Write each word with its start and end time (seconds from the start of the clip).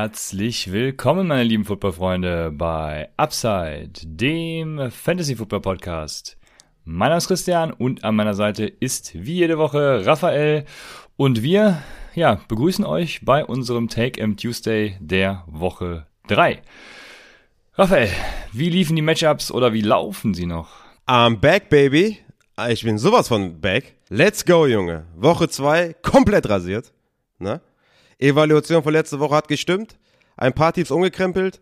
Herzlich 0.00 0.70
willkommen, 0.70 1.26
meine 1.26 1.42
lieben 1.42 1.64
Footballfreunde, 1.64 2.52
bei 2.54 3.08
Upside, 3.16 3.90
dem 4.04 4.92
Fantasy 4.92 5.34
Football 5.34 5.60
Podcast. 5.60 6.38
Mein 6.84 7.08
Name 7.08 7.18
ist 7.18 7.26
Christian 7.26 7.72
und 7.72 8.04
an 8.04 8.14
meiner 8.14 8.34
Seite 8.34 8.64
ist 8.64 9.10
wie 9.16 9.34
jede 9.34 9.58
Woche 9.58 10.06
Raphael 10.06 10.66
und 11.16 11.42
wir, 11.42 11.82
ja, 12.14 12.40
begrüßen 12.46 12.84
euch 12.84 13.24
bei 13.24 13.44
unserem 13.44 13.88
Take 13.88 14.20
M 14.20 14.36
Tuesday 14.36 14.96
der 15.00 15.42
Woche 15.48 16.06
3. 16.28 16.62
Raphael, 17.74 18.10
wie 18.52 18.70
liefen 18.70 18.94
die 18.94 19.02
Matchups 19.02 19.50
oder 19.50 19.72
wie 19.72 19.82
laufen 19.82 20.32
sie 20.32 20.46
noch? 20.46 20.68
I'm 21.08 21.38
back, 21.38 21.70
baby. 21.70 22.18
Ich 22.68 22.84
bin 22.84 22.98
sowas 22.98 23.26
von 23.26 23.60
back. 23.60 23.96
Let's 24.10 24.44
go, 24.44 24.64
Junge. 24.64 25.06
Woche 25.16 25.48
2 25.48 25.96
komplett 26.02 26.48
rasiert. 26.48 26.92
Ne? 27.40 27.60
Evaluation 28.18 28.82
von 28.82 28.92
letzter 28.92 29.20
Woche 29.20 29.36
hat 29.36 29.48
gestimmt. 29.48 29.98
Ein 30.36 30.52
paar 30.52 30.72
Teams 30.72 30.90
umgekrempelt. 30.90 31.60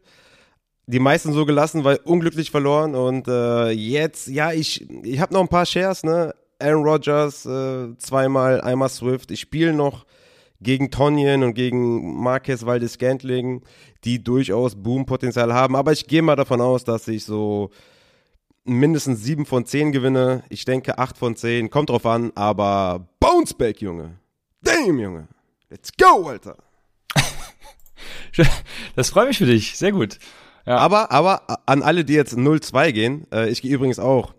Die 0.86 1.00
meisten 1.00 1.32
so 1.32 1.44
gelassen, 1.44 1.84
weil 1.84 1.98
unglücklich 2.04 2.50
verloren. 2.50 2.94
Und 2.94 3.28
äh, 3.28 3.70
jetzt, 3.70 4.28
ja, 4.28 4.52
ich, 4.52 4.88
ich 5.04 5.20
habe 5.20 5.34
noch 5.34 5.40
ein 5.40 5.48
paar 5.48 5.66
Shares, 5.66 6.04
ne? 6.04 6.34
Aaron 6.58 6.84
Rodgers 6.84 7.44
äh, 7.44 7.96
zweimal, 7.98 8.60
einmal 8.60 8.88
Swift. 8.88 9.30
Ich 9.30 9.40
spiele 9.40 9.72
noch 9.72 10.06
gegen 10.60 10.90
Tonyan 10.90 11.42
und 11.42 11.54
gegen 11.54 12.22
Marquez 12.22 12.64
Valdes 12.64 12.94
Scantling, 12.94 13.62
die 14.04 14.22
durchaus 14.22 14.74
Boom-Potenzial 14.74 15.52
haben. 15.52 15.76
Aber 15.76 15.92
ich 15.92 16.06
gehe 16.06 16.22
mal 16.22 16.36
davon 16.36 16.60
aus, 16.60 16.84
dass 16.84 17.08
ich 17.08 17.24
so 17.24 17.70
mindestens 18.64 19.22
sieben 19.22 19.44
von 19.44 19.66
zehn 19.66 19.92
gewinne. 19.92 20.44
Ich 20.48 20.64
denke 20.64 20.98
acht 20.98 21.18
von 21.18 21.36
zehn. 21.36 21.68
Kommt 21.68 21.90
drauf 21.90 22.06
an, 22.06 22.32
aber 22.34 23.08
Bounce 23.20 23.54
Back, 23.54 23.82
Junge. 23.82 24.18
Damn, 24.62 24.98
Junge. 24.98 25.28
Let's 25.70 25.90
go, 25.96 26.28
Alter. 26.28 26.56
das 28.94 29.10
freut 29.10 29.28
mich 29.28 29.38
für 29.38 29.46
dich. 29.46 29.76
Sehr 29.76 29.92
gut. 29.92 30.18
Ja. 30.64 30.78
Aber, 30.78 31.10
aber 31.10 31.60
an 31.66 31.82
alle, 31.82 32.04
die 32.04 32.12
jetzt 32.12 32.34
0-2 32.34 32.92
gehen, 32.92 33.26
äh, 33.32 33.48
ich 33.48 33.62
gehe 33.62 33.74
übrigens 33.74 33.98
auch 33.98 34.34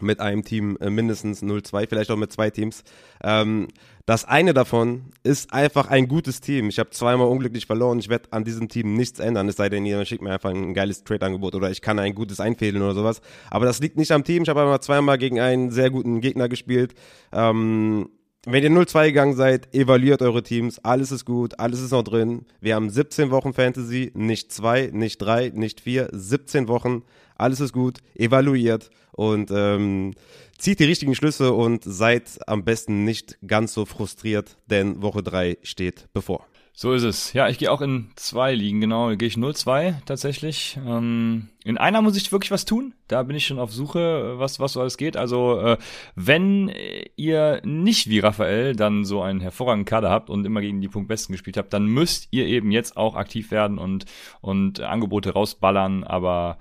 mit 0.00 0.20
einem 0.20 0.44
Team 0.44 0.76
äh, 0.80 0.90
mindestens 0.90 1.42
0-2, 1.42 1.88
vielleicht 1.88 2.10
auch 2.10 2.16
mit 2.16 2.32
zwei 2.32 2.50
Teams. 2.50 2.82
Ähm, 3.22 3.68
das 4.06 4.24
eine 4.24 4.52
davon 4.52 5.12
ist 5.22 5.52
einfach 5.52 5.88
ein 5.88 6.08
gutes 6.08 6.40
Team. 6.40 6.68
Ich 6.68 6.78
habe 6.78 6.90
zweimal 6.90 7.28
unglücklich 7.28 7.66
verloren. 7.66 7.98
Ich 7.98 8.08
werde 8.08 8.32
an 8.32 8.44
diesem 8.44 8.68
Team 8.68 8.94
nichts 8.94 9.20
ändern, 9.20 9.48
es 9.48 9.56
sei 9.56 9.68
denn, 9.68 9.86
ihr 9.86 10.04
schickt 10.04 10.22
mir 10.22 10.32
einfach 10.32 10.50
ein 10.50 10.74
geiles 10.74 11.04
Trade-Angebot 11.04 11.54
oder 11.54 11.70
ich 11.70 11.80
kann 11.80 11.98
ein 11.98 12.14
gutes 12.14 12.40
einfädeln 12.40 12.82
oder 12.82 12.94
sowas. 12.94 13.22
Aber 13.50 13.64
das 13.66 13.80
liegt 13.80 13.96
nicht 13.96 14.12
am 14.12 14.24
Team. 14.24 14.42
Ich 14.42 14.48
habe 14.48 14.62
einmal 14.62 14.80
zweimal 14.80 15.18
gegen 15.18 15.40
einen 15.40 15.70
sehr 15.70 15.90
guten 15.90 16.20
Gegner 16.20 16.48
gespielt. 16.48 16.94
Ähm, 17.32 18.10
wenn 18.46 18.62
ihr 18.62 18.70
0-2 18.70 19.06
gegangen 19.06 19.34
seid, 19.34 19.74
evaluiert 19.74 20.20
eure 20.22 20.42
Teams. 20.42 20.78
Alles 20.84 21.12
ist 21.12 21.24
gut, 21.24 21.58
alles 21.58 21.80
ist 21.80 21.92
noch 21.92 22.02
drin. 22.02 22.44
Wir 22.60 22.74
haben 22.74 22.90
17 22.90 23.30
Wochen 23.30 23.54
Fantasy, 23.54 24.12
nicht 24.14 24.52
zwei, 24.52 24.90
nicht 24.92 25.18
drei, 25.18 25.50
nicht 25.54 25.80
vier, 25.80 26.08
17 26.12 26.68
Wochen. 26.68 27.02
Alles 27.36 27.60
ist 27.60 27.72
gut, 27.72 27.98
evaluiert 28.14 28.90
und 29.12 29.50
ähm, 29.50 30.14
zieht 30.58 30.78
die 30.78 30.84
richtigen 30.84 31.14
Schlüsse 31.14 31.52
und 31.52 31.84
seid 31.84 32.38
am 32.46 32.64
besten 32.64 33.04
nicht 33.04 33.38
ganz 33.46 33.74
so 33.74 33.86
frustriert, 33.86 34.56
denn 34.66 35.02
Woche 35.02 35.22
3 35.22 35.58
steht 35.62 36.08
bevor. 36.12 36.46
So 36.76 36.92
ist 36.92 37.04
es. 37.04 37.32
Ja, 37.34 37.48
ich 37.48 37.58
gehe 37.58 37.70
auch 37.70 37.80
in 37.80 38.10
zwei 38.16 38.52
Ligen, 38.52 38.80
genau. 38.80 39.14
Gehe 39.14 39.28
ich 39.28 39.36
0-2 39.36 39.94
tatsächlich. 40.06 40.76
Ähm, 40.84 41.50
in 41.62 41.78
einer 41.78 42.02
muss 42.02 42.16
ich 42.16 42.32
wirklich 42.32 42.50
was 42.50 42.64
tun. 42.64 42.94
Da 43.06 43.22
bin 43.22 43.36
ich 43.36 43.46
schon 43.46 43.60
auf 43.60 43.72
Suche, 43.72 44.40
was, 44.40 44.58
was 44.58 44.72
so 44.72 44.80
alles 44.80 44.96
geht. 44.96 45.16
Also, 45.16 45.60
äh, 45.60 45.78
wenn 46.16 46.72
ihr 47.14 47.62
nicht 47.64 48.08
wie 48.10 48.18
Raphael 48.18 48.74
dann 48.74 49.04
so 49.04 49.22
einen 49.22 49.38
hervorragenden 49.38 49.84
Kader 49.84 50.10
habt 50.10 50.30
und 50.30 50.44
immer 50.44 50.60
gegen 50.60 50.80
die 50.80 50.88
Punktbesten 50.88 51.32
gespielt 51.32 51.58
habt, 51.58 51.72
dann 51.72 51.86
müsst 51.86 52.26
ihr 52.32 52.46
eben 52.46 52.72
jetzt 52.72 52.96
auch 52.96 53.14
aktiv 53.14 53.52
werden 53.52 53.78
und, 53.78 54.06
und 54.40 54.80
Angebote 54.80 55.32
rausballern, 55.32 56.02
aber 56.02 56.58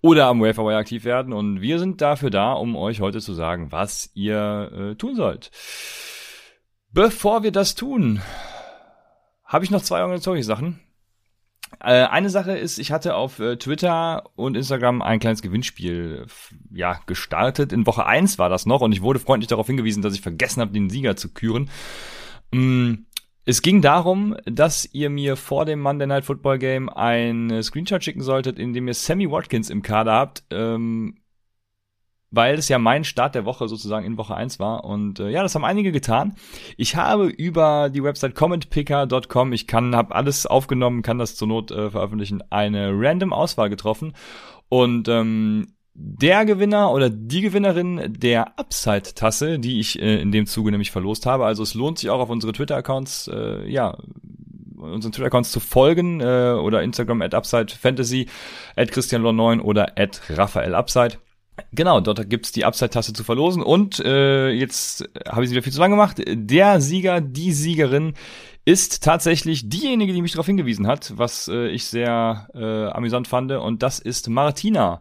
oder 0.00 0.26
am 0.26 0.42
Waferwire 0.42 0.76
aktiv 0.76 1.04
werden. 1.04 1.32
Und 1.32 1.60
wir 1.60 1.80
sind 1.80 2.00
dafür 2.00 2.30
da, 2.30 2.52
um 2.52 2.76
euch 2.76 3.00
heute 3.00 3.20
zu 3.20 3.34
sagen, 3.34 3.72
was 3.72 4.12
ihr 4.14 4.70
äh, 4.72 4.94
tun 4.94 5.16
sollt. 5.16 5.50
Bevor 6.92 7.42
wir 7.42 7.50
das 7.50 7.74
tun, 7.74 8.22
habe 9.46 9.64
ich 9.64 9.70
noch 9.70 9.82
zwei 9.82 10.02
organisatorische 10.02 10.44
Sachen. 10.44 10.80
Äh, 11.80 12.04
eine 12.04 12.30
Sache 12.30 12.56
ist, 12.56 12.78
ich 12.78 12.92
hatte 12.92 13.14
auf 13.16 13.38
äh, 13.38 13.56
Twitter 13.56 14.24
und 14.36 14.56
Instagram 14.56 15.02
ein 15.02 15.18
kleines 15.18 15.42
Gewinnspiel 15.42 16.26
ja 16.70 17.00
gestartet. 17.06 17.72
In 17.72 17.86
Woche 17.86 18.06
eins 18.06 18.38
war 18.38 18.48
das 18.48 18.66
noch 18.66 18.80
und 18.80 18.92
ich 18.92 19.02
wurde 19.02 19.18
freundlich 19.18 19.48
darauf 19.48 19.66
hingewiesen, 19.66 20.02
dass 20.02 20.14
ich 20.14 20.20
vergessen 20.20 20.60
habe, 20.60 20.72
den 20.72 20.90
Sieger 20.90 21.16
zu 21.16 21.32
küren. 21.32 21.70
Mm, 22.52 22.94
es 23.44 23.62
ging 23.62 23.82
darum, 23.82 24.36
dass 24.44 24.88
ihr 24.92 25.10
mir 25.10 25.36
vor 25.36 25.64
dem 25.64 25.80
Monday 25.80 26.06
Night 26.06 26.24
Football 26.24 26.58
Game 26.58 26.88
ein 26.88 27.62
Screenshot 27.62 28.02
schicken 28.02 28.22
solltet, 28.22 28.58
in 28.58 28.72
dem 28.72 28.88
ihr 28.88 28.94
Sammy 28.94 29.30
Watkins 29.30 29.70
im 29.70 29.82
Kader 29.82 30.12
habt. 30.12 30.44
Ähm, 30.50 31.18
weil 32.30 32.58
es 32.58 32.68
ja 32.68 32.78
mein 32.78 33.04
Start 33.04 33.34
der 33.34 33.44
Woche 33.44 33.68
sozusagen 33.68 34.06
in 34.06 34.18
Woche 34.18 34.34
1 34.34 34.58
war. 34.58 34.84
Und 34.84 35.20
äh, 35.20 35.30
ja, 35.30 35.42
das 35.42 35.54
haben 35.54 35.64
einige 35.64 35.92
getan. 35.92 36.34
Ich 36.76 36.96
habe 36.96 37.26
über 37.26 37.90
die 37.90 38.02
Website 38.02 38.34
commentpicker.com, 38.34 39.52
ich 39.52 39.66
kann, 39.66 39.94
habe 39.94 40.14
alles 40.14 40.46
aufgenommen, 40.46 41.02
kann 41.02 41.18
das 41.18 41.36
zur 41.36 41.48
Not 41.48 41.70
äh, 41.70 41.90
veröffentlichen, 41.90 42.42
eine 42.50 42.90
random 42.92 43.32
Auswahl 43.32 43.70
getroffen. 43.70 44.14
Und 44.68 45.08
ähm, 45.08 45.68
der 45.98 46.44
Gewinner 46.44 46.92
oder 46.92 47.08
die 47.08 47.40
Gewinnerin 47.40 48.14
der 48.18 48.58
Upside-Tasse, 48.58 49.58
die 49.58 49.80
ich 49.80 50.00
äh, 50.00 50.20
in 50.20 50.30
dem 50.30 50.46
Zuge 50.46 50.70
nämlich 50.70 50.90
verlost 50.90 51.24
habe. 51.24 51.46
Also 51.46 51.62
es 51.62 51.74
lohnt 51.74 51.98
sich 51.98 52.10
auch 52.10 52.20
auf 52.20 52.28
unsere 52.28 52.52
Twitter-Accounts, 52.52 53.28
äh, 53.32 53.66
ja, 53.66 53.96
unseren 54.76 55.12
Twitter-Accounts 55.12 55.52
zu 55.52 55.60
folgen 55.60 56.20
äh, 56.20 56.52
oder 56.60 56.82
Instagram 56.82 57.22
at 57.22 57.34
Upside 57.34 57.72
Fantasy, 57.72 58.28
at 58.76 58.90
Christian 58.90 59.22
9 59.22 59.60
oder 59.60 59.98
at 59.98 60.20
Raphael 60.28 60.74
Upside. 60.74 61.18
Genau, 61.72 62.00
dort 62.00 62.28
gibt's 62.28 62.52
die 62.52 62.64
Upside-Taste 62.64 63.12
zu 63.12 63.24
verlosen. 63.24 63.62
Und 63.62 64.00
äh, 64.00 64.50
jetzt 64.50 65.08
habe 65.26 65.42
ich 65.42 65.48
sie 65.48 65.54
wieder 65.54 65.62
viel 65.62 65.72
zu 65.72 65.80
lang 65.80 65.90
gemacht. 65.90 66.22
Der 66.26 66.80
Sieger, 66.80 67.20
die 67.20 67.52
Siegerin 67.52 68.14
ist 68.64 69.02
tatsächlich 69.02 69.68
diejenige, 69.68 70.12
die 70.12 70.22
mich 70.22 70.32
darauf 70.32 70.46
hingewiesen 70.46 70.86
hat, 70.86 71.12
was 71.16 71.48
äh, 71.48 71.68
ich 71.68 71.84
sehr 71.86 72.48
äh, 72.54 72.88
amüsant 72.88 73.28
fand. 73.28 73.52
Und 73.52 73.82
das 73.82 73.98
ist 73.98 74.28
Martina. 74.28 75.00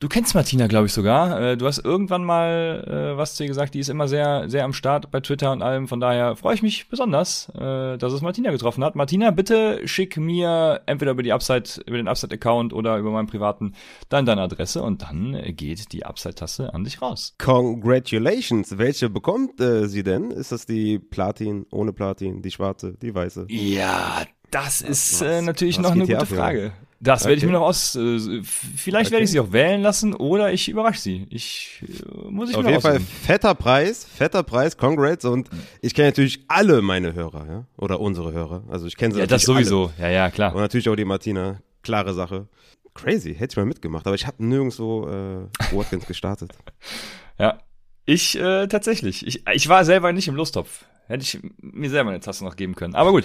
Du 0.00 0.08
kennst 0.08 0.34
Martina, 0.34 0.66
glaube 0.66 0.86
ich 0.86 0.94
sogar. 0.94 1.38
Äh, 1.38 1.56
du 1.58 1.66
hast 1.66 1.84
irgendwann 1.84 2.24
mal 2.24 3.12
äh, 3.14 3.18
was 3.18 3.34
zu 3.34 3.42
ihr 3.42 3.48
gesagt. 3.48 3.74
Die 3.74 3.80
ist 3.80 3.90
immer 3.90 4.08
sehr, 4.08 4.48
sehr 4.48 4.64
am 4.64 4.72
Start 4.72 5.10
bei 5.10 5.20
Twitter 5.20 5.52
und 5.52 5.60
allem. 5.60 5.88
Von 5.88 6.00
daher 6.00 6.36
freue 6.36 6.54
ich 6.54 6.62
mich 6.62 6.88
besonders, 6.88 7.50
äh, 7.50 7.98
dass 7.98 8.14
es 8.14 8.22
Martina 8.22 8.50
getroffen 8.50 8.82
hat. 8.82 8.96
Martina, 8.96 9.30
bitte 9.30 9.86
schick 9.86 10.16
mir 10.16 10.80
entweder 10.86 11.10
über 11.10 11.22
die 11.22 11.34
Upside, 11.34 11.82
über 11.84 11.98
den 11.98 12.08
Upside-Account 12.08 12.72
oder 12.72 12.96
über 12.96 13.10
meinen 13.10 13.26
privaten 13.26 13.74
dann 14.08 14.24
deine 14.24 14.40
Adresse 14.40 14.82
und 14.82 15.02
dann 15.02 15.38
geht 15.48 15.92
die 15.92 16.06
Upside-Tasse 16.06 16.72
an 16.72 16.84
dich 16.84 17.02
raus. 17.02 17.34
Congratulations. 17.36 18.78
Welche 18.78 19.10
bekommt 19.10 19.60
äh, 19.60 19.86
sie 19.86 20.02
denn? 20.02 20.30
Ist 20.30 20.50
das 20.50 20.64
die 20.64 20.98
Platin, 20.98 21.66
ohne 21.70 21.92
Platin, 21.92 22.40
die 22.40 22.50
schwarze, 22.50 22.94
die 23.02 23.14
weiße? 23.14 23.48
Ja, 23.50 24.22
das 24.50 24.80
ist 24.80 25.20
äh, 25.20 25.42
natürlich 25.42 25.76
was 25.76 25.82
noch 25.82 25.92
eine 25.92 26.06
gute 26.06 26.24
Frage. 26.24 26.64
Ja. 26.64 26.72
Das 27.02 27.22
okay. 27.22 27.30
werde 27.30 27.38
ich 27.38 27.46
mir 27.46 27.52
noch 27.52 27.62
aus. 27.62 27.96
Äh, 27.96 28.42
vielleicht 28.42 29.06
okay. 29.06 29.12
werde 29.12 29.24
ich 29.24 29.30
sie 29.30 29.40
auch 29.40 29.52
wählen 29.52 29.80
lassen 29.80 30.14
oder 30.14 30.52
ich 30.52 30.68
überrasche 30.68 31.00
sie. 31.00 31.26
Ich 31.30 31.82
äh, 31.82 32.30
muss 32.30 32.50
ich 32.50 32.56
Auf 32.56 32.62
mir 32.62 32.70
jeden 32.70 32.82
Fall 32.82 33.00
fetter 33.00 33.54
Preis, 33.54 34.04
fetter 34.04 34.42
Preis, 34.42 34.76
Congrats 34.76 35.24
und 35.24 35.48
ich 35.80 35.94
kenne 35.94 36.08
natürlich 36.08 36.44
alle 36.48 36.82
meine 36.82 37.14
Hörer, 37.14 37.46
ja, 37.48 37.64
oder 37.78 38.00
unsere 38.00 38.32
Hörer. 38.32 38.64
Also 38.68 38.86
ich 38.86 38.98
kenne 38.98 39.14
sie 39.14 39.20
ja, 39.20 39.26
das 39.26 39.42
sowieso. 39.42 39.90
Alle. 39.96 40.08
Ja, 40.08 40.10
ja, 40.10 40.30
klar. 40.30 40.54
Und 40.54 40.60
natürlich 40.60 40.90
auch 40.90 40.96
die 40.96 41.06
Martina, 41.06 41.60
klare 41.82 42.12
Sache. 42.12 42.48
Crazy, 42.92 43.34
hätte 43.34 43.52
ich 43.52 43.56
mal 43.56 43.64
mitgemacht, 43.64 44.06
aber 44.06 44.14
ich 44.14 44.26
habe 44.26 44.44
nirgendwo 44.44 45.08
äh, 45.08 45.74
Watkins 45.74 46.06
gestartet. 46.06 46.52
ja, 47.38 47.60
ich 48.04 48.38
äh, 48.38 48.66
tatsächlich. 48.66 49.26
Ich, 49.26 49.46
ich 49.50 49.68
war 49.70 49.86
selber 49.86 50.12
nicht 50.12 50.28
im 50.28 50.34
Lostopf. 50.34 50.84
Hätte 51.06 51.24
ich 51.24 51.40
mir 51.62 51.88
selber 51.88 52.10
eine 52.10 52.20
Tasse 52.20 52.44
noch 52.44 52.56
geben 52.56 52.74
können. 52.74 52.94
Aber 52.94 53.10
gut. 53.12 53.24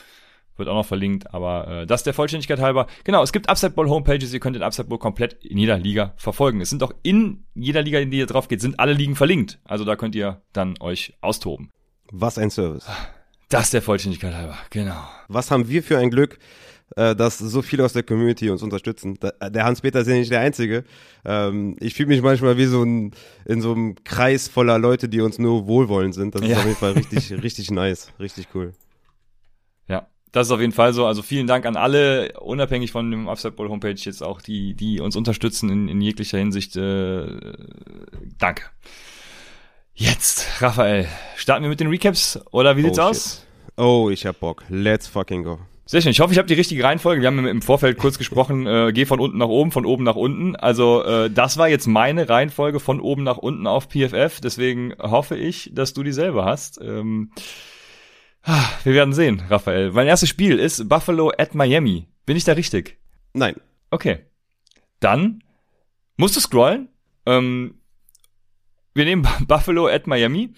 wird 0.55 0.69
auch 0.69 0.75
noch 0.75 0.85
verlinkt, 0.85 1.33
aber 1.33 1.67
äh, 1.67 1.85
das 1.85 2.03
der 2.03 2.13
Vollständigkeit 2.13 2.61
halber. 2.61 2.87
Genau, 3.03 3.23
es 3.23 3.33
gibt 3.33 3.49
Upside 3.49 3.71
Bowl 3.71 3.89
Homepages, 3.89 4.33
ihr 4.33 4.39
könnt 4.39 4.55
den 4.55 4.63
Upside 4.63 4.87
Bowl 4.87 4.99
komplett 4.99 5.33
in 5.43 5.57
jeder 5.57 5.77
Liga 5.77 6.13
verfolgen. 6.15 6.61
Es 6.61 6.69
sind 6.69 6.81
auch 6.81 6.93
in 7.03 7.43
jeder 7.55 7.81
Liga, 7.81 7.99
in 7.99 8.09
die 8.09 8.19
ihr 8.19 8.25
drauf 8.25 8.47
geht, 8.47 8.61
sind 8.61 8.79
alle 8.79 8.93
Ligen 8.93 9.17
verlinkt. 9.17 9.59
Also 9.65 9.83
da 9.83 9.97
könnt 9.97 10.15
ihr 10.15 10.41
dann 10.53 10.75
euch 10.79 11.17
austoben. 11.19 11.71
Was 12.09 12.37
ein 12.37 12.51
Service. 12.51 12.89
Das 13.49 13.69
der 13.69 13.81
Vollständigkeit 13.81 14.33
halber, 14.33 14.57
genau. 14.69 15.01
Was 15.27 15.51
haben 15.51 15.67
wir 15.67 15.83
für 15.83 15.97
ein 15.97 16.09
Glück, 16.09 16.39
äh, 16.95 17.15
dass 17.15 17.37
so 17.37 17.61
viele 17.61 17.85
aus 17.85 17.93
der 17.93 18.03
Community 18.03 18.49
uns 18.49 18.63
unterstützen. 18.63 19.17
Der 19.21 19.65
Hans-Peter 19.65 20.01
ist 20.01 20.07
ja 20.07 20.15
nicht 20.15 20.31
der 20.31 20.41
Einzige. 20.41 20.83
Ähm, 21.25 21.75
ich 21.79 21.93
fühle 21.93 22.09
mich 22.09 22.21
manchmal 22.21 22.57
wie 22.57 22.65
so 22.65 22.83
ein, 22.83 23.11
in 23.45 23.61
so 23.61 23.71
einem 23.71 23.95
Kreis 24.03 24.47
voller 24.47 24.77
Leute, 24.79 25.09
die 25.09 25.21
uns 25.21 25.39
nur 25.39 25.67
wohlwollend 25.67 26.15
sind. 26.15 26.35
Das 26.35 26.41
ist 26.41 26.55
auf 26.55 26.65
jeden 26.65 26.77
Fall 26.77 26.93
richtig, 26.93 27.33
richtig 27.43 27.71
nice, 27.71 28.11
richtig 28.19 28.47
cool. 28.53 28.73
Das 30.31 30.47
ist 30.47 30.51
auf 30.51 30.59
jeden 30.59 30.73
Fall 30.73 30.93
so. 30.93 31.05
Also 31.05 31.21
vielen 31.21 31.47
Dank 31.47 31.65
an 31.65 31.75
alle, 31.75 32.33
unabhängig 32.39 32.91
von 32.91 33.09
dem 33.09 33.27
Upside 33.27 33.53
Bowl 33.53 33.69
Homepage 33.69 33.95
jetzt 33.95 34.21
auch, 34.21 34.41
die, 34.41 34.75
die 34.75 34.99
uns 34.99 35.15
unterstützen 35.15 35.69
in, 35.69 35.87
in 35.87 36.01
jeglicher 36.01 36.37
Hinsicht. 36.37 36.75
Äh, 36.75 37.53
danke. 38.37 38.65
Jetzt, 39.95 40.61
Raphael, 40.61 41.07
starten 41.35 41.63
wir 41.63 41.69
mit 41.69 41.79
den 41.79 41.87
Recaps 41.87 42.39
oder 42.51 42.77
wie 42.77 42.83
sieht's 42.83 42.99
oh, 42.99 43.03
aus? 43.03 43.45
Oh, 43.75 44.09
ich 44.11 44.25
hab 44.25 44.39
Bock. 44.39 44.63
Let's 44.69 45.07
fucking 45.07 45.43
go. 45.43 45.59
Sehr 45.89 46.01
schön. 46.01 46.11
Ich 46.11 46.19
hoffe, 46.19 46.31
ich 46.31 46.37
habe 46.37 46.47
die 46.47 46.53
richtige 46.53 46.83
Reihenfolge. 46.83 47.19
Wir 47.19 47.27
haben 47.29 47.47
im 47.47 47.63
Vorfeld 47.63 47.97
kurz 47.97 48.19
gesprochen, 48.19 48.67
äh, 48.67 48.91
geh 48.93 49.07
von 49.07 49.19
unten 49.19 49.39
nach 49.39 49.47
oben, 49.47 49.71
von 49.71 49.87
oben 49.87 50.03
nach 50.03 50.15
unten. 50.15 50.55
Also 50.55 51.03
äh, 51.03 51.31
das 51.31 51.57
war 51.57 51.67
jetzt 51.67 51.87
meine 51.87 52.29
Reihenfolge 52.29 52.79
von 52.79 52.99
oben 52.99 53.23
nach 53.23 53.37
unten 53.37 53.65
auf 53.65 53.89
PFF. 53.89 54.39
Deswegen 54.39 54.93
hoffe 54.99 55.35
ich, 55.35 55.71
dass 55.73 55.95
du 55.95 56.03
dieselbe 56.03 56.45
hast. 56.45 56.79
Ähm, 56.79 57.31
Ah, 58.43 58.69
wir 58.83 58.93
werden 58.93 59.13
sehen, 59.15 59.43
Raphael. 59.49 59.91
Mein 59.91 60.05
erstes 60.05 60.29
Spiel 60.29 60.59
ist 60.59 60.87
Buffalo 60.87 61.31
at 61.37 61.55
Miami. 61.55 62.07
Bin 62.27 62.37
ich 62.37 62.43
da 62.43 62.53
richtig? 62.53 62.97
Nein. 63.33 63.55
Okay. 63.89 64.19
Dann 64.99 65.43
musst 66.17 66.35
du 66.35 66.39
scrollen. 66.39 66.89
Ähm, 67.25 67.81
wir 68.93 69.05
nehmen 69.05 69.27
Buffalo 69.47 69.87
at 69.87 70.05
Miami. 70.05 70.53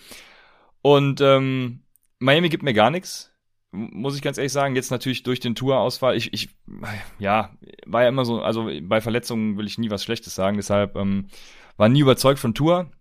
Und 0.81 1.22
ähm, 1.22 1.84
Miami 2.19 2.50
gibt 2.50 2.63
mir 2.63 2.74
gar 2.74 2.92
nichts. 2.92 3.31
Muss 3.71 4.15
ich 4.15 4.21
ganz 4.21 4.38
ehrlich 4.38 4.51
sagen. 4.51 4.75
Jetzt 4.75 4.91
natürlich 4.91 5.23
durch 5.23 5.39
den 5.39 5.56
Tourausfall. 5.56 6.15
Ich, 6.18 6.33
ich, 6.33 6.50
ja, 7.19 7.51
war 7.85 8.03
ja 8.03 8.09
immer 8.09 8.25
so, 8.25 8.41
also 8.41 8.69
bei 8.83 9.01
Verletzungen 9.01 9.57
will 9.57 9.68
ich 9.68 9.77
nie 9.77 9.89
was 9.89 10.03
Schlechtes 10.03 10.35
sagen. 10.35 10.57
Deshalb 10.57 10.95
ähm, 10.95 11.27
war 11.77 11.89
nie 11.89 12.01
überzeugt 12.01 12.39
von 12.39 12.53
Tour. 12.53 12.91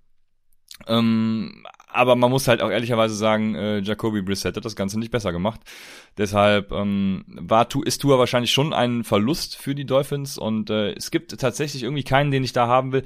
Ähm, 0.86 1.66
aber 1.92 2.16
man 2.16 2.30
muss 2.30 2.48
halt 2.48 2.62
auch 2.62 2.70
ehrlicherweise 2.70 3.14
sagen, 3.14 3.54
äh, 3.54 3.78
Jacoby 3.80 4.22
Brissett 4.22 4.56
hat 4.56 4.64
das 4.64 4.76
Ganze 4.76 4.98
nicht 4.98 5.10
besser 5.10 5.32
gemacht. 5.32 5.60
Deshalb 6.16 6.72
ähm, 6.72 7.24
war 7.26 7.68
ist 7.84 8.00
Tua 8.00 8.18
wahrscheinlich 8.18 8.52
schon 8.52 8.72
ein 8.72 9.04
Verlust 9.04 9.56
für 9.56 9.74
die 9.74 9.86
Dolphins 9.86 10.38
und 10.38 10.70
äh, 10.70 10.92
es 10.92 11.10
gibt 11.10 11.38
tatsächlich 11.38 11.82
irgendwie 11.82 12.04
keinen, 12.04 12.30
den 12.30 12.44
ich 12.44 12.52
da 12.52 12.68
haben 12.68 12.92
will. 12.92 13.04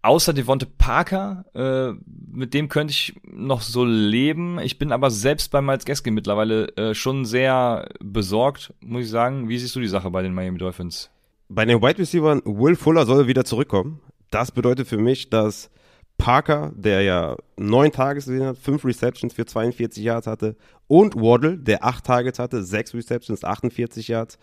Außer 0.00 0.32
Devonte 0.32 0.66
Parker, 0.66 1.44
äh, 1.54 1.92
mit 2.32 2.54
dem 2.54 2.68
könnte 2.68 2.92
ich 2.92 3.14
noch 3.24 3.62
so 3.62 3.84
leben. 3.84 4.60
Ich 4.60 4.78
bin 4.78 4.92
aber 4.92 5.10
selbst 5.10 5.50
bei 5.50 5.60
Miles 5.60 5.84
Gaskin 5.84 6.14
mittlerweile 6.14 6.68
äh, 6.76 6.94
schon 6.94 7.24
sehr 7.24 7.88
besorgt, 8.00 8.72
muss 8.80 9.04
ich 9.04 9.10
sagen. 9.10 9.48
Wie 9.48 9.58
siehst 9.58 9.74
du 9.74 9.80
die 9.80 9.88
Sache 9.88 10.10
bei 10.10 10.22
den 10.22 10.34
Miami 10.34 10.58
Dolphins? 10.58 11.10
Bei 11.48 11.64
den 11.64 11.82
Wide 11.82 11.98
Receivers, 11.98 12.42
Will 12.44 12.76
Fuller 12.76 13.06
soll 13.06 13.26
wieder 13.26 13.44
zurückkommen. 13.44 14.00
Das 14.30 14.52
bedeutet 14.52 14.86
für 14.86 14.98
mich, 14.98 15.30
dass 15.30 15.70
Parker, 16.18 16.72
der 16.76 17.02
ja 17.02 17.36
neun 17.56 17.92
Tages 17.92 18.26
gesehen 18.26 18.44
hat, 18.44 18.58
fünf 18.58 18.84
Receptions 18.84 19.32
für 19.32 19.46
42 19.46 20.02
Yards 20.02 20.26
hatte 20.26 20.56
und 20.88 21.14
Waddle, 21.14 21.56
der 21.56 21.84
acht 21.84 22.04
Targets 22.04 22.38
hatte, 22.38 22.64
sechs 22.64 22.92
Receptions, 22.92 23.44
48 23.44 24.08
Yards, 24.08 24.38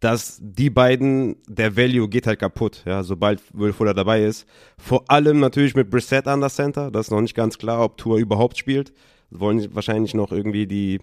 dass 0.00 0.38
die 0.40 0.70
beiden, 0.70 1.36
der 1.46 1.76
Value 1.76 2.08
geht 2.08 2.26
halt 2.26 2.40
kaputt, 2.40 2.82
ja, 2.84 3.02
sobald 3.04 3.40
Will 3.52 3.72
Fuller 3.72 3.94
dabei 3.94 4.24
ist. 4.24 4.46
Vor 4.76 5.04
allem 5.08 5.38
natürlich 5.38 5.74
mit 5.74 5.88
Brissett 5.88 6.26
an 6.26 6.40
der 6.40 6.50
Center, 6.50 6.90
das 6.90 7.06
ist 7.06 7.10
noch 7.10 7.20
nicht 7.20 7.36
ganz 7.36 7.58
klar, 7.58 7.84
ob 7.84 7.96
Tour 7.96 8.18
überhaupt 8.18 8.58
spielt. 8.58 8.92
Wollen 9.30 9.74
wahrscheinlich 9.74 10.14
noch 10.14 10.32
irgendwie 10.32 10.66
die, 10.66 11.00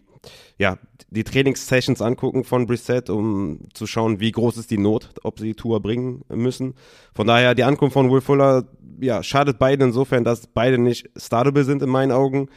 ja, 0.58 0.78
die 1.10 1.24
Trainingssessions 1.24 2.02
angucken 2.02 2.44
von 2.44 2.66
Brissett, 2.66 3.10
um 3.10 3.60
zu 3.74 3.88
schauen, 3.88 4.20
wie 4.20 4.32
groß 4.32 4.58
ist 4.58 4.72
die 4.72 4.78
Not, 4.78 5.10
ob 5.24 5.40
sie 5.40 5.54
Tour 5.54 5.82
bringen 5.82 6.24
müssen. 6.30 6.74
Von 7.14 7.28
daher, 7.28 7.56
die 7.56 7.64
Ankunft 7.64 7.94
von 7.94 8.12
Will 8.12 8.22
Fuller 8.22 8.66
ja, 9.00 9.24
schadet 9.24 9.60
beiden 9.60 9.88
insofern, 9.88 10.24
dass 10.24 10.48
beide 10.48 10.78
nicht 10.78 11.10
startable 11.16 11.64
sind 11.64 11.82
in 11.82 11.90
meinen 11.90 12.12
Augen. 12.12 12.50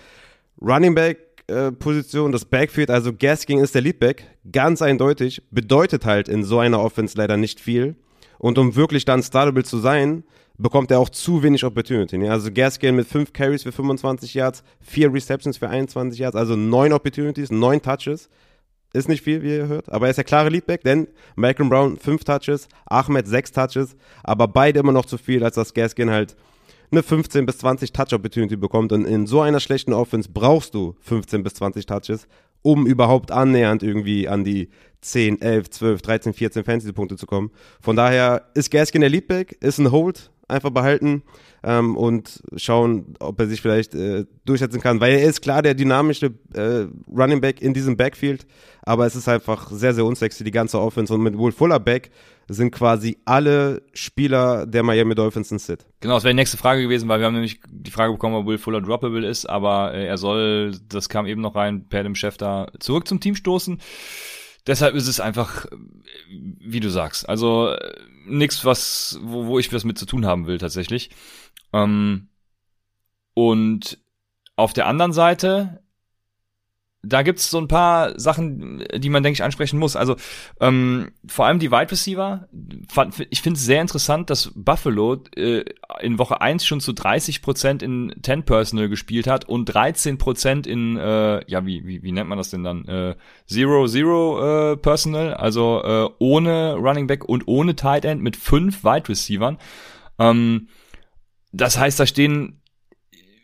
Running 0.61 0.95
Back 0.95 1.19
äh, 1.50 1.73
Position, 1.73 2.33
das 2.33 2.45
Backfield, 2.45 2.91
also 2.91 3.12
Gasking 3.12 3.59
ist 3.59 3.75
der 3.75 3.83
Leadback, 3.83 4.25
ganz 4.50 4.83
eindeutig, 4.83 5.43
bedeutet 5.50 6.07
halt 6.07 6.29
in 6.29 6.45
so 6.45 6.59
einer 6.59 6.81
Offense 6.81 7.17
leider 7.19 7.37
nicht 7.37 7.61
viel. 7.61 7.97
Und 8.40 8.56
um 8.56 8.75
wirklich 8.75 9.04
dann 9.04 9.23
startable 9.23 9.64
zu 9.64 9.78
sein, 9.78 10.25
bekommt 10.56 10.90
er 10.90 10.99
auch 10.99 11.11
zu 11.11 11.42
wenig 11.42 11.62
Opportunity. 11.62 12.26
Also 12.26 12.50
Gaskin 12.50 12.97
mit 12.97 13.06
5 13.06 13.35
Carries 13.35 13.62
für 13.62 13.70
25 13.70 14.32
Yards, 14.32 14.64
4 14.80 15.12
Receptions 15.12 15.59
für 15.59 15.68
21 15.68 16.18
Yards, 16.18 16.37
also 16.37 16.56
9 16.56 16.94
Opportunities, 16.94 17.50
9 17.50 17.82
Touches. 17.82 18.30
Ist 18.94 19.11
nicht 19.11 19.23
viel, 19.23 19.42
wie 19.42 19.56
ihr 19.56 19.68
hört, 19.68 19.92
aber 19.92 20.06
er 20.06 20.11
ist 20.11 20.16
der 20.16 20.25
klare 20.25 20.49
Leadback, 20.49 20.82
denn 20.82 21.06
Malcolm 21.37 21.68
Brown 21.68 21.99
5 21.99 22.25
Touches, 22.25 22.66
Ahmed 22.87 23.28
6 23.28 23.52
Touches, 23.52 23.94
aber 24.25 24.49
beide 24.49 24.80
immer 24.80 24.92
noch 24.92 25.04
zu 25.04 25.18
viel, 25.18 25.44
als 25.44 25.56
dass 25.56 25.75
Gaskin 25.75 26.11
halt 26.11 26.35
eine 26.90 27.02
15 27.02 27.44
bis 27.44 27.59
20 27.59 27.92
Touch 27.92 28.14
Opportunity 28.14 28.56
bekommt 28.56 28.90
und 28.92 29.04
in 29.04 29.26
so 29.26 29.42
einer 29.42 29.61
schlechten 29.61 29.92
Offense 29.92 30.30
brauchst 30.32 30.75
du 30.75 30.97
15 31.02 31.42
bis 31.42 31.54
20 31.54 31.87
Touches, 31.87 32.26
um 32.62 32.87
überhaupt 32.87 33.30
annähernd 33.30 33.82
irgendwie 33.82 34.26
an 34.28 34.44
die 34.44 34.70
10, 35.00 35.40
11, 35.40 35.71
12, 35.71 36.02
13, 36.02 36.33
14 36.35 36.64
Fantasy-Punkte 36.64 37.16
zu 37.16 37.26
kommen. 37.26 37.50
Von 37.80 37.97
daher 37.97 38.47
ist 38.54 38.71
Gaskin 38.71 39.00
der 39.00 39.11
Leadback, 39.11 39.57
ist 39.61 39.78
ein 39.78 39.90
Hold, 39.90 40.30
einfach 40.50 40.71
behalten 40.71 41.23
ähm, 41.62 41.97
und 41.97 42.42
schauen, 42.57 43.14
ob 43.21 43.38
er 43.40 43.47
sich 43.47 43.61
vielleicht 43.61 43.95
äh, 43.95 44.26
durchsetzen 44.45 44.80
kann. 44.80 45.00
Weil 45.00 45.14
er 45.14 45.28
ist 45.28 45.40
klar 45.40 45.62
der 45.62 45.75
dynamische 45.75 46.35
äh, 46.54 46.87
Running 47.09 47.40
Back 47.40 47.62
in 47.62 47.73
diesem 47.73 47.97
Backfield, 47.97 48.47
aber 48.83 49.07
es 49.07 49.14
ist 49.14 49.28
einfach 49.28 49.71
sehr, 49.71 49.95
sehr 49.95 50.04
unsexy, 50.04 50.45
die 50.45 50.50
ganze 50.50 50.80
Offense. 50.80 51.14
Und 51.14 51.23
mit 51.23 51.38
Will 51.38 51.52
Fuller 51.52 51.80
Back 51.80 52.11
sind 52.49 52.73
quasi 52.73 53.19
alle 53.25 53.83
Spieler 53.92 54.66
der 54.66 54.83
Miami 54.83 55.14
Dolphins 55.14 55.52
ein 55.52 55.61
Sit. 55.61 55.87
Genau, 56.00 56.14
das 56.14 56.25
wäre 56.25 56.35
die 56.35 56.40
nächste 56.40 56.57
Frage 56.57 56.83
gewesen, 56.83 57.09
weil 57.09 57.21
wir 57.21 57.26
haben 57.26 57.35
nämlich 57.35 57.61
die 57.69 57.92
Frage 57.92 58.12
bekommen, 58.12 58.35
ob 58.35 58.47
Will 58.47 58.59
Fuller 58.59 58.80
droppable 58.80 59.26
ist, 59.26 59.49
aber 59.49 59.95
äh, 59.95 60.07
er 60.07 60.19
soll, 60.19 60.73
das 60.88 61.09
kam 61.09 61.26
eben 61.26 61.40
noch 61.40 61.54
rein, 61.54 61.87
per 61.88 62.02
dem 62.02 62.14
Chef 62.14 62.37
da 62.37 62.69
zurück 62.80 63.07
zum 63.07 63.21
Team 63.21 63.37
stoßen. 63.37 63.80
Deshalb 64.67 64.95
ist 64.95 65.09
es 65.09 65.21
einfach, 65.21 65.67
wie 66.29 66.81
du 66.81 66.90
sagst, 66.90 67.29
also 67.29 67.75
nichts, 68.26 68.64
was, 68.64 69.19
wo, 69.23 69.47
wo 69.47 69.59
ich 69.59 69.73
was 69.73 69.85
mit 69.85 69.99
zu 69.99 70.07
tun 70.07 70.26
haben 70.26 70.47
will 70.47 70.59
tatsächlich. 70.59 71.11
Ähm, 71.73 72.29
und 73.35 73.99
auf 74.57 74.73
der 74.73 74.87
anderen 74.87 75.12
Seite 75.12 75.83
da 77.02 77.23
gibt's 77.23 77.50
so 77.50 77.59
ein 77.59 77.69
paar 77.69 78.19
Sachen, 78.19 78.85
die 78.95 79.09
man, 79.09 79.23
denke 79.23 79.35
ich, 79.35 79.42
ansprechen 79.42 79.78
muss. 79.78 79.97
Also 79.97 80.16
ähm, 80.61 81.12
vor 81.26 81.47
allem 81.47 81.59
die 81.59 81.71
Wide 81.71 81.90
Receiver. 81.90 82.49
Ich 83.30 83.40
finde 83.40 83.57
es 83.57 83.64
sehr 83.64 83.80
interessant, 83.80 84.28
dass 84.28 84.52
Buffalo 84.54 85.23
äh, 85.35 85.64
in 86.00 86.19
Woche 86.19 86.40
1 86.42 86.66
schon 86.66 86.80
zu 86.80 86.92
30 86.92 87.40
Prozent 87.40 87.83
in 87.83 88.14
10 88.23 88.45
Personal 88.45 88.88
gespielt 88.90 89.26
hat 89.26 89.47
und 89.49 89.66
13 89.66 90.19
Prozent 90.19 90.66
in, 90.66 90.99
äh, 90.99 91.42
ja, 91.50 91.64
wie, 91.64 91.87
wie, 91.87 92.02
wie 92.02 92.12
nennt 92.12 92.28
man 92.28 92.38
das 92.38 92.50
denn 92.50 92.64
dann? 92.64 92.85
Äh, 92.87 93.16
Zero, 93.47 93.87
Zero 93.87 94.73
äh, 94.73 94.76
Personal, 94.76 95.33
also 95.35 95.83
äh, 95.83 96.11
ohne 96.19 96.75
Running 96.75 97.07
Back 97.07 97.25
und 97.25 97.49
ohne 97.49 97.76
Tight 97.76 98.04
End 98.04 98.23
mit 98.23 98.37
fünf 98.37 98.85
Wide 98.85 99.09
Receivern. 99.09 99.57
Ähm, 100.19 100.69
das 101.52 101.78
heißt, 101.78 101.99
da 101.99 102.07
stehen 102.07 102.60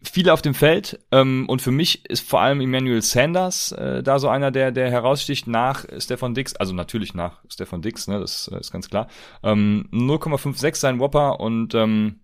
viele 0.09 0.33
auf 0.33 0.43
dem 0.43 0.55
Feld 0.55 0.99
ähm, 1.13 1.49
und 1.49 1.63
für 1.63 1.71
mich 1.71 2.09
ist 2.09 2.29
vor 2.29 2.41
allem 2.41 2.61
Emmanuel 2.61 3.03
Sanders 3.03 3.73
äh, 3.73 4.03
da 4.03 4.19
so 4.19 4.29
einer, 4.29 4.51
der 4.51 4.73
der 4.73 4.91
heraussticht 4.91 5.47
nach 5.47 5.85
Stefan 5.99 6.35
Dix, 6.35 6.55
also 6.57 6.75
natürlich 6.75 7.15
nach 7.15 7.43
Stefan 7.49 7.83
Dix, 7.83 8.09
ne, 8.09 8.21
das 8.21 8.49
äh, 8.53 8.59
ist 8.59 8.73
ganz 8.73 8.89
klar. 8.89 9.09
Ähm, 9.43 9.89
0,56 9.93 10.77
sein 10.77 11.01
Whopper 11.01 11.41
und 11.41 11.75
ähm, 11.75 12.21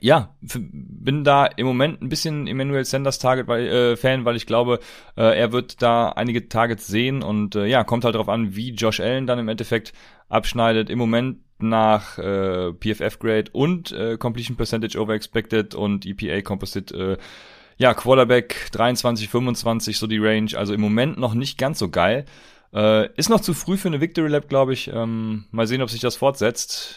ja, 0.00 0.36
bin 0.40 1.24
da 1.24 1.46
im 1.46 1.66
Moment 1.66 2.02
ein 2.02 2.08
bisschen 2.08 2.46
Emmanuel 2.46 2.84
Sanders 2.84 3.18
Target 3.18 3.48
weil, 3.48 3.66
äh, 3.66 3.96
Fan, 3.96 4.24
weil 4.24 4.36
ich 4.36 4.46
glaube, 4.46 4.80
äh, 5.16 5.38
er 5.38 5.52
wird 5.52 5.82
da 5.82 6.10
einige 6.10 6.48
Targets 6.48 6.86
sehen 6.86 7.22
und 7.22 7.56
äh, 7.56 7.66
ja, 7.66 7.84
kommt 7.84 8.04
halt 8.04 8.14
darauf 8.14 8.28
an, 8.28 8.54
wie 8.54 8.70
Josh 8.70 9.00
Allen 9.00 9.26
dann 9.26 9.38
im 9.38 9.48
Endeffekt 9.48 9.92
abschneidet. 10.28 10.90
Im 10.90 10.98
Moment 10.98 11.38
nach 11.58 12.18
äh, 12.18 12.72
PFF 12.72 13.18
Grade 13.18 13.50
und 13.52 13.92
äh, 13.92 14.16
Completion 14.16 14.56
Percentage 14.56 14.98
over 14.98 15.14
expected 15.14 15.74
und 15.74 16.06
EPA 16.06 16.42
Composite 16.42 16.94
äh, 16.94 17.16
ja, 17.78 17.94
Quarterback 17.94 18.70
23, 18.72 19.28
25, 19.28 19.98
so 19.98 20.06
die 20.06 20.18
Range. 20.18 20.50
Also 20.56 20.74
im 20.74 20.80
Moment 20.80 21.18
noch 21.18 21.34
nicht 21.34 21.58
ganz 21.58 21.78
so 21.78 21.88
geil. 21.88 22.24
Äh, 22.74 23.08
ist 23.16 23.30
noch 23.30 23.40
zu 23.40 23.54
früh 23.54 23.76
für 23.76 23.88
eine 23.88 24.00
Victory 24.00 24.28
Lab, 24.28 24.48
glaube 24.48 24.72
ich. 24.72 24.88
Ähm, 24.92 25.44
mal 25.52 25.66
sehen, 25.66 25.80
ob 25.80 25.88
sich 25.88 26.00
das 26.00 26.16
fortsetzt. 26.16 26.96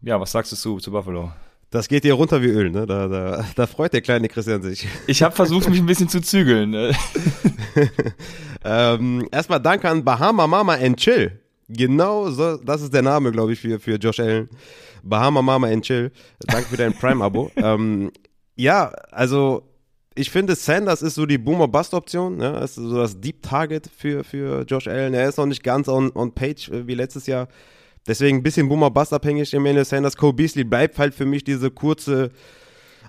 Ja, 0.00 0.18
was 0.20 0.32
sagst 0.32 0.50
du 0.50 0.56
zu, 0.56 0.78
zu 0.78 0.90
Buffalo? 0.90 1.32
Das 1.70 1.88
geht 1.88 2.04
dir 2.04 2.14
runter 2.14 2.42
wie 2.42 2.48
Öl, 2.48 2.70
ne? 2.70 2.86
Da, 2.86 3.08
da, 3.08 3.44
da 3.54 3.66
freut 3.66 3.92
der 3.92 4.02
kleine 4.02 4.28
Christian 4.28 4.62
sich. 4.62 4.86
Ich 5.06 5.22
habe 5.22 5.34
versucht, 5.34 5.68
mich 5.70 5.78
ein 5.78 5.86
bisschen 5.86 6.08
zu 6.08 6.20
zügeln. 6.20 6.70
Ne? 6.70 6.92
ähm, 8.64 9.26
erstmal 9.30 9.60
danke 9.60 9.88
an 9.88 10.04
Bahama 10.04 10.46
Mama 10.46 10.74
and 10.74 10.98
Chill. 10.98 11.41
Genau 11.74 12.30
so, 12.30 12.56
das 12.56 12.82
ist 12.82 12.92
der 12.92 13.02
Name, 13.02 13.32
glaube 13.32 13.52
ich, 13.52 13.60
für, 13.60 13.78
für 13.78 13.96
Josh 13.96 14.20
Allen. 14.20 14.48
Bahama 15.02 15.42
Mama 15.42 15.68
and 15.68 15.84
Chill. 15.84 16.10
Danke 16.40 16.68
für 16.68 16.76
dein 16.76 16.92
Prime-Abo. 16.92 17.50
ähm, 17.56 18.10
ja, 18.56 18.92
also 19.10 19.62
ich 20.14 20.30
finde, 20.30 20.54
Sanders 20.54 21.02
ist 21.02 21.14
so 21.14 21.26
die 21.26 21.38
Boomer-Bust-Option. 21.38 22.36
Ne? 22.36 22.60
ist 22.62 22.74
so 22.74 22.96
das 22.96 23.18
Deep 23.20 23.42
Target 23.42 23.88
für, 23.96 24.24
für 24.24 24.62
Josh 24.62 24.86
Allen. 24.86 25.14
Er 25.14 25.28
ist 25.28 25.38
noch 25.38 25.46
nicht 25.46 25.62
ganz 25.62 25.88
on, 25.88 26.12
on 26.14 26.32
page 26.32 26.68
äh, 26.68 26.86
wie 26.86 26.94
letztes 26.94 27.26
Jahr. 27.26 27.48
Deswegen 28.06 28.38
ein 28.38 28.42
bisschen 28.42 28.68
Boomer-Bust 28.68 29.12
abhängig. 29.12 29.54
Emmanuel 29.54 29.84
Sanders, 29.84 30.16
Cole 30.16 30.32
Beasley 30.32 30.64
bleibt 30.64 30.98
halt 30.98 31.14
für 31.14 31.24
mich 31.24 31.44
diese 31.44 31.70
kurze 31.70 32.30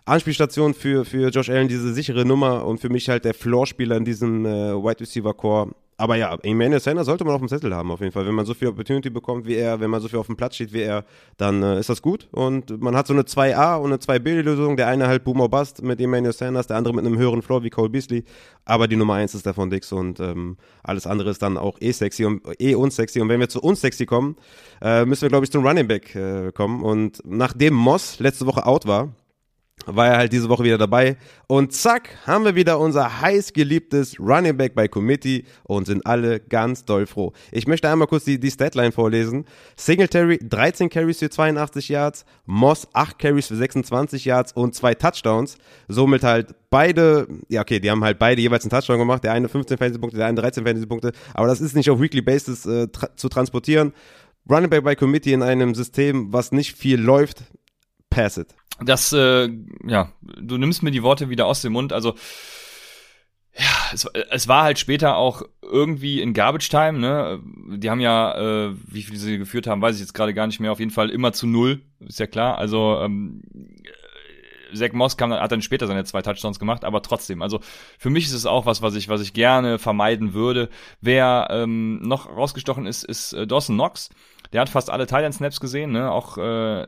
Anspielstation 0.05 0.73
für, 0.73 1.05
für 1.05 1.29
Josh 1.29 1.49
Allen, 1.49 1.67
diese 1.67 1.93
sichere 1.93 2.25
Nummer 2.25 2.65
und 2.65 2.79
für 2.79 2.89
mich 2.89 3.09
halt 3.09 3.25
der 3.25 3.33
Floor-Spieler 3.33 3.97
in 3.97 4.05
diesem 4.05 4.45
äh, 4.45 4.73
Wide 4.73 4.99
Receiver 4.99 5.33
Core 5.33 5.71
aber 5.97 6.15
ja, 6.15 6.37
Emmanuel 6.41 6.79
Sanders 6.79 7.05
sollte 7.05 7.23
man 7.23 7.33
auf 7.33 7.41
dem 7.41 7.47
Zettel 7.47 7.73
haben, 7.73 7.91
auf 7.91 7.99
jeden 7.99 8.11
Fall. 8.11 8.25
Wenn 8.25 8.35
man 8.35 8.45
so 8.45 8.53
viel 8.53 8.67
Opportunity 8.67 9.09
bekommt 9.09 9.45
wie 9.45 9.55
er, 9.55 9.79
wenn 9.79 9.89
man 9.89 10.01
so 10.01 10.07
viel 10.07 10.19
auf 10.19 10.27
dem 10.27 10.35
Platz 10.35 10.55
steht 10.55 10.73
wie 10.73 10.81
er, 10.81 11.05
dann 11.37 11.61
äh, 11.61 11.79
ist 11.79 11.89
das 11.89 12.01
gut. 12.01 12.27
Und 12.31 12.81
man 12.81 12.95
hat 12.95 13.07
so 13.07 13.13
eine 13.13 13.23
2A 13.23 13.75
und 13.75 13.91
eine 13.91 13.97
2B-Lösung. 13.97 14.77
Der 14.77 14.87
eine 14.87 15.07
halt 15.07 15.23
Boomer 15.23 15.49
Bust 15.49 15.83
mit 15.83 16.01
Emmanuel 16.01 16.33
Sanders, 16.33 16.67
der 16.67 16.77
andere 16.77 16.93
mit 16.93 17.05
einem 17.05 17.17
höheren 17.17 17.41
Floor 17.41 17.63
wie 17.63 17.69
Cole 17.69 17.89
Beasley. 17.89 18.23
Aber 18.65 18.87
die 18.87 18.95
Nummer 18.95 19.15
1 19.15 19.35
ist 19.35 19.45
der 19.45 19.53
von 19.53 19.69
Dix 19.69 19.91
und 19.91 20.19
ähm, 20.19 20.57
alles 20.83 21.05
andere 21.05 21.29
ist 21.29 21.41
dann 21.41 21.57
auch 21.57 21.77
eh 21.79 21.91
sexy 21.91 22.25
und 22.25 22.41
eh 22.59 22.75
unsexy. 22.75 23.21
Und 23.21 23.29
wenn 23.29 23.39
wir 23.39 23.49
zu 23.49 23.61
unsexy 23.61 24.05
kommen, 24.05 24.35
äh, 24.81 25.05
müssen 25.05 25.23
wir, 25.23 25.29
glaube 25.29 25.45
ich, 25.45 25.51
zum 25.51 25.65
Running 25.65 25.87
Back 25.87 26.15
äh, 26.15 26.51
kommen. 26.51 26.83
Und 26.83 27.21
nachdem 27.25 27.73
Moss 27.73 28.19
letzte 28.19 28.45
Woche 28.45 28.65
out 28.65 28.87
war, 28.87 29.13
war 29.85 30.07
er 30.07 30.17
halt 30.17 30.33
diese 30.33 30.49
Woche 30.49 30.63
wieder 30.63 30.77
dabei. 30.77 31.17
Und 31.47 31.73
zack, 31.73 32.09
haben 32.25 32.45
wir 32.45 32.55
wieder 32.55 32.79
unser 32.79 33.21
heiß 33.21 33.53
geliebtes 33.53 34.19
Running 34.19 34.57
Back 34.57 34.75
bei 34.75 34.87
Committee 34.87 35.45
und 35.63 35.85
sind 35.85 36.05
alle 36.05 36.39
ganz 36.39 36.85
doll 36.85 37.05
froh. 37.05 37.33
Ich 37.51 37.67
möchte 37.67 37.89
einmal 37.89 38.07
kurz 38.07 38.23
die, 38.23 38.39
die 38.39 38.51
Statline 38.51 38.91
vorlesen. 38.91 39.45
Singletary 39.75 40.39
13 40.41 40.89
Carries 40.89 41.19
für 41.19 41.29
82 41.29 41.89
Yards, 41.89 42.25
Moss 42.45 42.87
8 42.93 43.19
Carries 43.19 43.47
für 43.47 43.55
26 43.55 44.25
Yards 44.25 44.53
und 44.53 44.73
zwei 44.73 44.93
Touchdowns. 44.93 45.57
Somit 45.87 46.23
halt 46.23 46.55
beide, 46.69 47.27
ja 47.49 47.61
okay, 47.61 47.79
die 47.79 47.91
haben 47.91 48.03
halt 48.03 48.19
beide 48.19 48.41
jeweils 48.41 48.63
einen 48.63 48.71
Touchdown 48.71 48.99
gemacht. 48.99 49.23
Der 49.23 49.33
eine 49.33 49.49
15 49.49 49.77
Fantasy-Punkte, 49.77 50.17
der 50.17 50.27
eine 50.27 50.39
13 50.39 50.65
Fantasy-Punkte. 50.65 51.11
Aber 51.33 51.47
das 51.47 51.61
ist 51.61 51.75
nicht 51.75 51.89
auf 51.89 51.99
Weekly 51.99 52.21
Basis 52.21 52.65
äh, 52.65 52.87
tra 52.87 53.15
zu 53.15 53.29
transportieren. 53.29 53.93
Running 54.49 54.69
Back 54.69 54.83
bei 54.83 54.95
Committee 54.95 55.33
in 55.33 55.41
einem 55.41 55.73
System, 55.73 56.33
was 56.33 56.51
nicht 56.51 56.75
viel 56.75 56.99
läuft, 56.99 57.43
pass 58.13 58.37
it 58.37 58.53
das, 58.79 59.13
äh, 59.13 59.49
ja, 59.85 60.11
du 60.21 60.57
nimmst 60.57 60.83
mir 60.83 60.91
die 60.91 61.03
Worte 61.03 61.29
wieder 61.29 61.45
aus 61.45 61.61
dem 61.61 61.73
Mund. 61.73 61.93
Also, 61.93 62.15
ja, 63.55 63.93
es, 63.93 64.05
es 64.31 64.47
war 64.47 64.63
halt 64.63 64.79
später 64.79 65.15
auch 65.15 65.43
irgendwie 65.61 66.21
in 66.21 66.33
Garbage 66.33 66.69
Time, 66.69 66.93
ne? 66.93 67.39
Die 67.77 67.89
haben 67.89 67.99
ja, 67.99 68.35
äh, 68.67 68.75
wie 68.87 69.03
viel 69.03 69.17
sie 69.17 69.37
geführt 69.37 69.67
haben, 69.67 69.81
weiß 69.81 69.95
ich 69.95 70.01
jetzt 70.01 70.13
gerade 70.13 70.33
gar 70.33 70.47
nicht 70.47 70.59
mehr. 70.59 70.71
Auf 70.71 70.79
jeden 70.79 70.91
Fall 70.91 71.09
immer 71.11 71.33
zu 71.33 71.45
null, 71.45 71.81
ist 71.99 72.19
ja 72.19 72.27
klar. 72.27 72.57
Also, 72.57 72.99
ähm, 73.01 73.43
Zach 74.73 74.91
Moss 74.93 75.17
kam, 75.17 75.31
hat 75.31 75.51
dann 75.51 75.61
später 75.61 75.85
seine 75.85 76.03
zwei 76.03 76.23
Touchdowns 76.23 76.57
gemacht, 76.57 76.83
aber 76.83 77.03
trotzdem, 77.03 77.43
also 77.43 77.59
für 77.99 78.09
mich 78.09 78.25
ist 78.25 78.33
es 78.33 78.47
auch 78.47 78.65
was, 78.65 78.81
was 78.81 78.95
ich, 78.95 79.07
was 79.07 79.21
ich 79.21 79.33
gerne 79.33 79.77
vermeiden 79.77 80.33
würde. 80.33 80.67
Wer 80.99 81.47
ähm, 81.51 82.01
noch 82.01 82.27
rausgestochen 82.27 82.87
ist, 82.87 83.03
ist 83.03 83.33
äh, 83.33 83.45
Dawson 83.45 83.75
Knox. 83.75 84.09
Der 84.51 84.61
hat 84.61 84.69
fast 84.69 84.89
alle 84.89 85.05
Thailand 85.05 85.35
Snaps 85.35 85.59
gesehen, 85.59 85.91
ne? 85.91 86.11
Auch 86.11 86.39
äh, 86.39 86.87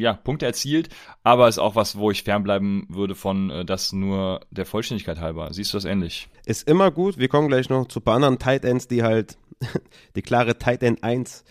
ja, 0.00 0.14
Punkte 0.14 0.46
erzielt, 0.46 0.88
aber 1.22 1.48
ist 1.48 1.58
auch 1.58 1.74
was, 1.74 1.96
wo 1.96 2.10
ich 2.10 2.22
fernbleiben 2.22 2.86
würde 2.88 3.14
von 3.14 3.50
äh, 3.50 3.64
das 3.64 3.92
nur 3.92 4.40
der 4.50 4.66
Vollständigkeit 4.66 5.20
halber. 5.20 5.52
Siehst 5.52 5.72
du 5.72 5.76
das 5.76 5.84
ähnlich? 5.84 6.28
Ist 6.46 6.68
immer 6.68 6.90
gut. 6.90 7.18
Wir 7.18 7.28
kommen 7.28 7.48
gleich 7.48 7.68
noch 7.68 7.88
zu 7.88 8.00
ein 8.00 8.02
paar 8.02 8.16
anderen 8.16 8.38
Tight 8.38 8.64
Ends, 8.64 8.88
die 8.88 9.02
halt 9.02 9.36
die 10.16 10.22
klare 10.22 10.58
Tight 10.58 10.82
End 10.82 11.02
1 11.04 11.44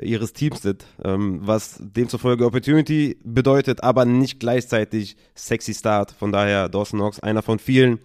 ihres 0.00 0.32
Teams 0.32 0.62
sind, 0.62 0.84
ähm, 1.04 1.40
was 1.42 1.76
demzufolge 1.80 2.44
Opportunity 2.46 3.18
bedeutet, 3.24 3.82
aber 3.82 4.04
nicht 4.04 4.38
gleichzeitig 4.40 5.16
sexy 5.34 5.74
Start. 5.74 6.12
Von 6.12 6.32
daher 6.32 6.68
Dawson 6.68 7.00
Knox, 7.00 7.20
einer 7.20 7.42
von 7.42 7.58
vielen, 7.58 7.98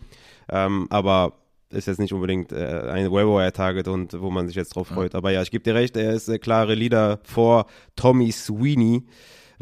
ähm, 0.49 0.87
aber 0.89 1.33
ist 1.73 1.87
jetzt 1.87 1.99
nicht 1.99 2.13
unbedingt 2.13 2.51
äh, 2.51 2.89
ein 2.91 3.11
Waiver-Target 3.11 3.87
und 3.87 4.19
wo 4.21 4.29
man 4.29 4.47
sich 4.47 4.55
jetzt 4.55 4.75
drauf 4.75 4.87
freut. 4.87 5.15
Aber 5.15 5.31
ja, 5.31 5.41
ich 5.41 5.51
gebe 5.51 5.63
dir 5.63 5.75
recht, 5.75 5.97
er 5.97 6.13
ist 6.13 6.27
der 6.27 6.39
klare 6.39 6.75
Leader 6.75 7.19
vor 7.23 7.65
Tommy 7.95 8.31
Sweeney. 8.31 9.03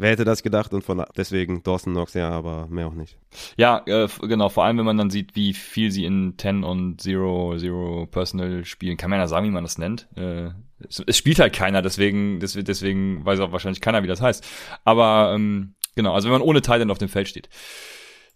Wer 0.02 0.10
hätte 0.10 0.24
das 0.24 0.42
gedacht? 0.42 0.74
Und 0.74 0.82
von 0.82 1.04
deswegen 1.16 1.62
Dawson 1.62 1.92
Knox, 1.92 2.14
ja, 2.14 2.28
aber 2.28 2.66
mehr 2.66 2.88
auch 2.88 2.92
nicht. 2.92 3.16
Ja, 3.56 3.82
äh, 3.86 4.08
genau, 4.22 4.48
vor 4.48 4.64
allem 4.64 4.78
wenn 4.78 4.84
man 4.84 4.98
dann 4.98 5.10
sieht, 5.10 5.36
wie 5.36 5.52
viel 5.52 5.92
sie 5.92 6.04
in 6.04 6.34
10 6.36 6.64
und 6.64 7.06
0, 7.06 7.60
0 7.60 8.08
Personal 8.08 8.64
spielen. 8.64 8.96
Kann 8.96 9.10
man 9.10 9.20
ja 9.20 9.28
sagen, 9.28 9.46
wie 9.46 9.52
man 9.52 9.62
das 9.62 9.78
nennt. 9.78 10.08
Äh, 10.16 10.50
es, 10.88 11.04
es, 11.06 11.16
spielt 11.16 11.38
halt 11.38 11.52
keiner, 11.52 11.82
deswegen, 11.82 12.40
deswegen 12.40 13.24
weiß 13.24 13.38
auch 13.38 13.52
wahrscheinlich 13.52 13.80
keiner, 13.80 14.02
wie 14.02 14.08
das 14.08 14.20
heißt. 14.20 14.44
Aber 14.84 15.34
ähm, 15.36 15.74
genau, 15.94 16.14
also 16.14 16.26
wenn 16.28 16.40
man 16.40 16.48
ohne 16.48 16.62
Teil 16.62 16.90
auf 16.90 16.98
dem 16.98 17.08
Feld 17.08 17.28
steht. 17.28 17.48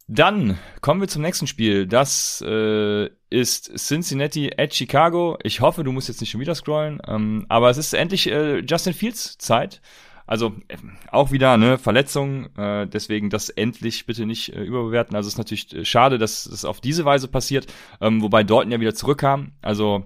Dann 0.06 0.61
kommen 0.82 1.00
wir 1.00 1.08
zum 1.08 1.23
nächsten 1.23 1.49
Spiel. 1.49 1.88
Das 1.88 2.44
äh, 2.46 3.11
ist 3.28 3.76
Cincinnati 3.76 4.52
at 4.56 4.73
Chicago. 4.73 5.37
Ich 5.42 5.61
hoffe, 5.61 5.82
du 5.82 5.90
musst 5.90 6.06
jetzt 6.06 6.20
nicht 6.20 6.30
schon 6.30 6.40
wieder 6.40 6.54
scrollen. 6.54 7.02
Ähm, 7.08 7.44
aber 7.49 7.70
es 7.70 7.76
ist 7.76 7.92
endlich 7.92 8.30
äh, 8.30 8.61
Justin 8.61 8.94
Fields 8.94 9.37
Zeit. 9.38 9.80
Also 10.26 10.54
äh, 10.68 10.76
auch 11.11 11.30
wieder 11.30 11.52
eine 11.52 11.78
Verletzung, 11.78 12.47
äh, 12.56 12.87
deswegen 12.87 13.30
das 13.30 13.49
endlich 13.49 14.06
bitte 14.06 14.26
nicht 14.26 14.52
äh, 14.52 14.62
überbewerten. 14.62 15.14
Also 15.16 15.28
es 15.28 15.35
ist 15.35 15.38
natürlich 15.38 15.75
äh, 15.75 15.85
schade, 15.85 16.18
dass 16.18 16.47
es 16.47 16.64
auf 16.64 16.80
diese 16.80 17.04
Weise 17.04 17.28
passiert, 17.28 17.73
ähm, 18.00 18.23
wobei 18.23 18.42
Dalton 18.42 18.73
ja 18.73 18.80
wieder 18.80 18.95
zurückkam. 18.95 19.52
Also 19.62 20.04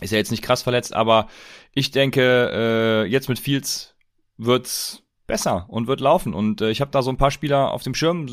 ist 0.00 0.12
ja 0.12 0.18
jetzt 0.18 0.30
nicht 0.30 0.42
krass 0.42 0.62
verletzt, 0.62 0.94
aber 0.94 1.28
ich 1.72 1.90
denke, 1.90 2.50
äh, 2.52 3.10
jetzt 3.10 3.28
mit 3.28 3.38
Fields 3.38 3.94
wird's 4.36 5.02
besser 5.26 5.66
und 5.68 5.86
wird 5.86 6.00
laufen. 6.00 6.34
Und 6.34 6.60
äh, 6.60 6.70
ich 6.70 6.80
habe 6.80 6.90
da 6.90 7.02
so 7.02 7.10
ein 7.10 7.16
paar 7.16 7.30
Spieler 7.30 7.72
auf 7.72 7.82
dem 7.82 7.94
Schirm. 7.94 8.26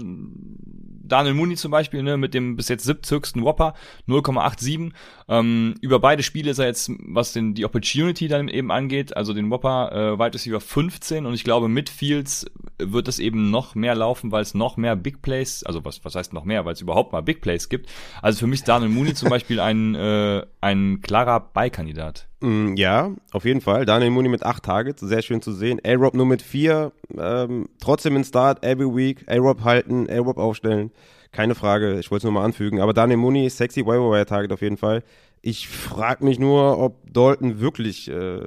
Daniel 1.13 1.35
Mooney 1.35 1.55
zum 1.55 1.69
Beispiel, 1.69 2.01
ne, 2.01 2.17
mit 2.17 2.33
dem 2.33 2.55
bis 2.55 2.69
jetzt 2.69 2.85
siebthöchsten 2.85 3.43
Whopper, 3.43 3.75
0,87. 4.07 4.93
Ähm, 5.29 5.75
über 5.79 5.99
beide 5.99 6.23
Spiele 6.23 6.49
ist 6.49 6.57
er 6.57 6.65
jetzt, 6.65 6.89
was 7.05 7.33
den, 7.33 7.53
die 7.53 7.65
Opportunity 7.65 8.27
dann 8.27 8.47
eben 8.47 8.71
angeht, 8.71 9.15
also 9.15 9.31
den 9.31 9.51
Whopper, 9.51 9.91
äh, 9.91 10.17
Wide 10.17 10.33
Receiver 10.33 10.59
15 10.59 11.27
und 11.27 11.35
ich 11.35 11.43
glaube 11.43 11.67
mit 11.67 11.91
Fields 11.91 12.47
wird 12.79 13.07
es 13.07 13.19
eben 13.19 13.51
noch 13.51 13.75
mehr 13.75 13.93
laufen, 13.93 14.31
weil 14.31 14.41
es 14.41 14.55
noch 14.55 14.75
mehr 14.75 14.95
Big 14.95 15.21
Plays, 15.21 15.63
also 15.63 15.85
was, 15.85 16.03
was 16.03 16.15
heißt 16.15 16.33
noch 16.33 16.45
mehr, 16.45 16.65
weil 16.65 16.73
es 16.73 16.81
überhaupt 16.81 17.13
mal 17.13 17.21
Big 17.21 17.41
Plays 17.41 17.69
gibt. 17.69 17.91
Also 18.23 18.39
für 18.39 18.47
mich 18.47 18.61
ist 18.61 18.67
Daniel 18.67 18.89
Mooney 18.89 19.13
zum 19.13 19.29
Beispiel 19.29 19.59
ein, 19.59 19.93
äh, 19.93 20.43
ein 20.61 21.01
klarer 21.01 21.41
Beikandidat. 21.41 22.27
Mm, 22.43 22.75
Ja, 22.75 23.11
auf 23.31 23.45
jeden 23.45 23.61
Fall. 23.61 23.85
Daniel 23.85 24.11
Mooney 24.11 24.27
mit 24.29 24.43
acht 24.43 24.63
Targets, 24.63 25.01
sehr 25.01 25.21
schön 25.21 25.41
zu 25.41 25.53
sehen. 25.53 25.79
A-Rob 25.85 26.13
nur 26.13 26.25
mit 26.25 26.41
vier, 26.41 26.91
ähm, 27.17 27.69
trotzdem 27.79 28.15
in 28.17 28.23
Start, 28.25 28.63
every 28.65 28.93
week. 28.93 29.23
A-Rob 29.29 29.63
halten, 29.63 30.09
A-Rob 30.09 30.37
aufstellen. 30.37 30.91
Keine 31.31 31.55
Frage, 31.55 31.99
ich 31.99 32.11
wollte 32.11 32.19
es 32.19 32.23
nur 32.25 32.33
mal 32.33 32.43
anfügen. 32.43 32.81
Aber 32.81 32.93
Daniel 32.93 33.17
Mooney, 33.17 33.49
sexy 33.49 33.85
Wire 33.85 34.25
Target 34.25 34.51
auf 34.51 34.61
jeden 34.61 34.77
Fall. 34.77 35.03
Ich 35.41 35.67
frage 35.69 36.23
mich 36.25 36.37
nur, 36.37 36.77
ob 36.79 37.11
Dalton 37.11 37.59
wirklich 37.59 38.09
äh, 38.09 38.39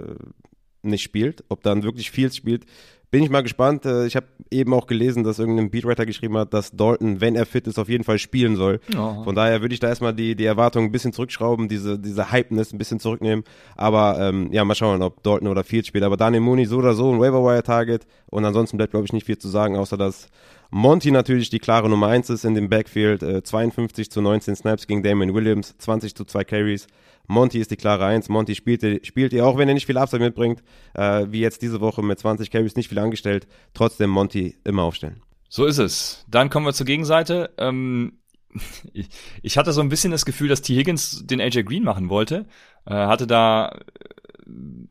nicht 0.82 1.02
spielt, 1.02 1.44
ob 1.48 1.62
dann 1.62 1.82
wirklich 1.82 2.10
Fields 2.10 2.36
spielt. 2.36 2.64
Bin 3.10 3.22
ich 3.22 3.30
mal 3.30 3.42
gespannt. 3.42 3.86
Äh, 3.86 4.06
Ich 4.06 4.16
habe 4.16 4.26
eben 4.50 4.74
auch 4.74 4.86
gelesen, 4.86 5.22
dass 5.24 5.38
irgendein 5.38 5.70
Beatwriter 5.70 6.04
geschrieben 6.06 6.36
hat, 6.36 6.52
dass 6.52 6.72
Dalton, 6.72 7.20
wenn 7.20 7.36
er 7.36 7.46
fit 7.46 7.66
ist, 7.66 7.78
auf 7.78 7.88
jeden 7.88 8.04
Fall 8.04 8.18
spielen 8.18 8.56
soll. 8.56 8.80
Ja. 8.92 9.22
Von 9.22 9.34
daher 9.34 9.60
würde 9.60 9.74
ich 9.74 9.80
da 9.80 9.88
erstmal 9.88 10.12
die, 10.12 10.34
die 10.34 10.44
Erwartungen 10.44 10.88
ein 10.88 10.92
bisschen 10.92 11.12
zurückschrauben, 11.12 11.68
diese, 11.68 11.98
diese 11.98 12.32
Hypeness 12.32 12.72
ein 12.72 12.78
bisschen 12.78 13.00
zurücknehmen. 13.00 13.44
Aber 13.76 14.18
ähm, 14.20 14.52
ja, 14.52 14.64
mal 14.64 14.74
schauen, 14.74 15.02
ob 15.02 15.22
Dalton 15.22 15.48
oder 15.48 15.64
Fields 15.64 15.88
spielt. 15.88 16.04
Aber 16.04 16.16
Daniel 16.16 16.42
Mooney 16.42 16.66
so 16.66 16.78
oder 16.78 16.94
so 16.94 17.12
ein 17.12 17.20
Waiver-Wire-Target. 17.20 18.06
Und 18.26 18.44
ansonsten 18.44 18.76
bleibt, 18.76 18.90
glaube 18.90 19.06
ich, 19.06 19.12
nicht 19.12 19.26
viel 19.26 19.38
zu 19.38 19.48
sagen, 19.48 19.76
außer 19.76 19.96
dass 19.96 20.28
Monty 20.70 21.10
natürlich 21.10 21.50
die 21.50 21.58
klare 21.58 21.88
Nummer 21.88 22.08
1 22.08 22.30
ist 22.30 22.44
in 22.44 22.54
dem 22.54 22.68
Backfield. 22.68 23.22
Äh, 23.22 23.42
52 23.42 24.10
zu 24.10 24.20
19 24.20 24.56
Snaps 24.56 24.86
gegen 24.86 25.02
Damon 25.02 25.34
Williams, 25.34 25.76
20 25.78 26.14
zu 26.14 26.24
2 26.24 26.44
Carries. 26.44 26.86
Monty 27.28 27.58
ist 27.58 27.70
die 27.70 27.76
klare 27.76 28.04
1. 28.06 28.28
Monty 28.28 28.54
spielt, 28.54 29.06
spielt 29.06 29.32
ihr, 29.32 29.46
auch 29.46 29.58
wenn 29.58 29.68
er 29.68 29.74
nicht 29.74 29.86
viel 29.86 29.98
Upside 29.98 30.22
mitbringt, 30.22 30.62
äh, 30.94 31.26
wie 31.28 31.40
jetzt 31.40 31.62
diese 31.62 31.80
Woche 31.80 32.02
mit 32.02 32.18
20 32.18 32.50
Carries 32.50 32.76
nicht 32.76 32.88
viel 32.88 32.98
angestellt. 32.98 33.46
Trotzdem 33.74 34.10
Monty 34.10 34.56
immer 34.64 34.82
aufstellen. 34.82 35.22
So 35.48 35.64
ist 35.66 35.78
es. 35.78 36.24
Dann 36.28 36.50
kommen 36.50 36.66
wir 36.66 36.72
zur 36.72 36.86
Gegenseite. 36.86 37.50
Ähm, 37.58 38.18
ich, 38.92 39.08
ich 39.42 39.58
hatte 39.58 39.72
so 39.72 39.80
ein 39.80 39.88
bisschen 39.88 40.10
das 40.10 40.24
Gefühl, 40.24 40.48
dass 40.48 40.62
T. 40.62 40.74
Higgins 40.74 41.26
den 41.26 41.40
AJ 41.40 41.64
Green 41.64 41.84
machen 41.84 42.08
wollte. 42.08 42.46
Äh, 42.86 42.94
hatte 42.94 43.26
da 43.26 43.78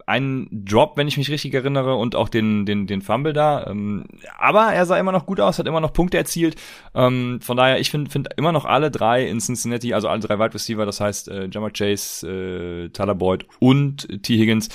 einen 0.05 0.65
Drop, 0.65 0.97
wenn 0.97 1.07
ich 1.07 1.17
mich 1.17 1.29
richtig 1.29 1.53
erinnere, 1.53 1.95
und 1.95 2.15
auch 2.15 2.29
den, 2.29 2.65
den, 2.65 2.87
den 2.87 3.01
Fumble 3.01 3.33
da. 3.33 3.67
Ähm, 3.67 4.05
aber 4.37 4.73
er 4.73 4.85
sah 4.85 4.97
immer 4.97 5.11
noch 5.11 5.25
gut 5.25 5.39
aus, 5.39 5.59
hat 5.59 5.67
immer 5.67 5.79
noch 5.79 5.93
Punkte 5.93 6.17
erzielt. 6.17 6.55
Ähm, 6.93 7.39
von 7.41 7.57
daher, 7.57 7.79
ich 7.79 7.89
finde 7.89 8.11
find 8.11 8.29
immer 8.37 8.51
noch 8.51 8.65
alle 8.65 8.91
drei 8.91 9.27
in 9.27 9.39
Cincinnati, 9.39 9.93
also 9.93 10.09
alle 10.09 10.19
drei 10.19 10.37
Wide 10.39 10.53
Receiver, 10.53 10.85
das 10.85 10.99
heißt 10.99 11.29
äh, 11.29 11.47
Jamar 11.51 11.71
Chase, 11.71 12.27
äh, 12.27 12.89
Tyler 12.89 13.15
Boyd 13.15 13.45
und 13.59 14.23
T. 14.23 14.37
Higgins, 14.37 14.69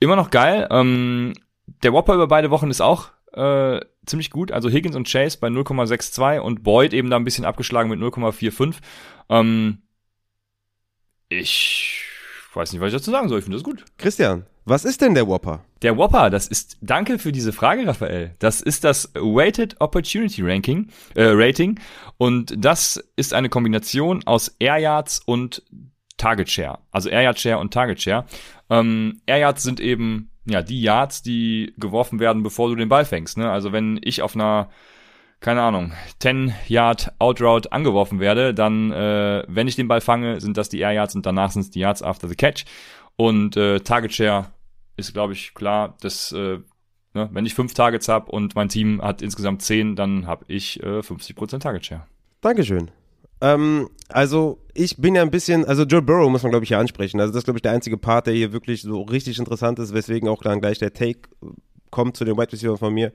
immer 0.00 0.16
noch 0.16 0.30
geil. 0.30 0.66
Ähm, 0.70 1.34
der 1.82 1.92
Whopper 1.92 2.14
über 2.14 2.26
beide 2.26 2.50
Wochen 2.50 2.70
ist 2.70 2.80
auch 2.80 3.10
äh, 3.32 3.80
ziemlich 4.06 4.30
gut. 4.30 4.50
Also 4.50 4.68
Higgins 4.68 4.96
und 4.96 5.10
Chase 5.10 5.38
bei 5.40 5.48
0,62 5.48 6.40
und 6.40 6.62
Boyd 6.62 6.92
eben 6.92 7.10
da 7.10 7.16
ein 7.16 7.24
bisschen 7.24 7.44
abgeschlagen 7.44 7.90
mit 7.90 8.00
0,45. 8.00 8.76
Ähm, 9.28 9.82
ich 11.28 12.04
weiß 12.56 12.72
nicht, 12.72 12.80
was 12.80 12.88
ich 12.88 12.98
dazu 12.98 13.10
sagen 13.10 13.28
soll. 13.28 13.38
Ich 13.38 13.44
finde 13.44 13.58
das 13.58 13.64
gut. 13.64 13.84
Christian, 13.98 14.46
was 14.64 14.84
ist 14.84 15.00
denn 15.00 15.14
der 15.14 15.28
Whopper? 15.28 15.64
Der 15.82 15.96
Whopper, 15.96 16.30
das 16.30 16.48
ist, 16.48 16.78
danke 16.80 17.18
für 17.18 17.30
diese 17.30 17.52
Frage, 17.52 17.86
Raphael. 17.86 18.34
Das 18.40 18.60
ist 18.60 18.82
das 18.82 19.12
Weighted 19.14 19.80
Opportunity 19.80 20.42
Ranking, 20.42 20.88
äh, 21.14 21.24
Rating. 21.26 21.78
Und 22.16 22.54
das 22.56 23.02
ist 23.14 23.32
eine 23.34 23.48
Kombination 23.48 24.26
aus 24.26 24.56
Air 24.58 24.78
Yards 24.78 25.20
und 25.24 25.62
Target 26.16 26.50
Share. 26.50 26.78
Also 26.90 27.10
Air 27.10 27.22
Yard 27.22 27.38
Share 27.38 27.58
und 27.58 27.72
Target 27.72 28.00
Share. 28.02 28.24
Ähm, 28.68 29.20
Air 29.26 29.38
Yards 29.38 29.62
sind 29.62 29.78
eben, 29.78 30.30
ja, 30.46 30.62
die 30.62 30.82
Yards, 30.82 31.22
die 31.22 31.74
geworfen 31.76 32.18
werden, 32.18 32.42
bevor 32.42 32.68
du 32.68 32.74
den 32.74 32.88
Ball 32.88 33.04
fängst, 33.04 33.38
ne? 33.38 33.50
Also 33.50 33.72
wenn 33.72 34.00
ich 34.02 34.22
auf 34.22 34.34
einer, 34.34 34.70
keine 35.40 35.62
Ahnung, 35.62 35.92
10 36.20 36.54
Yard 36.66 37.12
Outroute 37.18 37.70
angeworfen 37.72 38.20
werde, 38.20 38.54
dann, 38.54 38.90
äh, 38.90 39.44
wenn 39.48 39.68
ich 39.68 39.76
den 39.76 39.88
Ball 39.88 40.00
fange, 40.00 40.40
sind 40.40 40.56
das 40.56 40.68
die 40.68 40.80
Air 40.80 40.92
Yards 40.92 41.14
und 41.14 41.26
danach 41.26 41.50
sind 41.50 41.62
es 41.62 41.70
die 41.70 41.80
Yards 41.80 42.02
after 42.02 42.28
the 42.28 42.34
catch. 42.34 42.64
Und 43.16 43.56
äh, 43.56 43.80
Target 43.80 44.12
Share 44.12 44.46
ist, 44.96 45.12
glaube 45.12 45.32
ich, 45.34 45.54
klar, 45.54 45.96
dass 46.00 46.32
äh, 46.32 46.58
ne, 47.14 47.28
wenn 47.32 47.46
ich 47.46 47.54
fünf 47.54 47.74
Targets 47.74 48.08
habe 48.08 48.30
und 48.30 48.54
mein 48.54 48.68
Team 48.68 49.02
hat 49.02 49.22
insgesamt 49.22 49.62
zehn, 49.62 49.96
dann 49.96 50.26
habe 50.26 50.44
ich 50.48 50.82
äh, 50.82 51.00
50% 51.00 51.60
Target 51.60 51.86
Share. 51.86 52.06
Dankeschön. 52.40 52.90
Ähm, 53.40 53.90
also 54.08 54.62
ich 54.72 54.96
bin 54.96 55.14
ja 55.14 55.22
ein 55.22 55.30
bisschen, 55.30 55.64
also 55.64 55.84
Joe 55.84 56.02
Burrow 56.02 56.30
muss 56.30 56.42
man 56.42 56.50
glaube 56.50 56.64
ich 56.64 56.68
hier 56.68 56.78
ansprechen. 56.78 57.20
Also 57.20 57.32
das 57.32 57.40
ist 57.40 57.44
glaube 57.44 57.58
ich 57.58 57.62
der 57.62 57.72
einzige 57.72 57.98
Part, 57.98 58.26
der 58.26 58.34
hier 58.34 58.52
wirklich 58.52 58.82
so 58.82 59.02
richtig 59.02 59.38
interessant 59.38 59.78
ist, 59.78 59.92
weswegen 59.92 60.28
auch 60.28 60.42
dann 60.42 60.60
gleich 60.60 60.78
der 60.78 60.92
Take 60.92 61.20
kommt 61.90 62.16
zu 62.16 62.24
den 62.24 62.36
Wide 62.36 62.52
Receivers 62.52 62.78
von 62.78 62.94
mir. 62.94 63.12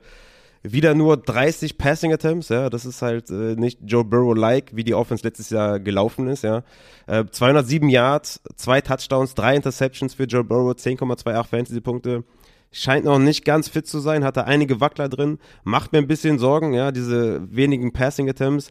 Wieder 0.64 0.94
nur 0.94 1.16
30 1.16 1.76
Passing 1.76 2.12
Attempts, 2.12 2.48
ja, 2.48 2.70
das 2.70 2.84
ist 2.84 3.02
halt 3.02 3.30
äh, 3.30 3.56
nicht 3.56 3.80
Joe 3.84 4.04
Burrow-like, 4.04 4.76
wie 4.76 4.84
die 4.84 4.94
Offense 4.94 5.24
letztes 5.24 5.50
Jahr 5.50 5.80
gelaufen 5.80 6.28
ist, 6.28 6.44
ja. 6.44 6.62
Äh, 7.08 7.24
207 7.28 7.88
Yards, 7.88 8.40
zwei 8.54 8.80
Touchdowns, 8.80 9.34
drei 9.34 9.56
Interceptions 9.56 10.14
für 10.14 10.24
Joe 10.24 10.44
Burrow, 10.44 10.72
10,28 10.72 11.44
Fantasy-Punkte. 11.46 12.24
Scheint 12.70 13.04
noch 13.04 13.18
nicht 13.18 13.44
ganz 13.44 13.68
fit 13.68 13.86
zu 13.88 13.98
sein, 13.98 14.24
hatte 14.24 14.46
einige 14.46 14.80
Wackler 14.80 15.08
drin, 15.08 15.38
macht 15.64 15.92
mir 15.92 15.98
ein 15.98 16.06
bisschen 16.06 16.38
Sorgen, 16.38 16.72
ja, 16.74 16.92
diese 16.92 17.42
wenigen 17.54 17.92
Passing 17.92 18.30
Attempts. 18.30 18.70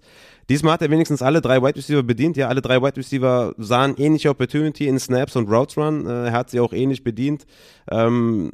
Diesmal 0.49 0.73
hat 0.73 0.81
er 0.81 0.89
wenigstens 0.89 1.21
alle 1.21 1.41
drei 1.41 1.61
Wide 1.61 1.75
Receiver 1.75 2.03
bedient, 2.03 2.37
ja, 2.37 2.47
alle 2.47 2.61
drei 2.61 2.81
Wide 2.81 2.97
Receiver 2.97 3.53
sahen 3.57 3.95
ähnliche 3.97 4.29
Opportunity 4.29 4.87
in 4.87 4.97
Snaps 4.97 5.35
und 5.35 5.49
Routes 5.49 5.77
Run, 5.77 6.07
äh, 6.07 6.27
er 6.27 6.31
hat 6.31 6.49
sie 6.49 6.61
auch 6.61 6.71
ähnlich 6.71 7.03
bedient. 7.03 7.45
Ähm, 7.91 8.51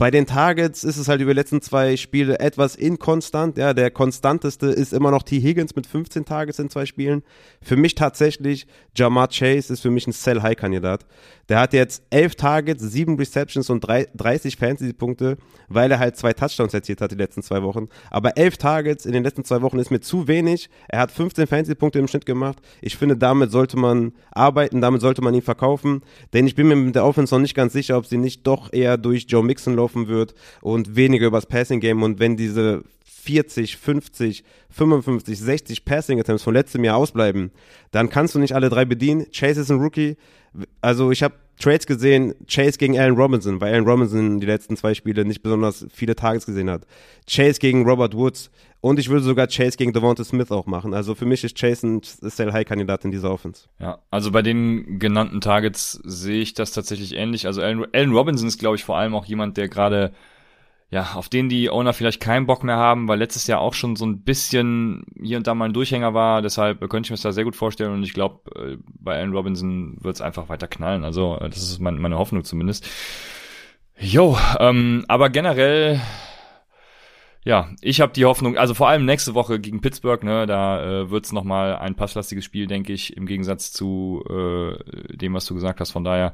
bei 0.00 0.10
den 0.10 0.24
Targets 0.24 0.82
ist 0.82 0.96
es 0.96 1.08
halt 1.08 1.20
über 1.20 1.34
die 1.34 1.38
letzten 1.38 1.60
zwei 1.60 1.98
Spiele 1.98 2.40
etwas 2.40 2.74
inkonstant. 2.74 3.58
Ja, 3.58 3.74
der 3.74 3.90
konstanteste 3.90 4.68
ist 4.68 4.94
immer 4.94 5.10
noch 5.10 5.22
T. 5.22 5.38
Higgins 5.38 5.76
mit 5.76 5.86
15 5.86 6.24
Targets 6.24 6.58
in 6.58 6.70
zwei 6.70 6.86
Spielen. 6.86 7.22
Für 7.60 7.76
mich 7.76 7.96
tatsächlich, 7.96 8.66
Jamar 8.96 9.28
Chase 9.28 9.70
ist 9.70 9.80
für 9.80 9.90
mich 9.90 10.06
ein 10.06 10.12
Sell-High-Kandidat. 10.12 11.04
Der 11.50 11.60
hat 11.60 11.74
jetzt 11.74 12.02
11 12.08 12.36
Targets, 12.36 12.82
7 12.82 13.18
Receptions 13.18 13.68
und 13.68 13.84
30 13.86 14.56
Fantasy-Punkte, 14.56 15.36
weil 15.68 15.90
er 15.90 15.98
halt 15.98 16.16
zwei 16.16 16.32
Touchdowns 16.32 16.72
erzielt 16.72 17.02
hat 17.02 17.10
die 17.10 17.16
letzten 17.16 17.42
zwei 17.42 17.62
Wochen. 17.62 17.88
Aber 18.10 18.38
11 18.38 18.56
Targets 18.56 19.04
in 19.04 19.12
den 19.12 19.22
letzten 19.22 19.44
zwei 19.44 19.60
Wochen 19.60 19.78
ist 19.78 19.90
mir 19.90 20.00
zu 20.00 20.28
wenig. 20.28 20.70
Er 20.88 21.00
hat 21.00 21.12
15 21.12 21.46
Fantasy-Punkte 21.46 21.98
im 21.98 22.08
Schnitt 22.08 22.24
gemacht. 22.24 22.56
Ich 22.80 22.96
finde, 22.96 23.18
damit 23.18 23.50
sollte 23.50 23.76
man 23.76 24.12
arbeiten, 24.30 24.80
damit 24.80 25.02
sollte 25.02 25.20
man 25.20 25.34
ihn 25.34 25.42
verkaufen. 25.42 26.00
Denn 26.32 26.46
ich 26.46 26.54
bin 26.54 26.68
mir 26.68 26.76
mit 26.76 26.94
der 26.94 27.04
Offense 27.04 27.34
noch 27.34 27.42
nicht 27.42 27.54
ganz 27.54 27.74
sicher, 27.74 27.98
ob 27.98 28.06
sie 28.06 28.16
nicht 28.16 28.46
doch 28.46 28.72
eher 28.72 28.96
durch 28.96 29.26
Joe 29.28 29.44
Mixon 29.44 29.74
laufen 29.74 29.89
wird 29.94 30.34
und 30.60 30.96
weniger 30.96 31.26
übers 31.26 31.46
Passing 31.46 31.80
Game 31.80 32.02
und 32.02 32.18
wenn 32.18 32.36
diese 32.36 32.82
40, 33.04 33.76
50, 33.76 34.44
55, 34.70 35.38
60 35.38 35.84
Passing 35.84 36.20
Attempts 36.20 36.42
von 36.42 36.54
letztem 36.54 36.84
Jahr 36.84 36.96
ausbleiben, 36.96 37.50
dann 37.90 38.08
kannst 38.08 38.34
du 38.34 38.38
nicht 38.38 38.54
alle 38.54 38.70
drei 38.70 38.84
bedienen. 38.84 39.26
Chase 39.30 39.60
ist 39.60 39.70
ein 39.70 39.80
Rookie. 39.80 40.16
Also 40.80 41.10
ich 41.10 41.22
habe 41.22 41.34
Trades 41.60 41.86
gesehen, 41.86 42.34
Chase 42.48 42.78
gegen 42.78 42.98
Allen 42.98 43.14
Robinson, 43.14 43.60
weil 43.60 43.72
Allen 43.74 43.86
Robinson 43.86 44.40
die 44.40 44.46
letzten 44.46 44.76
zwei 44.76 44.94
Spiele 44.94 45.24
nicht 45.24 45.42
besonders 45.42 45.86
viele 45.92 46.16
Targets 46.16 46.46
gesehen 46.46 46.70
hat. 46.70 46.86
Chase 47.30 47.60
gegen 47.60 47.88
Robert 47.88 48.14
Woods 48.14 48.50
und 48.80 48.98
ich 48.98 49.10
würde 49.10 49.22
sogar 49.22 49.46
Chase 49.46 49.76
gegen 49.76 49.92
Devonta 49.92 50.24
Smith 50.24 50.50
auch 50.50 50.66
machen. 50.66 50.94
Also 50.94 51.14
für 51.14 51.26
mich 51.26 51.44
ist 51.44 51.58
Chase 51.58 51.86
ein 51.86 52.00
Sell-High-Kandidat 52.02 53.04
in 53.04 53.10
dieser 53.10 53.30
Offense. 53.30 53.66
Ja, 53.78 53.98
also 54.10 54.32
bei 54.32 54.42
den 54.42 54.98
genannten 54.98 55.40
Targets 55.40 56.00
sehe 56.04 56.40
ich 56.40 56.54
das 56.54 56.72
tatsächlich 56.72 57.14
ähnlich. 57.14 57.46
Also 57.46 57.60
Allen, 57.60 57.84
Allen 57.92 58.12
Robinson 58.12 58.48
ist, 58.48 58.58
glaube 58.58 58.76
ich, 58.76 58.84
vor 58.84 58.96
allem 58.96 59.14
auch 59.14 59.26
jemand, 59.26 59.58
der 59.58 59.68
gerade 59.68 60.12
ja, 60.90 61.12
auf 61.14 61.28
den 61.28 61.48
die 61.48 61.70
Owner 61.70 61.92
vielleicht 61.92 62.20
keinen 62.20 62.46
Bock 62.46 62.64
mehr 62.64 62.76
haben, 62.76 63.06
weil 63.06 63.18
letztes 63.18 63.46
Jahr 63.46 63.60
auch 63.60 63.74
schon 63.74 63.94
so 63.94 64.04
ein 64.04 64.22
bisschen 64.22 65.04
hier 65.22 65.36
und 65.36 65.46
da 65.46 65.54
mal 65.54 65.66
ein 65.66 65.72
Durchhänger 65.72 66.14
war. 66.14 66.42
Deshalb 66.42 66.80
könnte 66.90 67.06
ich 67.06 67.10
mir 67.10 67.14
das 67.14 67.22
da 67.22 67.32
sehr 67.32 67.44
gut 67.44 67.54
vorstellen 67.54 67.92
und 67.92 68.02
ich 68.02 68.12
glaube, 68.12 68.78
bei 68.98 69.16
Allen 69.16 69.32
Robinson 69.32 69.96
wird 70.00 70.16
es 70.16 70.20
einfach 70.20 70.48
weiter 70.48 70.66
knallen. 70.66 71.04
Also 71.04 71.36
das 71.36 71.58
ist 71.62 71.78
mein, 71.78 71.98
meine 71.98 72.18
Hoffnung 72.18 72.42
zumindest. 72.42 72.88
Jo, 74.00 74.36
ähm, 74.58 75.04
aber 75.06 75.30
generell, 75.30 76.00
ja, 77.44 77.68
ich 77.82 78.00
habe 78.00 78.12
die 78.12 78.24
Hoffnung, 78.24 78.56
also 78.56 78.74
vor 78.74 78.88
allem 78.88 79.04
nächste 79.04 79.34
Woche 79.34 79.60
gegen 79.60 79.82
Pittsburgh, 79.82 80.24
ne, 80.24 80.46
da 80.46 80.82
äh, 80.82 81.10
wird 81.10 81.26
es 81.26 81.32
nochmal 81.32 81.76
ein 81.76 81.94
passlastiges 81.94 82.44
Spiel, 82.44 82.66
denke 82.66 82.92
ich, 82.92 83.16
im 83.16 83.26
Gegensatz 83.26 83.72
zu 83.72 84.24
äh, 84.28 85.16
dem, 85.16 85.34
was 85.34 85.46
du 85.46 85.54
gesagt 85.54 85.80
hast. 85.80 85.92
Von 85.92 86.02
daher, 86.02 86.32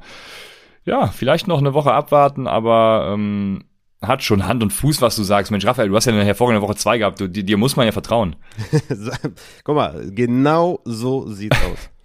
ja, 0.83 1.07
vielleicht 1.07 1.47
noch 1.47 1.59
eine 1.59 1.75
Woche 1.75 1.93
abwarten, 1.93 2.47
aber 2.47 3.11
ähm, 3.13 3.65
hat 4.01 4.23
schon 4.23 4.45
Hand 4.45 4.63
und 4.63 4.71
Fuß, 4.71 5.01
was 5.01 5.15
du 5.15 5.23
sagst. 5.23 5.51
Mensch, 5.51 5.65
Raphael, 5.65 5.89
du 5.89 5.95
hast 5.95 6.05
ja 6.05 6.13
eine 6.13 6.23
hervorragende 6.23 6.65
Woche 6.65 6.75
zwei 6.75 6.97
gehabt. 6.97 7.19
Du, 7.19 7.27
dir, 7.27 7.57
muss 7.57 7.75
man 7.75 7.85
ja 7.85 7.91
vertrauen. 7.91 8.35
Guck 9.63 9.75
mal, 9.75 10.11
genau 10.11 10.79
so 10.85 11.27
sieht's 11.27 11.57
aus. 11.57 11.89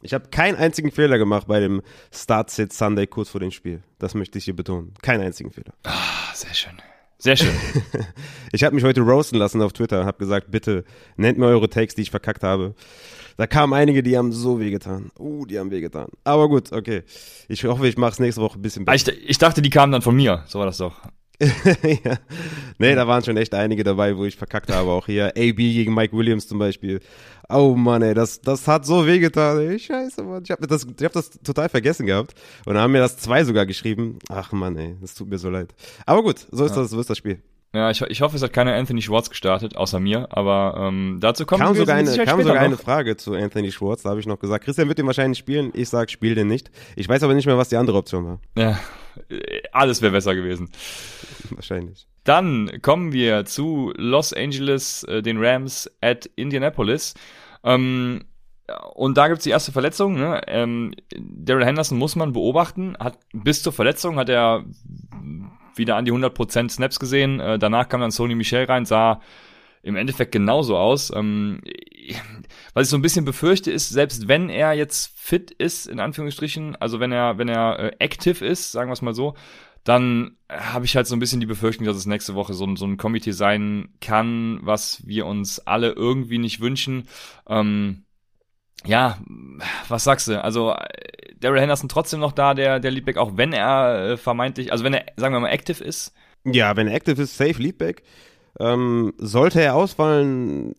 Ich 0.00 0.14
habe 0.14 0.28
keinen 0.28 0.54
einzigen 0.54 0.92
Fehler 0.92 1.18
gemacht 1.18 1.48
bei 1.48 1.58
dem 1.58 1.82
Start-Sit 2.12 2.72
Sunday 2.72 3.08
kurz 3.08 3.30
vor 3.30 3.40
dem 3.40 3.50
Spiel. 3.50 3.82
Das 3.98 4.14
möchte 4.14 4.38
ich 4.38 4.44
hier 4.44 4.54
betonen. 4.54 4.94
Keinen 5.02 5.22
einzigen 5.22 5.50
Fehler. 5.50 5.72
Ah, 5.82 6.32
sehr 6.34 6.54
schön. 6.54 6.74
Sehr 7.18 7.36
schön. 7.36 7.52
ich 8.52 8.62
habe 8.62 8.76
mich 8.76 8.84
heute 8.84 9.00
roasten 9.00 9.40
lassen 9.40 9.60
auf 9.60 9.72
Twitter 9.72 10.02
und 10.02 10.06
habe 10.06 10.18
gesagt, 10.18 10.52
bitte 10.52 10.84
nennt 11.16 11.36
mir 11.36 11.46
eure 11.46 11.68
Takes, 11.68 11.96
die 11.96 12.02
ich 12.02 12.12
verkackt 12.12 12.44
habe. 12.44 12.76
Da 13.36 13.48
kamen 13.48 13.72
einige, 13.72 14.04
die 14.04 14.16
haben 14.16 14.30
so 14.30 14.60
wehgetan. 14.60 15.10
Uh, 15.18 15.44
die 15.46 15.58
haben 15.58 15.72
wehgetan. 15.72 16.08
Aber 16.22 16.48
gut, 16.48 16.70
okay. 16.70 17.02
Ich 17.48 17.64
hoffe, 17.64 17.88
ich 17.88 17.96
mache 17.96 18.12
es 18.12 18.18
nächste 18.20 18.40
Woche 18.40 18.56
ein 18.56 18.62
bisschen 18.62 18.84
besser. 18.84 19.12
Ich, 19.12 19.30
ich 19.30 19.38
dachte, 19.38 19.62
die 19.62 19.70
kamen 19.70 19.92
dann 19.92 20.02
von 20.02 20.14
mir. 20.14 20.44
So 20.46 20.60
war 20.60 20.66
das 20.66 20.78
doch. 20.78 20.94
ja. 22.04 22.18
nee, 22.78 22.94
da 22.94 23.06
waren 23.06 23.22
schon 23.22 23.36
echt 23.36 23.54
einige 23.54 23.84
dabei, 23.84 24.16
wo 24.16 24.24
ich 24.24 24.36
verkackt 24.36 24.72
habe. 24.72 24.90
Auch 24.90 25.06
hier 25.06 25.28
AB 25.28 25.56
gegen 25.56 25.94
Mike 25.94 26.16
Williams 26.16 26.48
zum 26.48 26.58
Beispiel. 26.58 27.00
Oh 27.48 27.74
Mann, 27.76 28.02
ey, 28.02 28.12
das, 28.12 28.40
das 28.40 28.66
hat 28.66 28.84
so 28.84 29.06
wehgetan, 29.06 29.58
ey. 29.60 29.78
Scheiße, 29.78 30.22
Mann. 30.22 30.42
Ich 30.44 30.50
habe 30.50 30.66
das, 30.66 30.84
ich 30.84 31.04
hab 31.04 31.12
das 31.12 31.30
total 31.30 31.68
vergessen 31.68 32.06
gehabt. 32.06 32.34
Und 32.66 32.74
dann 32.74 32.82
haben 32.82 32.92
mir 32.92 32.98
das 32.98 33.16
zwei 33.18 33.44
sogar 33.44 33.66
geschrieben. 33.66 34.18
Ach 34.28 34.52
Mann, 34.52 34.76
ey, 34.76 34.96
das 35.00 35.14
tut 35.14 35.28
mir 35.28 35.38
so 35.38 35.48
leid. 35.48 35.74
Aber 36.06 36.22
gut, 36.22 36.46
so 36.50 36.64
ist, 36.64 36.74
ja. 36.74 36.82
das, 36.82 36.90
so 36.90 37.00
ist 37.00 37.08
das 37.08 37.18
Spiel. 37.18 37.40
Ja, 37.74 37.90
ich, 37.90 38.00
ich 38.00 38.22
hoffe, 38.22 38.34
es 38.34 38.42
hat 38.42 38.52
keiner 38.54 38.74
Anthony 38.74 39.02
Schwartz 39.02 39.28
gestartet, 39.28 39.76
außer 39.76 40.00
mir, 40.00 40.26
aber 40.30 40.88
ähm, 40.88 41.18
dazu 41.20 41.44
kommen 41.44 41.62
kam 41.62 41.74
wir 41.74 41.80
sogar 41.80 41.96
eine, 41.96 42.16
Kam 42.24 42.40
sogar 42.40 42.54
noch. 42.54 42.62
eine 42.62 42.78
Frage 42.78 43.18
zu 43.18 43.34
Anthony 43.34 43.70
Schwartz, 43.72 44.02
da 44.02 44.10
habe 44.10 44.20
ich 44.20 44.26
noch 44.26 44.38
gesagt, 44.38 44.64
Christian 44.64 44.88
wird 44.88 44.98
den 44.98 45.06
wahrscheinlich 45.06 45.38
spielen, 45.38 45.70
ich 45.74 45.90
sag, 45.90 46.10
spiel 46.10 46.34
den 46.34 46.48
nicht. 46.48 46.70
Ich 46.96 47.06
weiß 47.10 47.22
aber 47.22 47.34
nicht 47.34 47.44
mehr, 47.44 47.58
was 47.58 47.68
die 47.68 47.76
andere 47.76 47.98
Option 47.98 48.24
war. 48.24 48.40
Ja, 48.56 48.78
alles 49.72 50.02
wäre 50.02 50.12
besser 50.12 50.34
gewesen. 50.34 50.70
Wahrscheinlich. 51.50 52.06
Dann 52.24 52.82
kommen 52.82 53.12
wir 53.12 53.44
zu 53.46 53.92
Los 53.96 54.32
Angeles, 54.32 55.02
äh, 55.04 55.22
den 55.22 55.42
Rams 55.42 55.90
at 56.00 56.26
Indianapolis. 56.36 57.14
Ähm, 57.64 58.24
und 58.94 59.16
da 59.16 59.28
gibt's 59.28 59.44
die 59.44 59.50
erste 59.50 59.72
Verletzung. 59.72 60.16
Ne? 60.16 60.42
Ähm, 60.46 60.92
Daryl 61.16 61.64
Henderson 61.64 61.96
muss 61.96 62.16
man 62.16 62.32
beobachten. 62.32 62.96
Hat 63.00 63.18
bis 63.32 63.62
zur 63.62 63.72
Verletzung 63.72 64.16
hat 64.16 64.28
er 64.28 64.64
wieder 65.74 65.96
an 65.96 66.04
die 66.04 66.12
100% 66.12 66.70
Snaps 66.70 67.00
gesehen. 67.00 67.40
Äh, 67.40 67.58
danach 67.58 67.88
kam 67.88 68.00
dann 68.00 68.10
Sony 68.10 68.34
Michel 68.34 68.64
rein, 68.64 68.84
sah 68.84 69.20
im 69.82 69.96
Endeffekt 69.96 70.32
genauso 70.32 70.76
aus. 70.76 71.10
Ähm, 71.14 71.60
was 72.74 72.86
ich 72.86 72.90
so 72.90 72.96
ein 72.96 73.02
bisschen 73.02 73.24
befürchte, 73.24 73.70
ist, 73.70 73.88
selbst 73.88 74.28
wenn 74.28 74.48
er 74.50 74.72
jetzt 74.72 75.18
fit 75.18 75.50
ist, 75.50 75.86
in 75.86 76.00
Anführungsstrichen, 76.00 76.76
also 76.76 77.00
wenn 77.00 77.12
er, 77.12 77.38
wenn 77.38 77.48
er 77.48 77.78
äh, 77.78 77.96
active 77.98 78.44
ist, 78.44 78.72
sagen 78.72 78.90
wir 78.90 78.94
es 78.94 79.02
mal 79.02 79.14
so, 79.14 79.34
dann 79.84 80.36
habe 80.50 80.84
ich 80.84 80.96
halt 80.96 81.06
so 81.06 81.16
ein 81.16 81.18
bisschen 81.18 81.40
die 81.40 81.46
Befürchtung, 81.46 81.86
dass 81.86 81.96
es 81.96 82.06
nächste 82.06 82.34
Woche 82.34 82.52
so, 82.52 82.76
so 82.76 82.86
ein 82.86 82.98
Komitee 82.98 83.32
sein 83.32 83.88
kann, 84.00 84.58
was 84.62 85.06
wir 85.06 85.26
uns 85.26 85.60
alle 85.60 85.92
irgendwie 85.92 86.38
nicht 86.38 86.60
wünschen. 86.60 87.08
Ähm, 87.48 88.04
ja, 88.84 89.18
was 89.88 90.04
sagst 90.04 90.28
du? 90.28 90.42
Also 90.42 90.74
Daryl 91.40 91.60
Henderson 91.60 91.88
trotzdem 91.88 92.20
noch 92.20 92.32
da, 92.32 92.54
der, 92.54 92.80
der 92.80 92.90
Leadback, 92.90 93.16
auch 93.16 93.36
wenn 93.36 93.52
er 93.52 94.10
äh, 94.10 94.16
vermeintlich, 94.16 94.72
also 94.72 94.84
wenn 94.84 94.94
er, 94.94 95.06
sagen 95.16 95.34
wir 95.34 95.40
mal, 95.40 95.50
active 95.50 95.82
ist? 95.82 96.12
Ja, 96.44 96.76
wenn 96.76 96.88
er 96.88 96.94
active 96.94 97.20
ist, 97.22 97.36
safe 97.36 97.60
Leadback. 97.60 98.02
Ähm, 98.60 99.12
sollte 99.18 99.60
er 99.60 99.74
ausfallen, 99.74 100.74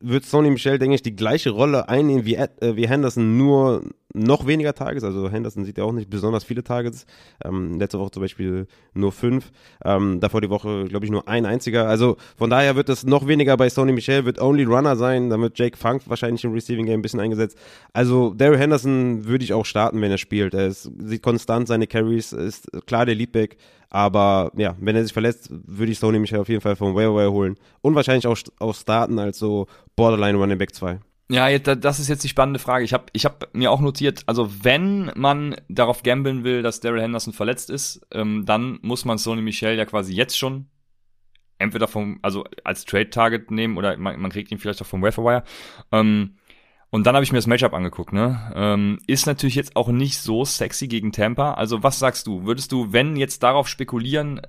wird 0.00 0.24
Sony 0.24 0.50
Michel, 0.50 0.78
denke 0.78 0.94
ich, 0.94 1.02
die 1.02 1.16
gleiche 1.16 1.50
Rolle 1.50 1.88
einnehmen 1.88 2.26
wie, 2.26 2.34
äh, 2.34 2.48
wie 2.60 2.88
Henderson, 2.88 3.36
nur 3.38 3.82
noch 4.14 4.46
weniger 4.46 4.74
Tages. 4.74 5.04
Also 5.04 5.30
Henderson 5.30 5.64
sieht 5.64 5.78
ja 5.78 5.84
auch 5.84 5.92
nicht 5.92 6.10
besonders 6.10 6.44
viele 6.44 6.62
Tages. 6.62 7.06
Ähm, 7.44 7.78
letzte 7.78 7.98
Woche 7.98 8.10
zum 8.10 8.22
Beispiel 8.22 8.66
nur 8.92 9.12
fünf. 9.12 9.50
Ähm, 9.84 10.20
davor 10.20 10.40
die 10.40 10.50
Woche, 10.50 10.84
glaube 10.84 11.06
ich, 11.06 11.10
nur 11.10 11.28
ein 11.28 11.46
einziger. 11.46 11.88
Also 11.88 12.16
von 12.36 12.50
daher 12.50 12.76
wird 12.76 12.88
es 12.88 13.04
noch 13.04 13.26
weniger 13.26 13.56
bei 13.56 13.70
Sony 13.70 13.92
Michel, 13.92 14.24
wird 14.24 14.40
Only 14.40 14.64
Runner 14.64 14.96
sein. 14.96 15.30
Dann 15.30 15.40
wird 15.40 15.58
Jake 15.58 15.76
Funk 15.76 16.02
wahrscheinlich 16.06 16.44
im 16.44 16.52
Receiving 16.52 16.86
Game 16.86 17.00
ein 17.00 17.02
bisschen 17.02 17.20
eingesetzt. 17.20 17.56
Also 17.92 18.34
Daryl 18.34 18.58
Henderson 18.58 19.24
würde 19.24 19.44
ich 19.44 19.52
auch 19.54 19.64
starten, 19.64 20.00
wenn 20.00 20.10
er 20.10 20.18
spielt. 20.18 20.54
Er 20.54 20.66
ist, 20.66 20.90
sieht 20.98 21.22
konstant 21.22 21.68
seine 21.68 21.86
Carries, 21.86 22.32
ist 22.32 22.68
klar 22.86 23.06
der 23.06 23.14
Leadback. 23.14 23.56
Aber 23.94 24.52
ja, 24.56 24.74
wenn 24.80 24.96
er 24.96 25.02
sich 25.02 25.12
verletzt, 25.12 25.50
würde 25.50 25.92
ich 25.92 25.98
Sony 25.98 26.18
Michel 26.18 26.38
auf 26.38 26.48
jeden 26.48 26.62
Fall 26.62 26.76
vom 26.76 26.94
Waiver 26.94 27.30
holen. 27.30 27.58
Und 27.82 27.94
wahrscheinlich 27.94 28.26
auch, 28.26 28.38
auch 28.58 28.74
starten 28.74 29.18
als 29.18 29.38
so 29.38 29.66
Borderline 29.96 30.38
Running 30.38 30.56
Back 30.56 30.74
2. 30.74 30.98
Ja, 31.28 31.58
das 31.58 32.00
ist 32.00 32.08
jetzt 32.08 32.24
die 32.24 32.30
spannende 32.30 32.58
Frage. 32.58 32.86
Ich 32.86 32.94
habe 32.94 33.04
ich 33.12 33.26
hab 33.26 33.54
mir 33.54 33.70
auch 33.70 33.82
notiert, 33.82 34.22
also 34.24 34.50
wenn 34.62 35.12
man 35.14 35.56
darauf 35.68 36.02
gambeln 36.02 36.42
will, 36.42 36.62
dass 36.62 36.80
Daryl 36.80 37.02
Henderson 37.02 37.34
verletzt 37.34 37.68
ist, 37.68 38.00
ähm, 38.12 38.46
dann 38.46 38.78
muss 38.80 39.04
man 39.04 39.18
Sony 39.18 39.42
Michel 39.42 39.76
ja 39.76 39.84
quasi 39.84 40.14
jetzt 40.14 40.38
schon 40.38 40.68
entweder 41.58 41.86
vom, 41.86 42.18
also 42.22 42.44
als 42.64 42.86
Trade-Target 42.86 43.50
nehmen 43.50 43.76
oder 43.76 43.96
man, 43.98 44.18
man 44.18 44.30
kriegt 44.30 44.50
ihn 44.50 44.58
vielleicht 44.58 44.80
auch 44.80 44.86
vom 44.86 45.02
Wire. 45.02 45.44
Ähm, 45.92 46.36
und 46.92 47.06
dann 47.06 47.14
habe 47.14 47.24
ich 47.24 47.32
mir 47.32 47.38
das 47.38 47.46
Matchup 47.46 47.72
angeguckt, 47.72 48.12
ne? 48.12 48.52
Ähm, 48.54 48.98
ist 49.06 49.26
natürlich 49.26 49.54
jetzt 49.54 49.76
auch 49.76 49.88
nicht 49.88 50.18
so 50.18 50.44
sexy 50.44 50.88
gegen 50.88 51.10
Tampa. 51.10 51.54
Also 51.54 51.82
was 51.82 51.98
sagst 51.98 52.26
du? 52.26 52.44
Würdest 52.44 52.70
du, 52.70 52.92
wenn 52.92 53.16
jetzt 53.16 53.42
darauf 53.42 53.66
spekulieren, 53.66 54.42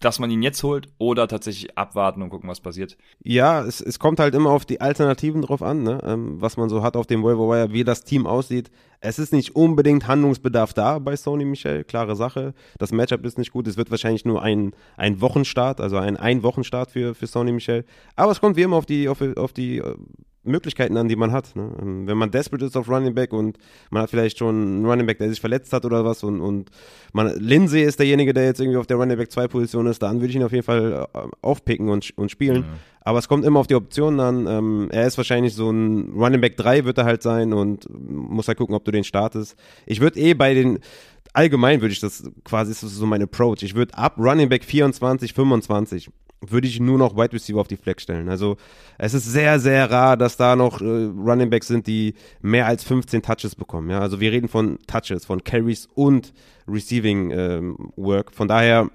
dass 0.00 0.18
man 0.18 0.30
ihn 0.30 0.42
jetzt 0.42 0.62
holt 0.62 0.88
oder 0.98 1.26
tatsächlich 1.28 1.78
abwarten 1.78 2.20
und 2.20 2.28
gucken, 2.28 2.50
was 2.50 2.60
passiert? 2.60 2.98
Ja, 3.22 3.64
es, 3.64 3.80
es 3.80 3.98
kommt 3.98 4.20
halt 4.20 4.34
immer 4.34 4.50
auf 4.50 4.66
die 4.66 4.82
Alternativen 4.82 5.40
drauf 5.40 5.62
an, 5.62 5.82
ne? 5.82 5.98
ähm, 6.04 6.42
was 6.42 6.58
man 6.58 6.68
so 6.68 6.82
hat 6.82 6.94
auf 6.94 7.06
dem 7.06 7.24
Waiver 7.24 7.48
Wire, 7.48 7.72
wie 7.72 7.84
das 7.84 8.04
Team 8.04 8.26
aussieht. 8.26 8.70
Es 9.00 9.18
ist 9.18 9.32
nicht 9.32 9.56
unbedingt 9.56 10.06
Handlungsbedarf 10.06 10.74
da 10.74 10.98
bei 10.98 11.16
Sony 11.16 11.46
Michel, 11.46 11.84
klare 11.84 12.16
Sache. 12.16 12.52
Das 12.78 12.92
Matchup 12.92 13.24
ist 13.24 13.38
nicht 13.38 13.52
gut. 13.52 13.66
Es 13.66 13.78
wird 13.78 13.90
wahrscheinlich 13.90 14.26
nur 14.26 14.42
ein, 14.42 14.74
ein 14.98 15.22
Wochenstart, 15.22 15.80
also 15.80 15.96
ein 15.96 16.18
Ein-Wochenstart 16.18 16.90
für, 16.90 17.14
für 17.14 17.26
Sony 17.26 17.52
Michel. 17.52 17.86
Aber 18.14 18.32
es 18.32 18.40
kommt 18.42 18.56
wie 18.56 18.62
immer 18.62 18.76
auf 18.76 18.86
die, 18.86 19.08
auf, 19.08 19.22
auf 19.22 19.54
die 19.54 19.78
äh, 19.78 19.96
Möglichkeiten 20.46 20.96
an, 20.96 21.08
die 21.08 21.16
man 21.16 21.32
hat. 21.32 21.54
Ne? 21.54 21.70
Ähm, 21.80 22.06
wenn 22.06 22.16
man 22.16 22.30
desperate 22.30 22.64
ist 22.64 22.76
auf 22.76 22.88
Running 22.88 23.14
Back 23.14 23.32
und 23.32 23.58
man 23.90 24.02
hat 24.02 24.10
vielleicht 24.10 24.38
schon 24.38 24.54
einen 24.54 24.86
Running 24.86 25.06
Back, 25.06 25.18
der 25.18 25.28
sich 25.28 25.40
verletzt 25.40 25.72
hat 25.72 25.84
oder 25.84 26.04
was 26.04 26.22
und, 26.22 26.40
und 26.40 26.70
man, 27.12 27.34
Lindsay 27.38 27.82
ist 27.82 27.98
derjenige, 27.98 28.32
der 28.32 28.44
jetzt 28.44 28.60
irgendwie 28.60 28.78
auf 28.78 28.86
der 28.86 28.96
Running 28.96 29.16
Back 29.16 29.30
2 29.30 29.48
Position 29.48 29.86
ist, 29.86 30.02
dann 30.02 30.16
würde 30.20 30.28
ich 30.28 30.36
ihn 30.36 30.42
auf 30.42 30.52
jeden 30.52 30.64
Fall 30.64 31.06
äh, 31.14 31.18
aufpicken 31.42 31.88
und, 31.88 32.16
und 32.16 32.30
spielen. 32.30 32.62
Mhm. 32.62 32.96
Aber 33.00 33.20
es 33.20 33.28
kommt 33.28 33.44
immer 33.44 33.60
auf 33.60 33.68
die 33.68 33.76
Optionen 33.76 34.18
an. 34.18 34.46
Ähm, 34.48 34.88
er 34.90 35.06
ist 35.06 35.16
wahrscheinlich 35.16 35.54
so 35.54 35.70
ein 35.70 36.12
Running 36.16 36.40
Back 36.40 36.56
3 36.56 36.84
wird 36.84 36.98
er 36.98 37.04
halt 37.04 37.22
sein 37.22 37.52
und 37.52 37.86
muss 37.88 38.48
halt 38.48 38.58
gucken, 38.58 38.74
ob 38.74 38.84
du 38.84 38.90
den 38.90 39.04
startest. 39.04 39.56
Ich 39.86 40.00
würde 40.00 40.18
eh 40.18 40.34
bei 40.34 40.54
den, 40.54 40.80
allgemein 41.32 41.80
würde 41.80 41.92
ich 41.92 42.00
das 42.00 42.24
quasi, 42.44 42.72
ist 42.72 42.82
das 42.82 42.92
so 42.92 43.06
mein 43.06 43.22
Approach. 43.22 43.62
Ich 43.62 43.74
würde 43.74 43.96
ab 43.96 44.18
Running 44.18 44.48
Back 44.48 44.64
24, 44.64 45.34
25 45.34 46.10
würde 46.40 46.66
ich 46.66 46.80
nur 46.80 46.98
noch 46.98 47.16
Wide 47.16 47.32
Receiver 47.32 47.60
auf 47.60 47.68
die 47.68 47.76
Flex 47.76 48.02
stellen. 48.02 48.28
Also 48.28 48.56
es 48.98 49.14
ist 49.14 49.24
sehr, 49.24 49.58
sehr 49.58 49.90
rar, 49.90 50.16
dass 50.16 50.36
da 50.36 50.56
noch 50.56 50.80
äh, 50.80 50.84
Running 50.84 51.50
Backs 51.50 51.68
sind, 51.68 51.86
die 51.86 52.14
mehr 52.40 52.66
als 52.66 52.84
15 52.84 53.22
Touches 53.22 53.54
bekommen. 53.54 53.90
Ja? 53.90 54.00
Also 54.00 54.20
wir 54.20 54.32
reden 54.32 54.48
von 54.48 54.78
Touches, 54.86 55.24
von 55.24 55.42
Carries 55.44 55.88
und 55.94 56.32
Receiving 56.68 57.30
ähm, 57.30 57.92
Work. 57.96 58.32
Von 58.32 58.48
daher, 58.48 58.90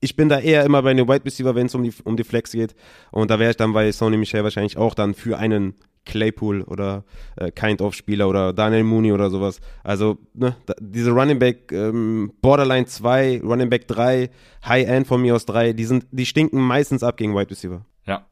ich 0.00 0.14
bin 0.16 0.28
da 0.28 0.38
eher 0.38 0.64
immer 0.64 0.82
bei 0.82 0.94
den 0.94 1.08
Wide 1.08 1.24
Receiver, 1.24 1.54
wenn 1.54 1.66
es 1.66 1.74
um 1.74 1.82
die, 1.82 1.92
um 2.04 2.16
die 2.16 2.24
Flex 2.24 2.52
geht. 2.52 2.74
Und 3.10 3.30
da 3.30 3.38
wäre 3.38 3.50
ich 3.50 3.56
dann 3.56 3.72
bei 3.72 3.90
Sony 3.90 4.16
Michel 4.16 4.44
wahrscheinlich 4.44 4.76
auch 4.76 4.94
dann 4.94 5.14
für 5.14 5.38
einen 5.38 5.74
Claypool 6.08 6.62
oder 6.62 7.04
äh, 7.36 7.52
Kind-of-Spieler 7.52 8.28
oder 8.28 8.52
Daniel 8.52 8.82
Mooney 8.82 9.12
oder 9.12 9.30
sowas. 9.30 9.60
Also 9.84 10.18
ne, 10.34 10.56
da, 10.66 10.74
diese 10.80 11.12
Running 11.12 11.38
Back 11.38 11.70
ähm, 11.70 12.32
Borderline 12.40 12.86
2, 12.86 13.42
Running 13.44 13.70
Back 13.70 13.86
3, 13.86 14.30
High-End 14.66 15.06
von 15.06 15.22
mir 15.22 15.36
aus 15.36 15.46
3, 15.46 15.74
die, 15.74 15.84
sind, 15.84 16.06
die 16.10 16.26
stinken 16.26 16.60
meistens 16.60 17.02
ab 17.04 17.16
gegen 17.16 17.36
Wide 17.36 17.50
Receiver. 17.50 17.84
Ja, 18.06 18.26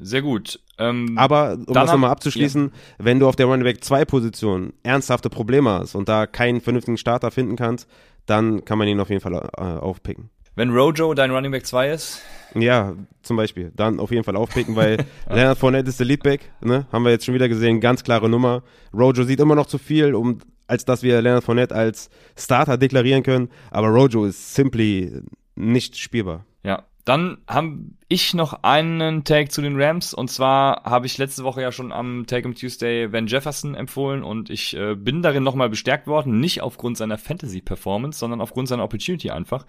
sehr 0.00 0.20
gut. 0.20 0.60
Ähm, 0.78 1.16
Aber 1.16 1.54
um 1.54 1.72
das 1.72 1.90
nochmal 1.90 2.10
abzuschließen, 2.10 2.64
ja. 2.64 3.04
wenn 3.04 3.20
du 3.20 3.28
auf 3.28 3.36
der 3.36 3.46
Running 3.46 3.64
Back 3.64 3.82
2 3.82 4.04
Position 4.04 4.72
ernsthafte 4.82 5.30
Probleme 5.30 5.70
hast 5.70 5.94
und 5.94 6.08
da 6.08 6.26
keinen 6.26 6.60
vernünftigen 6.60 6.98
Starter 6.98 7.30
finden 7.30 7.56
kannst, 7.56 7.88
dann 8.26 8.64
kann 8.64 8.78
man 8.78 8.88
ihn 8.88 9.00
auf 9.00 9.08
jeden 9.08 9.20
Fall 9.20 9.34
äh, 9.34 9.60
aufpicken. 9.60 10.30
Wenn 10.54 10.70
Rojo 10.70 11.14
dein 11.14 11.30
Running 11.30 11.50
Back 11.50 11.66
2 11.66 11.90
ist? 11.90 12.22
Ja, 12.54 12.94
zum 13.22 13.38
Beispiel. 13.38 13.72
Dann 13.74 13.98
auf 13.98 14.10
jeden 14.10 14.24
Fall 14.24 14.36
aufpicken, 14.36 14.76
weil 14.76 15.04
Leonard 15.30 15.58
Fournette 15.58 15.88
ist 15.88 15.98
der 15.98 16.06
Leadback, 16.06 16.42
ne? 16.60 16.86
Haben 16.92 17.04
wir 17.04 17.10
jetzt 17.10 17.24
schon 17.24 17.34
wieder 17.34 17.48
gesehen, 17.48 17.80
ganz 17.80 18.04
klare 18.04 18.28
Nummer. 18.28 18.62
Rojo 18.92 19.24
sieht 19.24 19.40
immer 19.40 19.54
noch 19.54 19.64
zu 19.64 19.78
viel, 19.78 20.14
um, 20.14 20.40
als 20.66 20.84
dass 20.84 21.02
wir 21.02 21.22
Leonard 21.22 21.44
Fournette 21.44 21.74
als 21.74 22.10
Starter 22.36 22.76
deklarieren 22.76 23.22
können. 23.22 23.48
Aber 23.70 23.88
Rojo 23.88 24.26
ist 24.26 24.54
simply 24.54 25.22
nicht 25.54 25.96
spielbar. 25.96 26.44
Ja. 26.62 26.84
Dann 27.04 27.38
habe 27.48 27.78
ich 28.06 28.32
noch 28.32 28.62
einen 28.62 29.24
Take 29.24 29.48
zu 29.48 29.60
den 29.60 29.80
Rams 29.80 30.14
und 30.14 30.30
zwar 30.30 30.84
habe 30.84 31.06
ich 31.06 31.18
letzte 31.18 31.42
Woche 31.42 31.60
ja 31.60 31.72
schon 31.72 31.90
am 31.90 32.26
Take 32.28 32.46
on 32.46 32.54
Tuesday 32.54 33.12
Van 33.12 33.26
Jefferson 33.26 33.74
empfohlen 33.74 34.22
und 34.22 34.50
ich 34.50 34.76
äh, 34.76 34.94
bin 34.94 35.20
darin 35.20 35.42
nochmal 35.42 35.68
bestärkt 35.68 36.06
worden, 36.06 36.38
nicht 36.38 36.60
aufgrund 36.60 36.96
seiner 36.96 37.18
Fantasy-Performance, 37.18 38.20
sondern 38.20 38.40
aufgrund 38.40 38.68
seiner 38.68 38.84
Opportunity 38.84 39.30
einfach. 39.30 39.66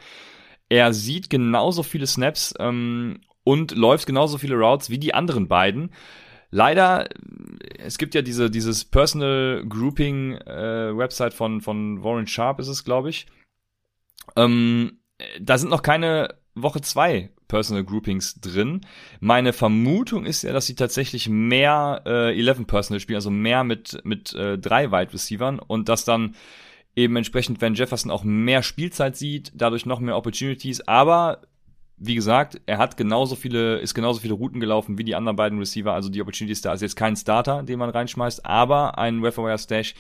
Er 0.69 0.93
sieht 0.93 1.29
genauso 1.29 1.83
viele 1.83 2.07
Snaps 2.07 2.53
ähm, 2.59 3.21
und 3.43 3.75
läuft 3.75 4.07
genauso 4.07 4.37
viele 4.37 4.55
Routes 4.55 4.89
wie 4.89 4.97
die 4.97 5.13
anderen 5.13 5.47
beiden. 5.47 5.91
Leider, 6.49 7.09
es 7.79 7.97
gibt 7.97 8.13
ja 8.13 8.21
diese, 8.21 8.51
dieses 8.51 8.85
Personal 8.85 9.65
Grouping 9.67 10.37
äh, 10.37 10.95
Website 10.95 11.33
von, 11.33 11.61
von 11.61 12.03
Warren 12.03 12.27
Sharp 12.27 12.59
ist 12.59 12.67
es, 12.67 12.83
glaube 12.83 13.09
ich. 13.09 13.25
Ähm, 14.35 14.99
da 15.41 15.57
sind 15.57 15.69
noch 15.69 15.81
keine 15.81 16.35
Woche 16.55 16.81
zwei 16.81 17.31
Personal 17.47 17.83
Groupings 17.83 18.39
drin. 18.39 18.81
Meine 19.19 19.53
Vermutung 19.53 20.25
ist 20.25 20.43
ja, 20.43 20.53
dass 20.53 20.65
sie 20.65 20.75
tatsächlich 20.75 21.29
mehr 21.29 22.01
äh, 22.05 22.37
11 22.37 22.67
Personal 22.67 22.99
spielen, 22.99 23.17
also 23.17 23.31
mehr 23.31 23.63
mit, 23.63 24.01
mit 24.03 24.33
äh, 24.33 24.57
drei 24.57 24.91
Wide 24.91 25.13
Receivern 25.13 25.59
und 25.59 25.89
dass 25.89 26.05
dann 26.05 26.35
eben 26.95 27.15
entsprechend 27.15 27.61
Van 27.61 27.73
Jefferson 27.73 28.11
auch 28.11 28.23
mehr 28.23 28.63
Spielzeit 28.63 29.15
sieht, 29.15 29.51
dadurch 29.55 29.85
noch 29.85 29.99
mehr 29.99 30.17
Opportunities, 30.17 30.81
aber 30.87 31.41
wie 31.97 32.15
gesagt, 32.15 32.59
er 32.65 32.79
hat 32.79 32.97
genauso 32.97 33.35
viele, 33.35 33.77
ist 33.77 33.93
genauso 33.93 34.19
viele 34.19 34.33
Routen 34.33 34.59
gelaufen 34.59 34.97
wie 34.97 35.03
die 35.03 35.15
anderen 35.15 35.35
beiden 35.35 35.59
Receiver, 35.59 35.93
also 35.93 36.09
die 36.09 36.21
Opportunities 36.21 36.61
da. 36.61 36.71
Also 36.71 36.85
jetzt 36.85 36.95
kein 36.95 37.15
Starter, 37.15 37.63
den 37.63 37.79
man 37.79 37.89
reinschmeißt, 37.89 38.45
aber 38.45 38.97
ein 38.97 39.23
Referwire 39.23 39.57
Stash, 39.57 39.95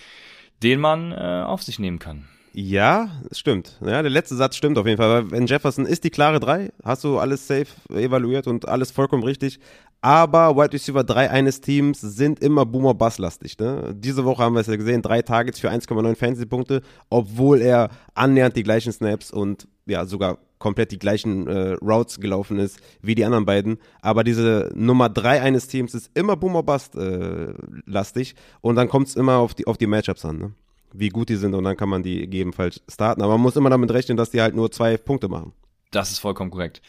den 0.61 0.79
man 0.79 1.11
äh, 1.11 1.43
auf 1.45 1.63
sich 1.63 1.79
nehmen 1.79 1.99
kann. 1.99 2.27
Ja, 2.55 3.09
stimmt. 3.31 3.79
Ja, 3.81 4.01
der 4.01 4.11
letzte 4.11 4.35
Satz 4.35 4.55
stimmt 4.55 4.77
auf 4.77 4.85
jeden 4.85 4.97
Fall. 4.97 5.31
Wenn 5.31 5.47
Jefferson 5.47 5.87
ist 5.87 6.03
die 6.03 6.11
klare 6.11 6.39
3, 6.39 6.71
hast 6.83 7.03
du 7.03 7.17
alles 7.17 7.47
safe 7.47 7.67
evaluiert 7.89 8.47
und 8.47 8.67
alles 8.67 8.91
vollkommen 8.91 9.23
richtig. 9.23 9.59
Aber 10.03 10.57
Wide 10.57 10.73
Receiver 10.73 11.01
3 11.01 11.29
eines 11.29 11.61
Teams 11.61 12.01
sind 12.01 12.41
immer 12.41 12.65
Boomer-Bass-lastig. 12.65 13.57
Ne? 13.57 13.95
Diese 13.97 14.25
Woche 14.25 14.43
haben 14.43 14.53
wir 14.53 14.59
es 14.59 14.67
ja 14.67 14.75
gesehen, 14.75 15.01
drei 15.01 15.21
Targets 15.21 15.61
für 15.61 15.71
1,9 15.71 16.17
Fantasy-Punkte, 16.17 16.81
obwohl 17.09 17.61
er 17.61 17.89
annähernd 18.13 18.57
die 18.57 18.63
gleichen 18.63 18.91
Snaps 18.91 19.31
und 19.31 19.65
ja 19.85 20.05
sogar 20.05 20.39
komplett 20.59 20.91
die 20.91 20.99
gleichen 20.99 21.47
äh, 21.47 21.77
Routes 21.81 22.19
gelaufen 22.19 22.59
ist 22.59 22.81
wie 23.01 23.15
die 23.15 23.23
anderen 23.23 23.45
beiden. 23.45 23.77
Aber 24.01 24.25
diese 24.25 24.73
Nummer 24.75 25.07
3 25.07 25.41
eines 25.41 25.69
Teams 25.69 25.93
ist 25.93 26.11
immer 26.15 26.35
Boomer-Bust-lastig 26.35 28.31
äh, 28.33 28.57
und 28.59 28.75
dann 28.75 28.89
kommt 28.89 29.07
es 29.07 29.15
immer 29.15 29.37
auf 29.37 29.53
die, 29.53 29.67
auf 29.67 29.77
die 29.77 29.87
Matchups 29.87 30.25
an. 30.25 30.37
Ne? 30.37 30.51
wie 30.95 31.09
gut 31.09 31.29
die 31.29 31.37
sind 31.37 31.55
und 31.55 31.63
dann 31.63 31.75
kann 31.75 31.89
man 31.89 32.03
die 32.03 32.19
gegebenenfalls 32.19 32.83
starten. 32.87 33.23
Aber 33.23 33.33
man 33.33 33.41
muss 33.41 33.55
immer 33.55 33.71
damit 33.71 33.89
rechnen, 33.89 34.15
dass 34.15 34.29
die 34.29 34.41
halt 34.41 34.53
nur 34.53 34.71
zwei 34.71 34.95
Punkte 34.95 35.27
machen. 35.27 35.53
Das 35.89 36.11
ist 36.11 36.19
vollkommen 36.19 36.51
korrekt. 36.51 36.83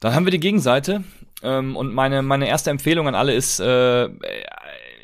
Dann 0.00 0.14
haben 0.14 0.24
wir 0.24 0.32
die 0.32 0.40
Gegenseite 0.40 1.04
ähm, 1.42 1.76
und 1.76 1.92
meine 1.94 2.22
meine 2.22 2.48
erste 2.48 2.70
Empfehlung 2.70 3.08
an 3.08 3.14
alle 3.14 3.34
ist, 3.34 3.60
äh, 3.60 4.08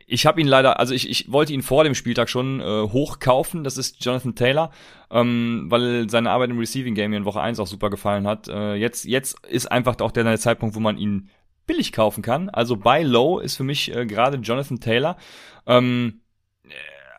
ich 0.07 0.25
habe 0.25 0.41
ihn 0.41 0.47
leider, 0.47 0.79
also 0.79 0.95
ich, 0.95 1.11
ich 1.11 1.33
wollte 1.33 1.53
ihn 1.53 1.63
vor 1.63 1.83
dem 1.83 1.95
Spieltag 1.95 2.29
schon 2.29 2.61
äh, 2.61 2.65
hochkaufen, 2.65 3.65
das 3.65 3.77
ist 3.77 4.05
Jonathan 4.05 4.37
Taylor, 4.37 4.71
ähm, 5.11 5.67
weil 5.69 6.09
seine 6.09 6.31
Arbeit 6.31 6.51
im 6.51 6.59
Receiving 6.59 6.95
Game 6.95 7.13
in 7.13 7.25
Woche 7.25 7.41
1 7.41 7.59
auch 7.59 7.67
super 7.67 7.91
gefallen 7.91 8.27
hat. 8.27 8.47
Äh, 8.49 8.75
jetzt, 8.75 9.05
jetzt 9.05 9.45
ist 9.47 9.71
einfach 9.71 9.99
auch 10.01 10.13
der 10.13 10.39
Zeitpunkt, 10.39 10.77
wo 10.77 10.81
man 10.81 10.97
ihn 10.97 11.31
billig 11.67 11.93
kaufen 11.93 12.23
kann. 12.23 12.49
Also 12.51 12.77
bei 12.77 13.03
Low 13.03 13.41
ist 13.41 13.57
für 13.57 13.65
mich 13.65 13.93
äh, 13.95 14.07
gerade 14.07 14.37
Jonathan 14.39 14.79
Taylor. 14.79 15.17
Ähm, 15.67 16.21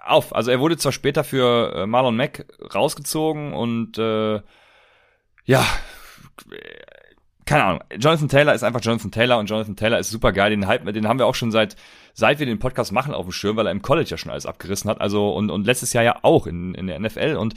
auf. 0.07 0.35
Also 0.35 0.51
er 0.51 0.59
wurde 0.59 0.77
zwar 0.77 0.91
später 0.91 1.23
für 1.23 1.73
äh, 1.75 1.85
Marlon 1.85 2.15
Mack 2.15 2.45
rausgezogen 2.73 3.53
und 3.53 3.97
äh, 3.97 4.41
ja, 5.45 5.65
keine 7.47 7.63
Ahnung. 7.63 7.83
Jonathan 7.97 8.29
Taylor 8.29 8.53
ist 8.53 8.63
einfach 8.63 8.81
Jonathan 8.83 9.11
Taylor 9.11 9.39
und 9.39 9.49
Jonathan 9.49 9.75
Taylor 9.75 9.97
ist 9.97 10.11
super 10.11 10.31
geil. 10.31 10.51
Den, 10.51 10.61
den 10.61 11.07
haben 11.07 11.17
wir 11.17 11.25
auch 11.25 11.35
schon 11.35 11.51
seit 11.51 11.75
seit 12.13 12.39
wir 12.39 12.45
den 12.45 12.59
Podcast 12.59 12.91
machen 12.91 13.13
auf 13.13 13.25
dem 13.25 13.31
Schirm, 13.31 13.57
weil 13.57 13.67
er 13.67 13.71
im 13.71 13.81
College 13.81 14.09
ja 14.09 14.17
schon 14.17 14.31
alles 14.31 14.45
abgerissen 14.45 14.89
hat. 14.89 15.01
Also 15.01 15.29
und 15.29 15.49
und 15.49 15.65
letztes 15.65 15.93
Jahr 15.93 16.03
ja 16.03 16.19
auch 16.21 16.45
in, 16.45 16.75
in 16.75 16.87
der 16.87 16.99
NFL 16.99 17.35
und 17.37 17.55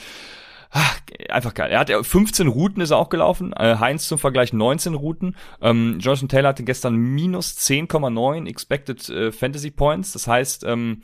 Ach, 0.73 1.01
einfach 1.31 1.55
geil. 1.55 1.73
Er 1.73 1.81
hat 1.81 1.91
15 1.91 2.47
Routen 2.47 2.81
ist 2.81 2.93
er 2.93 2.99
auch 2.99 3.09
gelaufen. 3.09 3.53
Äh, 3.55 3.79
Heinz 3.81 4.07
zum 4.07 4.21
Vergleich 4.21 4.53
19 4.53 4.95
Routen. 4.95 5.35
Ähm, 5.61 5.99
Jonathan 5.99 6.29
Taylor 6.29 6.51
hatte 6.51 6.63
gestern 6.63 6.95
minus 6.95 7.57
10,9 7.59 8.49
expected 8.49 9.09
äh, 9.09 9.33
Fantasy 9.33 9.73
Points. 9.73 10.13
Das 10.13 10.29
heißt, 10.29 10.63
ähm, 10.63 11.03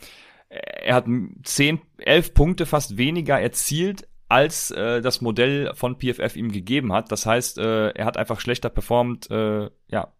er 0.49 0.95
hat 0.95 1.07
10, 1.43 1.81
11 1.99 2.35
Punkte 2.35 2.67
fast 2.67 2.97
weniger 2.97 3.41
erzielt, 3.41 4.07
als 4.29 4.71
äh, 4.71 5.01
das 5.01 5.21
Modell 5.21 5.73
von 5.75 5.97
PFF 5.99 6.37
ihm 6.37 6.51
gegeben 6.53 6.93
hat. 6.93 7.13
Das 7.13 7.27
heißt, 7.27 7.59
äh, 7.59 7.91
er 7.91 8.05
hat 8.05 8.17
einfach 8.17 8.41
schlechter 8.41 8.71
performt. 8.71 9.31
Äh, 9.31 9.71
ja, 9.89 10.13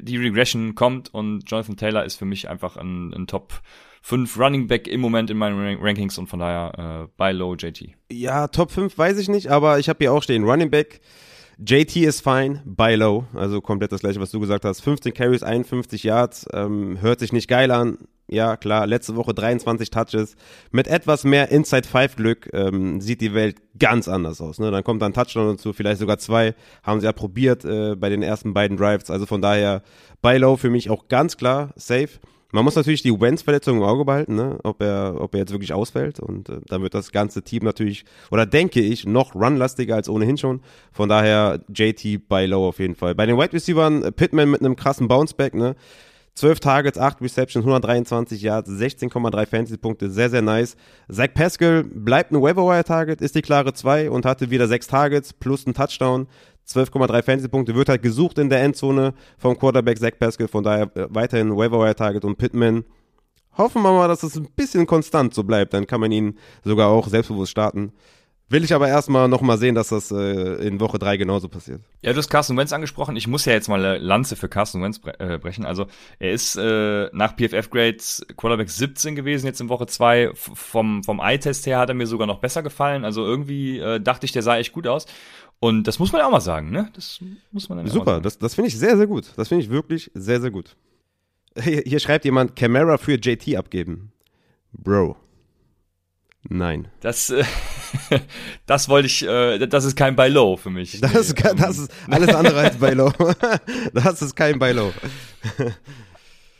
die 0.00 0.16
Regression 0.16 0.74
kommt 0.74 1.12
und 1.12 1.50
Jonathan 1.50 1.76
Taylor 1.76 2.04
ist 2.04 2.16
für 2.16 2.24
mich 2.24 2.48
einfach 2.48 2.76
ein, 2.76 3.12
ein 3.12 3.26
Top 3.26 3.60
5 4.02 4.38
Running 4.38 4.66
Back 4.68 4.86
im 4.86 5.00
Moment 5.00 5.30
in 5.30 5.36
meinen 5.36 5.78
Rankings 5.80 6.18
und 6.18 6.28
von 6.28 6.38
daher 6.38 7.04
äh, 7.04 7.08
bei 7.16 7.32
Low 7.32 7.54
JT. 7.54 7.90
Ja, 8.10 8.48
Top 8.48 8.70
5 8.70 8.96
weiß 8.96 9.18
ich 9.18 9.28
nicht, 9.28 9.48
aber 9.48 9.78
ich 9.78 9.88
habe 9.88 9.98
hier 10.00 10.12
auch 10.12 10.22
stehen 10.22 10.44
Running 10.44 10.70
Back. 10.70 11.00
JT 11.58 11.96
ist 11.96 12.22
fine, 12.22 12.62
buy 12.64 12.94
low, 12.94 13.26
also 13.34 13.60
komplett 13.60 13.90
das 13.90 14.00
gleiche, 14.00 14.20
was 14.20 14.30
du 14.30 14.38
gesagt 14.38 14.64
hast. 14.64 14.80
15 14.80 15.12
Carries, 15.12 15.42
51 15.42 16.04
Yards, 16.04 16.46
ähm, 16.52 17.00
hört 17.00 17.18
sich 17.18 17.32
nicht 17.32 17.48
geil 17.48 17.70
an, 17.72 17.98
ja, 18.30 18.58
klar, 18.58 18.86
letzte 18.86 19.16
Woche 19.16 19.32
23 19.32 19.90
Touches. 19.90 20.36
Mit 20.70 20.86
etwas 20.86 21.24
mehr 21.24 21.50
Inside 21.50 21.88
5 21.88 22.16
Glück 22.16 22.50
ähm, 22.52 23.00
sieht 23.00 23.22
die 23.22 23.32
Welt 23.32 23.56
ganz 23.78 24.06
anders 24.06 24.42
aus. 24.42 24.58
Ne? 24.58 24.70
Dann 24.70 24.84
kommt 24.84 25.02
ein 25.02 25.14
Touchdown 25.14 25.56
dazu, 25.56 25.72
vielleicht 25.72 26.00
sogar 26.00 26.18
zwei. 26.18 26.54
Haben 26.82 27.00
sie 27.00 27.06
ja 27.06 27.12
probiert 27.12 27.64
äh, 27.64 27.96
bei 27.96 28.10
den 28.10 28.22
ersten 28.22 28.52
beiden 28.52 28.76
Drives. 28.76 29.10
Also 29.10 29.24
von 29.24 29.40
daher, 29.40 29.82
Buy 30.20 30.36
Low 30.36 30.58
für 30.58 30.68
mich 30.68 30.90
auch 30.90 31.08
ganz 31.08 31.38
klar 31.38 31.72
safe. 31.76 32.20
Man 32.50 32.64
muss 32.64 32.76
natürlich 32.76 33.02
die 33.02 33.12
Wentz-Verletzung 33.12 33.76
im 33.76 33.82
Auge 33.82 34.06
behalten, 34.06 34.34
ne? 34.34 34.58
ob, 34.62 34.80
er, 34.80 35.16
ob 35.20 35.34
er 35.34 35.40
jetzt 35.40 35.52
wirklich 35.52 35.74
ausfällt. 35.74 36.18
Und 36.18 36.48
äh, 36.48 36.60
dann 36.66 36.82
wird 36.82 36.94
das 36.94 37.12
ganze 37.12 37.42
Team 37.42 37.62
natürlich, 37.62 38.04
oder 38.30 38.46
denke 38.46 38.80
ich, 38.80 39.06
noch 39.06 39.34
runlastiger 39.34 39.96
als 39.96 40.08
ohnehin 40.08 40.38
schon. 40.38 40.62
Von 40.90 41.10
daher 41.10 41.60
JT 41.68 42.26
by 42.28 42.46
Low 42.46 42.66
auf 42.68 42.78
jeden 42.78 42.94
Fall. 42.94 43.14
Bei 43.14 43.26
den 43.26 43.36
Wide 43.36 43.52
Receivers, 43.52 44.12
Pittman 44.16 44.50
mit 44.50 44.60
einem 44.60 44.76
krassen 44.76 45.08
Bounceback, 45.08 45.54
ne? 45.54 45.76
12 46.38 46.60
Targets, 46.60 46.98
8 46.98 47.20
Receptions, 47.20 47.64
123 47.64 48.40
Yards, 48.40 48.70
16,3 48.70 49.46
Fantasy-Punkte, 49.46 50.08
sehr, 50.08 50.30
sehr 50.30 50.40
nice. 50.40 50.76
Zach 51.10 51.34
Pascal 51.34 51.82
bleibt 51.82 52.30
ein 52.30 52.40
Waiver-Wire-Target, 52.40 53.20
ist 53.20 53.34
die 53.34 53.42
klare 53.42 53.74
2 53.74 54.08
und 54.08 54.24
hatte 54.24 54.48
wieder 54.50 54.68
6 54.68 54.86
Targets 54.86 55.32
plus 55.32 55.66
ein 55.66 55.74
Touchdown. 55.74 56.28
12,3 56.68 57.22
Fantasy-Punkte, 57.22 57.74
wird 57.74 57.88
halt 57.88 58.02
gesucht 58.02 58.38
in 58.38 58.50
der 58.50 58.62
Endzone 58.62 59.14
vom 59.38 59.58
Quarterback 59.58 59.98
Zach 59.98 60.12
Pascal, 60.18 60.48
von 60.48 60.64
daher 60.64 60.94
äh, 60.96 61.06
weiterhin 61.10 61.56
Waiver-Wire-Target 61.56 62.24
und 62.24 62.36
Pittman. 62.36 62.84
Hoffen 63.56 63.82
wir 63.82 63.92
mal, 63.92 64.08
dass 64.08 64.22
es 64.22 64.36
ein 64.36 64.48
bisschen 64.54 64.86
konstant 64.86 65.34
so 65.34 65.42
bleibt, 65.42 65.74
dann 65.74 65.86
kann 65.86 66.00
man 66.00 66.12
ihn 66.12 66.38
sogar 66.64 66.88
auch 66.88 67.08
selbstbewusst 67.08 67.50
starten. 67.50 67.92
Will 68.50 68.64
ich 68.64 68.72
aber 68.72 68.88
erstmal 68.88 69.28
nochmal 69.28 69.58
sehen, 69.58 69.74
dass 69.74 69.88
das 69.88 70.10
äh, 70.10 70.66
in 70.66 70.80
Woche 70.80 70.98
drei 70.98 71.18
genauso 71.18 71.50
passiert. 71.50 71.82
Ja, 72.00 72.12
du 72.12 72.18
hast 72.18 72.30
Carsten 72.30 72.56
Wentz 72.56 72.72
angesprochen. 72.72 73.14
Ich 73.14 73.26
muss 73.26 73.44
ja 73.44 73.52
jetzt 73.52 73.68
mal 73.68 73.84
eine 73.84 73.98
Lanze 73.98 74.36
für 74.36 74.48
Carsten 74.48 74.82
Wentz 74.82 75.00
bre 75.00 75.20
äh, 75.20 75.38
brechen. 75.38 75.66
Also 75.66 75.86
er 76.18 76.32
ist 76.32 76.56
äh, 76.56 77.10
nach 77.12 77.36
PFF-Grades 77.36 78.26
Quarterback 78.38 78.70
17 78.70 79.16
gewesen, 79.16 79.44
jetzt 79.44 79.60
in 79.60 79.68
Woche 79.68 79.86
zwei 79.86 80.30
Vom, 80.32 81.04
vom 81.04 81.20
Eye-Test 81.20 81.66
her 81.66 81.78
hat 81.78 81.90
er 81.90 81.94
mir 81.94 82.06
sogar 82.06 82.26
noch 82.26 82.38
besser 82.38 82.62
gefallen. 82.62 83.04
Also 83.04 83.22
irgendwie 83.22 83.80
äh, 83.80 84.00
dachte 84.00 84.24
ich, 84.24 84.32
der 84.32 84.42
sah 84.42 84.56
echt 84.56 84.72
gut 84.72 84.86
aus. 84.86 85.04
Und 85.60 85.84
das 85.84 85.98
muss 85.98 86.12
man 86.12 86.20
ja 86.20 86.26
auch 86.26 86.30
mal 86.30 86.40
sagen, 86.40 86.70
ne? 86.70 86.90
Das 86.94 87.20
muss 87.50 87.68
man 87.68 87.78
dann 87.78 87.86
Super, 87.88 88.00
auch 88.00 88.06
mal 88.06 88.12
sagen. 88.12 88.22
das, 88.24 88.38
das 88.38 88.54
finde 88.54 88.68
ich 88.68 88.78
sehr, 88.78 88.96
sehr 88.96 89.06
gut. 89.06 89.32
Das 89.36 89.48
finde 89.48 89.64
ich 89.64 89.70
wirklich 89.70 90.10
sehr, 90.14 90.40
sehr 90.40 90.50
gut. 90.50 90.76
Hier, 91.60 91.82
hier 91.84 91.98
schreibt 91.98 92.24
jemand, 92.24 92.54
Camera 92.54 92.96
für 92.98 93.14
JT 93.14 93.56
abgeben. 93.56 94.12
Bro. 94.72 95.16
Nein. 96.48 96.88
Das, 97.00 97.30
äh, 97.30 97.44
das 98.66 98.88
wollte 98.88 99.06
ich, 99.06 99.26
äh, 99.26 99.66
das 99.66 99.84
ist 99.84 99.96
kein 99.96 100.14
Buy 100.14 100.28
Low 100.28 100.56
für 100.56 100.70
mich. 100.70 101.00
Das, 101.00 101.14
ist, 101.14 101.44
das 101.56 101.78
ist 101.78 101.92
alles 102.08 102.34
andere 102.34 102.60
als 102.60 102.76
Buy 102.76 102.94
Low. 102.94 103.12
das 103.92 104.22
ist 104.22 104.36
kein 104.36 104.58
Buy 104.58 104.72
Low. 104.72 104.92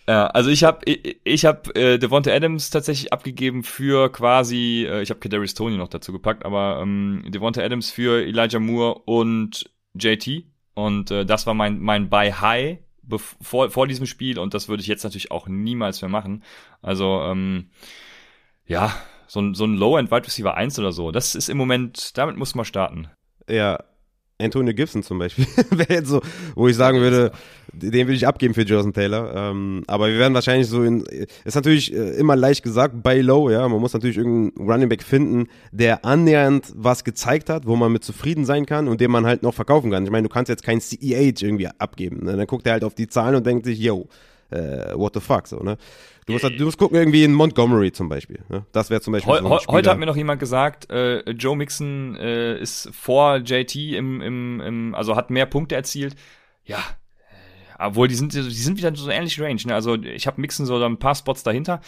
Ja, 0.08 0.28
also 0.28 0.48
ich 0.48 0.64
habe 0.64 0.80
ich, 0.86 1.20
ich 1.22 1.44
habe 1.44 1.74
äh, 1.74 1.98
Devonta 1.98 2.30
Adams 2.30 2.70
tatsächlich 2.70 3.12
abgegeben 3.12 3.62
für 3.62 4.10
quasi, 4.10 4.86
äh, 4.88 5.02
ich 5.02 5.10
habe 5.10 5.20
Kadarius 5.20 5.52
Tony 5.52 5.76
noch 5.76 5.88
dazu 5.88 6.12
gepackt, 6.12 6.46
aber 6.46 6.80
ähm, 6.82 7.24
Devonta 7.28 7.60
Adams 7.60 7.90
für 7.90 8.24
Elijah 8.24 8.58
Moore 8.58 9.02
und 9.04 9.70
JT 9.92 10.46
und 10.72 11.10
äh, 11.10 11.26
das 11.26 11.46
war 11.46 11.52
mein 11.52 11.78
mein 11.80 12.08
Buy 12.08 12.30
High 12.30 12.78
bevor, 13.02 13.70
vor 13.70 13.86
diesem 13.86 14.06
Spiel 14.06 14.38
und 14.38 14.54
das 14.54 14.70
würde 14.70 14.80
ich 14.80 14.86
jetzt 14.86 15.04
natürlich 15.04 15.30
auch 15.30 15.46
niemals 15.46 16.00
mehr 16.00 16.08
machen. 16.08 16.42
Also 16.80 17.20
ähm, 17.24 17.68
ja, 18.66 18.94
so 19.26 19.40
ein, 19.40 19.52
so 19.54 19.66
ein 19.66 19.74
Low-End 19.74 20.10
Wide 20.10 20.26
Receiver 20.26 20.54
1 20.54 20.78
oder 20.78 20.92
so. 20.92 21.10
Das 21.10 21.34
ist 21.34 21.50
im 21.50 21.58
Moment, 21.58 22.16
damit 22.16 22.38
muss 22.38 22.54
man 22.54 22.64
starten. 22.64 23.08
Ja, 23.48 23.84
Antonio 24.40 24.72
Gibson 24.72 25.02
zum 25.02 25.18
Beispiel 25.18 25.46
wäre 25.70 25.94
jetzt 25.94 26.08
so, 26.08 26.20
wo 26.54 26.68
ich 26.68 26.76
sagen 26.76 27.00
würde, 27.00 27.32
den 27.72 28.06
würde 28.06 28.14
ich 28.14 28.26
abgeben 28.26 28.54
für 28.54 28.62
Jonathan 28.62 28.92
Taylor. 28.92 29.34
Ähm, 29.34 29.82
aber 29.86 30.08
wir 30.08 30.18
werden 30.18 30.34
wahrscheinlich 30.34 30.68
so 30.68 30.82
in, 30.84 31.04
ist 31.44 31.54
natürlich 31.54 31.92
äh, 31.92 32.10
immer 32.16 32.36
leicht 32.36 32.62
gesagt, 32.62 33.02
bei 33.02 33.20
Low, 33.20 33.50
ja, 33.50 33.66
man 33.68 33.80
muss 33.80 33.92
natürlich 33.92 34.16
irgendeinen 34.16 34.70
Running 34.70 34.88
Back 34.88 35.02
finden, 35.02 35.48
der 35.72 36.04
annähernd 36.04 36.72
was 36.76 37.02
gezeigt 37.02 37.50
hat, 37.50 37.66
wo 37.66 37.74
man 37.74 37.90
mit 37.90 38.04
zufrieden 38.04 38.44
sein 38.44 38.64
kann 38.64 38.86
und 38.86 39.00
den 39.00 39.10
man 39.10 39.26
halt 39.26 39.42
noch 39.42 39.54
verkaufen 39.54 39.90
kann. 39.90 40.04
Ich 40.04 40.10
meine, 40.10 40.28
du 40.28 40.32
kannst 40.32 40.48
jetzt 40.48 40.62
kein 40.62 40.80
CEH 40.80 41.42
irgendwie 41.42 41.68
abgeben. 41.78 42.24
Ne? 42.24 42.36
Dann 42.36 42.46
guckt 42.46 42.66
er 42.66 42.74
halt 42.74 42.84
auf 42.84 42.94
die 42.94 43.08
Zahlen 43.08 43.34
und 43.34 43.46
denkt 43.46 43.66
sich, 43.66 43.78
yo, 43.80 44.08
äh, 44.50 44.94
what 44.94 45.14
the 45.14 45.20
fuck, 45.20 45.46
so, 45.48 45.58
ne? 45.58 45.76
Du 46.28 46.32
musst, 46.32 46.44
halt, 46.44 46.60
du 46.60 46.64
musst 46.66 46.76
gucken, 46.76 46.98
irgendwie 46.98 47.24
in 47.24 47.32
Montgomery 47.32 47.90
zum 47.90 48.10
Beispiel. 48.10 48.40
Ne? 48.50 48.66
Das 48.72 48.90
wäre 48.90 49.00
zum 49.00 49.14
Beispiel. 49.14 49.32
Heu, 49.32 49.40
so 49.40 49.72
heute 49.72 49.88
hat 49.88 49.98
mir 49.98 50.04
noch 50.04 50.14
jemand 50.14 50.38
gesagt, 50.38 50.90
äh, 50.90 51.20
Joe 51.30 51.56
Mixon 51.56 52.16
äh, 52.16 52.60
ist 52.60 52.90
vor 52.92 53.38
JT 53.38 53.74
im, 53.74 54.20
im, 54.20 54.60
im, 54.60 54.94
also 54.94 55.16
hat 55.16 55.30
mehr 55.30 55.46
Punkte 55.46 55.74
erzielt. 55.74 56.16
Ja, 56.66 56.76
äh, 56.76 57.86
obwohl 57.86 58.08
die 58.08 58.14
sind, 58.14 58.34
die 58.34 58.42
sind 58.42 58.76
wieder 58.76 58.94
so 58.94 59.08
ähnlich 59.08 59.40
Range. 59.40 59.58
Ne? 59.64 59.74
Also 59.74 59.94
ich 59.94 60.26
habe 60.26 60.38
Mixon 60.38 60.66
so 60.66 60.76
ein 60.84 60.98
paar 60.98 61.14
Spots 61.14 61.44
dahinter. 61.44 61.80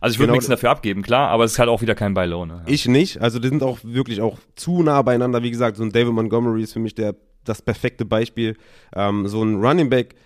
Also 0.00 0.14
ich 0.14 0.18
würde 0.18 0.26
genau, 0.26 0.38
Mixon 0.38 0.50
dafür 0.50 0.70
abgeben, 0.70 1.02
klar, 1.02 1.30
aber 1.30 1.44
es 1.44 1.52
ist 1.52 1.58
halt 1.60 1.68
auch 1.68 1.80
wieder 1.80 1.94
kein 1.94 2.14
Buy 2.14 2.26
Low. 2.26 2.44
Ne? 2.46 2.64
Ja. 2.66 2.72
Ich 2.72 2.88
nicht. 2.88 3.20
Also 3.20 3.38
die 3.38 3.46
sind 3.46 3.62
auch 3.62 3.78
wirklich 3.84 4.20
auch 4.20 4.38
zu 4.56 4.82
nah 4.82 5.02
beieinander. 5.02 5.44
Wie 5.44 5.52
gesagt, 5.52 5.76
so 5.76 5.84
ein 5.84 5.92
David 5.92 6.14
Montgomery 6.14 6.64
ist 6.64 6.72
für 6.72 6.80
mich 6.80 6.96
der 6.96 7.14
das 7.44 7.62
perfekte 7.62 8.04
Beispiel. 8.04 8.56
Ähm, 8.92 9.28
so 9.28 9.40
ein 9.44 9.64
Running 9.64 9.88
Back 9.88 10.16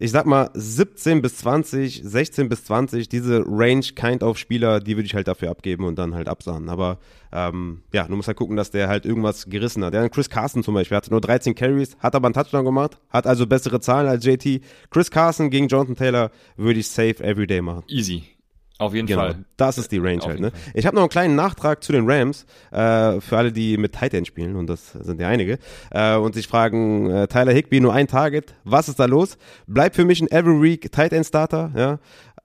ich 0.00 0.10
sag 0.12 0.24
mal 0.24 0.50
17 0.54 1.20
bis 1.20 1.36
20, 1.36 2.00
16 2.02 2.48
bis 2.48 2.64
20, 2.64 3.10
diese 3.10 3.44
Range 3.46 3.84
kind 3.94 4.22
of 4.22 4.38
Spieler, 4.38 4.80
die 4.80 4.96
würde 4.96 5.04
ich 5.04 5.14
halt 5.14 5.28
dafür 5.28 5.50
abgeben 5.50 5.84
und 5.84 5.98
dann 5.98 6.14
halt 6.14 6.26
absahnen. 6.26 6.70
Aber 6.70 6.98
ähm, 7.32 7.82
ja, 7.92 8.08
du 8.08 8.16
musst 8.16 8.26
halt 8.26 8.38
gucken, 8.38 8.56
dass 8.56 8.70
der 8.70 8.88
halt 8.88 9.04
irgendwas 9.04 9.50
gerissen 9.50 9.84
hat. 9.84 9.92
Ja, 9.92 10.08
Chris 10.08 10.30
Carson 10.30 10.64
zum 10.64 10.72
Beispiel 10.72 10.96
hatte 10.96 11.10
nur 11.10 11.20
13 11.20 11.54
Carries, 11.54 11.98
hat 11.98 12.14
aber 12.14 12.28
einen 12.28 12.34
Touchdown 12.34 12.64
gemacht, 12.64 12.98
hat 13.10 13.26
also 13.26 13.46
bessere 13.46 13.80
Zahlen 13.80 14.08
als 14.08 14.24
JT. 14.24 14.62
Chris 14.88 15.10
Carson 15.10 15.50
gegen 15.50 15.68
Jonathan 15.68 15.96
Taylor 15.96 16.30
würde 16.56 16.80
ich 16.80 16.88
safe 16.88 17.22
everyday 17.22 17.60
machen. 17.60 17.84
Easy. 17.86 18.24
Auf 18.80 18.94
jeden 18.94 19.06
Genau, 19.06 19.20
Fall. 19.20 19.44
das 19.58 19.76
ist 19.76 19.92
die 19.92 19.98
Range 19.98 20.22
Auf 20.22 20.28
halt. 20.28 20.40
Ne? 20.40 20.52
Ich 20.72 20.86
habe 20.86 20.96
noch 20.96 21.02
einen 21.02 21.10
kleinen 21.10 21.34
Nachtrag 21.36 21.84
zu 21.84 21.92
den 21.92 22.10
Rams, 22.10 22.46
äh, 22.72 23.20
für 23.20 23.36
alle, 23.36 23.52
die 23.52 23.76
mit 23.76 23.92
Tight 23.92 24.14
End 24.14 24.26
spielen, 24.26 24.56
und 24.56 24.68
das 24.68 24.92
sind 24.92 25.20
ja 25.20 25.28
einige, 25.28 25.58
äh, 25.90 26.16
und 26.16 26.34
sich 26.34 26.48
fragen, 26.48 27.10
äh, 27.10 27.28
Tyler 27.28 27.52
Higby 27.52 27.80
nur 27.80 27.92
ein 27.92 28.08
Target, 28.08 28.54
was 28.64 28.88
ist 28.88 28.98
da 28.98 29.04
los? 29.04 29.36
Bleibt 29.66 29.96
für 29.96 30.04
mich 30.06 30.22
ein 30.22 30.30
Every 30.30 30.62
Week 30.62 30.90
Tight 30.90 31.12
End 31.12 31.26
Starter, 31.26 31.70
ja. 31.76 31.98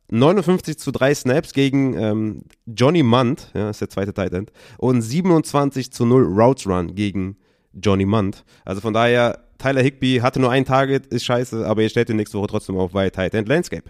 59 0.09 0.77
zu 0.77 0.91
3 0.91 1.15
Snaps 1.15 1.53
gegen 1.53 1.97
ähm, 1.97 2.43
Johnny 2.67 3.01
Munt, 3.01 3.49
ja, 3.55 3.69
ist 3.69 3.81
der 3.81 3.89
zweite 3.89 4.13
Tight 4.13 4.33
End, 4.33 4.51
und 4.77 5.01
27 5.01 5.91
zu 5.91 6.05
0 6.05 6.23
Routes 6.25 6.67
Run 6.67 6.93
gegen 6.95 7.37
Johnny 7.73 8.05
Munt. 8.05 8.43
Also 8.65 8.81
von 8.81 8.93
daher, 8.93 9.39
Tyler 9.57 9.81
Higby 9.81 10.19
hatte 10.21 10.39
nur 10.39 10.51
ein 10.51 10.65
Target, 10.65 11.07
ist 11.07 11.25
scheiße, 11.25 11.65
aber 11.65 11.81
ihr 11.81 11.89
stellt 11.89 12.09
ihn 12.09 12.17
nächste 12.17 12.37
Woche 12.37 12.47
trotzdem 12.47 12.77
auf 12.77 12.91
bei 12.91 13.09
Tight 13.09 13.33
End 13.33 13.47
Landscape. 13.47 13.89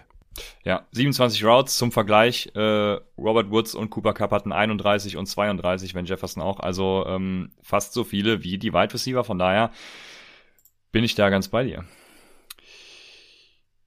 Ja, 0.64 0.86
27 0.92 1.44
Routes 1.44 1.76
zum 1.76 1.92
Vergleich. 1.92 2.50
Äh, 2.54 2.98
Robert 3.18 3.50
Woods 3.50 3.74
und 3.74 3.90
Cooper 3.90 4.14
Cup 4.14 4.32
hatten 4.32 4.52
31 4.52 5.16
und 5.16 5.26
32, 5.26 5.94
wenn 5.94 6.06
Jefferson 6.06 6.42
auch. 6.42 6.60
Also 6.60 7.04
ähm, 7.06 7.50
fast 7.62 7.92
so 7.92 8.04
viele 8.04 8.42
wie 8.42 8.58
die 8.58 8.72
Wide 8.72 8.94
Receiver. 8.94 9.24
Von 9.24 9.38
daher 9.38 9.70
bin 10.92 11.04
ich 11.04 11.14
da 11.14 11.30
ganz 11.30 11.48
bei 11.48 11.64
dir. 11.64 11.84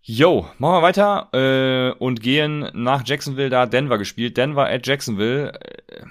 Yo, 0.01 0.47
machen 0.57 0.75
wir 0.75 0.81
weiter 0.81 1.29
äh, 1.33 1.91
und 1.99 2.21
gehen 2.21 2.69
nach 2.73 3.03
Jacksonville, 3.05 3.49
da 3.49 3.65
Denver 3.65 3.97
gespielt. 3.97 4.37
Denver 4.37 4.67
at 4.67 4.87
Jacksonville. 4.87 5.53
Äh, 5.53 6.05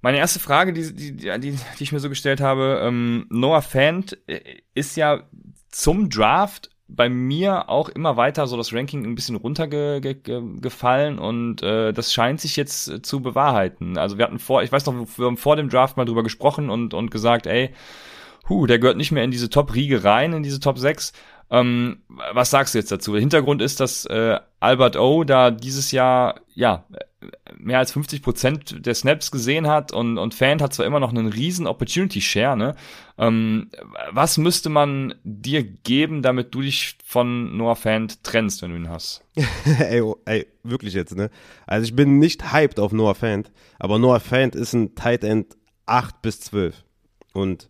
meine 0.00 0.18
erste 0.18 0.40
Frage, 0.40 0.72
die, 0.72 0.94
die, 0.94 1.16
die, 1.16 1.58
die 1.78 1.82
ich 1.82 1.92
mir 1.92 2.00
so 2.00 2.08
gestellt 2.08 2.40
habe, 2.40 2.80
ähm, 2.82 3.26
Noah 3.30 3.62
Fant 3.62 4.18
äh, 4.26 4.40
ist 4.74 4.96
ja 4.96 5.28
zum 5.70 6.08
Draft 6.08 6.70
bei 6.88 7.10
mir 7.10 7.68
auch 7.68 7.90
immer 7.90 8.16
weiter 8.16 8.46
so 8.46 8.56
das 8.56 8.72
Ranking 8.72 9.04
ein 9.04 9.14
bisschen 9.14 9.36
runtergefallen 9.36 11.18
und 11.18 11.62
äh, 11.62 11.92
das 11.92 12.12
scheint 12.12 12.40
sich 12.40 12.56
jetzt 12.56 12.88
äh, 12.88 13.02
zu 13.02 13.20
bewahrheiten. 13.20 13.98
Also 13.98 14.16
wir 14.16 14.24
hatten 14.24 14.38
vor, 14.38 14.62
ich 14.62 14.72
weiß 14.72 14.86
noch, 14.86 14.94
wir 14.94 15.26
haben 15.26 15.36
vor 15.36 15.56
dem 15.56 15.68
Draft 15.68 15.98
mal 15.98 16.06
drüber 16.06 16.22
gesprochen 16.22 16.70
und, 16.70 16.94
und 16.94 17.10
gesagt, 17.10 17.46
ey, 17.46 17.74
hu, 18.48 18.66
der 18.66 18.78
gehört 18.78 18.96
nicht 18.96 19.12
mehr 19.12 19.22
in 19.22 19.30
diese 19.30 19.50
Top-Riege 19.50 20.02
rein, 20.02 20.32
in 20.32 20.42
diese 20.42 20.60
Top 20.60 20.78
6. 20.78 21.12
Ähm, 21.50 22.02
was 22.08 22.50
sagst 22.50 22.74
du 22.74 22.78
jetzt 22.78 22.92
dazu? 22.92 23.12
Der 23.12 23.20
Hintergrund 23.20 23.62
ist, 23.62 23.80
dass 23.80 24.04
äh, 24.06 24.38
Albert 24.60 24.96
O 24.96 25.24
da 25.24 25.50
dieses 25.50 25.92
Jahr 25.92 26.40
ja 26.54 26.84
mehr 27.56 27.78
als 27.78 27.92
50 27.92 28.22
Prozent 28.22 28.86
der 28.86 28.94
Snaps 28.94 29.30
gesehen 29.30 29.66
hat 29.66 29.92
und 29.92 30.18
und 30.18 30.34
Fan 30.34 30.60
hat 30.62 30.72
zwar 30.72 30.86
immer 30.86 31.00
noch 31.00 31.10
einen 31.10 31.28
riesen 31.28 31.66
Opportunity 31.66 32.20
Share, 32.20 32.56
ne? 32.56 32.76
Ähm, 33.16 33.70
was 34.10 34.38
müsste 34.38 34.68
man 34.68 35.14
dir 35.24 35.64
geben, 35.64 36.22
damit 36.22 36.54
du 36.54 36.60
dich 36.60 36.96
von 37.04 37.56
Noah 37.56 37.76
Fan 37.76 38.08
trennst, 38.22 38.62
wenn 38.62 38.70
du 38.70 38.76
ihn 38.76 38.88
hast? 38.88 39.24
ey, 39.80 40.00
oh, 40.00 40.16
ey, 40.26 40.46
wirklich 40.62 40.94
jetzt, 40.94 41.16
ne? 41.16 41.30
Also 41.66 41.84
ich 41.84 41.96
bin 41.96 42.18
nicht 42.18 42.52
hyped 42.52 42.78
auf 42.78 42.92
Noah 42.92 43.14
Fant, 43.14 43.50
aber 43.78 43.98
Noah 43.98 44.20
Fant 44.20 44.54
ist 44.54 44.72
ein 44.72 44.94
Tight 44.94 45.24
End 45.24 45.56
8 45.86 46.22
bis 46.22 46.40
12. 46.42 46.84
Und 47.32 47.68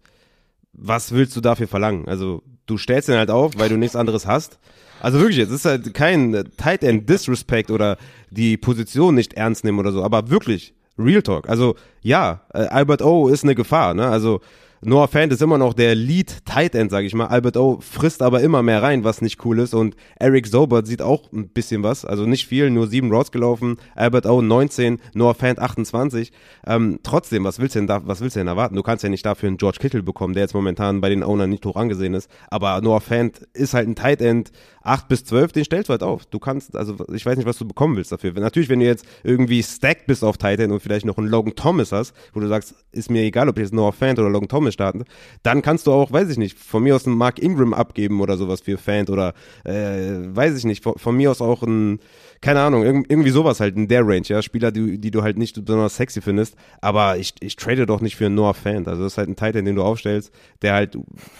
was 0.72 1.12
willst 1.12 1.34
du 1.36 1.40
dafür 1.40 1.68
verlangen? 1.68 2.06
Also 2.08 2.42
du 2.68 2.78
stellst 2.78 3.08
ihn 3.08 3.16
halt 3.16 3.30
auf, 3.30 3.52
weil 3.56 3.68
du 3.68 3.76
nichts 3.76 3.96
anderes 3.96 4.26
hast. 4.26 4.58
Also 5.00 5.18
wirklich, 5.20 5.38
es 5.38 5.50
ist 5.50 5.64
halt 5.64 5.94
kein 5.94 6.44
Tight 6.56 6.82
End 6.82 7.08
Disrespect 7.08 7.70
oder 7.70 7.98
die 8.30 8.56
Position 8.56 9.14
nicht 9.14 9.34
ernst 9.34 9.64
nehmen 9.64 9.78
oder 9.78 9.92
so, 9.92 10.02
aber 10.02 10.30
wirklich, 10.30 10.74
Real 10.98 11.22
Talk. 11.22 11.48
Also 11.48 11.76
ja, 12.02 12.42
äh, 12.52 12.66
Albert 12.66 13.02
O 13.02 13.28
ist 13.28 13.44
eine 13.44 13.54
Gefahr, 13.54 13.94
ne? 13.94 14.08
Also 14.08 14.40
Noah 14.80 15.08
Fant 15.08 15.32
ist 15.32 15.42
immer 15.42 15.58
noch 15.58 15.74
der 15.74 15.96
Lead 15.96 16.44
Tight 16.44 16.74
End, 16.74 16.90
sag 16.90 17.04
ich 17.04 17.14
mal. 17.14 17.26
Albert 17.26 17.56
O 17.56 17.80
frisst 17.80 18.22
aber 18.22 18.40
immer 18.42 18.62
mehr 18.62 18.82
rein, 18.82 19.02
was 19.02 19.20
nicht 19.20 19.44
cool 19.44 19.58
ist. 19.58 19.74
Und 19.74 19.96
Eric 20.20 20.46
Sobert 20.46 20.86
sieht 20.86 21.02
auch 21.02 21.32
ein 21.32 21.48
bisschen 21.48 21.82
was. 21.82 22.04
Also 22.04 22.26
nicht 22.26 22.46
viel, 22.46 22.70
nur 22.70 22.86
sieben 22.86 23.10
Routes 23.10 23.32
gelaufen. 23.32 23.76
Albert 23.96 24.26
O 24.26 24.40
19, 24.40 25.00
Noah 25.14 25.34
Fant 25.34 25.58
28. 25.58 26.32
Ähm, 26.66 27.00
trotzdem, 27.02 27.42
was 27.42 27.58
willst 27.58 27.74
du 27.74 27.80
denn 27.80 27.88
da, 27.88 28.06
was 28.06 28.20
willst 28.20 28.36
du 28.36 28.40
denn 28.40 28.46
erwarten? 28.46 28.76
Du 28.76 28.82
kannst 28.82 29.02
ja 29.02 29.10
nicht 29.10 29.26
dafür 29.26 29.48
einen 29.48 29.56
George 29.56 29.78
Kittle 29.80 30.02
bekommen, 30.04 30.34
der 30.34 30.44
jetzt 30.44 30.54
momentan 30.54 31.00
bei 31.00 31.08
den 31.08 31.24
Ownern 31.24 31.50
nicht 31.50 31.66
hoch 31.66 31.76
angesehen 31.76 32.14
ist. 32.14 32.30
Aber 32.48 32.80
Noah 32.80 33.00
Fant 33.00 33.38
ist 33.54 33.74
halt 33.74 33.88
ein 33.88 33.96
Tight 33.96 34.20
End 34.20 34.52
8 34.82 35.08
bis 35.08 35.24
12, 35.24 35.52
den 35.52 35.64
stellst 35.64 35.88
du 35.88 35.92
halt 35.92 36.02
auf. 36.02 36.26
Du 36.26 36.38
kannst, 36.38 36.76
also 36.76 36.96
ich 37.12 37.26
weiß 37.26 37.36
nicht, 37.36 37.46
was 37.46 37.58
du 37.58 37.66
bekommen 37.66 37.96
willst 37.96 38.12
dafür. 38.12 38.32
Natürlich, 38.32 38.68
wenn 38.68 38.80
du 38.80 38.86
jetzt 38.86 39.04
irgendwie 39.22 39.62
stacked 39.62 40.06
bist 40.06 40.24
auf 40.24 40.38
Tight 40.38 40.60
End 40.60 40.72
und 40.72 40.80
vielleicht 40.80 41.04
noch 41.04 41.18
einen 41.18 41.28
Logan 41.28 41.54
Thomas 41.54 41.92
hast, 41.92 42.14
wo 42.32 42.40
du 42.40 42.48
sagst, 42.48 42.74
ist 42.92 43.10
mir 43.10 43.22
egal, 43.22 43.48
ob 43.48 43.58
ich 43.58 43.64
jetzt 43.64 43.74
Noah 43.74 43.92
Fant 43.92 44.18
oder 44.18 44.30
Logan 44.30 44.48
Thomas 44.48 44.67
starten, 44.72 45.04
dann 45.42 45.62
kannst 45.62 45.86
du 45.86 45.92
auch, 45.92 46.12
weiß 46.12 46.30
ich 46.30 46.38
nicht, 46.38 46.58
von 46.58 46.82
mir 46.82 46.96
aus 46.96 47.06
einen 47.06 47.16
Mark 47.16 47.38
Ingram 47.38 47.74
abgeben 47.74 48.20
oder 48.20 48.36
sowas 48.36 48.60
für 48.60 48.78
Fant 48.78 49.10
oder 49.10 49.34
äh, 49.64 50.18
weiß 50.34 50.56
ich 50.56 50.64
nicht, 50.64 50.82
von, 50.82 50.94
von 50.96 51.16
mir 51.16 51.30
aus 51.30 51.40
auch 51.40 51.62
ein, 51.62 52.00
keine 52.40 52.60
Ahnung, 52.60 52.84
irg 52.84 53.06
irgendwie 53.08 53.30
sowas 53.30 53.60
halt 53.60 53.76
in 53.76 53.88
der 53.88 54.06
Range, 54.06 54.22
ja, 54.26 54.42
Spieler, 54.42 54.70
die, 54.70 54.98
die 54.98 55.10
du 55.10 55.22
halt 55.22 55.38
nicht 55.38 55.64
besonders 55.64 55.96
sexy 55.96 56.20
findest, 56.20 56.54
aber 56.80 57.16
ich, 57.16 57.34
ich 57.40 57.56
trade 57.56 57.86
doch 57.86 58.00
nicht 58.00 58.16
für 58.16 58.26
einen 58.26 58.34
Noah 58.34 58.54
Fant, 58.54 58.86
also 58.86 59.02
das 59.02 59.12
ist 59.12 59.18
halt 59.18 59.28
ein 59.28 59.36
Tight 59.36 59.56
End, 59.56 59.66
den 59.66 59.76
du 59.76 59.82
aufstellst, 59.82 60.32
der 60.62 60.74
halt 60.74 60.96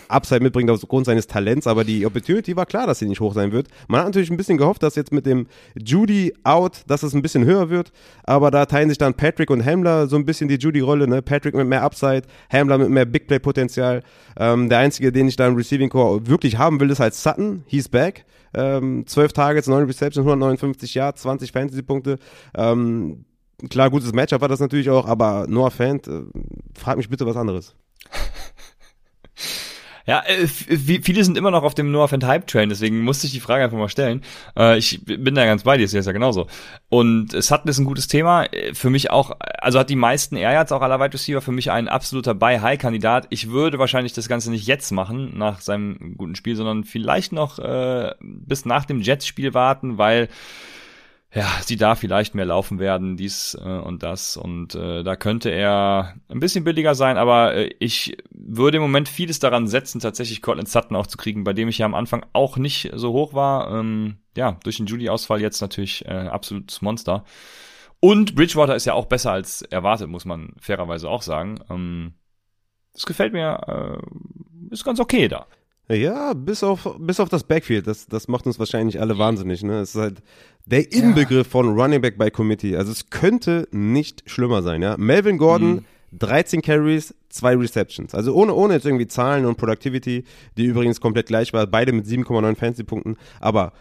Upside 0.09 0.41
mitbringt 0.41 0.71
aufgrund 0.71 1.07
seines 1.07 1.27
Talents, 1.27 1.67
aber 1.67 1.85
die 1.85 2.05
Opportunity 2.05 2.57
war 2.57 2.67
klar, 2.67 2.87
dass 2.87 2.99
sie 2.99 3.07
nicht 3.07 3.21
hoch 3.21 3.35
sein 3.35 3.53
wird. 3.53 3.69
Man 3.87 4.01
hat 4.01 4.07
natürlich 4.09 4.31
ein 4.31 4.37
bisschen 4.37 4.59
gehofft, 4.59 4.83
dass 4.83 4.97
jetzt 4.97 5.13
mit 5.13 5.27
dem 5.27 5.47
Judy 5.77 6.35
out, 6.45 6.83
dass 6.87 7.03
es 7.03 7.15
ein 7.15 7.23
bisschen 7.23 7.45
höher 7.45 7.71
wird, 7.71 7.93
aber 8.25 8.51
da 8.51 8.67
teilen 8.67 8.89
sich 8.89 8.99
dann 8.99 9.15
Patrick 9.15 9.51
und 9.51 9.65
Hamler 9.65 10.09
so 10.09 10.17
ein 10.17 10.25
bisschen 10.25 10.49
die 10.49 10.57
Judy-Rolle, 10.57 11.07
ne, 11.07 11.23
Patrick 11.23 11.55
mit 11.55 11.69
mehr 11.69 11.83
Upside, 11.83 12.23
Hamler 12.53 12.79
mit 12.79 12.91
mehr 12.91 13.05
Big 13.05 13.27
Play-Potenzial, 13.29 14.03
ähm, 14.37 14.69
der 14.69 14.79
einzige, 14.79 15.13
den 15.13 15.29
ich 15.29 15.37
da 15.37 15.47
im 15.47 15.55
Receiving 15.55 15.91
Core 15.91 16.27
wirklich 16.27 16.59
haben 16.59 16.81
will, 16.81 16.91
ist 16.91 17.01
halt 17.01 17.15
Sutton, 17.15 17.63
he's 17.67 17.89
back, 17.89 18.25
ähm, 18.55 19.07
12 19.07 19.33
Targets, 19.33 19.69
9 19.69 19.85
Receptions, 19.87 20.27
159 20.27 20.95
Yards, 20.95 21.23
20 21.23 21.53
Fantasy-Punkte. 21.53 22.19
Ähm, 22.55 23.25
klar, 23.69 23.91
gutes 23.91 24.13
Matchup 24.13 24.41
war 24.41 24.49
das 24.49 24.61
natürlich 24.61 24.91
auch, 24.91 25.07
aber 25.07 25.47
Noah 25.49 25.71
Fant, 25.71 26.09
äh, 26.09 26.23
frag 26.75 26.97
mich 26.97 27.09
bitte 27.09 27.27
was 27.27 27.37
anderes. 27.37 27.75
Ja, 30.09 30.23
äh, 30.27 30.47
viele 30.47 31.23
sind 31.23 31.37
immer 31.37 31.51
noch 31.51 31.65
auf 31.65 31.75
dem 31.75 31.93
Noah 31.93 32.09
Fant 32.09 32.25
Hype 32.25 32.47
Train, 32.47 32.71
deswegen 32.71 33.01
musste 33.01 33.27
ich 33.27 33.35
die 33.35 33.41
Frage 33.41 33.63
einfach 33.63 33.77
mal 33.77 33.91
stellen. 33.91 34.23
Äh, 34.57 34.79
ich 34.79 35.05
bin 35.05 35.35
da 35.35 35.45
ganz 35.45 35.65
bei 35.65 35.77
dir, 35.77 35.85
ist 35.85 35.93
ja 35.93 36.13
genauso. 36.13 36.47
Und 36.89 37.33
Sutton 37.33 37.69
ist 37.69 37.77
ein 37.77 37.85
gutes 37.85 38.09
Thema. 38.09 38.47
Für 38.73 38.89
mich 38.89 39.11
auch, 39.11 39.37
also 39.39 39.79
hat 39.79 39.91
die 39.91 39.97
meisten 39.97 40.37
Air 40.37 40.65
auch 40.73 40.81
aller 40.81 40.99
Wide 40.99 41.13
Receiver, 41.13 41.43
für 41.43 41.53
mich 41.53 41.71
ein 41.71 41.89
absoluter 41.89 42.33
Buy-High-Kandidat. 42.33 43.27
Ich 43.29 43.51
würde 43.51 43.79
wahrscheinlich 43.79 44.15
das 44.15 44.29
Ganze 44.29 44.51
nicht 44.51 44.67
jetzt 44.67 44.93
machen, 44.93 45.37
nach 45.37 45.61
seinem 45.61 46.15
guten 46.17 46.37
Spiel, 46.37 46.57
sondern 46.57 46.85
vielleicht 46.85 47.35
noch 47.35 47.59
äh, 47.59 48.15
bis 48.21 48.65
nach 48.65 48.87
dem 48.87 49.03
Jets-Spiel 49.03 49.53
warten, 49.53 49.99
weil 49.99 50.31
ja, 51.33 51.47
sie 51.63 51.77
da 51.77 51.95
vielleicht 51.95 52.35
mehr 52.35 52.47
laufen 52.47 52.79
werden, 52.79 53.17
dies 53.17 53.55
äh, 53.55 53.69
und 53.69 54.03
das. 54.03 54.37
Und 54.39 54.75
äh, 54.75 55.03
da 55.03 55.15
könnte 55.15 55.51
er 55.51 56.15
ein 56.29 56.41
bisschen 56.41 56.65
billiger 56.65 56.95
sein, 56.95 57.19
aber 57.19 57.55
äh, 57.55 57.71
ich 57.81 58.17
würde 58.31 58.79
im 58.79 58.83
Moment 58.83 59.11
vieles 59.11 59.39
daran 59.39 59.69
setzen, 59.69 60.01
tatsächlich 60.01 60.41
Cortland 60.41 60.69
Sutton 60.69 60.97
auch 60.97 61.07
zu 61.07 61.19
kriegen, 61.19 61.45
bei 61.45 61.53
dem 61.53 61.69
ich 61.69 61.79
ja 61.79 61.87
am 61.87 61.95
Anfang 61.95 62.25
auch 62.33 62.57
nicht 62.57 62.91
so 62.95 63.13
hoch 63.13 63.35
war. 63.35 63.71
Ähm, 63.79 64.17
ja, 64.37 64.59
durch 64.65 64.79
den 64.79 64.87
Judy-Ausfall 64.87 65.43
jetzt 65.43 65.61
natürlich 65.61 66.07
äh, 66.07 66.29
absolutes 66.29 66.81
Monster. 66.81 67.25
Und 68.01 68.35
Bridgewater 68.35 68.77
ist 68.77 68.87
ja 68.87 68.95
auch 68.95 69.07
besser 69.07 69.33
als 69.33 69.63
erwartet, 69.63 70.09
muss 70.09 70.25
man 70.25 70.55
fairerweise 70.59 71.11
auch 71.11 71.23
sagen. 71.23 71.61
Ähm, 71.69 72.15
das 72.95 73.05
gefällt 73.05 73.35
mir, 73.35 73.99
äh, 74.01 74.73
ist 74.73 74.85
ganz 74.85 74.99
okay 74.99 75.29
da. 75.29 75.47
Ja, 75.91 76.35
bis 76.35 76.63
auf, 76.63 76.97
bis 76.99 77.19
auf 77.19 77.29
das 77.29 77.45
Backfield. 77.45 77.87
Das, 77.87 78.07
das 78.07 78.29
macht 78.29 78.47
uns 78.47 78.59
wahrscheinlich 78.59 79.01
alle 79.01 79.17
wahnsinnig. 79.17 79.63
Ne? 79.63 79.81
Es 79.81 79.95
ist 79.95 80.01
halt 80.01 80.23
der 80.67 80.93
Inbegriff 80.93 81.47
ja. 81.47 81.51
von 81.51 81.69
Running 81.79 82.03
Back 82.03 82.19
by 82.19 82.31
Committee. 82.31 82.77
Also 82.77 82.93
es 82.93 83.09
könnte 83.09 83.67
nicht 83.71 84.23
schlimmer 84.27 84.63
sein. 84.63 84.83
Ja? 84.83 84.97
Melvin 84.99 85.39
Gordon, 85.39 85.77
mhm. 85.77 85.85
13 86.13 86.61
Carries, 86.61 87.15
2 87.31 87.57
Receptions. 87.57 88.15
Also 88.15 88.35
ohne, 88.35 88.53
ohne 88.53 88.75
jetzt 88.75 88.85
irgendwie 88.85 89.07
Zahlen 89.07 89.47
und 89.47 89.57
Productivity, 89.57 90.25
die 90.59 90.65
übrigens 90.65 91.01
komplett 91.01 91.27
gleich 91.27 91.55
war. 91.55 91.67
Beide 91.67 91.93
mit 91.93 92.05
7,9 92.05 92.55
Fantasy-Punkten. 92.55 93.17
Aber 93.41 93.73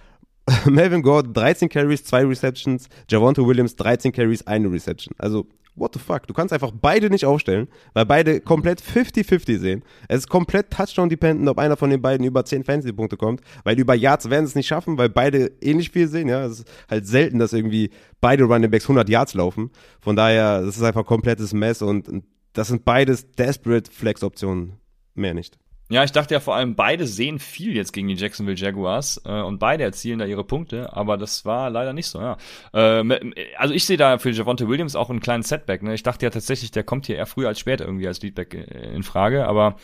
Melvin 0.66 1.02
Gordon, 1.02 1.34
13 1.34 1.68
Carries, 1.68 2.06
2 2.06 2.26
Receptions. 2.26 2.88
Javonte 3.10 3.46
Williams, 3.46 3.76
13 3.76 4.14
Carries, 4.14 4.48
eine 4.48 4.72
Reception. 4.72 5.14
Also 5.18 5.46
what 5.78 5.94
the 5.94 6.00
fuck? 6.00 6.28
Du 6.28 6.34
kannst 6.34 6.54
einfach 6.54 6.72
beide 6.72 7.10
nicht 7.10 7.26
aufstellen, 7.26 7.68
weil 7.94 8.06
beide 8.06 8.42
komplett 8.42 8.82
50-50 8.82 9.60
sehen. 9.60 9.84
Es 10.08 10.20
ist 10.20 10.30
komplett 10.30 10.72
Touchdown-dependent, 10.72 11.48
ob 11.48 11.60
einer 11.60 11.78
von 11.78 11.90
den 11.90 12.02
beiden 12.02 12.26
über 12.26 12.44
10 12.44 12.64
Fantasy-Punkte 12.64 13.16
kommt, 13.16 13.42
weil 13.64 13.80
über 13.80 13.94
Yards 13.96 14.30
werden 14.30 14.46
es 14.46 14.56
nicht 14.56 14.68
schaffen, 14.68 14.98
weil 14.98 15.10
beide 15.10 15.52
ähnlich 15.62 15.92
viel 15.92 16.08
sehen, 16.08 16.28
ja. 16.28 16.46
Es 16.46 16.60
ist 16.60 16.72
halt 16.90 17.08
selten, 17.08 17.40
dass 17.40 17.54
irgendwie 17.54 17.92
beide 18.20 18.44
Running 18.44 18.72
Backs 18.72 18.86
100 18.86 19.08
Yards 19.08 19.34
laufen. 19.34 19.72
Von 20.02 20.16
daher, 20.16 20.62
das 20.62 20.78
ist 20.78 20.84
einfach 20.84 21.06
komplettes 21.06 21.54
Mess 21.54 21.82
und 21.82 22.24
das 22.54 22.70
sind 22.70 22.86
beides 22.86 23.32
desperate 23.32 23.92
Flex-Optionen. 23.92 24.74
Mehr 25.14 25.34
nicht. 25.34 25.58
Ja, 25.90 26.04
ich 26.04 26.12
dachte 26.12 26.34
ja 26.34 26.42
vor 26.42 26.56
allem, 26.56 26.76
beide 26.76 27.08
sehen 27.08 27.40
viel 27.40 27.74
jetzt 27.74 27.94
gegen 27.94 28.10
die 28.10 28.16
Jacksonville 28.16 28.58
Jaguars 28.58 29.22
äh, 29.26 29.42
und 29.42 29.58
beide 29.58 29.84
erzielen 29.84 30.20
da 30.20 30.26
ihre 30.26 30.44
Punkte, 30.44 30.94
aber 30.94 31.18
das 31.18 31.46
war 31.46 31.70
leider 31.70 31.94
nicht 31.94 32.08
so, 32.08 32.20
ja. 32.20 32.38
Äh, 32.74 33.34
also 33.58 33.74
ich 33.74 33.86
sehe 33.86 33.96
da 33.96 34.18
für 34.18 34.32
Javonte 34.32 34.68
Williams 34.68 34.98
auch 34.98 35.10
einen 35.10 35.22
kleinen 35.22 35.44
Setback. 35.44 35.84
Ne? 35.84 35.94
Ich 35.94 36.04
dachte 36.04 36.26
ja 36.26 36.30
tatsächlich, 36.30 36.72
der 36.72 36.84
kommt 36.84 37.06
hier 37.06 37.16
eher 37.16 37.26
früher 37.26 37.48
als 37.48 37.60
später 37.60 37.86
irgendwie 37.86 38.08
als 38.08 38.22
Leadback 38.22 38.54
äh, 38.54 38.94
in 38.94 39.04
Frage, 39.04 39.48
aber 39.48 39.78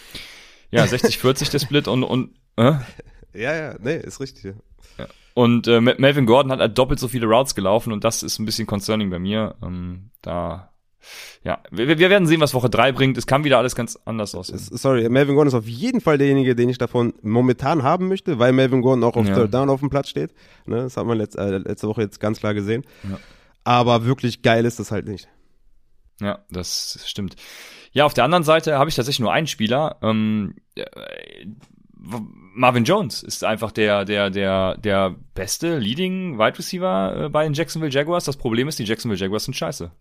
ja, 0.72 0.84
60-40 0.86 1.52
der 1.52 1.60
Split 1.60 1.88
und, 1.88 2.04
und 2.04 2.36
äh? 2.58 2.74
Ja, 3.34 3.56
ja, 3.56 3.76
nee, 3.80 3.98
ist 3.98 4.20
richtig. 4.20 4.44
Ja. 4.44 4.52
ja. 4.98 5.08
Und 5.34 5.68
äh, 5.68 5.80
Melvin 5.80 6.26
Gordon 6.26 6.52
hat 6.52 6.60
halt 6.60 6.78
doppelt 6.78 7.00
so 7.00 7.08
viele 7.08 7.28
Routes 7.28 7.56
gelaufen 7.56 7.94
und 7.94 8.04
das 8.04 8.24
ist 8.24 8.40
ein 8.40 8.46
bisschen 8.46 8.68
concerning 8.68 9.10
bei 9.10 9.20
mir. 9.20 9.56
Ähm, 9.64 10.12
da 10.22 10.73
ja, 11.44 11.60
wir, 11.72 11.88
wir 11.88 12.10
werden 12.10 12.28
sehen, 12.28 12.42
was 12.42 12.54
Woche 12.54 12.70
3 12.70 12.92
bringt. 12.92 13.18
Es 13.18 13.28
kann 13.28 13.44
wieder 13.44 13.58
alles 13.58 13.76
ganz 13.76 13.98
anders 14.06 14.36
aussehen. 14.36 14.60
Sorry, 14.60 15.08
Melvin 15.10 15.36
Gordon 15.36 15.50
ist 15.50 15.54
auf 15.54 15.68
jeden 15.68 16.02
Fall 16.02 16.18
derjenige, 16.18 16.56
den 16.56 16.70
ich 16.70 16.78
davon 16.78 17.14
momentan 17.22 17.84
haben 17.84 18.08
möchte, 18.08 18.40
weil 18.40 18.54
Melvin 18.54 18.82
Gordon 18.82 19.04
auch 19.04 19.16
auf 19.16 19.28
ja. 19.28 19.36
Third 19.36 19.54
Down 19.54 19.70
auf 19.70 19.80
dem 19.80 19.90
Platz 19.90 20.10
steht. 20.10 20.34
Ne, 20.66 20.78
das 20.78 20.98
hat 20.98 21.06
man 21.06 21.18
letzt, 21.18 21.38
äh, 21.38 21.58
letzte 21.58 21.88
Woche 21.88 22.02
jetzt 22.02 22.20
ganz 22.20 22.40
klar 22.40 22.54
gesehen. 22.54 22.84
Ja. 23.04 23.20
Aber 23.64 24.06
wirklich 24.06 24.42
geil 24.42 24.66
ist 24.66 24.80
das 24.80 24.92
halt 24.92 25.08
nicht. 25.08 25.28
Ja, 26.22 26.40
das 26.50 27.04
stimmt. 27.06 27.36
Ja, 27.92 28.06
auf 28.06 28.14
der 28.14 28.24
anderen 28.24 28.44
Seite 28.44 28.78
habe 28.78 28.90
ich 28.90 28.96
tatsächlich 28.96 29.20
nur 29.20 29.34
einen 29.34 29.48
Spieler. 29.48 29.98
Ähm, 30.02 30.56
äh, 30.76 30.86
Marvin 32.56 32.84
Jones 32.84 33.24
ist 33.24 33.44
einfach 33.44 33.72
der, 33.72 34.06
der, 34.06 34.30
der, 34.30 34.78
der 34.78 35.16
beste 35.34 35.80
Leading 35.80 36.38
Wide 36.38 36.58
Receiver 36.58 37.26
äh, 37.26 37.30
bei 37.30 37.44
den 37.44 37.54
Jacksonville 37.54 37.92
Jaguars. 37.92 38.26
Das 38.26 38.38
Problem 38.38 38.68
ist, 38.68 38.80
die 38.80 38.84
Jacksonville 38.84 39.20
Jaguars 39.20 39.46
sind 39.46 39.56
scheiße. 39.56 39.92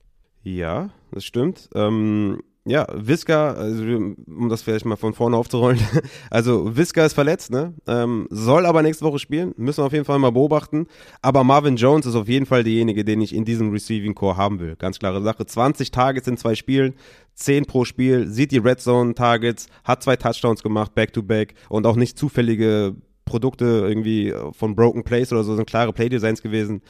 Ja, 0.43 0.91
das 1.11 1.25
stimmt. 1.25 1.69
Ähm, 1.75 2.43
ja, 2.65 2.87
Visca, 2.95 3.55
also, 3.55 3.83
um 3.83 4.49
das 4.49 4.63
vielleicht 4.63 4.85
mal 4.85 4.97
von 4.97 5.15
vorne 5.15 5.37
aufzurollen. 5.37 5.81
Also 6.31 6.77
Visca 6.77 7.05
ist 7.05 7.13
verletzt, 7.13 7.51
ne? 7.51 7.75
Ähm, 7.89 8.29
soll 8.31 8.67
aber 8.67 8.83
nächste 8.83 9.05
Woche 9.05 9.19
spielen. 9.19 9.53
Müssen 9.57 9.83
wir 9.83 9.87
auf 9.87 9.93
jeden 9.93 10.05
Fall 10.05 10.19
mal 10.21 10.31
beobachten. 10.31 10.87
Aber 11.21 11.43
Marvin 11.43 11.77
Jones 11.77 12.07
ist 12.07 12.15
auf 12.15 12.29
jeden 12.29 12.47
Fall 12.47 12.63
derjenige, 12.63 13.05
den 13.05 13.21
ich 13.21 13.35
in 13.35 13.45
diesem 13.45 13.71
Receiving 13.73 14.15
Core 14.15 14.37
haben 14.37 14.61
will. 14.61 14.77
Ganz 14.77 14.99
klare 14.99 15.23
Sache. 15.23 15.45
20 15.45 15.91
Targets 15.91 16.29
in 16.29 16.37
zwei 16.37 16.55
Spielen, 16.55 16.95
10 17.35 17.67
pro 17.67 17.85
Spiel, 17.85 18.29
sieht 18.29 18.53
die 18.53 18.59
Red 18.59 18.81
Zone 18.81 19.15
Targets, 19.15 19.67
hat 19.85 20.03
zwei 20.03 20.17
Touchdowns 20.17 20.63
gemacht, 20.63 20.95
back 20.95 21.13
to 21.13 21.23
back 21.23 21.55
und 21.69 21.85
auch 21.87 21.97
nicht 21.97 22.17
zufällige 22.17 22.95
Produkte 23.25 23.65
irgendwie 23.65 24.33
von 24.53 24.77
Broken 24.77 25.03
Plays 25.05 25.33
oder 25.33 25.43
so, 25.43 25.57
sind 25.57 25.67
klare 25.67 25.93
Playdesigns 25.93 26.43
gewesen. 26.43 26.83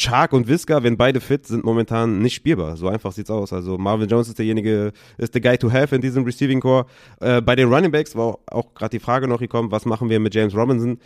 Chark 0.00 0.32
und 0.32 0.48
Visca, 0.48 0.82
wenn 0.82 0.96
beide 0.96 1.20
fit, 1.20 1.46
sind 1.46 1.62
momentan 1.62 2.20
nicht 2.20 2.34
spielbar. 2.34 2.78
So 2.78 2.88
einfach 2.88 3.12
sieht's 3.12 3.30
aus. 3.30 3.52
Also 3.52 3.76
Marvin 3.76 4.08
Jones 4.08 4.28
ist 4.28 4.38
derjenige, 4.38 4.92
ist 5.18 5.34
der 5.34 5.42
Guy 5.42 5.58
to 5.58 5.70
have 5.70 5.94
in 5.94 6.00
diesem 6.00 6.24
Receiving 6.24 6.60
Core. 6.60 6.86
Äh, 7.20 7.42
bei 7.42 7.54
den 7.54 7.70
Running 7.70 7.90
Backs 7.90 8.16
war 8.16 8.24
auch, 8.24 8.38
auch 8.46 8.74
gerade 8.74 8.96
die 8.96 8.98
Frage 8.98 9.28
noch 9.28 9.40
gekommen, 9.40 9.70
was 9.70 9.84
machen 9.84 10.08
wir 10.08 10.18
mit 10.18 10.34
James 10.34 10.54
Robinson? 10.54 10.98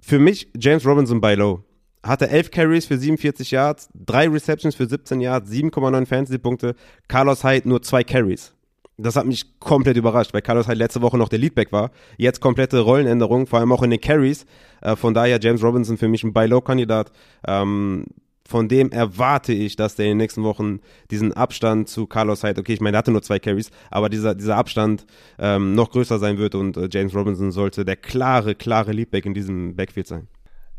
Für 0.00 0.18
mich 0.18 0.48
James 0.58 0.86
Robinson 0.86 1.20
bei 1.20 1.34
Low. 1.34 1.62
Hatte 2.02 2.30
11 2.30 2.50
Carries 2.50 2.86
für 2.86 2.96
47 2.96 3.50
Yards, 3.50 3.90
drei 3.94 4.26
Receptions 4.28 4.74
für 4.74 4.86
17 4.86 5.20
Yards, 5.20 5.50
7,9 5.50 6.06
Fantasy-Punkte. 6.06 6.74
Carlos 7.08 7.44
Hyde 7.44 7.68
nur 7.68 7.82
zwei 7.82 8.02
Carries. 8.02 8.54
Das 8.96 9.14
hat 9.14 9.26
mich 9.26 9.58
komplett 9.60 9.98
überrascht, 9.98 10.32
weil 10.32 10.42
Carlos 10.42 10.68
Hyde 10.68 10.78
letzte 10.78 11.02
Woche 11.02 11.18
noch 11.18 11.28
der 11.28 11.38
Leadback 11.38 11.70
war. 11.70 11.90
Jetzt 12.16 12.40
komplette 12.40 12.80
Rollenänderung, 12.80 13.46
vor 13.46 13.58
allem 13.58 13.72
auch 13.72 13.82
in 13.82 13.90
den 13.90 14.00
Carries. 14.00 14.46
Äh, 14.80 14.96
von 14.96 15.12
daher 15.12 15.38
James 15.38 15.62
Robinson 15.62 15.98
für 15.98 16.08
mich 16.08 16.24
ein 16.24 16.32
Buy-Low-Kandidat. 16.32 17.12
Ähm, 17.46 18.06
von 18.52 18.68
dem 18.68 18.90
erwarte 18.90 19.54
ich, 19.54 19.76
dass 19.76 19.94
der 19.94 20.04
in 20.04 20.10
den 20.10 20.18
nächsten 20.18 20.42
Wochen 20.42 20.80
diesen 21.10 21.32
Abstand 21.32 21.88
zu 21.88 22.06
Carlos 22.06 22.42
Hyde, 22.44 22.60
okay, 22.60 22.74
ich 22.74 22.82
meine, 22.82 22.96
er 22.96 22.98
hatte 22.98 23.10
nur 23.10 23.22
zwei 23.22 23.38
Carries, 23.38 23.70
aber 23.90 24.10
dieser, 24.10 24.34
dieser 24.34 24.58
Abstand 24.58 25.06
ähm, 25.38 25.74
noch 25.74 25.90
größer 25.90 26.18
sein 26.18 26.36
wird 26.36 26.54
und 26.54 26.76
äh, 26.76 26.86
James 26.92 27.14
Robinson 27.14 27.50
sollte 27.50 27.86
der 27.86 27.96
klare, 27.96 28.54
klare 28.54 28.92
Leadback 28.92 29.24
in 29.24 29.32
diesem 29.32 29.74
Backfield 29.74 30.06
sein. 30.06 30.28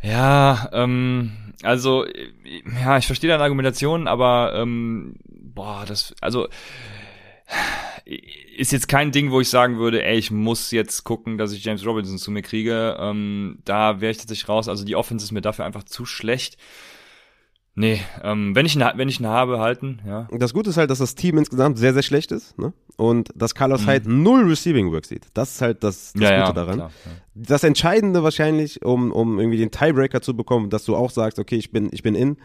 Ja, 0.04 0.70
ähm, 0.72 1.32
also, 1.64 2.06
ja, 2.84 3.00
ich 3.00 3.08
verstehe 3.08 3.32
deine 3.32 3.42
Argumentation, 3.42 4.08
aber, 4.08 4.54
ähm, 4.56 5.16
boah, 5.26 5.84
das, 5.88 6.14
also, 6.22 6.48
ist 8.56 8.72
jetzt 8.72 8.88
kein 8.88 9.12
Ding, 9.12 9.32
wo 9.32 9.42
ich 9.42 9.50
sagen 9.50 9.80
würde, 9.80 10.04
ey, 10.04 10.20
ich 10.20 10.30
muss 10.30 10.70
jetzt 10.70 11.06
gucken, 11.06 11.40
dass 11.40 11.54
ich 11.54 11.66
James 11.66 11.84
Robinson 11.88 12.20
zu 12.20 12.30
mir 12.30 12.44
kriege. 12.44 12.98
Ähm, 13.00 13.60
da 13.66 14.00
wäre 14.00 14.12
ich 14.12 14.18
tatsächlich 14.18 14.48
raus. 14.48 14.68
Also 14.70 14.86
die 14.86 14.96
Offense 14.96 15.26
ist 15.26 15.32
mir 15.32 15.42
dafür 15.42 15.66
einfach 15.66 15.84
zu 15.84 16.06
schlecht. 16.06 16.58
Nee, 17.76 18.02
ähm, 18.22 18.56
wenn 18.56 18.68
ich 18.68 18.76
ihn, 18.76 18.84
wenn 18.96 19.10
ich 19.10 19.20
ihn 19.20 19.26
habe, 19.26 19.60
halten, 19.60 20.00
ja. 20.06 20.28
Das 20.32 20.54
Gute 20.54 20.70
ist 20.70 20.78
halt, 20.78 20.92
dass 20.92 21.00
das 21.00 21.16
Team 21.16 21.40
insgesamt 21.40 21.80
sehr, 21.80 21.94
sehr 21.94 22.04
schlecht 22.04 22.32
ist, 22.32 22.58
ne? 22.60 22.72
Und 22.98 23.30
dass 23.36 23.56
Carlos 23.56 23.82
mhm. 23.82 23.88
halt 23.88 24.08
null 24.08 24.44
Receiving 24.48 24.92
Work 24.92 25.06
sieht. 25.06 25.26
Das 25.34 25.56
ist 25.56 25.62
halt 25.62 25.84
das, 25.84 26.14
das 26.14 26.22
ja, 26.22 26.30
Gute 26.30 26.40
ja, 26.42 26.54
daran. 26.54 26.76
Klar, 26.76 26.92
ja. 27.06 27.12
Das 27.34 27.64
Entscheidende 27.64 28.22
wahrscheinlich, 28.22 28.86
um, 28.86 29.12
um 29.12 29.40
irgendwie 29.40 29.58
den 29.58 29.72
Tiebreaker 29.72 30.22
zu 30.22 30.36
bekommen, 30.36 30.70
dass 30.70 30.86
du 30.86 30.96
auch 30.96 31.10
sagst, 31.10 31.40
okay, 31.40 31.56
ich 31.56 31.72
bin, 31.72 31.90
ich 31.92 32.04
bin 32.04 32.14
in, 32.14 32.38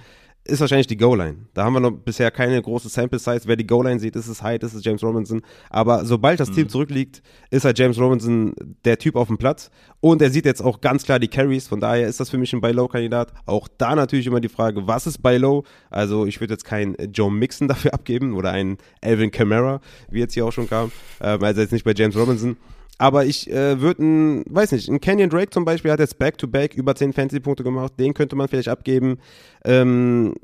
ist 0.49 0.61
wahrscheinlich 0.61 0.87
die 0.87 0.97
Goal-Line. 0.97 1.37
Da 1.55 1.65
haben 1.65 1.75
wir 1.75 1.81
noch 1.81 1.91
bisher 1.91 2.31
keine 2.31 2.61
große 2.61 2.89
Sample-Size. 2.89 3.43
Wer 3.45 3.57
die 3.57 3.67
Goal-Line 3.67 4.01
sieht, 4.01 4.17
ist 4.17 4.29
es 4.29 4.43
Hyde, 4.43 4.67
ist 4.67 4.75
es 4.75 4.85
James 4.85 5.03
Robinson. 5.03 5.43
Aber 5.71 6.05
sobald 6.05 6.41
das 6.41 6.51
mhm. 6.51 6.55
Team 6.55 6.69
zurückliegt, 6.69 7.23
ist 7.51 7.65
halt 7.65 7.79
James 7.79 7.99
Robinson 7.99 8.55
der 8.85 8.99
Typ 8.99 9.17
auf 9.17 9.29
dem 9.29 9.39
Platz. 9.39 9.71
Und 10.01 10.23
er 10.23 10.31
sieht 10.31 10.47
jetzt 10.47 10.63
auch 10.63 10.81
ganz 10.81 11.05
klar 11.05 11.19
die 11.19 11.29
Carries. 11.29 11.69
Von 11.69 11.81
daher 11.81 12.09
ist 12.09 12.21
das 12.21 12.31
für 12.31 12.39
mich 12.39 12.53
ein 12.53 12.61
Buy-Low-Kandidat. 12.61 13.33
Auch 13.47 13.69
da 13.79 13.95
natürlich 13.95 14.27
immer 14.27 14.41
die 14.41 14.49
Frage, 14.49 14.87
was 14.87 15.07
ist 15.07 15.23
Buy-Low? 15.23 15.65
Also 15.91 16.27
ich 16.27 16.41
würde 16.41 16.55
jetzt 16.55 16.65
keinen 16.65 16.97
Joe 17.13 17.31
Mixon 17.31 17.69
dafür 17.69 17.93
abgeben 17.95 18.35
oder 18.35 18.51
einen 18.51 18.79
Alvin 19.03 19.31
Kamara, 19.31 19.81
wie 20.11 20.21
jetzt 20.21 20.35
hier 20.35 20.47
auch 20.47 20.53
schon 20.53 20.69
kam. 20.69 20.91
Ähm, 21.21 21.43
also 21.43 21.61
jetzt 21.61 21.73
nicht 21.73 21.85
bei 21.85 21.93
James 21.95 22.17
Robinson. 22.17 22.57
Aber 22.99 23.25
ich 23.25 23.51
äh, 23.51 23.81
würde 23.81 24.03
ein, 24.03 24.45
weiß 24.49 24.73
nicht, 24.73 24.89
ein 24.89 25.01
Canyon 25.01 25.31
Drake 25.31 25.51
zum 25.51 25.65
Beispiel 25.65 25.93
hat 25.93 26.01
jetzt 26.01 26.19
Back-to-Back 26.19 26.73
-back 26.73 26.77
über 26.77 26.95
10 26.95 27.13
Fantasy-Punkte 27.13 27.63
gemacht. 27.63 27.93
Den 27.99 28.13
könnte 28.13 28.35
man 28.35 28.49
vielleicht 28.49 28.69
abgeben. 28.69 29.19
Ähm, 29.65 30.35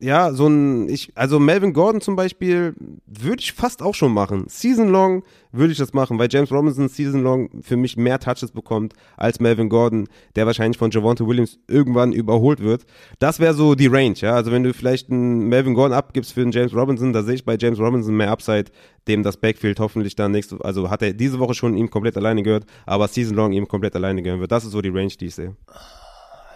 ja, 0.00 0.32
so 0.32 0.46
ein, 0.46 0.88
ich, 0.88 1.12
also 1.14 1.38
Melvin 1.38 1.74
Gordon 1.74 2.00
zum 2.00 2.16
Beispiel 2.16 2.74
würde 3.06 3.40
ich 3.40 3.52
fast 3.52 3.82
auch 3.82 3.94
schon 3.94 4.12
machen. 4.12 4.46
Season 4.48 4.88
long 4.88 5.22
würde 5.52 5.72
ich 5.72 5.78
das 5.78 5.92
machen, 5.92 6.18
weil 6.18 6.28
James 6.30 6.50
Robinson 6.50 6.88
Season 6.88 7.22
long 7.22 7.50
für 7.62 7.76
mich 7.76 7.98
mehr 7.98 8.18
Touches 8.18 8.50
bekommt 8.50 8.94
als 9.18 9.40
Melvin 9.40 9.68
Gordon, 9.68 10.08
der 10.36 10.46
wahrscheinlich 10.46 10.78
von 10.78 10.90
Javonte 10.90 11.26
Williams 11.26 11.58
irgendwann 11.68 12.12
überholt 12.12 12.60
wird. 12.60 12.86
Das 13.18 13.40
wäre 13.40 13.52
so 13.52 13.74
die 13.74 13.88
Range, 13.88 14.14
ja. 14.16 14.32
Also 14.32 14.50
wenn 14.50 14.62
du 14.62 14.72
vielleicht 14.72 15.10
einen 15.10 15.48
Melvin 15.48 15.74
Gordon 15.74 15.96
abgibst 15.96 16.32
für 16.32 16.40
einen 16.40 16.52
James 16.52 16.74
Robinson, 16.74 17.12
da 17.12 17.22
sehe 17.22 17.34
ich 17.34 17.44
bei 17.44 17.58
James 17.60 17.78
Robinson 17.78 18.16
mehr 18.16 18.30
Upside, 18.30 18.70
dem 19.06 19.22
das 19.22 19.36
Backfield 19.36 19.80
hoffentlich 19.80 20.16
dann 20.16 20.32
nächste, 20.32 20.56
also 20.64 20.88
hat 20.88 21.02
er 21.02 21.12
diese 21.12 21.38
Woche 21.38 21.52
schon 21.52 21.76
ihm 21.76 21.90
komplett 21.90 22.16
alleine 22.16 22.42
gehört, 22.42 22.64
aber 22.86 23.06
Season 23.06 23.36
long 23.36 23.52
ihm 23.52 23.68
komplett 23.68 23.94
alleine 23.96 24.22
gehören 24.22 24.40
wird. 24.40 24.50
Das 24.50 24.64
ist 24.64 24.70
so 24.70 24.80
die 24.80 24.88
Range, 24.88 25.12
die 25.20 25.26
ich 25.26 25.34
sehe. 25.34 25.56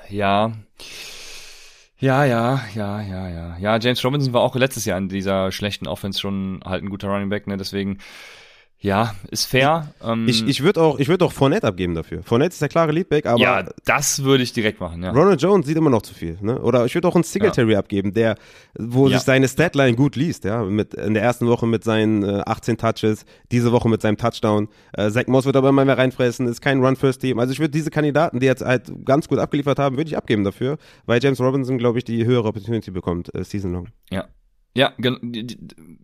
Ja. 0.09 0.53
Ja, 2.05 2.22
ja, 2.26 2.61
ja, 2.74 3.00
ja, 3.00 3.28
ja. 3.30 3.57
Ja, 3.59 3.78
James 3.78 4.05
Robinson 4.05 4.34
war 4.34 4.42
auch 4.42 4.55
letztes 4.57 4.84
Jahr 4.84 4.98
in 4.98 5.09
dieser 5.09 5.50
schlechten 5.52 5.86
Offense 5.86 6.20
schon 6.20 6.61
halt 6.62 6.82
ein 6.82 6.90
guter 6.90 7.09
Running 7.09 7.30
Back, 7.30 7.46
ne? 7.46 7.57
Deswegen 7.57 7.96
ja, 8.85 9.14
ist 9.30 9.47
fair. 9.47 9.89
Ähm, 10.05 10.28
ich 10.28 10.47
ich 10.47 10.62
würde 10.62 10.82
auch, 10.82 10.99
ich 10.99 11.09
würd 11.09 11.22
auch 11.22 11.32
Fournette 11.32 11.66
abgeben 11.66 11.95
dafür. 11.95 12.22
Fournette 12.22 12.53
ist 12.53 12.61
der 12.61 12.68
klare 12.68 12.93
Leadback, 12.93 13.24
aber. 13.24 13.41
Ja, 13.41 13.64
das 13.87 14.22
würde 14.24 14.43
ich 14.43 14.53
direkt 14.53 14.78
machen, 14.78 15.03
ja. 15.03 15.11
Ronald 15.11 15.41
Jones 15.41 15.66
sieht 15.66 15.78
immer 15.78 15.89
noch 15.89 16.03
zu 16.03 16.12
viel, 16.12 16.37
ne? 16.43 16.61
Oder 16.61 16.85
ich 16.85 16.95
würde 16.95 17.09
auch 17.09 17.14
einen 17.14 17.24
Singletary 17.24 17.72
ja. 17.72 17.78
abgeben, 17.78 18.12
der, 18.12 18.35
wo 18.78 19.09
ja. 19.09 19.16
sich 19.16 19.24
seine 19.24 19.49
Statline 19.49 19.97
gut 19.97 20.16
liest, 20.16 20.45
ja. 20.45 20.62
Mit, 20.64 20.93
in 20.93 21.14
der 21.14 21.22
ersten 21.22 21.47
Woche 21.47 21.66
mit 21.66 21.82
seinen 21.82 22.24
äh, 22.24 22.43
18 22.45 22.76
Touches, 22.76 23.24
diese 23.51 23.72
Woche 23.72 23.89
mit 23.89 24.03
seinem 24.03 24.18
Touchdown. 24.18 24.68
Äh, 24.93 25.11
Zach 25.11 25.28
Moss 25.28 25.47
wird 25.47 25.57
aber 25.57 25.70
immer 25.70 25.87
mehr 25.87 25.97
reinfressen, 25.97 26.47
ist 26.47 26.61
kein 26.61 26.85
Run-First-Team. 26.85 27.39
Also 27.39 27.55
ich 27.55 27.61
würde 27.61 27.70
diese 27.70 27.89
Kandidaten, 27.91 28.39
die 28.39 28.47
jetzt 28.47 28.62
halt 28.62 28.93
ganz 29.07 29.28
gut 29.28 29.39
abgeliefert 29.39 29.78
haben, 29.78 29.97
würde 29.97 30.09
ich 30.09 30.16
abgeben 30.18 30.45
dafür, 30.45 30.76
weil 31.07 31.22
James 31.22 31.41
Robinson, 31.41 31.78
glaube 31.78 31.97
ich, 31.97 32.05
die 32.05 32.26
höhere 32.26 32.49
Opportunity 32.49 32.91
bekommt, 32.91 33.35
äh, 33.35 33.45
season 33.45 33.72
long. 33.72 33.89
Ja, 34.11 34.26
ja, 34.75 34.93
die, 34.99 35.47
die, 35.47 35.59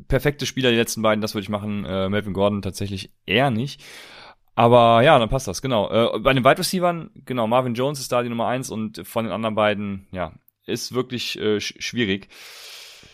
perfekte 0.09 0.47
Spieler, 0.47 0.71
die 0.71 0.77
letzten 0.77 1.03
beiden, 1.03 1.21
das 1.21 1.35
würde 1.35 1.43
ich 1.43 1.49
machen. 1.49 1.85
Äh, 1.85 2.09
Melvin 2.09 2.33
Gordon 2.33 2.63
tatsächlich 2.63 3.11
eher 3.27 3.51
nicht. 3.51 3.83
Aber 4.55 5.03
ja, 5.03 5.19
dann 5.19 5.29
passt 5.29 5.49
das, 5.49 5.63
genau. 5.63 5.91
Äh, 5.91 6.19
bei 6.21 6.33
den 6.33 6.45
Wide 6.45 6.59
Receivers, 6.59 7.07
genau, 7.25 7.47
Marvin 7.47 7.75
Jones 7.75 8.01
ist 8.01 8.13
da 8.13 8.23
die 8.23 8.29
Nummer 8.29 8.47
eins 8.47 8.71
und 8.71 9.07
von 9.07 9.25
den 9.25 9.33
anderen 9.33 9.55
beiden, 9.55 10.07
ja, 10.13 10.33
ist 10.67 10.95
wirklich 10.95 11.39
äh, 11.39 11.61
schwierig. 11.61 12.29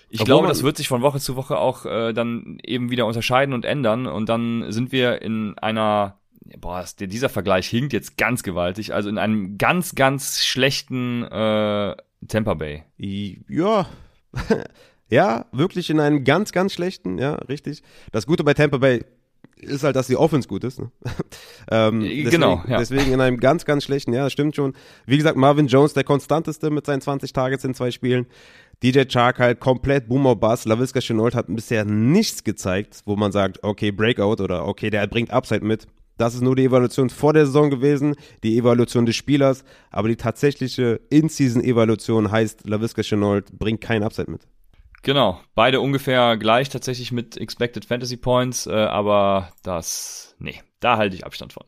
Ich 0.09 0.21
Obwohl 0.21 0.27
glaube, 0.27 0.49
das 0.49 0.63
wird 0.63 0.77
sich 0.77 0.89
von 0.89 1.03
Woche 1.03 1.21
zu 1.21 1.37
Woche 1.37 1.59
auch 1.59 1.85
äh, 1.85 2.13
dann 2.13 2.59
eben 2.63 2.91
wieder 2.91 3.07
unterscheiden 3.07 3.55
und 3.55 3.65
ändern 3.65 4.07
und 4.07 4.29
dann 4.29 4.71
sind 4.73 4.93
wir 4.93 5.23
in 5.23 5.59
einer 5.59 6.19
boah, 6.59 6.85
dieser 6.99 7.29
Vergleich 7.29 7.67
hinkt 7.69 7.93
jetzt 7.93 8.17
ganz 8.17 8.43
gewaltig, 8.43 8.95
also 8.95 9.09
in 9.09 9.19
einem 9.19 9.59
ganz, 9.59 9.95
ganz 9.95 10.45
schlechten 10.45 11.25
äh, 11.25 11.97
Tampa 12.29 12.55
Bay. 12.55 12.85
Ja, 12.97 13.87
Ja, 15.09 15.47
wirklich 15.53 15.91
in 15.91 16.01
einem 16.01 16.25
ganz, 16.25 16.53
ganz 16.53 16.73
schlechten, 16.73 17.19
ja, 17.19 17.35
richtig. 17.35 17.83
Das 18.13 18.27
Gute 18.27 18.43
bei 18.45 18.55
Tampa 18.55 18.79
Bay 18.79 19.05
ist 19.57 19.85
halt, 19.85 19.97
dass 19.97 20.07
die 20.07 20.17
Offense 20.17 20.49
gut 20.49 20.65
ist. 20.65 20.81
Ne? 20.81 20.91
ähm, 21.71 22.03
äh, 22.03 22.09
deswegen, 22.09 22.31
genau, 22.31 22.63
ja. 22.69 22.79
Deswegen 22.79 23.13
in 23.13 23.21
einem 23.21 23.39
ganz, 23.39 23.65
ganz 23.65 23.85
schlechten, 23.85 24.13
ja, 24.13 24.25
das 24.25 24.33
stimmt 24.33 24.57
schon. 24.57 24.75
Wie 25.07 25.17
gesagt, 25.17 25.37
Marvin 25.37 25.67
Jones, 25.67 25.95
der 25.95 26.05
konstanteste 26.05 26.71
mit 26.71 26.87
seinen 26.87 27.01
20 27.01 27.33
Targets 27.33 27.65
in 27.65 27.75
zwei 27.75 27.91
Spielen. 27.91 28.27
DJ 28.83 29.05
Chark 29.09 29.39
halt 29.39 29.61
komplett 29.61 30.09
Boomer 30.09 30.37
Bass. 30.37 30.67
LaVisca 30.67 31.01
Chenault 31.01 31.35
hat 31.35 31.47
bisher 31.49 31.85
nichts 31.85 32.45
gezeigt, 32.45 33.01
wo 33.07 33.17
man 33.17 33.33
sagt, 33.33 33.63
okay, 33.63 33.91
Breakout 33.91 34.43
oder 34.43 34.67
okay, 34.67 34.91
der 34.91 35.07
bringt 35.07 35.31
Upside 35.31 35.65
mit. 35.65 35.87
Das 36.19 36.35
ist 36.35 36.43
nur 36.43 36.57
die 36.57 36.65
Evaluation 36.65 37.11
vor 37.11 37.33
der 37.33 37.47
Saison 37.47 37.71
gewesen, 37.71 38.17
die 38.43 38.57
Evaluation 38.59 39.05
des 39.05 39.17
Spielers, 39.17 39.65
aber 39.91 40.09
die 40.09 40.17
tatsächliche 40.17 41.01
In-Season-Evaluation 41.11 42.31
heißt, 42.31 42.67
LaVisca 42.67 43.03
Chenault 43.03 43.53
bringt 43.59 43.83
kein 43.83 44.03
Upside 44.03 44.31
mit. 44.31 44.47
Genau, 45.03 45.41
beide 45.55 45.81
ungefähr 45.81 46.37
gleich 46.37 46.69
tatsächlich 46.69 47.13
mit 47.13 47.37
Expected 47.37 47.85
Fantasy 47.85 48.17
Points, 48.17 48.67
äh, 48.67 48.73
aber 48.73 49.53
das, 49.63 50.35
nee, 50.39 50.61
da 50.81 50.97
halte 50.97 51.15
ich 51.15 51.25
Abstand 51.25 51.53
von. 51.53 51.65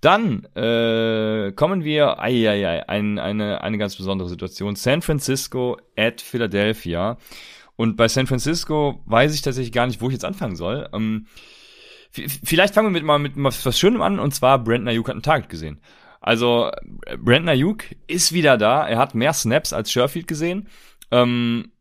Dann 0.00 0.44
äh, 0.54 1.52
kommen 1.52 1.84
wir, 1.84 2.20
ei, 2.20 2.48
ei, 2.48 2.66
ei, 2.66 2.88
ein, 2.88 3.18
eine, 3.18 3.62
eine 3.62 3.76
ganz 3.76 3.96
besondere 3.96 4.28
Situation. 4.28 4.76
San 4.76 5.02
Francisco 5.02 5.76
at 5.96 6.20
Philadelphia. 6.20 7.18
Und 7.76 7.96
bei 7.96 8.08
San 8.08 8.26
Francisco 8.26 9.02
weiß 9.06 9.34
ich 9.34 9.42
tatsächlich 9.42 9.72
gar 9.72 9.86
nicht, 9.86 10.00
wo 10.00 10.06
ich 10.06 10.12
jetzt 10.12 10.24
anfangen 10.24 10.56
soll. 10.56 10.88
Ähm, 10.92 11.26
vielleicht 12.12 12.74
fangen 12.74 12.88
wir 12.88 12.92
mit, 12.92 13.04
mal 13.04 13.18
mit 13.18 13.32
was 13.36 13.78
Schönem 13.78 14.02
an, 14.02 14.18
und 14.18 14.34
zwar 14.34 14.62
Brandon 14.62 14.88
Ayuk 14.88 15.08
hat 15.08 15.14
einen 15.14 15.22
Target 15.22 15.48
gesehen. 15.48 15.80
Also 16.20 16.70
Brandon 17.18 17.50
Ayuk 17.50 17.84
ist 18.06 18.32
wieder 18.32 18.58
da. 18.58 18.86
Er 18.86 18.98
hat 18.98 19.14
mehr 19.14 19.32
Snaps 19.32 19.72
als 19.72 19.90
Sherfield 19.90 20.26
gesehen. 20.26 20.68
Ähm, 21.10 21.72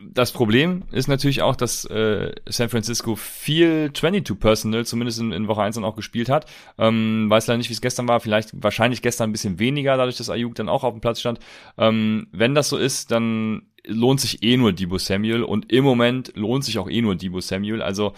das 0.00 0.32
Problem 0.32 0.84
ist 0.92 1.08
natürlich 1.08 1.42
auch, 1.42 1.56
dass 1.56 1.84
äh, 1.86 2.32
San 2.46 2.68
Francisco 2.68 3.16
viel 3.16 3.90
22 3.92 4.38
Personal, 4.38 4.86
zumindest 4.86 5.20
in, 5.20 5.32
in 5.32 5.48
Woche 5.48 5.62
1 5.62 5.74
dann 5.74 5.84
auch 5.84 5.96
gespielt 5.96 6.28
hat. 6.28 6.46
Ähm, 6.78 7.26
weiß 7.28 7.46
leider 7.46 7.58
nicht, 7.58 7.68
wie 7.68 7.74
es 7.74 7.80
gestern 7.80 8.08
war. 8.08 8.20
Vielleicht 8.20 8.50
wahrscheinlich 8.62 9.02
gestern 9.02 9.30
ein 9.30 9.32
bisschen 9.32 9.58
weniger, 9.58 9.96
dadurch, 9.96 10.16
dass 10.16 10.30
Ayuk 10.30 10.54
dann 10.54 10.68
auch 10.68 10.84
auf 10.84 10.94
dem 10.94 11.00
Platz 11.00 11.20
stand. 11.20 11.40
Ähm, 11.78 12.28
wenn 12.32 12.54
das 12.54 12.68
so 12.68 12.76
ist, 12.76 13.10
dann 13.10 13.62
lohnt 13.86 14.20
sich 14.20 14.42
eh 14.42 14.56
nur 14.56 14.72
Debo 14.72 14.98
Samuel 14.98 15.42
und 15.42 15.72
im 15.72 15.84
Moment 15.84 16.32
lohnt 16.36 16.64
sich 16.64 16.78
auch 16.78 16.88
eh 16.88 17.02
nur 17.02 17.16
Debo 17.16 17.40
Samuel. 17.40 17.82
Also 17.82 18.14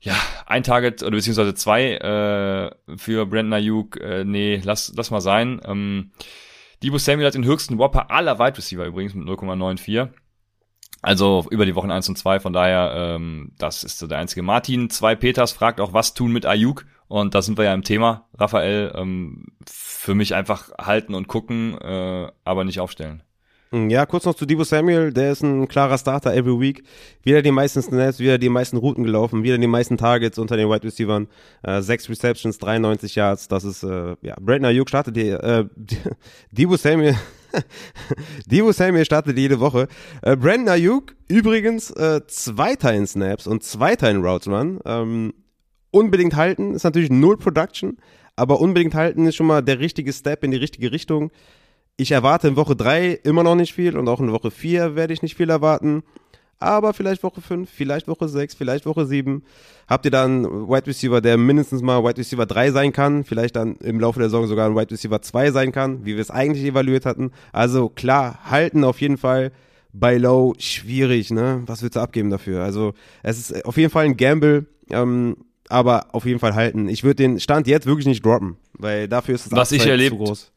ja, 0.00 0.14
ein 0.46 0.62
Target 0.62 1.02
oder 1.02 1.12
beziehungsweise 1.12 1.54
zwei 1.54 1.94
äh, 1.94 2.96
für 2.96 3.26
Brandon 3.26 3.54
Ayuk, 3.54 3.98
äh, 4.00 4.24
nee, 4.24 4.60
lass, 4.62 4.92
lass 4.94 5.10
mal 5.10 5.22
sein. 5.22 5.60
Ähm, 5.64 6.10
Debo 6.84 6.98
Samuel 6.98 7.26
hat 7.26 7.34
den 7.34 7.46
höchsten 7.46 7.78
Whopper 7.78 8.10
aller 8.10 8.38
Wide 8.38 8.58
Receiver 8.58 8.84
übrigens 8.84 9.14
mit 9.14 9.26
0,94. 9.26 10.10
Also 11.00 11.46
über 11.50 11.64
die 11.64 11.74
Wochen 11.74 11.90
1 11.90 12.10
und 12.10 12.16
2, 12.16 12.40
von 12.40 12.52
daher, 12.52 12.92
ähm, 12.94 13.52
das 13.56 13.84
ist 13.84 13.98
so 13.98 14.06
der 14.06 14.18
einzige. 14.18 14.42
Martin, 14.42 14.90
zwei 14.90 15.14
Peters 15.14 15.52
fragt 15.52 15.80
auch, 15.80 15.94
was 15.94 16.12
tun 16.12 16.30
mit 16.30 16.44
Ayuk? 16.44 16.84
Und 17.08 17.34
da 17.34 17.40
sind 17.40 17.56
wir 17.56 17.64
ja 17.64 17.72
im 17.72 17.84
Thema, 17.84 18.28
Raphael. 18.34 18.92
Ähm, 18.96 19.46
für 19.66 20.14
mich 20.14 20.34
einfach 20.34 20.72
halten 20.76 21.14
und 21.14 21.26
gucken, 21.26 21.78
äh, 21.80 22.30
aber 22.44 22.64
nicht 22.64 22.80
aufstellen. 22.80 23.22
Ja, 23.74 24.06
kurz 24.06 24.24
noch 24.24 24.36
zu 24.36 24.46
Debo 24.46 24.62
Samuel, 24.62 25.12
der 25.12 25.32
ist 25.32 25.42
ein 25.42 25.66
klarer 25.66 25.98
Starter 25.98 26.32
every 26.32 26.60
week. 26.60 26.84
Wieder 27.24 27.42
die 27.42 27.50
meisten 27.50 27.82
Snaps, 27.82 28.20
wieder 28.20 28.38
die 28.38 28.48
meisten 28.48 28.76
Routen 28.76 29.02
gelaufen, 29.02 29.42
wieder 29.42 29.58
die 29.58 29.66
meisten 29.66 29.96
Targets 29.96 30.38
unter 30.38 30.56
den 30.56 30.68
Wide 30.70 30.84
Receivers. 30.84 31.26
Äh, 31.64 31.82
sechs 31.82 32.08
Receptions, 32.08 32.58
93 32.58 33.16
Yards, 33.16 33.48
das 33.48 33.64
ist, 33.64 33.82
äh, 33.82 34.14
ja, 34.22 34.36
Brandon 34.40 34.66
Ayuk 34.66 34.88
startet 34.88 35.16
die, 35.16 35.28
äh, 35.28 35.64
Debo 36.52 36.76
Samuel, 36.76 37.16
Debo 38.46 38.70
Samuel 38.70 39.04
startet 39.04 39.36
jede 39.36 39.58
Woche. 39.58 39.88
Äh, 40.22 40.36
Brandon 40.36 40.68
Ayuk, 40.68 41.16
übrigens, 41.26 41.90
äh, 41.90 42.20
Zweiter 42.28 42.94
in 42.94 43.08
Snaps 43.08 43.48
und 43.48 43.64
Zweiter 43.64 44.08
in 44.08 44.24
Routes 44.24 44.46
Run. 44.46 44.78
Ähm, 44.84 45.34
unbedingt 45.90 46.36
halten, 46.36 46.74
ist 46.74 46.84
natürlich 46.84 47.10
null 47.10 47.38
Production, 47.38 47.96
aber 48.36 48.60
unbedingt 48.60 48.94
halten 48.94 49.26
ist 49.26 49.34
schon 49.34 49.48
mal 49.48 49.62
der 49.62 49.80
richtige 49.80 50.12
Step 50.12 50.44
in 50.44 50.52
die 50.52 50.58
richtige 50.58 50.92
Richtung. 50.92 51.32
Ich 51.96 52.10
erwarte 52.10 52.48
in 52.48 52.56
Woche 52.56 52.74
3 52.74 53.20
immer 53.22 53.44
noch 53.44 53.54
nicht 53.54 53.72
viel 53.72 53.96
und 53.96 54.08
auch 54.08 54.20
in 54.20 54.32
Woche 54.32 54.50
4 54.50 54.96
werde 54.96 55.12
ich 55.12 55.22
nicht 55.22 55.36
viel 55.36 55.48
erwarten. 55.48 56.02
Aber 56.58 56.92
vielleicht 56.92 57.22
Woche 57.22 57.40
5, 57.40 57.68
vielleicht 57.70 58.08
Woche 58.08 58.28
6, 58.28 58.54
vielleicht 58.54 58.86
Woche 58.86 59.06
7. 59.06 59.44
Habt 59.86 60.04
ihr 60.04 60.10
dann 60.10 60.44
Wide 60.44 60.86
Receiver, 60.86 61.20
der 61.20 61.36
mindestens 61.36 61.82
mal 61.82 62.02
Wide 62.02 62.16
Receiver 62.16 62.46
3 62.46 62.70
sein 62.72 62.92
kann, 62.92 63.22
vielleicht 63.22 63.54
dann 63.56 63.76
im 63.76 64.00
Laufe 64.00 64.18
der 64.18 64.28
Saison 64.28 64.46
sogar 64.46 64.68
ein 64.68 64.74
Wide 64.74 64.90
Receiver 64.90 65.20
2 65.20 65.50
sein 65.50 65.72
kann, 65.72 66.04
wie 66.04 66.14
wir 66.14 66.22
es 66.22 66.30
eigentlich 66.30 66.64
evaluiert 66.64 67.06
hatten. 67.06 67.32
Also 67.52 67.88
klar, 67.88 68.38
halten 68.50 68.82
auf 68.82 69.00
jeden 69.00 69.18
Fall 69.18 69.52
bei 69.92 70.16
Low 70.16 70.54
schwierig, 70.58 71.30
ne? 71.30 71.62
Was 71.66 71.82
willst 71.82 71.96
du 71.96 72.00
abgeben 72.00 72.30
dafür? 72.30 72.64
Also 72.64 72.94
es 73.22 73.38
ist 73.38 73.64
auf 73.64 73.76
jeden 73.76 73.90
Fall 73.90 74.06
ein 74.06 74.16
Gamble, 74.16 74.66
ähm, 74.90 75.36
aber 75.68 76.06
auf 76.12 76.26
jeden 76.26 76.40
Fall 76.40 76.54
halten. 76.54 76.88
Ich 76.88 77.04
würde 77.04 77.16
den 77.16 77.38
Stand 77.38 77.68
jetzt 77.68 77.86
wirklich 77.86 78.06
nicht 78.06 78.24
droppen, 78.24 78.56
weil 78.72 79.06
dafür 79.06 79.36
ist 79.36 79.46
es 79.46 79.52
Was 79.52 79.70
ich 79.70 79.86
erlebt, 79.86 80.16
zu 80.16 80.24
groß 80.24 80.53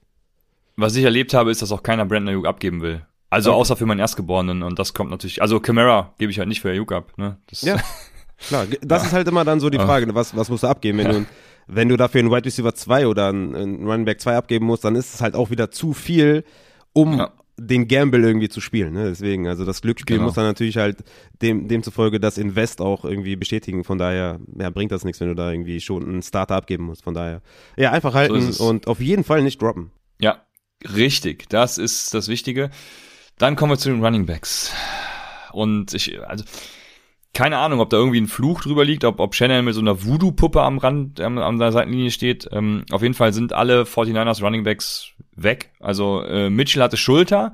was 0.78 0.96
ich 0.96 1.04
erlebt 1.04 1.34
habe, 1.34 1.52
ist, 1.52 1.62
dass 1.62 1.72
auch 1.72 1.84
keiner 1.84 2.06
Brandon 2.06 2.30
Ayuk 2.30 2.48
abgeben 2.48 2.82
will. 2.82 3.06
Also 3.30 3.52
okay. 3.52 3.60
außer 3.60 3.76
für 3.76 3.86
meinen 3.86 4.00
Erstgeborenen 4.00 4.64
und 4.64 4.80
das 4.80 4.94
kommt 4.94 5.12
natürlich, 5.12 5.42
also 5.42 5.60
Camara 5.60 6.14
gebe 6.18 6.32
ich 6.32 6.40
halt 6.40 6.48
nicht 6.48 6.62
für 6.62 6.70
Ayuk 6.70 6.94
ab, 6.94 7.12
ne? 7.18 7.38
Das, 7.48 7.62
ja, 7.62 7.76
klar. 8.48 8.66
Das 8.82 9.02
ja. 9.02 9.08
ist 9.08 9.14
halt 9.14 9.28
immer 9.28 9.44
dann 9.44 9.60
so 9.60 9.70
die 9.70 9.80
Frage, 9.80 10.14
was, 10.16 10.36
was 10.38 10.50
musst 10.50 10.64
du 10.64 10.68
abgeben? 10.68 11.00
Wenn, 11.00 11.08
ja. 11.08 11.14
du, 11.14 11.26
wenn 11.68 11.90
du 11.90 11.98
dafür 11.98 12.20
einen 12.20 12.32
Wide 12.32 12.46
Receiver 12.46 12.74
2 12.74 13.08
oder 13.08 13.28
einen, 13.28 13.54
einen 13.54 13.86
Running 13.86 14.06
Back 14.06 14.22
2 14.22 14.38
abgeben 14.38 14.66
musst, 14.66 14.86
dann 14.86 14.96
ist 14.96 15.14
es 15.14 15.22
halt 15.22 15.36
auch 15.36 15.50
wieder 15.50 15.72
zu 15.72 15.94
viel, 15.94 16.46
um 16.94 17.18
ja. 17.18 17.32
den 17.58 17.90
Gamble 17.90 18.24
irgendwie 18.24 18.48
zu 18.48 18.62
spielen. 18.62 18.94
Ne? 18.94 19.10
Deswegen, 19.10 19.48
also 19.48 19.66
das 19.66 19.82
Glücksspiel 19.82 20.18
genau. 20.18 20.28
muss 20.28 20.36
dann 20.36 20.46
natürlich 20.46 20.78
halt 20.78 21.04
dem, 21.42 21.68
demzufolge 21.68 22.22
das 22.22 22.38
Invest 22.38 22.80
auch 22.80 23.04
irgendwie 23.04 23.36
bestätigen. 23.36 23.84
Von 23.84 23.98
daher 23.98 24.40
ja, 24.58 24.70
bringt 24.70 24.94
das 24.94 25.04
nichts, 25.04 25.20
wenn 25.20 25.28
du 25.28 25.36
da 25.36 25.52
irgendwie 25.52 25.82
schon 25.82 26.04
einen 26.04 26.22
Starter 26.22 26.56
abgeben 26.56 26.86
musst. 26.86 27.04
Von 27.04 27.14
daher, 27.14 27.42
ja, 27.76 27.92
einfach 27.92 28.14
halten 28.14 28.54
so 28.54 28.68
und 28.68 28.88
auf 28.88 29.02
jeden 29.02 29.26
Fall 29.26 29.44
nicht 29.44 29.62
droppen. 29.62 29.92
Ja, 30.22 30.47
Richtig, 30.84 31.50
das 31.50 31.78
ist 31.78 32.14
das 32.14 32.28
Wichtige. 32.28 32.70
Dann 33.38 33.56
kommen 33.56 33.72
wir 33.72 33.78
zu 33.78 33.90
den 33.90 34.04
Running 34.04 34.26
Backs. 34.26 34.72
Und 35.52 35.94
ich, 35.94 36.20
also, 36.28 36.44
keine 37.34 37.58
Ahnung, 37.58 37.80
ob 37.80 37.90
da 37.90 37.98
irgendwie 37.98 38.22
ein 38.22 38.28
Fluch 38.28 38.62
drüber 38.62 38.84
liegt, 38.84 39.04
ob, 39.04 39.20
ob 39.20 39.36
Shannon 39.36 39.66
mit 39.66 39.76
so 39.76 39.82
einer 39.82 40.04
Voodoo-Puppe 40.04 40.62
am 40.62 40.78
Rand, 40.78 41.20
ähm, 41.20 41.38
an 41.38 41.60
der 41.60 41.72
Seitenlinie 41.72 42.12
steht. 42.12 42.48
Ähm, 42.52 42.84
auf 42.92 43.02
jeden 43.02 43.14
Fall 43.14 43.34
sind 43.34 43.54
alle 43.54 43.84
49ers 43.84 44.42
Running 44.42 44.64
Backs 44.64 45.10
weg. 45.36 45.72
Also 45.80 46.24
äh, 46.24 46.50
Mitchell 46.50 46.82
hatte 46.82 46.98
Schulter. 46.98 47.54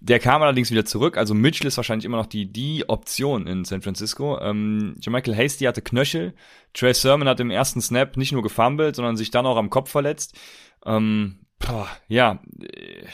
Der 0.00 0.20
kam 0.20 0.42
allerdings 0.42 0.70
wieder 0.70 0.84
zurück. 0.84 1.16
Also 1.16 1.34
Mitchell 1.34 1.66
ist 1.66 1.76
wahrscheinlich 1.76 2.04
immer 2.04 2.18
noch 2.18 2.26
die, 2.26 2.50
die 2.50 2.88
Option 2.88 3.46
in 3.46 3.64
San 3.64 3.82
Francisco. 3.82 4.38
Ähm, 4.40 4.94
Michael 5.06 5.36
Hasty 5.36 5.64
hatte 5.64 5.82
Knöchel. 5.82 6.34
Trey 6.72 6.94
Sermon 6.94 7.28
hat 7.28 7.40
im 7.40 7.50
ersten 7.50 7.80
Snap 7.80 8.16
nicht 8.16 8.32
nur 8.32 8.42
gefumbled, 8.42 8.96
sondern 8.96 9.16
sich 9.16 9.30
dann 9.30 9.44
auch 9.44 9.56
am 9.56 9.70
Kopf 9.70 9.90
verletzt. 9.90 10.38
Ähm, 10.86 11.40
Boah, 11.58 11.88
ja, 12.08 12.40
äh, 12.60 13.04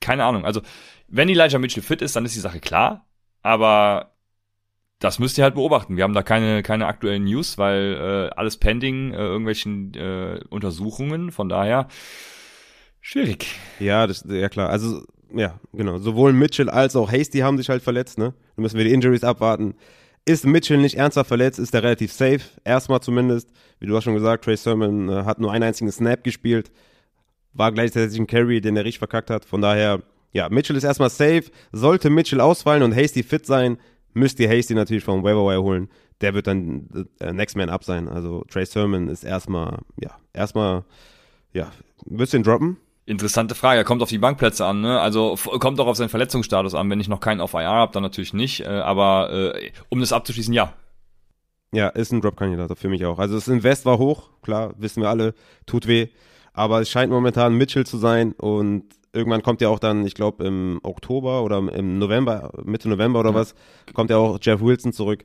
keine 0.00 0.24
Ahnung. 0.24 0.44
Also, 0.44 0.60
wenn 1.08 1.28
Elijah 1.28 1.58
Mitchell 1.58 1.82
fit 1.82 2.02
ist, 2.02 2.16
dann 2.16 2.24
ist 2.24 2.34
die 2.34 2.40
Sache 2.40 2.60
klar. 2.60 3.06
Aber 3.42 4.16
das 4.98 5.18
müsst 5.18 5.38
ihr 5.38 5.44
halt 5.44 5.54
beobachten. 5.54 5.96
Wir 5.96 6.04
haben 6.04 6.14
da 6.14 6.22
keine, 6.22 6.62
keine 6.62 6.86
aktuellen 6.86 7.24
News, 7.24 7.58
weil 7.58 8.30
äh, 8.32 8.36
alles 8.36 8.56
pending, 8.56 9.12
äh, 9.12 9.18
irgendwelchen 9.18 9.94
äh, 9.94 10.40
Untersuchungen. 10.48 11.30
Von 11.30 11.48
daher 11.48 11.88
schwierig. 13.00 13.46
Ja, 13.78 14.06
das, 14.06 14.24
ja 14.28 14.48
klar. 14.48 14.70
Also 14.70 15.02
ja, 15.34 15.60
genau. 15.72 15.98
Sowohl 15.98 16.32
Mitchell 16.32 16.70
als 16.70 16.96
auch 16.96 17.12
Hasty 17.12 17.38
haben 17.38 17.58
sich 17.58 17.68
halt 17.68 17.82
verletzt. 17.82 18.18
Ne, 18.18 18.34
dann 18.56 18.62
müssen 18.62 18.78
wir 18.78 18.84
die 18.84 18.92
Injuries 18.92 19.24
abwarten. 19.24 19.74
Ist 20.24 20.44
Mitchell 20.44 20.78
nicht 20.78 20.96
ernsthaft 20.96 21.28
verletzt, 21.28 21.60
ist 21.60 21.72
er 21.74 21.84
relativ 21.84 22.12
safe. 22.12 22.40
Erstmal 22.64 23.00
zumindest. 23.00 23.52
Wie 23.78 23.86
du 23.86 23.94
hast 23.94 24.04
schon 24.04 24.14
gesagt, 24.14 24.44
Trey 24.44 24.56
Sermon 24.56 25.08
äh, 25.08 25.24
hat 25.24 25.38
nur 25.38 25.52
einen 25.52 25.62
einzigen 25.62 25.92
Snap 25.92 26.24
gespielt 26.24 26.72
war 27.56 27.72
gleichzeitig 27.72 28.18
ein 28.18 28.26
Carry, 28.26 28.60
den 28.60 28.76
er 28.76 28.84
richtig 28.84 28.98
verkackt 28.98 29.30
hat. 29.30 29.44
Von 29.44 29.60
daher, 29.60 30.02
ja, 30.32 30.48
Mitchell 30.48 30.76
ist 30.76 30.84
erstmal 30.84 31.10
safe. 31.10 31.44
Sollte 31.72 32.10
Mitchell 32.10 32.40
ausfallen 32.40 32.82
und 32.82 32.94
Hasty 32.94 33.22
fit 33.22 33.46
sein, 33.46 33.78
müsst 34.12 34.40
ihr 34.40 34.48
Hasty 34.48 34.74
natürlich 34.74 35.04
vom 35.04 35.22
Waiver 35.22 35.62
holen. 35.62 35.88
Der 36.20 36.34
wird 36.34 36.46
dann 36.46 37.08
äh, 37.20 37.32
Next 37.32 37.56
Man 37.56 37.68
Up 37.68 37.84
sein. 37.84 38.08
Also 38.08 38.44
Trey 38.48 38.64
Sermon 38.64 39.08
ist 39.08 39.24
erstmal, 39.24 39.78
ja, 40.00 40.16
erstmal, 40.32 40.84
ja, 41.52 41.70
wirst 42.06 42.32
du 42.32 42.38
ihn 42.38 42.42
droppen? 42.42 42.78
Interessante 43.04 43.54
Frage. 43.54 43.78
Er 43.78 43.84
kommt 43.84 44.02
auf 44.02 44.08
die 44.08 44.18
Bankplätze 44.18 44.64
an, 44.64 44.80
ne? 44.80 45.00
Also 45.00 45.36
kommt 45.60 45.78
auch 45.78 45.86
auf 45.86 45.96
seinen 45.96 46.08
Verletzungsstatus 46.08 46.74
an. 46.74 46.90
Wenn 46.90 46.98
ich 46.98 47.08
noch 47.08 47.20
keinen 47.20 47.40
auf 47.40 47.54
IR 47.54 47.68
habe, 47.68 47.92
dann 47.92 48.02
natürlich 48.02 48.32
nicht. 48.32 48.62
Äh, 48.62 48.66
aber 48.66 49.54
äh, 49.54 49.70
um 49.90 50.00
das 50.00 50.12
abzuschließen, 50.12 50.52
ja. 50.52 50.72
Ja, 51.72 51.88
ist 51.88 52.12
ein 52.12 52.20
Drop-Kandidat 52.20 52.78
für 52.78 52.88
mich 52.88 53.04
auch. 53.04 53.18
Also 53.18 53.34
das 53.34 53.48
Invest 53.48 53.84
war 53.84 53.98
hoch, 53.98 54.30
klar, 54.42 54.74
wissen 54.78 55.02
wir 55.02 55.10
alle, 55.10 55.34
tut 55.66 55.86
weh. 55.86 56.08
Aber 56.56 56.80
es 56.80 56.88
scheint 56.88 57.12
momentan 57.12 57.54
Mitchell 57.54 57.84
zu 57.84 57.98
sein 57.98 58.32
und 58.32 58.84
irgendwann 59.12 59.42
kommt 59.42 59.60
ja 59.60 59.68
auch 59.68 59.78
dann, 59.78 60.06
ich 60.06 60.14
glaube 60.14 60.44
im 60.44 60.80
Oktober 60.82 61.42
oder 61.42 61.58
im 61.58 61.98
November, 61.98 62.50
Mitte 62.64 62.88
November 62.88 63.20
oder 63.20 63.30
ja. 63.30 63.36
was, 63.36 63.54
kommt 63.92 64.08
ja 64.08 64.16
auch 64.16 64.38
Jeff 64.40 64.62
Wilson 64.62 64.94
zurück. 64.94 65.22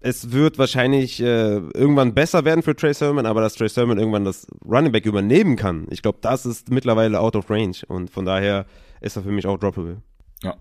Es 0.00 0.30
wird 0.30 0.58
wahrscheinlich 0.58 1.20
äh, 1.20 1.56
irgendwann 1.56 2.14
besser 2.14 2.44
werden 2.44 2.62
für 2.62 2.76
Trey 2.76 2.94
Sermon, 2.94 3.26
aber 3.26 3.40
dass 3.40 3.54
Trey 3.54 3.68
Sermon 3.68 3.98
irgendwann 3.98 4.24
das 4.24 4.46
Running 4.64 4.92
Back 4.92 5.06
übernehmen 5.06 5.56
kann, 5.56 5.88
ich 5.90 6.02
glaube, 6.02 6.18
das 6.22 6.46
ist 6.46 6.70
mittlerweile 6.70 7.18
out 7.18 7.34
of 7.34 7.50
range 7.50 7.78
und 7.88 8.08
von 8.08 8.24
daher 8.24 8.64
ist 9.00 9.16
er 9.16 9.24
für 9.24 9.32
mich 9.32 9.46
auch 9.46 9.58
droppable. 9.58 10.02
Ja, 10.44 10.54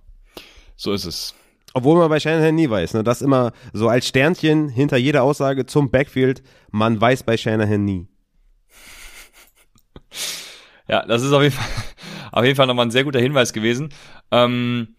so 0.76 0.92
ist 0.92 1.06
es. 1.06 1.36
Obwohl 1.76 2.00
man 2.00 2.10
bei 2.10 2.20
Shanahan 2.20 2.56
nie 2.56 2.68
weiß, 2.68 2.96
ne? 2.96 3.04
Das 3.04 3.22
immer 3.22 3.52
so 3.74 3.88
als 3.88 4.08
Sternchen 4.08 4.70
hinter 4.70 4.98
jeder 4.98 5.22
Aussage 5.22 5.68
zum 5.68 5.92
Backfield, 5.92 6.42
man 6.72 7.00
weiß 7.00 7.22
bei 7.22 7.38
Shanahan 7.38 7.86
nie. 7.86 8.08
Ja, 10.88 11.06
das 11.06 11.24
ist 11.24 11.32
auf 11.32 11.44
jeden 11.44 11.56
Fall, 11.56 11.68
auf 12.32 12.44
jeden 12.44 12.56
Fall 12.56 12.68
nochmal 12.68 12.86
ein 12.88 12.92
sehr 12.92 13.04
guter 13.04 13.20
Hinweis 13.20 13.54
gewesen. 13.54 13.90
Ähm, 14.32 14.96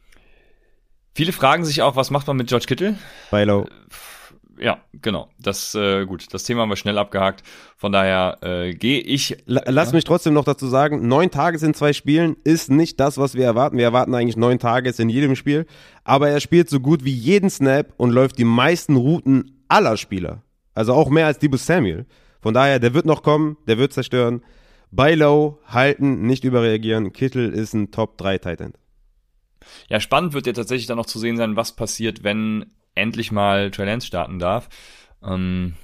viele 1.14 1.32
fragen 1.32 1.64
sich 1.64 1.82
auch, 1.82 1.96
was 1.96 2.10
macht 2.10 2.26
man 2.26 2.36
mit 2.36 2.48
George 2.48 2.66
Kittle? 2.66 2.96
Philo. 3.30 3.64
Äh, 3.64 3.70
ja, 4.60 4.78
genau. 4.92 5.30
Das 5.38 5.74
äh, 5.74 6.04
gut. 6.04 6.32
Das 6.34 6.44
Thema 6.44 6.62
haben 6.62 6.68
wir 6.68 6.76
schnell 6.76 6.98
abgehakt. 6.98 7.42
Von 7.76 7.92
daher 7.92 8.38
äh, 8.42 8.74
gehe 8.74 9.00
ich. 9.00 9.38
Lass 9.46 9.88
ja? 9.88 9.94
mich 9.94 10.04
trotzdem 10.04 10.34
noch 10.34 10.44
dazu 10.44 10.66
sagen: 10.66 11.08
Neun 11.08 11.30
Tages 11.30 11.62
in 11.62 11.72
zwei 11.72 11.94
Spielen 11.94 12.36
ist 12.44 12.70
nicht 12.70 13.00
das, 13.00 13.16
was 13.16 13.34
wir 13.34 13.46
erwarten. 13.46 13.78
Wir 13.78 13.84
erwarten 13.84 14.14
eigentlich 14.14 14.36
neun 14.36 14.58
Tages 14.58 14.98
in 14.98 15.08
jedem 15.08 15.34
Spiel. 15.34 15.66
Aber 16.04 16.28
er 16.28 16.40
spielt 16.40 16.68
so 16.68 16.78
gut 16.80 17.04
wie 17.04 17.12
jeden 17.12 17.48
Snap 17.48 17.94
und 17.96 18.10
läuft 18.10 18.38
die 18.38 18.44
meisten 18.44 18.96
Routen 18.96 19.62
aller 19.68 19.96
Spieler. 19.96 20.42
Also 20.74 20.92
auch 20.92 21.08
mehr 21.08 21.26
als 21.26 21.38
Debo 21.38 21.56
Samuel. 21.56 22.06
Von 22.42 22.54
daher, 22.54 22.78
der 22.78 22.94
wird 22.94 23.06
noch 23.06 23.22
kommen, 23.22 23.56
der 23.66 23.78
wird 23.78 23.92
zerstören. 23.92 24.42
Buy 24.90 25.14
low, 25.14 25.58
halten, 25.66 26.22
nicht 26.22 26.44
überreagieren. 26.44 27.12
Kittel 27.12 27.52
ist 27.52 27.74
ein 27.74 27.90
Top 27.90 28.18
3 28.18 28.38
Tight 28.38 28.60
End. 28.60 28.78
Ja, 29.88 30.00
spannend 30.00 30.32
wird 30.32 30.46
ja 30.46 30.52
tatsächlich 30.52 30.86
dann 30.86 30.96
noch 30.96 31.06
zu 31.06 31.18
sehen 31.18 31.36
sein, 31.36 31.56
was 31.56 31.76
passiert, 31.76 32.24
wenn 32.24 32.66
endlich 32.94 33.30
mal 33.30 33.70
Trey 33.70 33.86
Lance 33.86 34.06
starten 34.06 34.38
darf. 34.38 34.68
Ähm, 35.22 35.74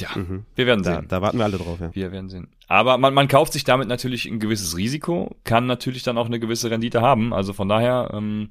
ja, 0.00 0.08
mhm. 0.14 0.44
wir 0.54 0.66
werden 0.66 0.84
sehen. 0.84 0.94
Da, 0.94 1.18
da, 1.18 1.22
warten 1.22 1.38
wir 1.38 1.44
alle 1.44 1.58
drauf, 1.58 1.80
ja. 1.80 1.94
Wir 1.94 2.12
werden 2.12 2.28
sehen. 2.28 2.48
Aber 2.66 2.98
man, 2.98 3.12
man 3.14 3.28
kauft 3.28 3.52
sich 3.52 3.64
damit 3.64 3.88
natürlich 3.88 4.26
ein 4.26 4.40
gewisses 4.40 4.76
Risiko, 4.76 5.36
kann 5.44 5.66
natürlich 5.66 6.02
dann 6.02 6.18
auch 6.18 6.26
eine 6.26 6.40
gewisse 6.40 6.70
Rendite 6.70 7.02
haben. 7.02 7.32
Also 7.34 7.52
von 7.52 7.68
daher, 7.68 8.10
ähm, 8.12 8.50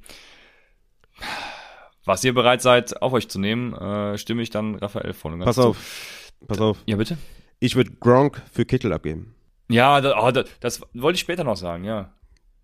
was 2.05 2.23
ihr 2.23 2.33
bereit 2.33 2.61
seid, 2.61 3.01
auf 3.01 3.13
euch 3.13 3.27
zu 3.27 3.39
nehmen, 3.39 3.73
äh, 3.73 4.17
stimme 4.17 4.41
ich 4.41 4.49
dann 4.49 4.75
Raphael 4.75 5.13
voll 5.13 5.33
und 5.33 5.39
ganz 5.39 5.55
Pass 5.55 5.65
auf. 5.65 6.31
Pass 6.47 6.59
auf. 6.59 6.77
Ja, 6.85 6.95
bitte? 6.95 7.17
Ich 7.59 7.75
würde 7.75 7.91
Gronk 7.99 8.41
für 8.51 8.65
Kittel 8.65 8.93
abgeben. 8.93 9.35
Ja, 9.71 10.01
das, 10.01 10.13
oh, 10.17 10.31
das, 10.31 10.45
das 10.59 10.81
wollte 10.93 11.15
ich 11.15 11.21
später 11.21 11.43
noch 11.43 11.57
sagen, 11.57 11.83
ja. 11.83 12.11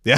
Ja. 0.07 0.17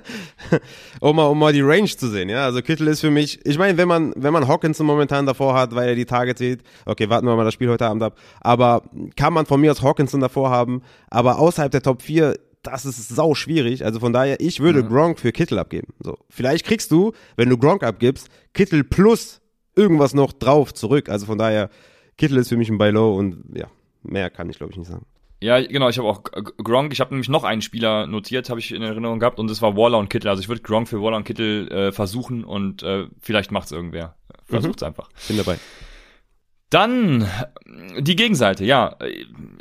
um, 1.00 1.16
mal, 1.16 1.26
um 1.26 1.38
mal 1.38 1.52
die 1.52 1.60
Range 1.60 1.86
zu 1.86 2.08
sehen, 2.08 2.30
ja. 2.30 2.46
Also 2.46 2.62
Kittel 2.62 2.88
ist 2.88 3.02
für 3.02 3.10
mich, 3.10 3.44
ich 3.44 3.58
meine, 3.58 3.76
wenn 3.76 3.88
man, 3.88 4.14
wenn 4.16 4.32
man 4.32 4.48
Hawkins 4.48 4.78
momentan 4.78 5.26
davor 5.26 5.54
hat, 5.54 5.74
weil 5.74 5.90
er 5.90 5.94
die 5.94 6.06
Targets 6.06 6.38
sieht, 6.38 6.62
okay, 6.86 7.10
warten 7.10 7.26
wir 7.26 7.36
mal 7.36 7.44
das 7.44 7.52
Spiel 7.52 7.68
heute 7.68 7.86
Abend 7.86 8.02
ab. 8.02 8.18
Aber 8.40 8.84
kann 9.14 9.34
man 9.34 9.44
von 9.44 9.60
mir 9.60 9.70
aus 9.70 9.82
Hawkinson 9.82 10.20
davor 10.20 10.48
haben, 10.48 10.82
aber 11.10 11.38
außerhalb 11.38 11.70
der 11.70 11.82
Top 11.82 12.00
4, 12.00 12.38
das 12.62 12.86
ist 12.86 13.08
sau 13.10 13.34
schwierig. 13.34 13.84
Also 13.84 14.00
von 14.00 14.14
daher, 14.14 14.40
ich 14.40 14.60
würde 14.60 14.82
mhm. 14.82 14.88
Gronk 14.88 15.20
für 15.20 15.30
Kittel 15.30 15.58
abgeben. 15.58 15.88
So. 16.00 16.16
Vielleicht 16.30 16.64
kriegst 16.64 16.90
du, 16.90 17.12
wenn 17.36 17.50
du 17.50 17.58
Gronk 17.58 17.82
abgibst, 17.82 18.28
Kittel 18.54 18.82
plus 18.82 19.42
irgendwas 19.74 20.14
noch 20.14 20.32
drauf 20.32 20.72
zurück. 20.72 21.10
Also 21.10 21.26
von 21.26 21.36
daher, 21.36 21.68
Kittel 22.16 22.38
ist 22.38 22.48
für 22.48 22.56
mich 22.56 22.70
ein 22.70 22.78
Buy 22.78 22.92
Low 22.92 23.14
und 23.14 23.44
ja, 23.54 23.66
mehr 24.02 24.30
kann 24.30 24.48
ich 24.48 24.56
glaube 24.56 24.72
ich 24.72 24.78
nicht 24.78 24.88
sagen. 24.88 25.04
Ja, 25.40 25.60
genau, 25.60 25.88
ich 25.88 25.98
habe 25.98 26.08
auch 26.08 26.22
Gronk, 26.22 26.92
ich 26.92 27.00
habe 27.00 27.12
nämlich 27.12 27.28
noch 27.28 27.44
einen 27.44 27.60
Spieler 27.60 28.06
notiert, 28.06 28.48
habe 28.48 28.58
ich 28.58 28.72
in 28.72 28.82
Erinnerung 28.82 29.18
gehabt 29.18 29.38
und 29.38 29.50
das 29.50 29.60
war 29.60 29.76
Waller 29.76 29.98
und 29.98 30.08
Kittel. 30.08 30.28
Also 30.28 30.40
ich 30.40 30.48
würde 30.48 30.62
Gronk 30.62 30.88
für 30.88 31.02
Waller 31.02 31.18
und 31.18 31.24
Kittel 31.24 31.70
äh, 31.70 31.92
versuchen 31.92 32.42
und 32.42 32.82
äh, 32.82 33.06
vielleicht 33.20 33.50
macht's 33.50 33.70
irgendwer. 33.70 34.16
Versucht's 34.46 34.82
mhm. 34.82 34.88
einfach. 34.88 35.10
Bin 35.28 35.36
dabei. 35.36 35.58
Dann 36.70 37.28
die 37.98 38.16
Gegenseite, 38.16 38.64
ja. 38.64 38.96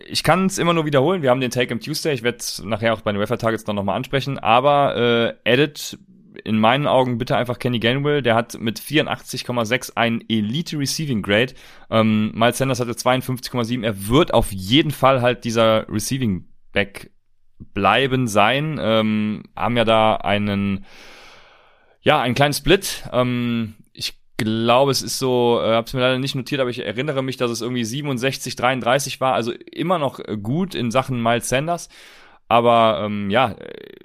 Ich 0.07 0.23
kann 0.23 0.47
es 0.47 0.57
immer 0.57 0.73
nur 0.73 0.85
wiederholen. 0.85 1.21
Wir 1.21 1.29
haben 1.29 1.41
den 1.41 1.51
Take 1.51 1.73
am 1.73 1.79
Tuesday. 1.79 2.13
Ich 2.13 2.23
werde 2.23 2.43
nachher 2.63 2.93
auch 2.93 3.01
bei 3.01 3.11
den 3.11 3.21
Refer 3.21 3.37
Targets 3.37 3.63
dann 3.63 3.75
nochmal 3.75 3.95
ansprechen. 3.95 4.39
Aber 4.39 4.95
äh, 4.95 5.51
Edit 5.51 5.99
in 6.43 6.59
meinen 6.59 6.87
Augen 6.87 7.17
bitte 7.17 7.37
einfach 7.37 7.59
Kenny 7.59 7.79
Gainwell. 7.79 8.21
Der 8.21 8.35
hat 8.35 8.59
mit 8.59 8.79
84,6 8.79 9.93
ein 9.95 10.23
Elite 10.27 10.77
Receiving 10.77 11.21
Grade. 11.21 11.53
Ähm, 11.89 12.31
Miles 12.33 12.57
Sanders 12.57 12.79
hatte 12.79 12.91
52,7. 12.91 13.83
Er 13.83 14.07
wird 14.07 14.33
auf 14.33 14.51
jeden 14.51 14.91
Fall 14.91 15.21
halt 15.21 15.43
dieser 15.43 15.87
Receiving 15.89 16.45
Back 16.71 17.11
bleiben 17.73 18.27
sein. 18.27 18.77
Ähm, 18.79 19.43
haben 19.55 19.77
ja 19.77 19.85
da 19.85 20.15
einen, 20.15 20.85
ja, 22.01 22.21
einen 22.21 22.35
kleinen 22.35 22.53
Split. 22.53 23.03
Ähm, 23.11 23.75
ich 23.93 24.13
glaube, 24.37 24.91
es 24.91 25.01
ist 25.01 25.19
so, 25.19 25.59
äh, 25.63 25.73
habe 25.73 25.87
es 25.87 25.93
mir 25.93 26.01
leider 26.01 26.19
nicht 26.19 26.35
notiert, 26.35 26.61
aber 26.61 26.69
ich 26.69 26.85
erinnere 26.85 27.23
mich, 27.23 27.37
dass 27.37 27.51
es 27.51 27.61
irgendwie 27.61 27.85
67, 27.85 28.55
33 28.55 29.21
war. 29.21 29.33
Also 29.33 29.51
immer 29.51 29.99
noch 29.99 30.19
gut 30.41 30.75
in 30.75 30.91
Sachen 30.91 31.21
Miles 31.21 31.49
Sanders. 31.49 31.89
Aber 32.47 33.01
ähm, 33.03 33.29
ja, 33.29 33.55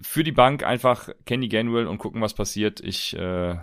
für 0.01 0.25
die 0.25 0.33
Bank 0.33 0.65
einfach 0.65 1.11
Kenny 1.27 1.49
Gainwell 1.49 1.87
und 1.87 1.99
gucken, 1.99 2.23
was 2.23 2.35
passiert. 2.35 2.81
Ich 2.81 3.17
äh, 3.17 3.57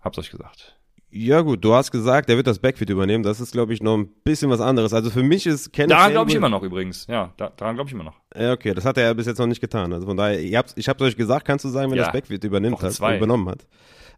hab's 0.00 0.18
euch 0.18 0.30
gesagt. 0.30 0.78
Ja 1.10 1.40
gut, 1.40 1.64
du 1.64 1.72
hast 1.72 1.90
gesagt, 1.90 2.28
der 2.28 2.36
wird 2.36 2.46
das 2.46 2.58
Backfield 2.58 2.90
übernehmen. 2.90 3.24
Das 3.24 3.40
ist, 3.40 3.52
glaube 3.52 3.72
ich, 3.72 3.82
noch 3.82 3.96
ein 3.96 4.08
bisschen 4.24 4.50
was 4.50 4.60
anderes. 4.60 4.92
Also 4.92 5.08
für 5.08 5.22
mich 5.22 5.46
ist 5.46 5.72
Kenny 5.72 5.88
Daran 5.88 6.10
glaube 6.10 6.30
ich 6.30 6.36
immer 6.36 6.50
noch 6.50 6.62
übrigens. 6.62 7.06
Ja, 7.06 7.32
da, 7.38 7.48
daran 7.56 7.76
glaube 7.76 7.88
ich 7.88 7.94
immer 7.94 8.04
noch. 8.04 8.16
Ja, 8.36 8.52
okay, 8.52 8.74
das 8.74 8.84
hat 8.84 8.98
er 8.98 9.04
ja 9.04 9.12
bis 9.14 9.26
jetzt 9.26 9.38
noch 9.38 9.46
nicht 9.46 9.62
getan. 9.62 9.94
Also 9.94 10.06
von 10.06 10.18
daher, 10.18 10.38
ich 10.38 10.54
hab's, 10.54 10.74
ich 10.76 10.86
hab's 10.86 11.00
euch 11.00 11.16
gesagt, 11.16 11.46
kannst 11.46 11.64
du 11.64 11.70
sagen, 11.70 11.90
wenn 11.90 11.96
ja, 11.96 12.04
das 12.04 12.12
Backfield 12.12 12.44
übernimmt 12.44 12.82
hat, 12.82 12.98
übernommen 12.98 13.48
hat. 13.48 13.66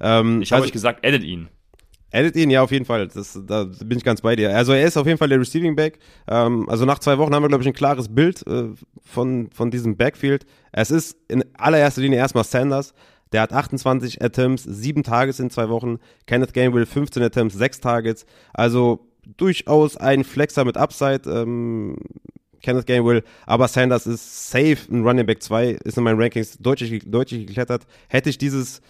Ähm, 0.00 0.42
ich 0.42 0.50
habe 0.50 0.62
also, 0.62 0.66
euch 0.66 0.72
gesagt, 0.72 1.04
edit 1.04 1.22
ihn. 1.22 1.48
Edit 2.10 2.36
ihn, 2.36 2.50
ja, 2.50 2.62
auf 2.62 2.72
jeden 2.72 2.84
Fall. 2.84 3.08
Das, 3.08 3.38
da 3.46 3.64
bin 3.64 3.98
ich 3.98 4.04
ganz 4.04 4.20
bei 4.20 4.36
dir. 4.36 4.54
Also 4.56 4.72
er 4.72 4.86
ist 4.86 4.96
auf 4.96 5.06
jeden 5.06 5.18
Fall 5.18 5.28
der 5.28 5.40
Receiving 5.40 5.76
Back. 5.76 5.98
Ähm, 6.28 6.68
also 6.68 6.84
nach 6.84 6.98
zwei 6.98 7.18
Wochen 7.18 7.34
haben 7.34 7.42
wir, 7.42 7.48
glaube 7.48 7.62
ich, 7.62 7.68
ein 7.68 7.74
klares 7.74 8.08
Bild 8.08 8.46
äh, 8.46 8.68
von, 9.02 9.50
von 9.52 9.70
diesem 9.70 9.96
Backfield. 9.96 10.46
Es 10.72 10.90
ist 10.90 11.16
in 11.28 11.44
allererster 11.54 12.00
Linie 12.00 12.18
erstmal 12.18 12.44
Sanders. 12.44 12.94
Der 13.32 13.42
hat 13.42 13.52
28 13.52 14.22
Attempts, 14.22 14.64
sieben 14.64 15.04
Targets 15.04 15.38
in 15.38 15.50
zwei 15.50 15.68
Wochen. 15.68 15.98
Kenneth 16.26 16.52
Gainwell 16.52 16.86
15 16.86 17.22
Attempts, 17.22 17.54
sechs 17.54 17.78
Targets. 17.78 18.26
Also 18.52 19.06
durchaus 19.36 19.96
ein 19.96 20.24
Flexer 20.24 20.64
mit 20.64 20.76
Upside. 20.76 21.30
Ähm, 21.30 21.96
Kenneth 22.62 22.86
Gainwell, 22.86 23.22
aber 23.46 23.68
Sanders 23.68 24.06
ist 24.06 24.50
safe 24.50 24.78
ein 24.90 25.02
Running 25.02 25.26
Back 25.26 25.42
2, 25.42 25.78
ist 25.84 25.96
in 25.96 26.04
meinen 26.04 26.20
Rankings 26.20 26.58
deutlich, 26.58 27.02
deutlich 27.06 27.46
geklettert. 27.46 27.86
Hätte 28.08 28.28
ich 28.28 28.38
dieses 28.38 28.82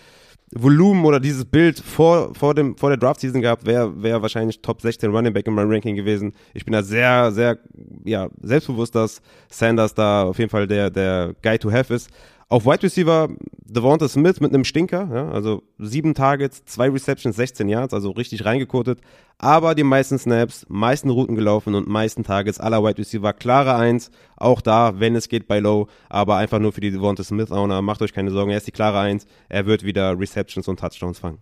Volumen 0.53 1.05
oder 1.05 1.21
dieses 1.21 1.45
Bild 1.45 1.79
vor, 1.79 2.35
vor, 2.35 2.55
dem, 2.55 2.77
vor 2.77 2.91
der 2.91 2.99
Draft-Season 2.99 3.41
gehabt, 3.41 3.67
wäre 3.67 4.03
wär 4.03 4.21
wahrscheinlich 4.21 4.61
Top 4.61 4.81
16 4.81 5.11
Running 5.11 5.33
Back 5.33 5.47
in 5.47 5.55
meinem 5.55 5.71
Ranking 5.71 5.95
gewesen. 5.95 6.33
Ich 6.55 6.65
bin 6.65 6.73
da 6.73 6.83
sehr, 6.83 7.31
sehr 7.31 7.59
ja, 8.05 8.29
selbstbewusst, 8.43 8.95
dass 8.95 9.23
Sanders 9.49 9.95
da 9.95 10.25
auf 10.25 10.39
jeden 10.39 10.51
Fall 10.51 10.67
der, 10.67 10.91
der 10.91 11.35
Guy 11.43 11.59
to 11.59 11.71
have 11.71 11.95
ist. 11.95 12.11
Auf 12.53 12.67
Wide 12.67 12.83
Receiver 12.83 13.29
Devonta 13.65 14.09
Smith 14.09 14.41
mit 14.41 14.53
einem 14.53 14.65
Stinker, 14.65 15.09
ja, 15.15 15.31
also 15.31 15.63
sieben 15.79 16.15
Targets, 16.15 16.65
zwei 16.65 16.91
Receptions, 16.91 17.37
16 17.37 17.69
Yards, 17.69 17.95
also 17.95 18.11
richtig 18.11 18.45
reingekotet. 18.45 19.01
Aber 19.39 19.77
die 19.77 19.85
meisten 19.85 20.19
Snaps, 20.19 20.67
meisten 20.69 21.11
Routen 21.11 21.37
gelaufen 21.37 21.77
und 21.77 21.87
meisten 21.87 22.25
Targets 22.25 22.59
aller 22.59 22.83
Wide 22.83 22.99
Receiver. 22.99 23.33
Klare 23.33 23.77
Eins, 23.77 24.11
auch 24.37 24.61
da, 24.63 24.99
wenn 24.99 25.15
es 25.15 25.29
geht 25.29 25.47
bei 25.47 25.61
Low, 25.61 25.87
aber 26.09 26.39
einfach 26.39 26.59
nur 26.59 26.73
für 26.73 26.81
die 26.81 26.91
Devonta 26.91 27.23
Smith 27.23 27.53
Owner. 27.53 27.83
Macht 27.83 28.03
euch 28.03 28.13
keine 28.13 28.33
Sorgen, 28.33 28.51
er 28.51 28.57
ist 28.57 28.67
die 28.67 28.73
klare 28.73 28.99
Eins. 28.99 29.27
Er 29.49 29.67
wird 29.67 29.85
wieder 29.85 30.19
Receptions 30.19 30.67
und 30.67 30.81
Touchdowns 30.81 31.21
fangen. 31.21 31.39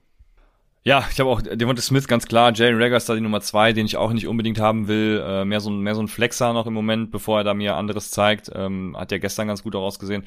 Ja, 0.88 1.06
ich 1.12 1.20
habe 1.20 1.28
auch 1.28 1.42
Devonta 1.42 1.82
Smith 1.82 2.08
ganz 2.08 2.26
klar, 2.26 2.50
Jalen 2.54 2.80
Rager 2.80 2.96
ist 2.96 3.10
da 3.10 3.14
die 3.14 3.20
Nummer 3.20 3.42
zwei, 3.42 3.74
den 3.74 3.84
ich 3.84 3.98
auch 3.98 4.10
nicht 4.10 4.26
unbedingt 4.26 4.58
haben 4.58 4.88
will. 4.88 5.22
Äh, 5.22 5.44
mehr 5.44 5.60
so 5.60 5.68
ein 5.68 5.80
mehr 5.80 5.94
so 5.94 6.00
ein 6.00 6.08
Flexer 6.08 6.54
noch 6.54 6.66
im 6.66 6.72
Moment, 6.72 7.10
bevor 7.10 7.40
er 7.40 7.44
da 7.44 7.52
mir 7.52 7.76
anderes 7.76 8.10
zeigt. 8.10 8.50
Ähm, 8.54 8.96
hat 8.98 9.12
ja 9.12 9.18
gestern 9.18 9.48
ganz 9.48 9.62
gut 9.62 9.76
auch 9.76 9.82
ausgesehen, 9.82 10.24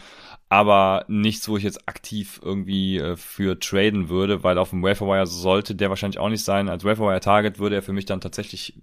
aber 0.49 1.05
nichts, 1.07 1.49
wo 1.49 1.57
ich 1.57 1.63
jetzt 1.63 1.89
aktiv 1.89 2.39
irgendwie 2.43 2.99
äh, 2.99 3.15
für 3.15 3.57
traden 3.57 4.09
würde, 4.09 4.43
weil 4.43 4.59
auf 4.59 4.69
dem 4.69 4.83
Waferwire 4.83 5.25
sollte 5.25 5.73
der 5.73 5.89
wahrscheinlich 5.89 6.19
auch 6.19 6.29
nicht 6.29 6.45
sein. 6.45 6.69
Als 6.69 6.83
Waferwire 6.83 7.21
Target 7.21 7.57
würde 7.57 7.77
er 7.77 7.81
für 7.81 7.93
mich 7.93 8.05
dann 8.05 8.21
tatsächlich 8.21 8.75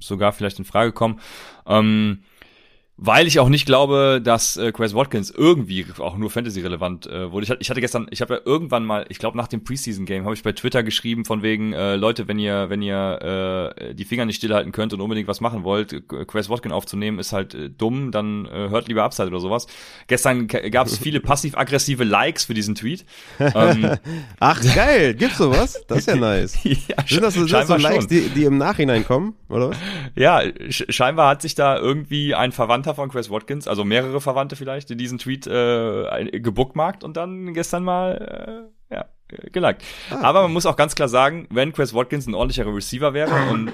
sogar 0.00 0.32
vielleicht 0.32 0.58
in 0.58 0.64
Frage 0.64 0.92
kommen. 0.92 1.20
Ähm, 1.66 2.20
weil 2.98 3.26
ich 3.26 3.38
auch 3.40 3.50
nicht 3.50 3.66
glaube, 3.66 4.22
dass 4.24 4.56
äh, 4.56 4.72
Chris 4.72 4.94
Watkins 4.94 5.30
irgendwie 5.30 5.84
auch 5.98 6.16
nur 6.16 6.30
Fantasy-relevant 6.30 7.06
äh, 7.06 7.30
wurde. 7.30 7.44
Ich, 7.44 7.60
ich 7.60 7.68
hatte 7.68 7.82
gestern, 7.82 8.06
ich 8.10 8.22
habe 8.22 8.34
ja 8.34 8.40
irgendwann 8.42 8.86
mal, 8.86 9.04
ich 9.10 9.18
glaube 9.18 9.36
nach 9.36 9.48
dem 9.48 9.64
Preseason-Game, 9.64 10.24
habe 10.24 10.34
ich 10.34 10.42
bei 10.42 10.52
Twitter 10.52 10.82
geschrieben 10.82 11.26
von 11.26 11.42
wegen, 11.42 11.74
äh, 11.74 11.96
Leute, 11.96 12.26
wenn 12.26 12.38
ihr, 12.38 12.70
wenn 12.70 12.80
ihr 12.80 13.74
äh, 13.76 13.94
die 13.94 14.06
Finger 14.06 14.24
nicht 14.24 14.36
stillhalten 14.36 14.72
könnt 14.72 14.94
und 14.94 15.02
unbedingt 15.02 15.28
was 15.28 15.42
machen 15.42 15.62
wollt, 15.62 16.08
Chris 16.26 16.48
Watkins 16.48 16.72
aufzunehmen, 16.72 17.18
ist 17.18 17.34
halt 17.34 17.54
äh, 17.54 17.68
dumm, 17.68 18.12
dann 18.12 18.46
äh, 18.46 18.70
hört 18.70 18.88
lieber 18.88 19.04
Upside 19.04 19.28
oder 19.28 19.40
sowas. 19.40 19.66
Gestern 20.06 20.46
gab 20.46 20.86
es 20.86 20.96
viele 21.06 21.20
passiv-aggressive 21.20 22.02
Likes 22.02 22.46
für 22.46 22.54
diesen 22.54 22.76
Tweet. 22.76 23.04
Ähm, 23.38 23.90
Ach 24.40 24.74
geil, 24.74 25.12
gibt's 25.14 25.36
sowas? 25.36 25.84
Das 25.86 25.98
ist 25.98 26.06
ja 26.08 26.16
nice. 26.16 26.58
ja, 26.64 26.96
sind 27.06 27.22
das, 27.22 27.34
sind 27.34 27.52
das 27.52 27.68
so 27.68 27.76
Likes, 27.76 28.06
die, 28.06 28.30
die 28.30 28.44
im 28.44 28.56
Nachhinein 28.56 29.04
kommen, 29.04 29.34
oder 29.50 29.70
was? 29.70 29.76
Ja, 30.14 30.40
scheinbar 30.70 31.28
hat 31.28 31.42
sich 31.42 31.54
da 31.54 31.76
irgendwie 31.76 32.34
ein 32.34 32.52
Verwandter 32.52 32.85
Verwandter 32.86 32.94
von 32.94 33.08
Chris 33.10 33.30
Watkins, 33.30 33.66
also 33.66 33.84
mehrere 33.84 34.20
Verwandte 34.20 34.56
vielleicht, 34.56 34.90
in 34.90 34.98
diesen 34.98 35.18
Tweet 35.18 35.46
äh, 35.46 36.40
gebookmarkt 36.40 37.02
und 37.02 37.16
dann 37.16 37.52
gestern 37.52 37.82
mal 37.82 38.68
äh, 38.90 38.94
ja, 38.94 39.06
geliked. 39.52 39.82
Ah, 40.10 40.20
Aber 40.22 40.42
man 40.42 40.52
muss 40.52 40.66
auch 40.66 40.76
ganz 40.76 40.94
klar 40.94 41.08
sagen, 41.08 41.46
wenn 41.50 41.72
Chris 41.72 41.94
Watkins 41.94 42.26
ein 42.26 42.34
ordentlicher 42.34 42.72
Receiver 42.72 43.12
wäre 43.12 43.32
und 43.50 43.72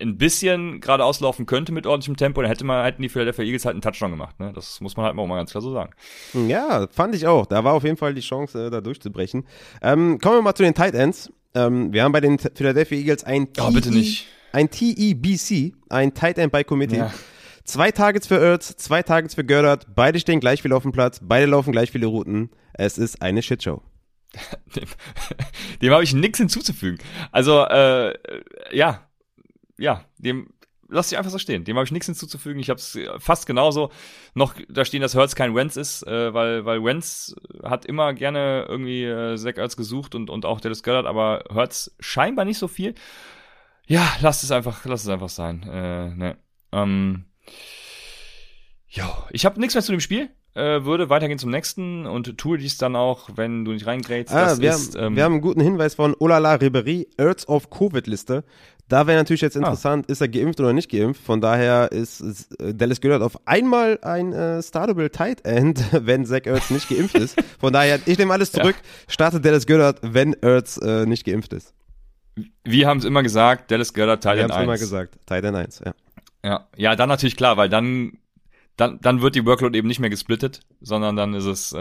ein 0.00 0.16
bisschen 0.16 0.80
gerade 0.80 1.04
auslaufen 1.04 1.46
könnte 1.46 1.72
mit 1.72 1.86
ordentlichem 1.86 2.16
Tempo, 2.16 2.40
dann 2.40 2.50
hätte 2.50 2.64
man, 2.64 2.84
hätten 2.84 3.02
die 3.02 3.10
Philadelphia 3.10 3.44
Eagles 3.44 3.66
halt 3.66 3.74
einen 3.74 3.82
Touchdown 3.82 4.10
gemacht. 4.10 4.40
Ne? 4.40 4.50
Das 4.54 4.80
muss 4.80 4.96
man 4.96 5.06
halt 5.06 5.16
auch 5.16 5.26
mal 5.26 5.36
ganz 5.36 5.50
klar 5.50 5.62
so 5.62 5.72
sagen. 5.72 5.92
Ja, 6.48 6.88
fand 6.90 7.14
ich 7.14 7.26
auch. 7.26 7.46
Da 7.46 7.62
war 7.64 7.74
auf 7.74 7.84
jeden 7.84 7.98
Fall 7.98 8.14
die 8.14 8.22
Chance, 8.22 8.66
äh, 8.66 8.70
da 8.70 8.80
durchzubrechen. 8.80 9.46
Ähm, 9.82 10.18
kommen 10.18 10.36
wir 10.36 10.42
mal 10.42 10.54
zu 10.54 10.62
den 10.62 10.74
Tight 10.74 10.94
Ends. 10.94 11.30
Ähm, 11.54 11.92
wir 11.92 12.02
haben 12.02 12.12
bei 12.12 12.20
den 12.20 12.38
Philadelphia 12.38 12.98
Eagles 12.98 13.24
ein 13.24 13.48
oh, 13.60 13.70
bitte 13.70 13.90
nicht. 13.90 14.26
ein 14.52 14.70
TEBC, 14.70 15.74
ein 15.90 16.14
Tight 16.14 16.38
End 16.38 16.50
by 16.50 16.64
Committee. 16.64 16.96
Ja. 16.96 17.12
Zwei 17.70 17.92
Targets 17.92 18.26
für 18.26 18.34
Ertz, 18.34 18.74
zwei 18.78 19.04
Targets 19.04 19.36
für 19.36 19.44
Gördert, 19.44 19.94
beide 19.94 20.18
stehen 20.18 20.40
gleich 20.40 20.60
viel 20.60 20.72
auf 20.72 20.82
dem 20.82 20.90
Platz, 20.90 21.20
beide 21.22 21.46
laufen 21.46 21.70
gleich 21.70 21.92
viele 21.92 22.06
Routen. 22.06 22.50
Es 22.72 22.98
ist 22.98 23.22
eine 23.22 23.42
Shitshow. 23.42 23.80
dem, 24.74 24.88
dem 25.80 25.92
habe 25.92 26.02
ich 26.02 26.12
nichts 26.12 26.38
hinzuzufügen. 26.38 26.98
Also, 27.30 27.64
äh, 27.66 28.18
ja, 28.72 29.08
ja, 29.78 30.04
dem 30.18 30.48
lass 30.88 31.10
dich 31.10 31.18
einfach 31.18 31.30
so 31.30 31.38
stehen. 31.38 31.62
Dem 31.62 31.76
habe 31.76 31.84
ich 31.84 31.92
nichts 31.92 32.06
hinzuzufügen. 32.06 32.60
Ich 32.60 32.70
habe 32.70 32.80
es 32.80 32.98
fast 33.18 33.46
genauso 33.46 33.92
noch 34.34 34.54
da 34.68 34.84
stehen, 34.84 35.00
dass 35.00 35.14
Hurts 35.14 35.36
kein 35.36 35.54
Wentz 35.54 35.76
ist, 35.76 36.04
äh, 36.08 36.34
weil 36.34 36.64
weil 36.64 36.82
Wentz 36.82 37.36
hat 37.62 37.86
immer 37.86 38.14
gerne 38.14 38.66
irgendwie 38.68 39.04
äh, 39.04 39.36
Zach 39.36 39.58
Ertz 39.58 39.76
gesucht 39.76 40.16
und 40.16 40.28
und 40.28 40.44
auch 40.44 40.60
Dallas 40.60 40.82
Goddard, 40.82 41.06
aber 41.06 41.44
Hurts 41.54 41.94
scheinbar 42.00 42.46
nicht 42.46 42.58
so 42.58 42.66
viel. 42.66 42.96
Ja, 43.86 44.12
lass 44.22 44.42
es 44.42 44.50
einfach, 44.50 44.84
lass 44.86 45.04
es 45.04 45.08
einfach 45.08 45.28
sein. 45.28 45.62
Äh, 45.62 46.14
ne. 46.16 46.36
Ähm, 46.72 47.26
ja, 48.88 49.26
ich 49.30 49.44
habe 49.44 49.60
nichts 49.60 49.74
mehr 49.74 49.82
zu 49.82 49.92
dem 49.92 50.00
Spiel. 50.00 50.30
Äh, 50.52 50.84
würde 50.84 51.08
weitergehen 51.08 51.38
zum 51.38 51.50
nächsten 51.50 52.06
und 52.06 52.36
tue 52.36 52.58
dies 52.58 52.76
dann 52.76 52.96
auch, 52.96 53.28
wenn 53.36 53.64
du 53.64 53.70
nicht 53.70 53.86
reingrätst. 53.86 54.34
Ah, 54.34 54.58
wir, 54.58 54.70
ist, 54.70 54.96
haben, 54.96 55.04
ähm, 55.04 55.16
wir 55.16 55.22
haben 55.22 55.34
einen 55.34 55.42
guten 55.42 55.60
Hinweis 55.60 55.94
von 55.94 56.16
Olala 56.18 56.54
Ribery, 56.54 57.06
Earths 57.18 57.46
of 57.46 57.70
Covid-Liste. 57.70 58.42
Da 58.88 59.06
wäre 59.06 59.16
natürlich 59.16 59.42
jetzt 59.42 59.56
ah. 59.56 59.60
interessant, 59.60 60.06
ah. 60.08 60.12
ist 60.12 60.20
er 60.20 60.26
geimpft 60.26 60.58
oder 60.58 60.72
nicht 60.72 60.90
geimpft. 60.90 61.22
Von 61.22 61.40
daher 61.40 61.92
ist, 61.92 62.20
ist 62.20 62.60
äh, 62.60 62.74
Dallas 62.74 63.00
Goddard 63.00 63.22
auf 63.22 63.38
einmal 63.46 64.00
ein 64.02 64.32
äh, 64.32 64.60
startable 64.60 65.12
Tight 65.12 65.44
End, 65.44 65.84
wenn 65.92 66.26
Zach 66.26 66.44
Ertz 66.46 66.70
nicht 66.70 66.88
geimpft 66.88 67.14
ist. 67.14 67.40
Von 67.60 67.72
daher, 67.72 68.00
ich 68.04 68.18
nehme 68.18 68.32
alles 68.32 68.50
zurück. 68.52 68.74
Ja. 68.76 69.12
Startet 69.12 69.44
Dallas 69.44 69.68
Goddard, 69.68 70.00
wenn 70.02 70.32
Ertz 70.32 70.78
äh, 70.78 71.06
nicht 71.06 71.24
geimpft 71.24 71.52
ist. 71.52 71.72
Wir 72.64 72.88
haben 72.88 72.98
es 72.98 73.04
immer 73.04 73.22
gesagt, 73.22 73.70
Dallas 73.70 73.94
Goddard 73.94 74.20
Tight 74.20 74.38
End 74.38 74.50
1. 74.50 74.50
Wir 74.50 74.54
haben 74.54 74.60
es 74.60 74.64
immer 74.64 74.78
gesagt, 74.78 75.18
Tight 75.26 75.44
End 75.44 75.56
1, 75.56 75.82
ja. 75.86 75.94
Ja, 76.42 76.68
ja, 76.76 76.96
dann 76.96 77.08
natürlich 77.08 77.36
klar, 77.36 77.56
weil 77.56 77.68
dann 77.68 78.18
dann, 78.80 78.98
dann 79.00 79.20
wird 79.20 79.34
die 79.34 79.44
Workload 79.44 79.76
eben 79.76 79.88
nicht 79.88 80.00
mehr 80.00 80.10
gesplittet, 80.10 80.60
sondern 80.80 81.14
dann 81.14 81.34
ist 81.34 81.44
es, 81.44 81.72
äh, 81.72 81.78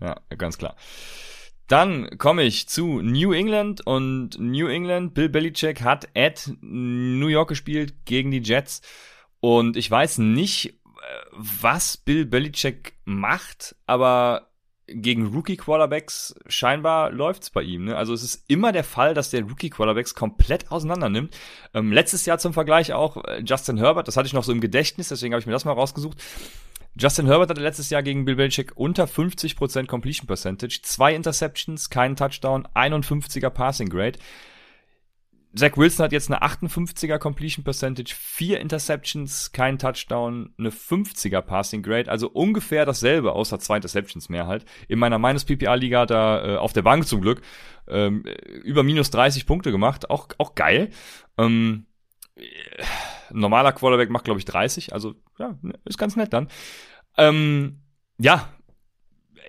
ja, 0.00 0.16
ganz 0.36 0.58
klar. 0.58 0.74
Dann 1.68 2.18
komme 2.18 2.42
ich 2.42 2.68
zu 2.68 3.00
New 3.00 3.32
England 3.32 3.86
und 3.86 4.30
New 4.40 4.66
England, 4.66 5.14
Bill 5.14 5.28
Belichick 5.28 5.82
hat 5.82 6.08
at 6.16 6.50
New 6.60 7.28
York 7.28 7.48
gespielt 7.48 8.04
gegen 8.04 8.32
die 8.32 8.42
Jets 8.42 8.82
und 9.38 9.76
ich 9.76 9.88
weiß 9.88 10.18
nicht, 10.18 10.66
äh, 10.66 10.72
was 11.30 11.96
Bill 11.96 12.26
Belichick 12.26 12.94
macht, 13.04 13.76
aber 13.86 14.49
gegen 14.92 15.28
Rookie-Quarterbacks 15.28 16.34
scheinbar 16.48 17.10
läuft's 17.10 17.50
bei 17.50 17.62
ihm. 17.62 17.84
Ne? 17.86 17.96
Also 17.96 18.12
es 18.12 18.22
ist 18.22 18.44
immer 18.48 18.72
der 18.72 18.84
Fall, 18.84 19.14
dass 19.14 19.30
der 19.30 19.42
Rookie-Quarterbacks 19.42 20.14
komplett 20.14 20.70
auseinander 20.70 21.08
nimmt. 21.08 21.36
Ähm, 21.74 21.92
letztes 21.92 22.26
Jahr 22.26 22.38
zum 22.38 22.52
Vergleich 22.52 22.92
auch 22.92 23.24
äh, 23.24 23.42
Justin 23.44 23.78
Herbert, 23.78 24.08
das 24.08 24.16
hatte 24.16 24.26
ich 24.26 24.32
noch 24.32 24.44
so 24.44 24.52
im 24.52 24.60
Gedächtnis, 24.60 25.08
deswegen 25.08 25.34
habe 25.34 25.40
ich 25.40 25.46
mir 25.46 25.52
das 25.52 25.64
mal 25.64 25.72
rausgesucht. 25.72 26.18
Justin 26.96 27.26
Herbert 27.26 27.50
hatte 27.50 27.60
letztes 27.60 27.88
Jahr 27.90 28.02
gegen 28.02 28.24
Bill 28.24 28.36
Belichick 28.36 28.72
unter 28.74 29.04
50% 29.04 29.86
Completion 29.86 30.26
Percentage, 30.26 30.80
zwei 30.82 31.14
Interceptions, 31.14 31.88
keinen 31.88 32.16
Touchdown, 32.16 32.66
51er 32.74 33.50
Passing 33.50 33.88
Grade. 33.88 34.18
Zach 35.54 35.76
Wilson 35.76 36.04
hat 36.04 36.12
jetzt 36.12 36.30
eine 36.30 36.42
58er 36.42 37.18
Completion 37.18 37.64
Percentage, 37.64 38.14
vier 38.16 38.60
Interceptions, 38.60 39.50
kein 39.50 39.78
Touchdown, 39.78 40.54
eine 40.58 40.70
50er 40.70 41.40
Passing 41.40 41.82
Grade, 41.82 42.10
also 42.10 42.28
ungefähr 42.28 42.86
dasselbe, 42.86 43.32
außer 43.32 43.58
zwei 43.58 43.76
Interceptions 43.76 44.28
mehr 44.28 44.46
halt. 44.46 44.64
In 44.86 45.00
meiner 45.00 45.18
Minus 45.18 45.44
PPA 45.44 45.74
Liga 45.74 46.04
er 46.04 46.44
äh, 46.44 46.56
auf 46.56 46.72
der 46.72 46.82
Bank 46.82 47.06
zum 47.06 47.20
Glück 47.20 47.42
ähm, 47.88 48.22
über 48.62 48.84
minus 48.84 49.10
30 49.10 49.46
Punkte 49.46 49.72
gemacht, 49.72 50.08
auch 50.08 50.28
auch 50.38 50.54
geil. 50.54 50.90
Ähm, 51.36 51.86
normaler 53.30 53.72
Quarterback 53.72 54.10
macht 54.10 54.24
glaube 54.24 54.38
ich 54.38 54.44
30, 54.44 54.92
also 54.92 55.14
ja, 55.38 55.58
ist 55.84 55.98
ganz 55.98 56.14
nett 56.14 56.32
dann. 56.32 56.48
Ähm, 57.16 57.82
ja, 58.18 58.48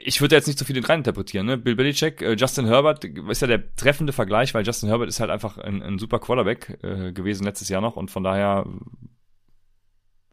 ich 0.04 0.22
würde 0.22 0.36
jetzt 0.36 0.48
nicht 0.48 0.60
so 0.60 0.66
viel 0.66 0.84
rein 0.84 1.00
interpretieren. 1.00 1.46
Ne? 1.46 1.58
Bill 1.58 1.76
Belichick, 1.76 2.22
äh, 2.22 2.34
Justin 2.34 2.66
Herbert 2.66 3.04
ist 3.04 3.42
ja 3.42 3.48
der 3.48 3.76
treffende 3.76 4.14
Vergleich, 4.14 4.54
weil 4.54 4.66
Justin 4.66 4.90
Herbert 4.90 5.10
ist 5.10 5.20
halt 5.20 5.30
einfach 5.30 5.58
ein, 5.58 5.82
ein 5.82 6.00
super 6.00 6.20
Quarterback 6.20 6.80
äh, 6.84 7.12
gewesen 7.12 7.44
letztes 7.44 7.70
Jahr 7.70 7.82
noch 7.82 7.96
und 7.96 8.12
von 8.12 8.24
daher, 8.24 8.66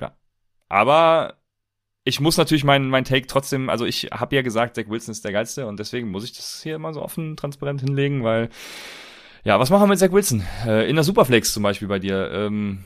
ja. 0.00 0.16
Aber 0.68 1.34
ich 2.04 2.20
muss 2.20 2.36
natürlich 2.36 2.64
mein, 2.64 2.88
mein 2.88 3.04
Take 3.04 3.26
trotzdem, 3.26 3.68
also 3.68 3.84
ich 3.84 4.04
habe 4.12 4.36
ja 4.36 4.42
gesagt, 4.42 4.76
Zach 4.76 4.88
Wilson 4.88 5.12
ist 5.12 5.24
der 5.24 5.32
geilste 5.32 5.66
und 5.66 5.78
deswegen 5.78 6.10
muss 6.10 6.24
ich 6.24 6.32
das 6.32 6.62
hier 6.62 6.78
mal 6.78 6.94
so 6.94 7.02
offen, 7.02 7.36
transparent 7.36 7.80
hinlegen, 7.80 8.24
weil 8.24 8.48
ja, 9.44 9.58
was 9.58 9.70
machen 9.70 9.82
wir 9.82 9.88
mit 9.88 9.98
Zach 9.98 10.12
Wilson? 10.12 10.42
Äh, 10.66 10.88
in 10.88 10.96
der 10.96 11.04
Superflex 11.04 11.52
zum 11.52 11.62
Beispiel 11.62 11.88
bei 11.88 11.98
dir. 11.98 12.30
Ähm, 12.32 12.84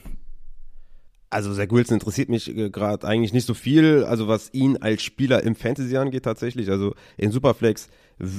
also 1.33 1.53
Zach 1.53 1.67
Wilson 1.69 1.95
interessiert 1.95 2.29
mich 2.29 2.55
äh, 2.55 2.69
gerade 2.69 3.07
eigentlich 3.07 3.33
nicht 3.33 3.45
so 3.45 3.53
viel, 3.53 4.03
also 4.03 4.27
was 4.27 4.53
ihn 4.53 4.77
als 4.77 5.01
Spieler 5.01 5.43
im 5.43 5.55
Fantasy 5.55 5.97
angeht 5.97 6.23
tatsächlich. 6.23 6.69
Also 6.69 6.93
in 7.17 7.31
Superflex 7.31 7.89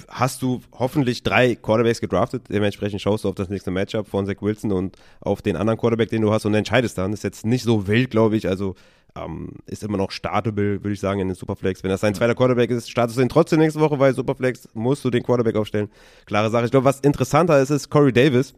hast 0.08 0.42
du 0.42 0.62
hoffentlich 0.72 1.22
drei 1.24 1.56
Quarterbacks 1.56 2.00
gedraftet. 2.00 2.44
Dementsprechend 2.48 3.00
schaust 3.00 3.24
du 3.24 3.28
auf 3.28 3.34
das 3.34 3.48
nächste 3.48 3.70
Matchup 3.70 4.08
von 4.08 4.26
Zach 4.26 4.40
Wilson 4.40 4.72
und 4.72 4.96
auf 5.20 5.42
den 5.42 5.56
anderen 5.56 5.78
Quarterback, 5.78 6.10
den 6.10 6.22
du 6.22 6.32
hast 6.32 6.46
und 6.46 6.54
entscheidest 6.54 6.96
dann. 6.96 7.12
Ist 7.12 7.24
jetzt 7.24 7.44
nicht 7.44 7.64
so 7.64 7.86
wild, 7.88 8.10
glaube 8.10 8.36
ich. 8.36 8.48
Also 8.48 8.76
ähm, 9.16 9.50
ist 9.66 9.82
immer 9.82 9.98
noch 9.98 10.10
startable, 10.10 10.82
würde 10.82 10.92
ich 10.92 11.00
sagen, 11.00 11.20
in 11.20 11.28
den 11.28 11.34
Superflex. 11.34 11.82
Wenn 11.82 11.90
das 11.90 12.00
dein 12.00 12.14
zweiter 12.14 12.34
Quarterback 12.34 12.70
ist, 12.70 12.90
startest 12.90 13.18
du 13.18 13.22
ihn 13.22 13.28
trotzdem 13.28 13.58
nächste 13.58 13.80
Woche, 13.80 13.98
weil 13.98 14.14
Superflex 14.14 14.68
musst 14.74 15.04
du 15.04 15.10
den 15.10 15.22
Quarterback 15.22 15.56
aufstellen. 15.56 15.90
Klare 16.26 16.50
Sache. 16.50 16.66
Ich 16.66 16.70
glaube, 16.70 16.84
was 16.84 17.00
interessanter 17.00 17.60
ist, 17.60 17.70
ist 17.70 17.90
Corey 17.90 18.12
Davis, 18.12 18.54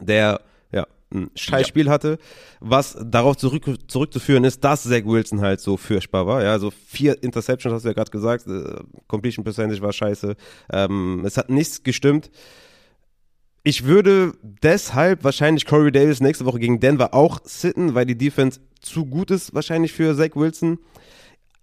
der 0.00 0.40
ein 1.16 1.30
Scheißspiel 1.34 1.86
ja. 1.86 1.92
hatte, 1.92 2.18
was 2.60 2.96
darauf 3.02 3.36
zurück, 3.36 3.64
zurückzuführen 3.88 4.44
ist, 4.44 4.62
dass 4.62 4.84
Zach 4.84 5.04
Wilson 5.04 5.40
halt 5.40 5.60
so 5.60 5.76
furchtbar 5.76 6.26
war. 6.26 6.42
Ja, 6.42 6.52
also 6.52 6.70
vier 6.70 7.22
Interceptions 7.22 7.74
hast 7.74 7.84
du 7.84 7.88
ja 7.88 7.94
gerade 7.94 8.10
gesagt, 8.10 8.46
äh, 8.46 8.76
Completion 9.08 9.44
Percentage 9.44 9.82
war 9.82 9.92
scheiße. 9.92 10.36
Ähm, 10.72 11.22
es 11.24 11.36
hat 11.36 11.50
nichts 11.50 11.82
gestimmt. 11.82 12.30
Ich 13.62 13.84
würde 13.84 14.34
deshalb 14.42 15.24
wahrscheinlich 15.24 15.66
Corey 15.66 15.90
Davis 15.90 16.20
nächste 16.20 16.44
Woche 16.44 16.60
gegen 16.60 16.78
Denver 16.78 17.12
auch 17.14 17.40
sitten, 17.42 17.94
weil 17.94 18.06
die 18.06 18.16
Defense 18.16 18.60
zu 18.80 19.06
gut 19.06 19.32
ist 19.32 19.54
wahrscheinlich 19.54 19.92
für 19.92 20.16
Zach 20.16 20.36
Wilson. 20.36 20.78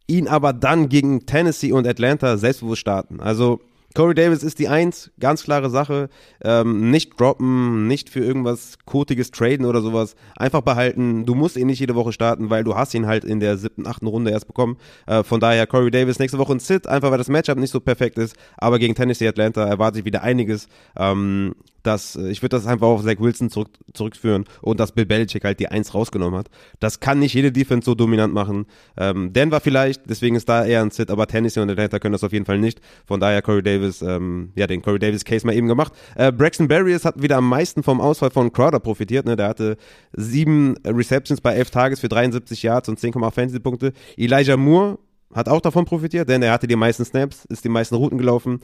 Ihn 0.08 0.28
aber 0.28 0.52
dann 0.52 0.90
gegen 0.90 1.26
Tennessee 1.26 1.72
und 1.72 1.88
Atlanta 1.88 2.36
selbstbewusst 2.38 2.82
starten. 2.82 3.22
Also 3.22 3.62
Corey 3.96 4.16
Davis 4.16 4.42
ist 4.42 4.58
die 4.58 4.68
Eins, 4.68 5.12
ganz 5.20 5.44
klare 5.44 5.70
Sache. 5.70 6.10
Ähm, 6.44 6.90
nicht 6.90 7.20
droppen, 7.20 7.88
nicht 7.88 8.10
für 8.10 8.22
irgendwas 8.22 8.78
Kotiges 8.86 9.30
traden 9.30 9.66
oder 9.66 9.82
sowas. 9.82 10.16
Einfach 10.36 10.62
behalten. 10.62 11.26
Du 11.26 11.36
musst 11.36 11.58
ihn 11.58 11.68
nicht 11.68 11.80
jede 11.80 11.94
Woche 11.94 12.12
starten, 12.12 12.50
weil 12.50 12.64
du 12.64 12.76
hast 12.76 12.94
ihn 12.96 13.06
halt 13.06 13.24
in 13.24 13.40
der 13.40 13.58
siebten, 13.58 13.86
achten 13.86 14.08
Runde 14.08 14.32
erst 14.32 14.48
bekommen. 14.48 14.78
Äh, 15.06 15.24
von 15.24 15.40
daher 15.40 15.68
Corey 15.68 15.92
Davis 15.92 16.18
nächste 16.18 16.40
Woche 16.40 16.54
ein 16.54 16.60
Sit, 16.60 16.88
einfach 16.88 17.12
weil 17.12 17.20
das 17.20 17.28
Matchup 17.28 17.58
nicht 17.58 17.72
so 17.72 17.80
perfekt 17.80 18.18
ist. 18.18 18.36
Aber 18.58 18.80
gegen 18.80 18.96
Tennessee 18.96 19.28
Atlanta 19.28 19.64
erwarte 19.66 20.00
ich 20.00 20.06
wieder 20.06 20.24
einiges. 20.24 20.68
Ähm, 20.98 21.54
dass 21.84 22.16
äh, 22.16 22.30
ich 22.30 22.42
würde 22.42 22.56
das 22.56 22.66
einfach 22.66 22.88
auf 22.88 23.04
Zach 23.04 23.20
Wilson 23.20 23.50
zurück, 23.50 23.70
zurückführen 23.94 24.46
und 24.62 24.80
dass 24.80 24.94
Bill 24.94 25.06
Belichick 25.06 25.44
halt 25.44 25.60
die 25.60 25.68
Eins 25.68 25.94
rausgenommen 25.94 26.40
hat. 26.40 26.50
Das 26.80 27.00
kann 27.00 27.20
nicht 27.20 27.34
jede 27.34 27.52
Defense 27.52 27.86
so 27.86 27.96
dominant 27.96 28.34
machen. 28.34 28.66
Ähm, 28.98 29.34
Denver 29.34 29.60
vielleicht, 29.60 30.10
deswegen 30.10 30.36
ist 30.36 30.50
da 30.50 30.66
eher 30.66 30.82
ein 30.82 30.92
Sit, 30.92 31.12
aber 31.12 31.28
Tennessee 31.28 31.60
und 31.60 31.70
Atlanta 31.70 32.00
können 32.00 32.14
das 32.14 32.24
auf 32.24 32.34
jeden 32.34 32.46
Fall 32.46 32.58
nicht. 32.58 32.82
Von 33.06 33.20
daher 33.20 33.42
Corey 33.42 33.62
Davis, 33.62 34.02
ähm, 34.02 34.52
ja, 34.56 34.68
den 34.68 34.82
Corey 34.82 35.00
Davis 35.00 35.26
Case 35.26 35.46
mal 35.46 35.54
eben 35.54 35.68
gemacht. 35.68 35.94
Äh, 36.16 36.32
Braxton 36.32 36.68
Berrios 36.68 37.06
hat 37.06 37.22
wieder 37.22 37.38
am 37.38 37.48
meisten 37.48 37.84
vom 37.84 38.02
Ausfall 38.02 38.32
von 38.32 38.52
Crowder 38.52 38.80
profitiert. 38.80 39.26
Ne? 39.26 39.36
Der 39.36 39.48
hatte 39.48 39.78
sieben 40.14 40.76
Receptions 40.86 41.42
bei 41.42 41.54
elf 41.54 41.70
Tages 41.70 42.00
für 42.00 42.10
73 42.10 42.64
Yards 42.64 42.90
und 42.90 43.00
10,8 43.00 43.32
Fantasy-Punkte. 43.32 43.94
Elijah 44.18 44.58
Moore 44.58 44.98
hat 45.34 45.50
auch 45.50 45.62
davon 45.62 45.86
profitiert, 45.86 46.30
denn 46.30 46.42
er 46.42 46.52
hatte 46.52 46.68
die 46.68 46.76
meisten 46.76 47.04
Snaps, 47.06 47.46
ist 47.46 47.64
die 47.64 47.70
meisten 47.70 47.96
Routen 47.96 48.18
gelaufen. 48.18 48.60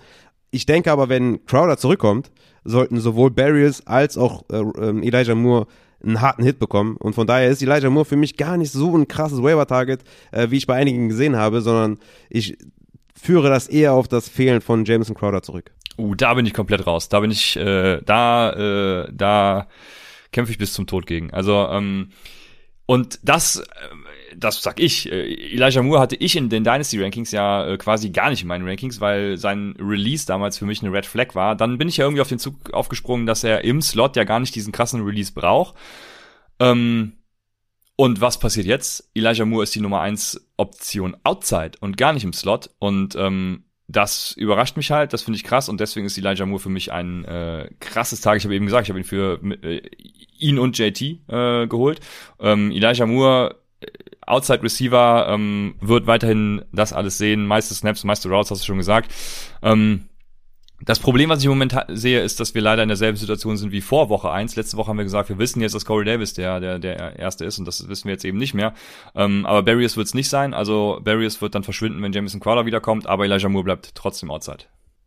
Ich 0.52 0.66
denke 0.66 0.92
aber, 0.92 1.10
wenn 1.10 1.46
Crowder 1.46 1.78
zurückkommt, 1.78 2.32
sollten 2.64 3.00
sowohl 3.00 3.32
Barriers 3.32 3.86
als 3.86 4.18
auch 4.18 4.44
äh, 4.52 4.58
äh, 4.58 5.08
Elijah 5.08 5.36
Moore 5.36 5.68
einen 6.04 6.22
harten 6.22 6.44
Hit 6.44 6.60
bekommen. 6.60 6.96
Und 6.98 7.14
von 7.14 7.28
daher 7.28 7.50
ist 7.50 7.62
Elijah 7.62 7.90
Moore 7.90 8.06
für 8.06 8.16
mich 8.16 8.38
gar 8.38 8.58
nicht 8.58 8.72
so 8.72 8.96
ein 8.98 9.08
krasses 9.08 9.42
Waiver-Target, 9.42 10.04
äh, 10.32 10.50
wie 10.50 10.58
ich 10.58 10.68
bei 10.68 10.76
einigen 10.76 11.10
gesehen 11.10 11.36
habe, 11.36 11.62
sondern 11.62 12.00
ich 12.30 12.58
führe 13.14 13.50
das 13.50 13.68
eher 13.68 13.94
auf 13.94 14.08
das 14.08 14.30
Fehlen 14.30 14.62
von 14.62 14.86
Jameson 14.86 15.16
Crowder 15.16 15.42
zurück. 15.42 15.72
Uh, 15.98 16.16
da 16.16 16.34
bin 16.34 16.46
ich 16.46 16.54
komplett 16.54 16.88
raus. 16.88 17.10
Da 17.10 17.20
bin 17.20 17.32
ich, 17.32 17.58
äh, 17.58 18.02
da, 18.06 18.54
äh, 19.04 19.10
da 19.12 19.68
kämpfe 20.32 20.52
ich 20.52 20.58
bis 20.58 20.74
zum 20.74 20.88
Tod 20.88 21.06
gegen. 21.06 21.32
Also, 21.32 21.68
ähm, 21.70 22.10
und 22.86 23.20
das, 23.24 23.58
äh, 23.58 23.64
das 24.36 24.62
sag 24.62 24.80
ich, 24.80 25.12
äh, 25.12 25.54
Elijah 25.54 25.82
Moore 25.82 26.00
hatte 26.00 26.16
ich 26.16 26.36
in 26.36 26.50
den 26.50 26.64
Dynasty 26.64 27.02
Rankings 27.02 27.32
ja 27.32 27.66
äh, 27.66 27.78
quasi 27.78 28.10
gar 28.10 28.30
nicht 28.30 28.42
in 28.42 28.48
meinen 28.48 28.68
Rankings, 28.68 29.02
weil 29.02 29.38
sein 29.38 29.76
Release 29.80 30.26
damals 30.26 30.58
für 30.58 30.66
mich 30.66 30.82
eine 30.82 30.92
Red 30.92 31.06
Flag 31.06 31.36
war. 31.36 31.56
Dann 31.56 31.78
bin 31.78 31.88
ich 31.88 31.98
ja 31.98 32.06
irgendwie 32.06 32.22
auf 32.22 32.30
den 32.30 32.40
Zug 32.40 32.74
aufgesprungen, 32.74 33.26
dass 33.26 33.44
er 33.44 33.64
im 33.64 33.82
Slot 33.82 34.16
ja 34.16 34.24
gar 34.24 34.40
nicht 34.40 34.56
diesen 34.56 34.72
krassen 34.72 35.04
Release 35.04 35.34
braucht. 35.34 35.76
Ähm, 36.60 37.14
und 37.96 38.22
was 38.22 38.40
passiert 38.40 38.66
jetzt? 38.66 39.10
Elijah 39.14 39.46
Moore 39.46 39.64
ist 39.64 39.76
die 39.76 39.82
Nummer 39.82 40.02
eins 40.02 40.50
Option 40.56 41.18
outside 41.24 41.72
und 41.82 41.98
gar 41.98 42.14
nicht 42.14 42.24
im 42.24 42.34
Slot. 42.34 42.70
Und 42.80 43.16
ähm, 43.16 43.66
das 43.90 44.32
überrascht 44.34 44.78
mich 44.78 44.92
halt, 44.92 45.14
das 45.14 45.24
finde 45.24 45.38
ich 45.38 45.44
krass 45.44 45.68
und 45.68 45.80
deswegen 45.80 46.06
ist 46.06 46.18
Elijah 46.18 46.46
Moore 46.46 46.62
für 46.62 46.70
mich 46.70 46.92
ein 46.92 47.26
äh, 47.26 47.70
krasses 47.80 48.22
Tag. 48.22 48.38
Ich 48.38 48.44
habe 48.44 48.56
eben 48.56 48.68
gesagt, 48.68 48.86
ich 48.86 48.90
habe 48.90 49.00
ihn 49.00 49.04
für 49.04 49.42
äh, 49.64 49.82
ihn 50.38 50.60
und 50.60 50.78
JT 50.78 51.02
äh, 51.02 51.68
geholt. 51.68 52.00
Ähm, 52.40 52.72
Elijah 52.72 53.08
Moore 53.08 53.56
Outside 54.30 54.64
Receiver 54.64 55.28
ähm, 55.30 55.76
wird 55.82 56.08
weiterhin 56.08 56.64
das 56.72 56.94
alles 56.94 57.18
sehen. 57.18 57.46
Meiste 57.46 57.74
Snaps, 57.74 58.04
meiste 58.04 58.30
Routes, 58.30 58.52
hast 58.52 58.62
du 58.62 58.66
schon 58.66 58.78
gesagt. 58.78 59.12
Ähm, 59.62 60.06
das 60.82 61.00
Problem, 61.00 61.30
was 61.30 61.40
ich 61.40 61.46
im 61.46 61.52
Moment 61.52 61.76
sehe, 61.90 62.22
ist, 62.22 62.40
dass 62.40 62.56
wir 62.56 62.62
leider 62.62 62.84
in 62.84 62.88
derselben 62.88 63.18
Situation 63.18 63.58
sind 63.58 63.72
wie 63.72 63.82
vor 63.82 64.10
Woche 64.10 64.32
eins. 64.32 64.56
Letzte 64.56 64.78
Woche 64.78 64.90
haben 64.90 64.98
wir 64.98 65.04
gesagt, 65.04 65.28
wir 65.28 65.38
wissen 65.38 65.62
jetzt, 65.62 65.76
dass 65.76 65.84
Corey 65.84 66.06
Davis 66.06 66.34
der, 66.34 66.60
der, 66.62 66.80
der 66.80 67.20
Erste 67.20 67.44
ist 67.44 67.60
und 67.60 67.66
das 67.66 67.90
wissen 67.90 68.06
wir 68.06 68.14
jetzt 68.14 68.24
eben 68.24 68.38
nicht 68.38 68.54
mehr. 68.54 68.74
Ähm, 69.14 69.46
aber 69.46 69.64
Barriers 69.64 69.98
wird 69.98 70.08
es 70.08 70.14
nicht 70.14 70.30
sein. 70.30 70.54
Also 70.54 71.02
Barriers 71.04 71.42
wird 71.42 71.54
dann 71.56 71.64
verschwinden, 71.64 72.02
wenn 72.02 72.14
Jamison 72.14 72.40
Crowder 72.40 72.66
wiederkommt, 72.66 73.08
aber 73.08 73.26
Elijah 73.26 73.50
Moore 73.50 73.66
bleibt 73.66 73.94
trotzdem 73.96 74.32
Outside. 74.32 74.66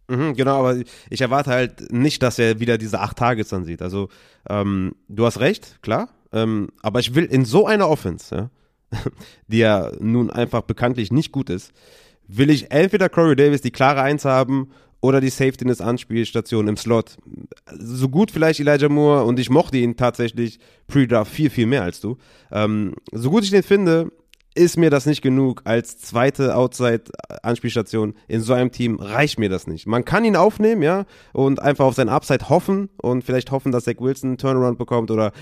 Mhm, 0.09 0.35
genau, 0.35 0.59
aber 0.59 0.83
ich 1.09 1.21
erwarte 1.21 1.51
halt 1.51 1.91
nicht, 1.91 2.23
dass 2.23 2.39
er 2.39 2.61
wieder 2.61 2.77
diese 2.77 3.01
acht 3.01 3.17
Tages 3.17 3.49
dann 3.49 3.65
sieht. 3.65 3.81
Also 3.81 4.09
ähm, 4.51 4.95
du 5.09 5.25
hast 5.25 5.41
recht, 5.41 5.79
klar, 5.81 6.11
ähm, 6.33 6.69
aber 6.83 7.01
ich 7.01 7.15
will 7.15 7.25
in 7.25 7.47
so 7.47 7.67
einer 7.67 7.89
Offense, 7.89 8.35
ja, 8.35 8.51
die 9.49 9.59
ja 9.59 9.91
nun 10.01 10.31
einfach 10.31 10.63
bekanntlich 10.63 11.13
nicht 11.13 11.33
gut 11.33 11.51
ist, 11.51 11.73
will 12.29 12.51
ich 12.51 12.71
entweder 12.71 13.09
Corey 13.09 13.37
Davis 13.37 13.61
die 13.61 13.71
klare 13.71 14.03
Eins 14.03 14.25
haben 14.25 14.71
oder 15.01 15.21
die 15.21 15.31
Safety-Anspielstation 15.31 16.69
im 16.69 16.77
Slot. 16.77 17.17
So 17.79 18.09
gut 18.09 18.31
vielleicht 18.31 18.61
Elijah 18.61 18.89
Moore 18.89 19.25
und 19.25 19.39
ich 19.39 19.51
mochte 19.51 19.77
ihn 19.77 19.97
tatsächlich 19.97 20.61
pre-draft 20.87 21.31
viel, 21.31 21.51
viel 21.51 21.67
mehr 21.67 21.83
als 21.83 22.01
du. 22.01 22.19
Ähm, 22.53 22.95
so 23.11 23.31
gut 23.31 23.43
ich 23.43 23.51
den 23.51 23.65
finde, 23.65 24.13
ist 24.55 24.77
mir 24.77 24.91
das 24.91 25.07
nicht 25.07 25.23
genug 25.23 25.63
als 25.65 25.99
zweite 25.99 26.55
Outside-Anspielstation 26.55 28.15
in 28.29 28.43
so 28.43 28.53
einem 28.53 28.71
Team, 28.71 28.97
reicht 29.01 29.39
mir 29.39 29.49
das 29.49 29.67
nicht. 29.67 29.87
Man 29.87 30.05
kann 30.05 30.25
ihn 30.25 30.37
aufnehmen, 30.37 30.83
ja, 30.83 31.07
und 31.33 31.61
einfach 31.61 31.87
auf 31.87 31.95
sein 31.95 32.09
Upside 32.09 32.49
hoffen 32.49 32.89
und 33.01 33.25
vielleicht 33.25 33.51
hoffen, 33.51 33.73
dass 33.73 33.85
Zach 33.85 33.99
Wilson 33.99 34.31
einen 34.31 34.39
Turnaround 34.39 34.79
bekommt 34.79 35.11
oder 35.11 35.33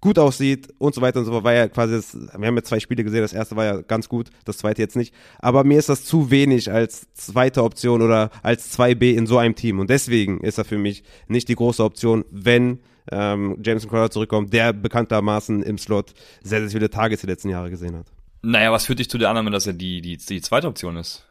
gut 0.00 0.18
aussieht 0.18 0.68
und 0.78 0.94
so 0.94 1.00
weiter 1.00 1.20
und 1.20 1.24
so 1.24 1.32
fort, 1.32 1.44
war 1.44 1.54
ja 1.54 1.68
quasi, 1.68 1.94
das, 1.94 2.14
wir 2.14 2.46
haben 2.46 2.56
ja 2.56 2.62
zwei 2.62 2.80
Spiele 2.80 3.04
gesehen, 3.04 3.22
das 3.22 3.32
erste 3.32 3.56
war 3.56 3.64
ja 3.64 3.80
ganz 3.82 4.08
gut, 4.08 4.30
das 4.44 4.58
zweite 4.58 4.82
jetzt 4.82 4.96
nicht, 4.96 5.14
aber 5.38 5.64
mir 5.64 5.78
ist 5.78 5.88
das 5.88 6.04
zu 6.04 6.30
wenig 6.30 6.70
als 6.70 7.12
zweite 7.14 7.62
Option 7.62 8.02
oder 8.02 8.30
als 8.42 8.78
2B 8.78 9.14
in 9.14 9.26
so 9.26 9.38
einem 9.38 9.54
Team 9.54 9.78
und 9.78 9.90
deswegen 9.90 10.40
ist 10.40 10.58
er 10.58 10.64
für 10.64 10.78
mich 10.78 11.02
nicht 11.26 11.48
die 11.48 11.54
große 11.54 11.82
Option, 11.82 12.24
wenn 12.30 12.80
ähm, 13.10 13.58
Jameson 13.62 13.90
Crowder 13.90 14.10
zurückkommt, 14.10 14.52
der 14.52 14.72
bekanntermaßen 14.72 15.62
im 15.62 15.78
Slot 15.78 16.12
sehr, 16.42 16.60
sehr 16.60 16.70
viele 16.70 16.90
Tages 16.90 17.20
die 17.20 17.26
letzten 17.26 17.48
Jahre 17.48 17.70
gesehen 17.70 17.96
hat. 17.96 18.06
Naja, 18.42 18.70
was 18.70 18.86
führt 18.86 18.98
dich 18.98 19.10
zu 19.10 19.18
der 19.18 19.30
Annahme, 19.30 19.50
dass 19.50 19.66
er 19.66 19.72
die, 19.72 20.00
die, 20.00 20.16
die 20.16 20.40
zweite 20.40 20.68
Option 20.68 20.96
ist? 20.96 21.24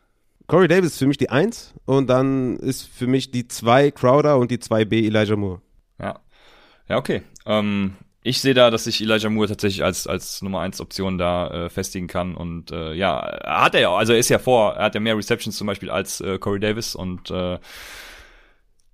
Corey 0.47 0.68
Davis 0.68 0.93
ist 0.93 0.99
für 0.99 1.07
mich 1.07 1.18
die 1.18 1.30
Eins 1.30 1.74
und 1.86 2.09
dann 2.09 2.57
ist 2.57 2.84
für 2.84 3.07
mich 3.07 3.32
die 3.32 3.47
zwei 3.47 3.91
Crowder 3.91 4.38
und 4.38 4.49
die 4.49 4.57
2B 4.57 5.05
Elijah 5.05 5.36
Moore. 5.36 5.61
Ja. 5.99 6.20
Ja, 6.88 6.97
okay. 6.97 7.22
Ähm, 7.45 7.95
ich 8.28 8.41
sehe 8.41 8.53
da, 8.53 8.69
dass 8.69 8.84
sich 8.84 9.01
Elijah 9.01 9.30
Moore 9.30 9.47
tatsächlich 9.47 9.84
als, 9.84 10.05
als 10.05 10.41
Nummer 10.41 10.59
1 10.59 10.82
Option 10.82 11.17
da 11.17 11.65
äh, 11.65 11.69
festigen 11.69 12.07
kann. 12.07 12.36
Und 12.36 12.71
äh, 12.71 12.93
ja, 12.93 13.39
hat 13.43 13.75
er 13.75 13.82
ja, 13.82 13.95
also 13.95 14.13
er 14.13 14.19
ist 14.19 14.30
ja 14.30 14.39
vor, 14.39 14.73
er 14.73 14.86
hat 14.86 14.95
ja 14.95 15.01
mehr 15.01 15.17
Receptions 15.17 15.55
zum 15.55 15.67
Beispiel 15.67 15.89
als 15.89 16.21
äh, 16.21 16.38
Corey 16.38 16.59
Davis 16.59 16.95
und 16.95 17.32
äh, 17.32 17.57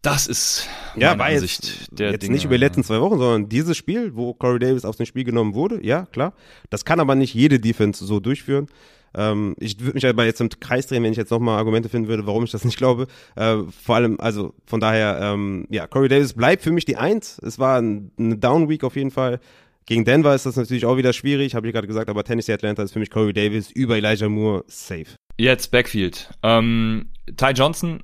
das 0.03 0.27
ist 0.27 0.67
ja, 0.97 1.17
war 1.17 1.27
Ansicht 1.27 1.63
jetzt, 1.63 1.99
der 1.99 2.11
jetzt 2.11 2.23
Dinge. 2.23 2.33
nicht 2.33 2.43
über 2.43 2.55
die 2.55 2.59
letzten 2.59 2.83
zwei 2.83 2.99
Wochen, 2.99 3.17
sondern 3.17 3.47
dieses 3.47 3.77
Spiel, 3.77 4.15
wo 4.15 4.33
Corey 4.33 4.59
Davis 4.59 4.83
aus 4.83 4.97
dem 4.97 5.05
Spiel 5.05 5.23
genommen 5.23 5.53
wurde, 5.53 5.83
ja, 5.83 6.05
klar. 6.07 6.33
Das 6.69 6.83
kann 6.83 6.99
aber 6.99 7.15
nicht 7.15 7.33
jede 7.33 7.59
Defense 7.59 8.05
so 8.05 8.19
durchführen. 8.19 8.67
Ähm, 9.15 9.55
ich 9.59 9.79
würde 9.79 9.93
mich 9.93 10.05
aber 10.05 10.25
jetzt 10.25 10.41
im 10.41 10.49
Kreis 10.49 10.87
drehen, 10.87 11.03
wenn 11.03 11.11
ich 11.11 11.17
jetzt 11.17 11.31
nochmal 11.31 11.57
Argumente 11.57 11.89
finden 11.89 12.07
würde, 12.07 12.25
warum 12.25 12.43
ich 12.43 12.51
das 12.51 12.65
nicht 12.65 12.77
glaube. 12.77 13.07
Äh, 13.35 13.57
vor 13.83 13.95
allem, 13.95 14.19
also 14.19 14.53
von 14.65 14.79
daher, 14.79 15.19
ähm, 15.21 15.67
ja, 15.69 15.87
Corey 15.87 16.09
Davis 16.09 16.33
bleibt 16.33 16.63
für 16.63 16.71
mich 16.71 16.85
die 16.85 16.97
Eins. 16.97 17.39
Es 17.43 17.59
war 17.59 17.79
ein, 17.79 18.11
eine 18.17 18.37
Down 18.37 18.69
Week 18.69 18.83
auf 18.83 18.95
jeden 18.95 19.11
Fall. 19.11 19.39
Gegen 19.85 20.05
Denver 20.05 20.33
ist 20.33 20.45
das 20.45 20.55
natürlich 20.55 20.85
auch 20.85 20.97
wieder 20.97 21.11
schwierig, 21.11 21.55
habe 21.55 21.67
ich 21.67 21.73
gerade 21.73 21.87
gesagt, 21.87 22.09
aber 22.09 22.23
Tennessee 22.23 22.53
Atlanta 22.53 22.83
ist 22.83 22.93
für 22.93 22.99
mich 22.99 23.09
Corey 23.09 23.33
Davis 23.33 23.69
über 23.69 23.97
Elijah 23.97 24.29
Moore 24.29 24.63
safe. 24.67 25.15
Jetzt 25.37 25.71
Backfield. 25.71 26.29
Ähm, 26.41 27.09
Ty 27.35 27.51
Johnson 27.51 28.03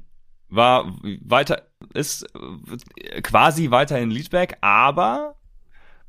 war 0.50 0.94
weiter, 1.22 1.64
ist 1.94 2.26
quasi 3.24 3.72
weiterhin 3.72 4.12
Leadback, 4.12 4.58
aber 4.62 5.36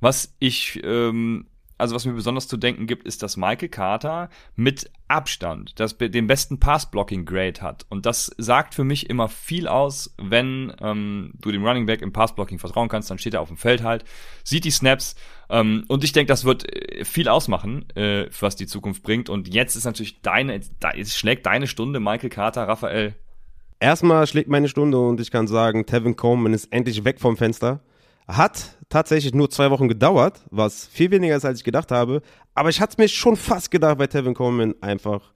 was 0.00 0.34
ich 0.40 0.80
ähm, 0.82 1.46
also 1.80 1.94
was 1.94 2.04
mir 2.04 2.12
besonders 2.12 2.46
zu 2.46 2.56
denken 2.56 2.86
gibt, 2.86 3.06
ist, 3.06 3.22
dass 3.22 3.36
Michael 3.36 3.68
Carter 3.68 4.28
mit 4.54 4.90
Abstand 5.08 5.80
das, 5.80 5.96
den 5.98 6.26
besten 6.26 6.60
Pass-Blocking-Grade 6.60 7.60
hat. 7.60 7.86
Und 7.88 8.06
das 8.06 8.30
sagt 8.38 8.74
für 8.74 8.84
mich 8.84 9.10
immer 9.10 9.28
viel 9.28 9.66
aus, 9.66 10.14
wenn 10.18 10.72
ähm, 10.80 11.32
du 11.40 11.50
dem 11.50 11.64
Running 11.66 11.86
Back 11.86 12.02
im 12.02 12.12
Pass-Blocking 12.12 12.58
vertrauen 12.58 12.88
kannst, 12.88 13.10
dann 13.10 13.18
steht 13.18 13.34
er 13.34 13.40
auf 13.40 13.48
dem 13.48 13.56
Feld 13.56 13.82
halt, 13.82 14.04
sieht 14.44 14.64
die 14.64 14.70
Snaps. 14.70 15.16
Ähm, 15.48 15.84
und 15.88 16.04
ich 16.04 16.12
denke, 16.12 16.28
das 16.28 16.44
wird 16.44 16.72
äh, 16.72 17.04
viel 17.04 17.28
ausmachen, 17.28 17.88
äh, 17.96 18.26
was 18.38 18.54
die 18.54 18.66
Zukunft 18.66 19.02
bringt. 19.02 19.28
Und 19.28 19.52
jetzt 19.52 19.74
ist 19.74 19.84
natürlich 19.84 20.22
deine, 20.22 20.60
es 20.96 21.18
schlägt 21.18 21.46
deine 21.46 21.66
Stunde, 21.66 21.98
Michael 21.98 22.30
Carter, 22.30 22.68
Raphael. 22.68 23.14
Erstmal 23.80 24.26
schlägt 24.26 24.50
meine 24.50 24.68
Stunde 24.68 24.98
und 24.98 25.20
ich 25.20 25.30
kann 25.30 25.46
sagen, 25.46 25.86
Tevin 25.86 26.14
Coleman 26.14 26.52
ist 26.52 26.66
endlich 26.66 27.04
weg 27.04 27.18
vom 27.18 27.36
Fenster. 27.36 27.80
Hat 28.28 28.76
tatsächlich 28.88 29.34
nur 29.34 29.50
zwei 29.50 29.70
Wochen 29.70 29.88
gedauert, 29.88 30.40
was 30.50 30.86
viel 30.86 31.10
weniger 31.10 31.36
ist, 31.36 31.44
als 31.44 31.58
ich 31.58 31.64
gedacht 31.64 31.90
habe. 31.90 32.22
Aber 32.54 32.68
ich 32.68 32.80
hatte 32.80 32.92
es 32.92 32.98
mir 32.98 33.08
schon 33.08 33.36
fast 33.36 33.70
gedacht, 33.70 33.98
weil 33.98 34.08
Tevin 34.08 34.34
Coleman 34.34 34.74
einfach 34.80 35.32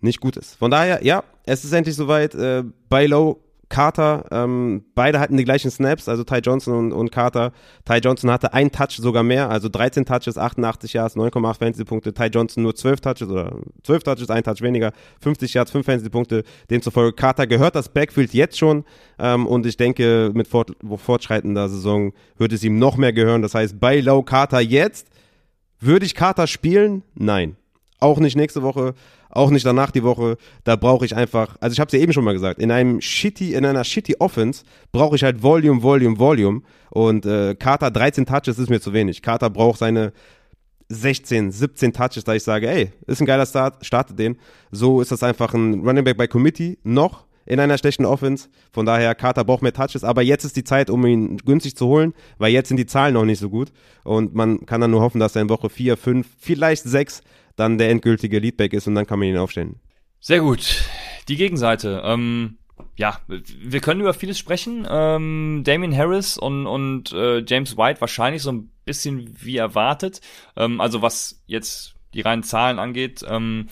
nicht 0.00 0.20
gut 0.20 0.36
ist. 0.36 0.56
Von 0.56 0.70
daher, 0.70 1.04
ja, 1.04 1.22
es 1.44 1.64
ist 1.64 1.72
endlich 1.72 1.94
soweit. 1.94 2.34
Äh, 2.34 2.64
bei 2.88 3.06
Low 3.06 3.40
Carter, 3.72 4.26
ähm, 4.30 4.84
beide 4.94 5.18
hatten 5.18 5.38
die 5.38 5.44
gleichen 5.44 5.70
Snaps, 5.70 6.06
also 6.06 6.24
Ty 6.24 6.40
Johnson 6.44 6.74
und, 6.74 6.92
und 6.92 7.10
Carter. 7.10 7.52
Ty 7.86 8.00
Johnson 8.04 8.30
hatte 8.30 8.52
einen 8.52 8.70
Touch 8.70 8.98
sogar 8.98 9.22
mehr, 9.22 9.48
also 9.48 9.70
13 9.70 10.04
Touches, 10.04 10.36
88 10.36 10.92
Yards, 10.92 11.16
9,8 11.16 11.58
Fantasy-Punkte. 11.58 12.12
Ty 12.12 12.26
Johnson 12.26 12.64
nur 12.64 12.74
12 12.74 13.00
Touches 13.00 13.28
oder 13.30 13.56
12 13.82 14.02
Touches, 14.02 14.28
ein 14.28 14.44
Touch 14.44 14.60
weniger, 14.60 14.92
50 15.22 15.54
Yards, 15.54 15.70
5 15.70 15.86
Fantasy-Punkte. 15.86 16.44
Demzufolge 16.68 17.14
Carter 17.14 17.46
gehört 17.46 17.74
das 17.74 17.88
Backfield 17.88 18.34
jetzt 18.34 18.58
schon 18.58 18.84
ähm, 19.18 19.46
und 19.46 19.64
ich 19.64 19.78
denke, 19.78 20.32
mit 20.34 20.48
fort, 20.48 20.72
fortschreitender 20.96 21.70
Saison 21.70 22.12
wird 22.36 22.52
es 22.52 22.62
ihm 22.62 22.78
noch 22.78 22.98
mehr 22.98 23.14
gehören. 23.14 23.40
Das 23.40 23.54
heißt, 23.54 23.80
bei 23.80 24.00
Low 24.00 24.22
Carter 24.22 24.60
jetzt, 24.60 25.08
würde 25.80 26.04
ich 26.04 26.14
Carter 26.14 26.46
spielen? 26.46 27.04
Nein. 27.14 27.56
Auch 28.00 28.18
nicht 28.18 28.36
nächste 28.36 28.62
Woche 28.62 28.92
auch 29.32 29.50
nicht 29.50 29.66
danach 29.66 29.90
die 29.90 30.02
Woche. 30.04 30.36
Da 30.64 30.76
brauche 30.76 31.04
ich 31.04 31.16
einfach, 31.16 31.56
also 31.60 31.72
ich 31.72 31.80
habe 31.80 31.88
es 31.88 31.92
ja 31.92 31.98
eben 31.98 32.12
schon 32.12 32.24
mal 32.24 32.32
gesagt, 32.32 32.60
in 32.60 32.70
einem 32.70 33.00
shitty, 33.00 33.54
in 33.54 33.64
einer 33.66 33.82
shitty 33.82 34.16
Offense 34.18 34.64
brauche 34.92 35.16
ich 35.16 35.24
halt 35.24 35.42
Volume, 35.42 35.82
Volume, 35.82 36.18
Volume. 36.18 36.62
Und 36.90 37.26
äh, 37.26 37.54
Carter 37.54 37.90
13 37.90 38.26
Touches 38.26 38.58
ist 38.58 38.70
mir 38.70 38.80
zu 38.80 38.92
wenig. 38.92 39.22
Carter 39.22 39.50
braucht 39.50 39.78
seine 39.78 40.12
16, 40.88 41.50
17 41.50 41.92
Touches, 41.92 42.24
da 42.24 42.34
ich 42.34 42.42
sage, 42.42 42.68
ey, 42.68 42.92
ist 43.06 43.20
ein 43.20 43.26
geiler 43.26 43.46
Start, 43.46 43.84
startet 43.84 44.18
den. 44.18 44.36
So 44.70 45.00
ist 45.00 45.10
das 45.10 45.22
einfach 45.22 45.54
ein 45.54 45.80
Running 45.80 46.04
Back 46.04 46.18
bei 46.18 46.26
Committee 46.26 46.78
noch 46.82 47.24
in 47.46 47.58
einer 47.58 47.78
schlechten 47.78 48.04
Offense. 48.04 48.48
Von 48.72 48.86
daher, 48.86 49.14
Carter 49.14 49.44
braucht 49.44 49.62
mehr 49.62 49.72
Touches, 49.72 50.04
aber 50.04 50.22
jetzt 50.22 50.44
ist 50.44 50.56
die 50.56 50.64
Zeit, 50.64 50.90
um 50.90 51.04
ihn 51.06 51.38
günstig 51.38 51.76
zu 51.76 51.86
holen, 51.86 52.12
weil 52.38 52.52
jetzt 52.52 52.68
sind 52.68 52.76
die 52.76 52.86
Zahlen 52.86 53.14
noch 53.14 53.24
nicht 53.24 53.40
so 53.40 53.48
gut. 53.48 53.72
Und 54.04 54.34
man 54.34 54.66
kann 54.66 54.80
dann 54.80 54.90
nur 54.90 55.00
hoffen, 55.00 55.18
dass 55.18 55.34
er 55.34 55.42
in 55.42 55.48
Woche 55.48 55.70
4, 55.70 55.96
5, 55.96 56.26
vielleicht 56.38 56.84
6 56.84 57.22
dann 57.56 57.78
der 57.78 57.90
endgültige 57.90 58.38
Leadback 58.38 58.72
ist 58.72 58.86
und 58.86 58.94
dann 58.94 59.06
kann 59.06 59.18
man 59.18 59.28
ihn 59.28 59.36
aufstellen. 59.36 59.76
Sehr 60.20 60.40
gut. 60.40 60.84
Die 61.28 61.36
Gegenseite. 61.36 62.02
Ähm, 62.04 62.58
ja, 62.96 63.20
wir 63.26 63.80
können 63.80 64.00
über 64.00 64.14
vieles 64.14 64.38
sprechen. 64.38 64.86
Ähm, 64.88 65.62
Damien 65.64 65.96
Harris 65.96 66.36
und, 66.36 66.66
und 66.66 67.12
äh, 67.12 67.42
James 67.46 67.76
White 67.76 68.00
wahrscheinlich 68.00 68.42
so 68.42 68.52
ein 68.52 68.70
bisschen 68.84 69.34
wie 69.40 69.56
erwartet. 69.56 70.20
Ähm, 70.56 70.80
also 70.80 71.02
was 71.02 71.42
jetzt 71.46 71.94
die 72.14 72.20
reinen 72.20 72.42
Zahlen 72.42 72.78
angeht. 72.78 73.24
Ähm, 73.26 73.68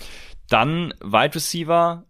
dann 0.49 0.95
Wide 1.01 1.35
Receiver 1.35 2.05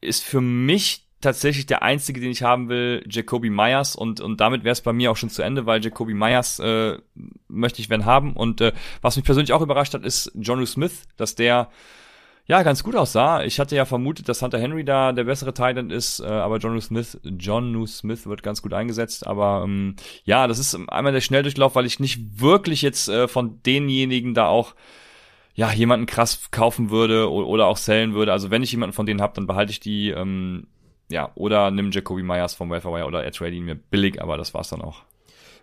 ist 0.00 0.24
für 0.24 0.40
mich 0.40 1.05
tatsächlich 1.26 1.66
der 1.66 1.82
einzige, 1.82 2.20
den 2.20 2.30
ich 2.30 2.42
haben 2.42 2.68
will, 2.68 3.04
Jacoby 3.08 3.50
Myers 3.50 3.96
und 3.96 4.20
und 4.20 4.40
damit 4.40 4.64
wäre 4.64 4.72
es 4.72 4.80
bei 4.80 4.92
mir 4.92 5.10
auch 5.10 5.16
schon 5.16 5.30
zu 5.30 5.42
Ende, 5.42 5.66
weil 5.66 5.84
Jacoby 5.84 6.14
Myers 6.14 6.60
äh, 6.60 6.98
möchte 7.48 7.80
ich 7.82 7.90
wenn 7.90 8.04
haben 8.04 8.34
und 8.34 8.60
äh, 8.60 8.72
was 9.02 9.16
mich 9.16 9.24
persönlich 9.24 9.52
auch 9.52 9.62
überrascht 9.62 9.94
hat, 9.94 10.04
ist 10.04 10.30
John 10.34 10.64
Smith, 10.66 11.02
dass 11.16 11.34
der 11.34 11.68
ja 12.46 12.62
ganz 12.62 12.84
gut 12.84 12.94
aussah. 12.94 13.42
Ich 13.42 13.58
hatte 13.58 13.74
ja 13.74 13.84
vermutet, 13.84 14.28
dass 14.28 14.40
Hunter 14.40 14.60
Henry 14.60 14.84
da 14.84 15.12
der 15.12 15.24
bessere 15.24 15.52
Titan 15.52 15.90
ist, 15.90 16.20
äh, 16.20 16.26
aber 16.26 16.58
John 16.58 16.80
Smith, 16.80 17.18
John 17.24 17.86
Smith 17.86 18.26
wird 18.26 18.42
ganz 18.42 18.62
gut 18.62 18.72
eingesetzt. 18.72 19.26
Aber 19.26 19.62
ähm, 19.64 19.96
ja, 20.24 20.46
das 20.46 20.58
ist 20.58 20.78
einmal 20.88 21.12
der 21.12 21.20
Schnelldurchlauf, 21.20 21.74
weil 21.74 21.86
ich 21.86 22.00
nicht 22.00 22.40
wirklich 22.40 22.82
jetzt 22.82 23.08
äh, 23.08 23.26
von 23.26 23.60
denjenigen 23.64 24.34
da 24.34 24.46
auch 24.46 24.74
ja, 25.54 25.72
jemanden 25.72 26.06
krass 26.06 26.50
kaufen 26.50 26.90
würde 26.90 27.32
oder 27.32 27.66
auch 27.66 27.78
sellen 27.78 28.14
würde. 28.14 28.30
Also 28.30 28.50
wenn 28.50 28.62
ich 28.62 28.72
jemanden 28.72 28.92
von 28.92 29.06
denen 29.06 29.22
habe, 29.22 29.34
dann 29.34 29.46
behalte 29.46 29.72
ich 29.72 29.80
die. 29.80 30.10
Ähm, 30.10 30.68
ja, 31.08 31.30
oder 31.34 31.70
nimm 31.70 31.90
Jacoby 31.90 32.22
Myers 32.22 32.54
vom 32.54 32.70
Welfare 32.70 33.04
oder 33.04 33.24
er 33.24 33.32
trade 33.32 33.52
ihn 33.52 33.64
mir 33.64 33.76
billig, 33.76 34.20
aber 34.20 34.36
das 34.36 34.54
war's 34.54 34.68
dann 34.68 34.82
auch. 34.82 35.02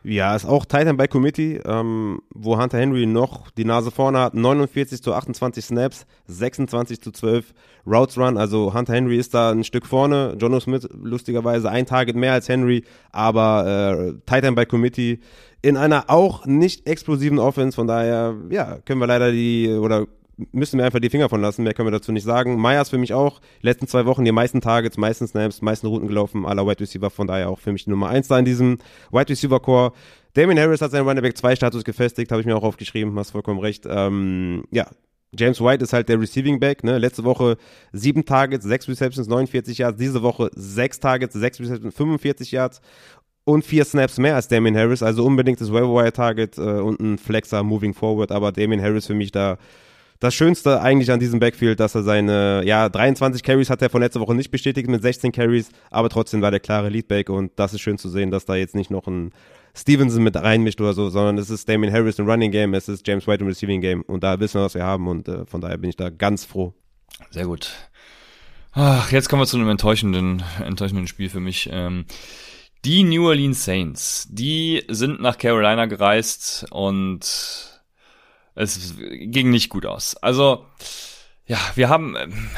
Ja, 0.06 0.36
ist 0.36 0.46
auch 0.46 0.66
Titan 0.66 0.98
by 0.98 1.08
Committee, 1.08 1.62
ähm, 1.66 2.22
wo 2.34 2.60
Hunter 2.60 2.78
Henry 2.78 3.06
noch 3.06 3.50
die 3.52 3.64
Nase 3.64 3.89
vorne 3.89 4.20
hat. 4.20 4.34
49 4.34 5.02
zu 5.02 5.14
28 5.14 5.64
Snaps, 5.64 6.06
26 6.28 7.02
zu 7.02 7.12
12 7.12 7.54
Routes 7.88 8.18
Run. 8.18 8.38
Also 8.38 8.74
Hunter 8.74 8.94
Henry 8.94 9.18
ist 9.18 9.34
da 9.34 9.52
ein 9.52 9.64
Stück 9.64 9.86
vorne. 9.86 10.36
Jono 10.38 10.60
Smith 10.60 10.89
lustigerweise 10.91 11.70
ein 11.70 11.86
Target 11.86 12.18
mehr 12.18 12.34
als 12.34 12.50
Henry, 12.50 12.84
aber 13.14 13.66
äh, 13.66 14.14
Titan 14.26 14.56
by 14.56 14.66
Committee 14.66 15.20
in 15.62 15.78
einer 15.78 16.10
auch 16.10 16.46
nicht 16.46 16.86
explosiven 16.86 17.39
Offense. 17.39 17.76
Von 17.76 17.88
daher, 17.88 18.36
ja, 18.50 18.80
können 18.86 19.00
wir 19.00 19.08
leider 19.08 19.32
die 19.32 19.70
oder 19.70 20.06
müssen 20.52 20.78
wir 20.80 20.86
einfach 20.86 21.00
die 21.00 21.10
Finger 21.10 21.30
von 21.30 21.42
lassen, 21.42 21.64
mehr 21.64 21.74
können 21.74 21.88
wir 21.88 21.92
dazu 21.92 22.12
nicht 22.12 22.24
sagen. 22.24 22.60
Myers 22.60 22.90
für 22.90 22.98
mich 22.98 23.14
auch, 23.14 23.42
letzten 23.62 23.88
zwei 23.88 24.06
Wochen 24.06 24.26
die 24.26 24.32
meisten 24.32 24.62
Targets, 24.62 24.98
meisten 24.98 25.28
Snaps, 25.28 25.62
meisten 25.62 25.88
Routen 25.88 26.08
gelaufen, 26.08 26.46
aller 26.46 26.66
Wide 26.66 26.80
Receiver, 26.80 27.10
von 27.10 27.28
daher 27.28 27.50
auch 27.50 27.60
für 27.60 27.72
mich 27.72 27.86
die 27.86 27.90
Nummer 27.90 28.10
eins 28.10 28.28
da 28.28 28.40
in 28.40 28.46
diesem 28.46 28.80
Wide 29.12 29.30
Receiver 29.30 29.60
Core. 29.60 29.94
Damien 30.34 30.60
Harris 30.60 30.82
hat 30.82 30.92
seinen 30.92 31.08
Running 31.08 31.22
Back 31.22 31.38
2 31.38 31.56
Status 31.56 31.84
gefestigt, 31.84 32.32
habe 32.32 32.42
ich 32.42 32.48
mir 32.48 32.56
auch 32.56 32.64
aufgeschrieben, 32.64 33.18
hast 33.20 33.32
vollkommen 33.32 33.60
recht. 33.60 33.86
Ähm, 33.88 34.64
ja, 34.72 34.88
James 35.38 35.62
White 35.62 35.84
ist 35.84 35.94
halt 35.94 36.10
der 36.10 36.20
Receiving 36.20 36.60
Back, 36.60 36.84
ne? 36.84 36.98
Letzte 36.98 37.24
Woche 37.24 37.58
sieben 37.92 38.26
Targets, 38.26 38.66
sechs 38.66 38.88
Receptions, 38.88 39.28
49 39.28 39.78
Yards. 39.80 39.98
Diese 39.98 40.22
Woche 40.22 40.50
sechs 40.56 41.00
Targets, 41.00 41.34
sechs 41.34 41.60
Receptions, 41.60 41.96
45 41.96 42.52
Yards. 42.52 42.82
und 43.46 43.66
vier 43.66 43.84
Snaps 43.84 44.18
mehr 44.20 44.36
als 44.36 44.48
Damien 44.48 44.78
Harris, 44.78 45.04
also 45.04 45.26
unbedingt 45.26 45.60
das 45.60 45.72
Waiver-Wire-Target 45.72 46.58
äh, 46.58 46.62
und 46.62 47.00
ein 47.02 47.18
Flexer 47.18 47.62
moving 47.62 47.94
forward, 47.94 48.32
aber 48.32 48.52
Damien 48.54 48.82
Harris 48.82 49.08
für 49.08 49.16
mich 49.16 49.32
da 49.32 49.58
das 50.24 50.34
Schönste 50.34 50.82
eigentlich 50.82 51.12
an 51.12 51.20
diesem 51.20 51.42
Backfield, 51.42 51.82
dass 51.82 51.96
er 51.96 52.04
seine, 52.04 52.64
ja, 52.66 52.88
23 52.88 53.44
Carries 53.44 53.70
hat 53.70 53.82
er 53.82 53.90
von 53.90 54.02
letzter 54.02 54.22
Woche 54.22 54.34
nicht 54.34 54.52
bestätigt 54.52 54.88
mit 54.88 55.02
16 55.02 55.34
Carries, 55.34 55.70
aber 55.92 56.08
trotzdem 56.08 56.42
war 56.42 56.50
der 56.50 56.62
klare 56.62 56.88
Leadback 56.88 57.30
und 57.30 57.52
das 57.58 57.74
ist 57.74 57.82
schön 57.82 57.98
zu 57.98 58.08
sehen, 58.08 58.32
dass 58.32 58.46
da 58.46 58.56
jetzt 58.56 58.74
nicht 58.74 58.90
noch 58.90 59.06
ein 59.06 59.32
Stevenson 59.76 60.24
mit 60.24 60.38
reinmischt 60.38 60.80
oder 60.80 60.94
so, 60.94 61.10
sondern 61.10 61.38
es 61.38 61.50
ist 61.50 61.68
Damien 61.68 61.92
Harris 61.92 62.20
im 62.20 62.30
Running 62.30 62.52
Game, 62.52 62.74
es 62.74 62.88
ist 62.88 63.06
James 63.06 63.28
White 63.28 63.44
im 63.44 63.50
Receiving 63.50 63.82
Game 63.82 64.02
und 64.04 64.24
da 64.24 64.40
wissen 64.40 64.62
wir, 64.62 64.64
was 64.64 64.76
wir 64.76 64.86
haben 64.86 65.10
und 65.10 65.28
äh, 65.28 65.46
von 65.46 65.60
daher 65.60 65.78
bin 65.78 65.90
ich 65.90 65.98
da 65.98 66.10
ganz 66.10 66.46
froh. 66.46 66.74
Sehr 67.30 67.46
gut. 67.46 67.74
Ach, 68.72 69.12
jetzt 69.12 69.28
kommen 69.28 69.42
wir 69.42 69.46
zu 69.46 69.58
einem 69.58 69.70
enttäuschenden, 69.70 70.42
enttäuschenden 70.64 71.08
Spiel 71.08 71.30
für 71.30 71.42
mich. 71.42 71.70
Ähm, 71.70 72.06
die 72.86 73.04
New 73.04 73.28
Orleans 73.28 73.66
Saints, 73.66 74.28
die 74.30 74.84
sind 74.88 75.20
nach 75.22 75.38
Carolina 75.38 75.86
gereist 75.86 76.66
und 76.72 77.73
es 78.56 78.95
ging 78.97 79.49
nicht 79.49 79.70
gut 79.70 79.86
aus. 79.86 80.16
Also, 80.18 80.66
ja, 81.45 81.58
wir 81.76 81.89
haben 81.89 82.16
ähm, 82.16 82.49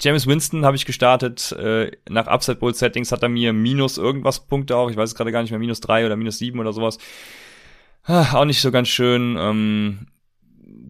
James 0.00 0.26
Winston 0.26 0.64
habe 0.64 0.76
ich 0.76 0.86
gestartet. 0.86 1.52
Äh, 1.52 1.92
nach 2.08 2.26
Upside 2.26 2.58
Bowl 2.58 2.74
Settings 2.74 3.12
hat 3.12 3.22
er 3.22 3.28
mir 3.28 3.52
minus 3.52 3.98
irgendwas 3.98 4.46
Punkte 4.46 4.76
auch. 4.76 4.90
Ich 4.90 4.96
weiß 4.96 5.10
es 5.10 5.14
gerade 5.14 5.32
gar 5.32 5.42
nicht 5.42 5.50
mehr, 5.50 5.60
minus 5.60 5.80
drei 5.80 6.04
oder 6.04 6.16
minus 6.16 6.38
sieben 6.38 6.58
oder 6.58 6.72
sowas. 6.72 6.98
Ah, 8.04 8.34
auch 8.34 8.44
nicht 8.44 8.60
so 8.60 8.70
ganz 8.70 8.88
schön. 8.88 9.36
Ähm, 9.38 10.06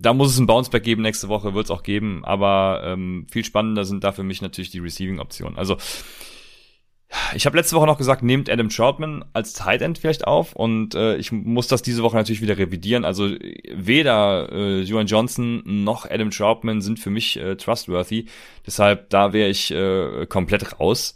da 0.05 0.13
muss 0.13 0.33
es 0.33 0.39
ein 0.39 0.47
Bounceback 0.47 0.83
geben 0.83 1.03
nächste 1.03 1.29
Woche, 1.29 1.55
wird 1.55 1.67
es 1.67 1.71
auch 1.71 1.83
geben, 1.83 2.25
aber 2.25 2.83
ähm, 2.85 3.27
viel 3.31 3.45
spannender 3.45 3.85
sind 3.85 4.05
da 4.05 4.13
für 4.13 4.23
mich 4.23 4.43
natürlich 4.43 4.71
die 4.71 4.81
Receiving-Optionen. 4.81 5.59
Also 5.59 5.77
ich 7.35 7.47
habe 7.47 7.57
letzte 7.57 7.77
Woche 7.77 7.87
noch 7.87 7.99
gesagt, 7.99 8.23
nehmt 8.23 8.51
Adam 8.51 8.69
Troutman 8.69 9.25
als 9.33 9.53
Tight 9.53 9.83
End 9.83 9.99
vielleicht 9.99 10.27
auf 10.27 10.55
und 10.55 10.95
äh, 10.95 11.17
ich 11.17 11.33
muss 11.33 11.69
das 11.69 11.83
diese 11.83 12.03
Woche 12.03 12.17
natürlich 12.17 12.43
wieder 12.43 12.59
revidieren. 12.59 13.05
Also 13.05 13.31
weder 13.73 14.51
äh, 14.53 14.81
Johan 14.81 15.07
Johnson 15.07 15.63
noch 15.65 16.11
Adam 16.11 16.31
Troutman 16.31 16.81
sind 16.81 16.99
für 16.99 17.11
mich 17.11 17.37
äh, 17.37 17.57
trustworthy. 17.57 18.27
Deshalb 18.67 19.11
da 19.11 19.33
wäre 19.33 19.49
ich 19.49 19.71
äh, 19.71 20.27
komplett 20.27 20.79
raus. 20.79 21.15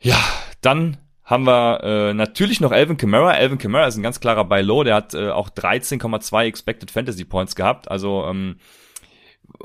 Ja, 0.00 0.18
dann 0.60 0.98
haben 1.24 1.44
wir 1.44 1.82
äh, 1.82 2.14
natürlich 2.14 2.60
noch 2.60 2.72
Alvin 2.72 2.98
Kamara. 2.98 3.30
Alvin 3.30 3.58
Kamara 3.58 3.86
ist 3.86 3.96
ein 3.96 4.02
ganz 4.02 4.20
klarer 4.20 4.44
Buy 4.44 4.62
Low. 4.62 4.84
Der 4.84 4.94
hat 4.94 5.14
äh, 5.14 5.30
auch 5.30 5.48
13,2 5.48 6.44
Expected 6.44 6.90
Fantasy 6.90 7.24
Points 7.24 7.56
gehabt. 7.56 7.90
Also 7.90 8.26
ähm, 8.28 8.56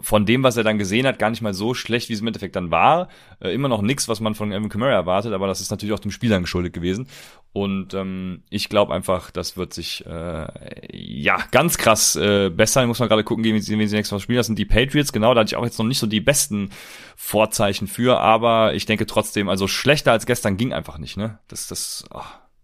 von 0.01 0.25
dem, 0.25 0.43
was 0.43 0.57
er 0.57 0.63
dann 0.63 0.77
gesehen 0.77 1.05
hat, 1.05 1.19
gar 1.19 1.29
nicht 1.29 1.41
mal 1.41 1.53
so 1.53 1.73
schlecht, 1.73 2.09
wie 2.09 2.13
es 2.13 2.21
im 2.21 2.27
Endeffekt 2.27 2.55
dann 2.55 2.71
war. 2.71 3.09
Äh, 3.39 3.53
immer 3.53 3.67
noch 3.67 3.81
nichts, 3.81 4.07
was 4.07 4.19
man 4.19 4.35
von 4.35 4.51
Evan 4.51 4.69
Kamara 4.69 4.91
erwartet, 4.91 5.33
aber 5.33 5.47
das 5.47 5.61
ist 5.61 5.71
natürlich 5.71 5.93
auch 5.93 5.99
dem 5.99 6.11
Spielern 6.11 6.43
geschuldet 6.43 6.73
gewesen. 6.73 7.07
Und 7.51 7.93
ähm, 7.93 8.43
ich 8.49 8.69
glaube 8.69 8.93
einfach, 8.93 9.31
das 9.31 9.57
wird 9.57 9.73
sich 9.73 10.05
äh, 10.05 10.47
ja 10.91 11.37
ganz 11.51 11.77
krass 11.77 12.15
äh, 12.15 12.49
bessern. 12.49 12.87
Muss 12.87 12.99
man 12.99 13.09
gerade 13.09 13.23
gucken, 13.23 13.43
sie, 13.43 13.53
wie 13.53 13.59
sie 13.61 13.75
nächstes 13.75 14.11
Mal 14.11 14.19
spielen. 14.19 14.37
Das 14.37 14.47
sind 14.47 14.59
die 14.59 14.65
Patriots, 14.65 15.11
genau, 15.11 15.33
da 15.33 15.41
hatte 15.41 15.49
ich 15.49 15.55
auch 15.55 15.65
jetzt 15.65 15.79
noch 15.79 15.85
nicht 15.85 15.99
so 15.99 16.07
die 16.07 16.21
besten 16.21 16.69
Vorzeichen 17.15 17.87
für, 17.87 18.19
aber 18.19 18.73
ich 18.75 18.85
denke 18.85 19.05
trotzdem, 19.05 19.49
also 19.49 19.67
schlechter 19.67 20.11
als 20.11 20.25
gestern 20.25 20.57
ging 20.57 20.73
einfach 20.73 20.97
nicht, 20.97 21.17
ne? 21.17 21.39
Das, 21.47 21.67
das, 21.67 22.05
oh. 22.13 22.21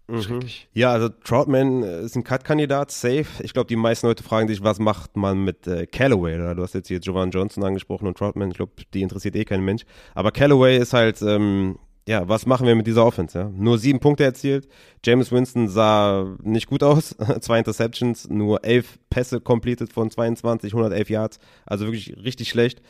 Mhm. 0.08 0.40
Ja, 0.72 0.92
also 0.92 1.08
Troutman 1.08 1.82
äh, 1.82 2.02
ist 2.02 2.16
ein 2.16 2.22
Cut-Kandidat, 2.22 2.90
safe. 2.92 3.26
Ich 3.40 3.52
glaube, 3.52 3.66
die 3.66 3.76
meisten 3.76 4.06
Leute 4.06 4.22
fragen 4.22 4.46
sich, 4.46 4.62
was 4.62 4.78
macht 4.78 5.16
man 5.16 5.42
mit 5.44 5.66
äh, 5.66 5.86
Callaway? 5.86 6.36
Oder? 6.36 6.54
Du 6.54 6.62
hast 6.62 6.74
jetzt 6.74 6.88
hier 6.88 6.98
Jovan 6.98 7.30
Johnson 7.30 7.64
angesprochen 7.64 8.06
und 8.06 8.16
Troutman, 8.16 8.50
ich 8.50 8.56
glaube, 8.56 8.72
die 8.94 9.02
interessiert 9.02 9.34
eh 9.34 9.44
kein 9.44 9.64
Mensch. 9.64 9.84
Aber 10.14 10.30
Callaway 10.30 10.78
ist 10.78 10.92
halt, 10.92 11.20
ähm, 11.22 11.78
ja, 12.08 12.28
was 12.28 12.46
machen 12.46 12.68
wir 12.68 12.76
mit 12.76 12.86
dieser 12.86 13.04
Offense? 13.04 13.36
Ja? 13.36 13.50
Nur 13.52 13.78
sieben 13.78 13.98
Punkte 13.98 14.22
erzielt. 14.22 14.68
James 15.04 15.32
Winston 15.32 15.68
sah 15.68 16.36
nicht 16.40 16.68
gut 16.68 16.84
aus. 16.84 17.16
Zwei 17.40 17.58
Interceptions, 17.58 18.28
nur 18.28 18.64
elf 18.64 18.98
Pässe 19.10 19.40
completed 19.40 19.92
von 19.92 20.10
22, 20.10 20.72
111 20.72 21.10
Yards. 21.10 21.38
Also 21.64 21.86
wirklich 21.86 22.16
richtig 22.24 22.48
schlecht. 22.48 22.80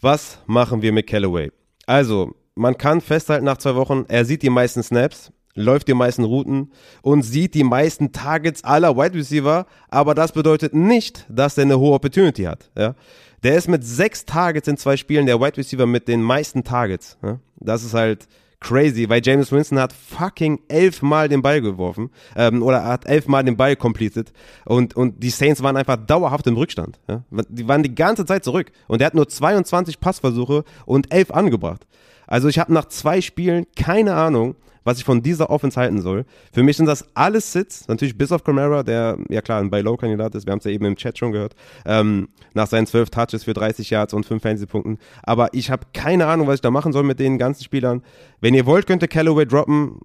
Was 0.00 0.40
machen 0.46 0.82
wir 0.82 0.90
mit 0.90 1.06
Callaway? 1.06 1.52
Also, 1.86 2.34
man 2.56 2.76
kann 2.76 3.00
festhalten 3.00 3.44
nach 3.44 3.58
zwei 3.58 3.76
Wochen, 3.76 4.04
er 4.08 4.24
sieht 4.24 4.42
die 4.42 4.50
meisten 4.50 4.82
Snaps 4.82 5.32
läuft 5.54 5.88
die 5.88 5.94
meisten 5.94 6.24
Routen 6.24 6.72
und 7.02 7.22
sieht 7.22 7.54
die 7.54 7.64
meisten 7.64 8.12
Targets 8.12 8.64
aller 8.64 8.96
Wide 8.96 9.14
Receiver, 9.14 9.66
aber 9.88 10.14
das 10.14 10.32
bedeutet 10.32 10.74
nicht, 10.74 11.26
dass 11.28 11.56
er 11.56 11.62
eine 11.62 11.78
hohe 11.78 11.94
Opportunity 11.94 12.44
hat. 12.44 12.70
Ja? 12.76 12.94
Der 13.42 13.56
ist 13.56 13.68
mit 13.68 13.84
sechs 13.84 14.24
Targets 14.24 14.68
in 14.68 14.76
zwei 14.76 14.96
Spielen 14.96 15.26
der 15.26 15.40
Wide 15.40 15.56
Receiver 15.56 15.86
mit 15.86 16.08
den 16.08 16.22
meisten 16.22 16.64
Targets. 16.64 17.18
Ja? 17.22 17.38
Das 17.56 17.84
ist 17.84 17.94
halt 17.94 18.26
crazy, 18.60 19.08
weil 19.08 19.20
James 19.22 19.52
Winston 19.52 19.78
hat 19.78 19.92
fucking 19.92 20.58
elfmal 20.68 21.28
den 21.28 21.42
Ball 21.42 21.60
geworfen 21.60 22.10
ähm, 22.34 22.62
oder 22.62 22.84
hat 22.84 23.06
elfmal 23.06 23.44
den 23.44 23.58
Ball 23.58 23.76
completed 23.76 24.32
und, 24.64 24.96
und 24.96 25.22
die 25.22 25.28
Saints 25.28 25.62
waren 25.62 25.76
einfach 25.76 25.96
dauerhaft 25.96 26.46
im 26.46 26.56
Rückstand. 26.56 26.98
Ja? 27.06 27.22
Die 27.50 27.68
waren 27.68 27.82
die 27.82 27.94
ganze 27.94 28.24
Zeit 28.24 28.42
zurück 28.42 28.72
und 28.88 29.02
er 29.02 29.08
hat 29.08 29.14
nur 29.14 29.28
22 29.28 30.00
Passversuche 30.00 30.64
und 30.86 31.12
elf 31.12 31.30
angebracht. 31.30 31.86
Also 32.26 32.48
ich 32.48 32.58
habe 32.58 32.72
nach 32.72 32.86
zwei 32.86 33.20
Spielen 33.20 33.66
keine 33.76 34.14
Ahnung, 34.14 34.56
was 34.84 34.98
ich 34.98 35.04
von 35.04 35.22
dieser 35.22 35.50
Offense 35.50 35.80
halten 35.80 36.00
soll. 36.00 36.24
Für 36.52 36.62
mich 36.62 36.76
sind 36.76 36.86
das 36.86 37.04
alles 37.14 37.52
Sits, 37.52 37.88
natürlich 37.88 38.16
bis 38.16 38.30
auf 38.32 38.44
Camara, 38.44 38.82
der 38.82 39.18
ja 39.28 39.42
klar 39.42 39.60
ein 39.60 39.70
Buy-Low-Kandidat 39.70 40.34
ist, 40.34 40.46
wir 40.46 40.52
haben 40.52 40.58
es 40.58 40.64
ja 40.64 40.70
eben 40.70 40.84
im 40.84 40.96
Chat 40.96 41.18
schon 41.18 41.32
gehört, 41.32 41.54
ähm, 41.86 42.28
nach 42.52 42.66
seinen 42.66 42.86
zwölf 42.86 43.10
Touches 43.10 43.44
für 43.44 43.54
30 43.54 43.90
Yards 43.90 44.14
und 44.14 44.26
fünf 44.26 44.42
Fantasy-Punkten. 44.42 44.98
Aber 45.22 45.48
ich 45.52 45.70
habe 45.70 45.86
keine 45.92 46.26
Ahnung, 46.26 46.46
was 46.46 46.56
ich 46.56 46.60
da 46.60 46.70
machen 46.70 46.92
soll 46.92 47.02
mit 47.02 47.18
den 47.18 47.38
ganzen 47.38 47.64
Spielern. 47.64 48.02
Wenn 48.40 48.54
ihr 48.54 48.66
wollt, 48.66 48.86
könnt 48.86 49.02
ihr 49.02 49.08
Callaway 49.08 49.46
droppen, 49.46 50.00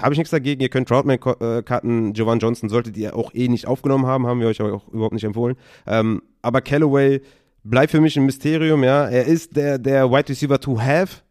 habe 0.00 0.14
ich 0.14 0.18
nichts 0.18 0.30
dagegen. 0.30 0.60
Ihr 0.60 0.68
könnt 0.68 0.88
Troutman 0.88 1.18
äh, 1.40 1.62
cutten. 1.62 2.12
Jovan 2.12 2.38
Johnson 2.38 2.68
solltet 2.68 2.96
ihr 2.96 3.16
auch 3.16 3.34
eh 3.34 3.48
nicht 3.48 3.66
aufgenommen 3.66 4.06
haben, 4.06 4.26
haben 4.26 4.40
wir 4.40 4.48
euch 4.48 4.60
auch 4.60 4.86
überhaupt 4.88 5.14
nicht 5.14 5.24
empfohlen. 5.24 5.56
Ähm, 5.86 6.22
aber 6.42 6.60
Callaway 6.60 7.20
bleibt 7.64 7.90
für 7.90 8.00
mich 8.00 8.16
ein 8.16 8.24
Mysterium, 8.24 8.84
ja. 8.84 9.08
Er 9.08 9.24
ist 9.26 9.56
der, 9.56 9.78
der 9.78 10.10
Wide 10.10 10.28
Receiver 10.28 10.60
to 10.60 10.80
have. 10.80 11.22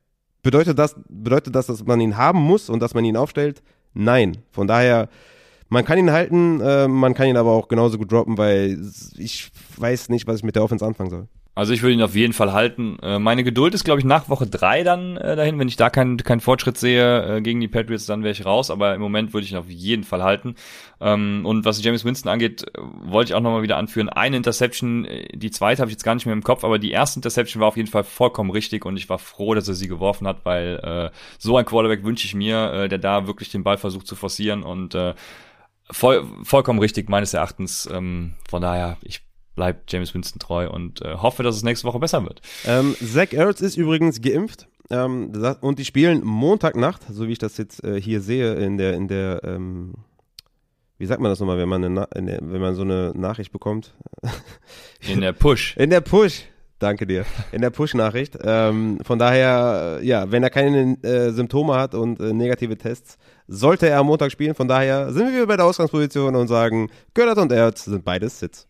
Bedeutet 0.44 0.78
das, 0.80 0.96
bedeutet 1.10 1.56
das, 1.56 1.68
dass 1.68 1.86
man 1.86 2.00
ihn 2.00 2.18
haben 2.18 2.40
muss 2.40 2.70
und 2.70 2.80
dass 2.82 2.94
man 2.94 3.06
ihn 3.06 3.18
aufstellt? 3.18 3.62
Nein. 3.94 4.38
Von 4.52 4.68
daher, 4.68 5.10
man 5.70 5.84
kann 5.84 5.98
ihn 5.98 6.12
halten, 6.12 6.62
äh, 6.62 6.88
man 6.88 7.14
kann 7.14 7.28
ihn 7.28 7.38
aber 7.38 7.52
auch 7.52 7.68
genauso 7.68 7.98
gut 7.98 8.12
droppen, 8.12 8.38
weil 8.38 8.80
ich 9.18 9.52
weiß 9.78 10.10
nicht, 10.10 10.28
was 10.28 10.38
ich 10.38 10.44
mit 10.44 10.56
der 10.56 10.64
Offense 10.64 10.86
anfangen 10.86 11.10
soll. 11.10 11.28
Also 11.58 11.74
ich 11.74 11.82
würde 11.82 11.94
ihn 11.94 12.04
auf 12.04 12.14
jeden 12.14 12.34
Fall 12.34 12.54
halten. 12.54 13.00
Äh, 13.02 13.18
meine 13.18 13.44
Geduld 13.44 13.74
ist, 13.74 13.84
glaube 13.84 14.00
ich, 14.00 14.06
nach 14.06 14.30
Woche 14.30 14.46
drei 14.46 14.84
dann 14.84 15.18
äh, 15.18 15.36
dahin. 15.36 15.58
Wenn 15.58 15.68
ich 15.68 15.76
da 15.76 15.90
keinen 15.90 16.18
keinen 16.18 16.40
Fortschritt 16.40 16.78
sehe 16.78 17.38
äh, 17.38 17.42
gegen 17.42 17.60
die 17.60 17.68
Patriots, 17.68 18.06
dann 18.06 18.22
wäre 18.22 18.32
ich 18.32 18.46
raus. 18.46 18.70
Aber 18.70 18.94
im 18.94 19.02
Moment 19.02 19.34
würde 19.34 19.44
ich 19.44 19.54
ihn 19.54 19.58
auf 19.58 19.68
jeden 19.68 20.04
Fall 20.04 20.22
halten. 20.22 20.54
Ähm, 21.02 21.48
und 21.48 21.66
was 21.66 21.84
James 21.84 22.06
Winston 22.06 22.30
angeht, 22.30 22.68
wollte 22.78 23.32
ich 23.32 23.34
auch 23.34 23.42
nochmal 23.42 23.64
wieder 23.64 23.78
anführen. 23.78 24.08
Eine 24.08 24.38
Interception, 24.38 25.08
die 25.34 25.50
zweite 25.50 25.82
habe 25.82 25.90
ich 25.90 25.96
jetzt 25.96 26.04
gar 26.04 26.14
nicht 26.14 26.28
mehr 26.28 26.34
im 26.34 26.44
Kopf, 26.44 26.64
aber 26.64 26.78
die 26.78 26.92
erste 26.92 27.18
Interception 27.18 27.60
war 27.60 27.70
auf 27.70 27.78
jeden 27.78 27.90
Fall 27.90 28.04
vollkommen 28.04 28.52
richtig 28.52 28.86
und 28.86 28.96
ich 28.96 29.10
war 29.10 29.18
froh, 29.18 29.56
dass 29.56 29.68
er 29.68 29.74
sie 29.74 29.88
geworfen 29.88 30.28
hat, 30.28 30.42
weil 30.44 30.80
äh, 30.84 31.18
so 31.40 31.58
ein 31.58 31.66
Quarterback 31.66 32.04
wünsche 32.04 32.28
ich 32.28 32.36
mir, 32.36 32.72
äh, 32.72 32.88
der 32.88 33.00
da 33.00 33.26
wirklich 33.26 33.50
den 33.50 33.64
Ball 33.64 33.78
versucht 33.78 34.06
zu 34.06 34.16
forcieren 34.16 34.62
und 34.62 34.94
äh, 34.94 35.16
voll, 35.90 36.24
vollkommen 36.44 36.78
richtig 36.78 37.10
meines 37.10 37.34
Erachtens. 37.34 37.90
Ähm, 37.92 38.36
von 38.48 38.62
daher, 38.62 38.98
ich 39.02 39.27
bleibt 39.58 39.92
James 39.92 40.14
Winston 40.14 40.40
treu 40.40 40.70
und 40.70 41.02
äh, 41.02 41.16
hoffe, 41.16 41.44
dass 41.44 41.58
es 41.58 41.64
nächste 41.64 41.86
Woche 41.86 42.00
besser 42.00 42.24
wird. 42.24 42.42
Ähm, 42.66 42.96
Zach 43.04 43.34
Ertz 43.34 43.60
ist 43.60 43.76
übrigens 43.76 44.22
geimpft. 44.22 44.70
Ähm, 44.90 45.34
und 45.60 45.80
die 45.80 45.84
spielen 45.84 46.24
Montagnacht, 46.24 47.02
so 47.10 47.28
wie 47.28 47.34
ich 47.34 47.40
das 47.40 47.58
jetzt 47.58 47.84
äh, 47.84 48.00
hier 48.00 48.22
sehe, 48.22 48.54
in 48.54 48.78
der, 48.78 48.94
in 48.94 49.10
der, 49.10 49.42
ähm, 49.44 49.96
wie 50.98 51.06
sagt 51.06 51.20
man 51.20 51.30
das 51.30 51.42
nochmal, 51.42 51.58
wenn 51.58 51.68
man, 51.68 51.84
eine 51.84 52.08
der, 52.16 52.40
wenn 52.42 52.62
man 52.62 52.76
so 52.76 52.84
eine 52.84 53.12
Nachricht 53.14 53.52
bekommt? 53.52 53.94
In 55.08 55.20
der 55.22 55.34
Push. 55.34 55.76
In 55.76 55.90
der 55.90 56.02
Push. 56.02 56.46
Danke 56.80 57.08
dir. 57.08 57.26
In 57.52 57.62
der 57.62 57.72
Push-Nachricht. 57.72 58.38
Ähm, 58.42 59.00
von 59.04 59.18
daher, 59.18 60.00
ja, 60.04 60.32
wenn 60.32 60.44
er 60.44 60.52
keine 60.52 60.98
äh, 61.04 61.32
Symptome 61.32 61.76
hat 61.76 61.96
und 61.96 62.20
äh, 62.20 62.34
negative 62.34 62.78
Tests, 62.78 63.18
sollte 63.48 63.90
er 63.90 64.00
am 64.00 64.06
Montag 64.06 64.32
spielen. 64.32 64.54
Von 64.54 64.68
daher 64.68 65.12
sind 65.12 65.34
wir 65.34 65.48
bei 65.48 65.58
der 65.58 65.66
Ausgangsposition 65.66 66.36
und 66.36 66.48
sagen, 66.48 66.90
Göttert 67.16 67.40
und 67.40 67.52
Erz 67.52 67.86
sind 67.86 68.06
beides 68.06 68.40
Sitz. 68.40 68.68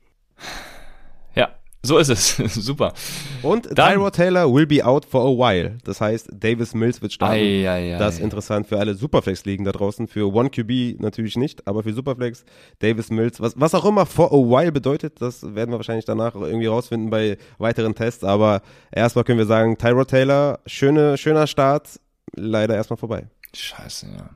So 1.88 1.98
ist 1.98 2.10
es. 2.10 2.36
Super. 2.54 2.94
Und 3.42 3.70
Dann, 3.78 3.94
Tyrod 3.94 4.14
Taylor 4.14 4.54
will 4.54 4.68
be 4.68 4.86
out 4.86 5.06
for 5.06 5.22
a 5.22 5.30
while. 5.30 5.78
Das 5.86 6.02
heißt, 6.02 6.30
Davis 6.34 6.74
Mills 6.74 7.02
wird 7.02 7.14
starten. 7.14 7.36
Ei, 7.38 7.70
ei, 7.70 7.96
ei, 7.96 7.98
das 7.98 8.16
ist 8.16 8.20
interessant 8.20 8.68
für 8.68 8.78
alle 8.78 8.94
Superflex-Ligen 8.94 9.64
da 9.64 9.72
draußen. 9.72 10.10
Für 10.10 10.34
One 10.34 10.50
QB 10.50 11.00
natürlich 11.00 11.38
nicht, 11.38 11.66
aber 11.66 11.84
für 11.84 11.94
Superflex, 11.94 12.44
Davis 12.80 13.10
Mills, 13.10 13.40
was, 13.40 13.54
was 13.58 13.74
auch 13.74 13.86
immer 13.86 14.06
for 14.06 14.34
a 14.34 14.36
while 14.36 14.74
bedeutet, 14.74 15.22
das 15.22 15.56
werden 15.56 15.72
wir 15.72 15.78
wahrscheinlich 15.78 16.04
danach 16.04 16.36
irgendwie 16.36 16.68
rausfinden 16.68 17.10
bei 17.10 17.38
weiteren 17.58 17.96
Tests. 17.96 18.26
Aber 18.26 18.62
erstmal 18.92 19.24
können 19.24 19.40
wir 19.40 19.46
sagen, 19.46 19.78
Tyrod 19.78 20.10
Taylor, 20.10 20.60
schöne, 20.66 21.18
schöner 21.18 21.48
Start, 21.48 22.02
leider 22.36 22.76
erstmal 22.76 22.98
vorbei. 22.98 23.28
Scheiße, 23.56 24.08
ja. 24.08 24.30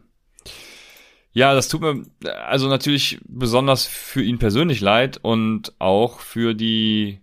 Ja, 1.33 1.53
das 1.53 1.69
tut 1.69 1.81
mir 1.81 2.03
also 2.45 2.67
natürlich 2.67 3.19
besonders 3.25 3.85
für 3.85 4.21
ihn 4.21 4.37
persönlich 4.37 4.81
leid 4.81 5.19
und 5.21 5.73
auch 5.79 6.19
für 6.19 6.53
die 6.53 7.20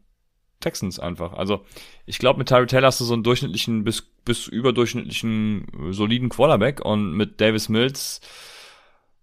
Texans 0.61 0.98
einfach. 0.98 1.32
Also 1.34 1.64
Ich 2.06 2.18
glaube, 2.18 2.38
mit 2.38 2.48
Tyree 2.48 2.66
Taylor 2.66 2.88
hast 2.88 3.00
du 3.00 3.04
so 3.04 3.14
einen 3.14 3.22
durchschnittlichen 3.22 3.84
bis, 3.84 4.02
bis 4.24 4.46
überdurchschnittlichen 4.48 5.66
äh, 5.88 5.92
soliden 5.92 6.28
Quarterback 6.28 6.84
und 6.84 7.12
mit 7.12 7.40
Davis 7.40 7.68
Mills 7.68 8.20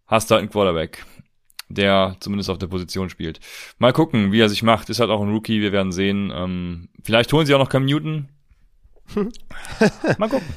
hast 0.08 0.30
du 0.30 0.36
halt 0.36 0.44
einen 0.44 0.52
Quarterback, 0.52 1.06
der 1.68 2.16
zumindest 2.20 2.50
auf 2.50 2.58
der 2.58 2.68
Position 2.68 3.10
spielt. 3.10 3.40
Mal 3.80 3.94
gucken, 3.94 4.32
wie 4.32 4.40
er 4.40 4.50
sich 4.50 4.64
macht. 4.64 4.90
Ist 4.90 5.00
halt 5.00 5.10
auch 5.10 5.22
ein 5.22 5.32
Rookie, 5.32 5.62
wir 5.62 5.72
werden 5.72 5.92
sehen. 5.92 6.32
Ähm, 6.34 6.90
vielleicht 7.04 7.34
holen 7.34 7.46
sie 7.46 7.54
auch 7.54 7.60
noch 7.60 7.70
Cam 7.70 7.86
Newton. 7.86 8.30
Mal 10.18 10.30
gucken. 10.30 10.48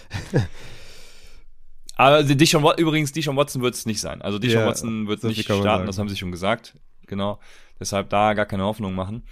Aber 1.97 2.23
Dishon, 2.23 2.65
übrigens, 2.79 3.13
Dishon 3.13 3.37
Watson 3.37 3.61
wird 3.61 3.75
es 3.75 3.85
nicht 3.85 4.01
sein. 4.01 4.23
Also 4.23 4.39
Dishon 4.39 4.61
Ja, 4.61 4.67
Watson 4.67 5.09
wird 5.09 5.23
nicht 5.25 5.45
starten, 5.45 5.87
das 5.87 5.99
haben 5.99 6.09
sie 6.09 6.17
schon 6.17 6.31
gesagt. 6.31 6.75
Genau. 7.07 7.41
Deshalb 7.81 8.09
da 8.11 8.35
gar 8.35 8.47
keine 8.47 8.65
Hoffnung 8.65 8.95
machen. 8.95 9.25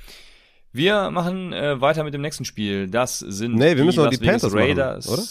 Wir 0.76 1.10
machen 1.10 1.52
äh, 1.52 1.80
weiter 1.80 2.04
mit 2.04 2.14
dem 2.14 2.22
nächsten 2.22 2.44
Spiel. 2.44 2.88
Das 2.88 3.18
sind 3.18 3.54
Nee, 3.54 3.76
wir 3.76 3.84
müssen 3.84 4.04
Las 4.04 4.10
die 4.10 4.24
Panthers 4.24 4.52
machen, 4.52 4.58
Raiders. 4.58 5.08
oder? 5.08 5.22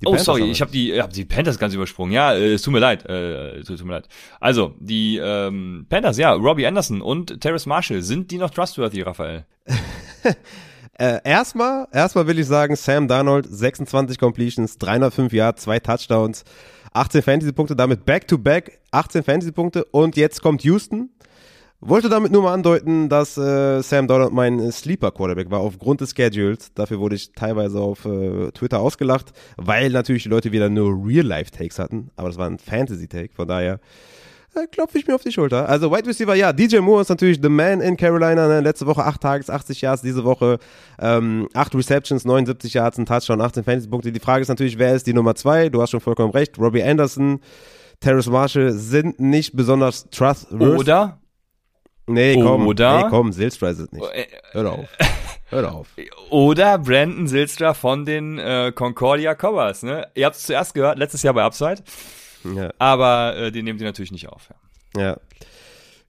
Die 0.00 0.06
oh, 0.06 0.10
Panthers 0.10 0.26
sorry, 0.26 0.50
ich 0.50 0.60
habe 0.60 0.70
die, 0.70 1.00
hab 1.00 1.12
die 1.12 1.24
Panthers 1.24 1.58
ganz 1.58 1.74
übersprungen. 1.74 2.12
Ja, 2.12 2.32
äh, 2.34 2.52
es 2.54 2.62
tut 2.62 2.72
mir 2.72 2.78
leid. 2.78 3.04
Äh, 3.06 3.62
tut, 3.62 3.78
tut 3.78 3.86
mir 3.86 3.94
leid. 3.94 4.08
Also, 4.38 4.74
die 4.78 5.18
ähm, 5.18 5.86
Panthers, 5.88 6.18
ja, 6.18 6.32
Robbie 6.32 6.66
Anderson 6.66 7.02
und 7.02 7.40
Terrace 7.40 7.66
Marshall, 7.66 8.02
sind 8.02 8.30
die 8.30 8.38
noch 8.38 8.50
trustworthy, 8.50 9.02
Raphael? 9.02 9.44
Äh, 11.00 11.20
erstmal, 11.22 11.86
erstmal 11.92 12.26
will 12.26 12.40
ich 12.40 12.46
sagen, 12.48 12.74
Sam 12.74 13.06
Darnold, 13.06 13.46
26 13.48 14.18
Completions, 14.18 14.78
305 14.78 15.32
Yards, 15.32 15.62
zwei 15.62 15.78
Touchdowns, 15.78 16.42
18 16.92 17.22
Fantasy-Punkte, 17.22 17.76
damit 17.76 18.04
Back-to-Back, 18.04 18.80
18 18.90 19.22
Fantasy-Punkte 19.22 19.84
und 19.84 20.16
jetzt 20.16 20.42
kommt 20.42 20.64
Houston. 20.64 21.10
Wollte 21.80 22.08
damit 22.08 22.32
nur 22.32 22.42
mal 22.42 22.54
andeuten, 22.54 23.08
dass 23.08 23.38
äh, 23.38 23.82
Sam 23.82 24.08
Darnold 24.08 24.32
mein 24.32 24.72
Sleeper-Quarterback 24.72 25.48
war, 25.50 25.60
aufgrund 25.60 26.00
des 26.00 26.10
Schedules. 26.10 26.72
Dafür 26.74 26.98
wurde 26.98 27.14
ich 27.14 27.30
teilweise 27.32 27.78
auf 27.78 28.04
äh, 28.04 28.50
Twitter 28.50 28.80
ausgelacht, 28.80 29.32
weil 29.56 29.90
natürlich 29.90 30.24
die 30.24 30.28
Leute 30.28 30.50
wieder 30.50 30.68
nur 30.68 30.90
Real-Life-Takes 31.06 31.78
hatten, 31.78 32.10
aber 32.16 32.28
das 32.28 32.36
war 32.36 32.50
ein 32.50 32.58
Fantasy-Take, 32.58 33.32
von 33.32 33.46
daher 33.46 33.78
äh, 34.54 34.66
klopfe 34.66 34.98
ich 34.98 35.06
mir 35.06 35.14
auf 35.14 35.22
die 35.22 35.30
Schulter. 35.30 35.68
Also 35.68 35.92
Wide 35.92 36.08
Receiver, 36.08 36.34
ja, 36.34 36.52
DJ 36.52 36.78
Moore 36.78 37.02
ist 37.02 37.10
natürlich 37.10 37.38
the 37.40 37.48
man 37.48 37.80
in 37.80 37.96
Carolina. 37.96 38.48
Ne? 38.48 38.60
Letzte 38.60 38.86
Woche 38.86 39.04
8 39.04 39.20
Tages, 39.20 39.48
80 39.48 39.80
Yards, 39.80 40.02
diese 40.02 40.24
Woche 40.24 40.58
ähm, 40.98 41.48
8 41.54 41.76
Receptions, 41.76 42.24
79 42.24 42.74
Yards, 42.74 42.98
ein 42.98 43.06
Touchdown, 43.06 43.40
18 43.40 43.62
Fantasy-Punkte. 43.62 44.10
Die 44.10 44.20
Frage 44.20 44.42
ist 44.42 44.48
natürlich, 44.48 44.78
wer 44.78 44.96
ist 44.96 45.06
die 45.06 45.14
Nummer 45.14 45.36
2? 45.36 45.68
Du 45.68 45.80
hast 45.80 45.90
schon 45.90 46.00
vollkommen 46.00 46.32
recht. 46.32 46.58
Robbie 46.58 46.82
Anderson, 46.82 47.40
Terrace 48.00 48.28
Marshall 48.28 48.72
sind 48.72 49.20
nicht 49.20 49.54
besonders 49.54 50.08
trustworthy. 50.10 50.76
Oder? 50.76 51.18
Nee, 52.08 52.40
komm, 52.42 52.66
Oder- 52.66 53.04
nee, 53.04 53.06
komm, 53.10 53.32
Silstra 53.32 53.70
ist 53.70 53.78
es 53.78 53.92
nicht. 53.92 54.04
Äh, 54.12 54.26
Hör 54.52 54.72
auf. 54.72 54.88
Hör 55.50 55.62
doch 55.62 55.74
auf. 55.74 55.86
Oder 56.30 56.78
Brandon 56.78 57.26
Silstra 57.26 57.72
von 57.74 58.04
den 58.04 58.38
äh, 58.38 58.72
Concordia 58.74 59.34
Cobras. 59.34 59.82
Ne? 59.82 60.06
Ihr 60.14 60.26
habt 60.26 60.36
es 60.36 60.42
zuerst 60.42 60.74
gehört, 60.74 60.98
letztes 60.98 61.22
Jahr 61.22 61.32
bei 61.34 61.42
Upside, 61.42 61.82
Ja. 62.54 62.70
aber 62.78 63.36
äh, 63.36 63.52
den 63.52 63.64
nehmt 63.64 63.80
ihr 63.80 63.86
natürlich 63.86 64.12
nicht 64.12 64.28
auf. 64.28 64.48
Ja. 64.96 65.02
Ja. 65.02 65.16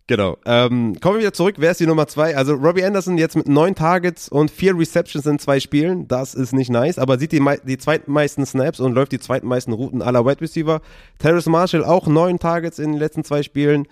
Genau. 0.08 0.38
Ähm, 0.43 1.00
kommen 1.00 1.16
wir 1.18 1.20
wieder 1.22 1.34
zurück. 1.34 1.56
Wer 1.60 1.70
ist 1.70 1.80
die 1.80 1.86
Nummer 1.86 2.08
zwei? 2.08 2.36
Also 2.36 2.56
Robbie 2.56 2.84
Anderson 2.84 3.20
jetzt 3.20 3.36
mit 3.36 3.47
neun 3.47 3.76
Targets 3.76 4.28
und 4.28 4.50
vier 4.50 4.76
Receptions 4.76 5.24
in 5.28 5.38
zwei 5.38 5.60
Spielen. 5.60 6.08
Das 6.08 6.34
ist 6.34 6.52
nicht 6.52 6.72
nice, 6.72 6.97
aber 6.97 7.20
sieht 7.20 7.32
die, 7.32 7.45
die 7.66 7.78
zweitmeisten 7.78 8.43
Snaps 8.47 8.80
und 8.80 8.93
läuft 8.93 9.12
die 9.12 9.20
zweitmeisten 9.20 9.72
Routen 9.72 10.02
aller 10.02 10.26
Wide 10.26 10.41
Receiver. 10.41 10.82
Terrace 11.20 11.45
Marshall 11.45 11.86
auch 11.86 12.08
neun 12.08 12.39
Targets 12.39 12.80
in 12.80 12.93
den 12.93 13.00
letzten 13.00 13.24
zwei 13.24 13.43
Spielen. 13.43 13.88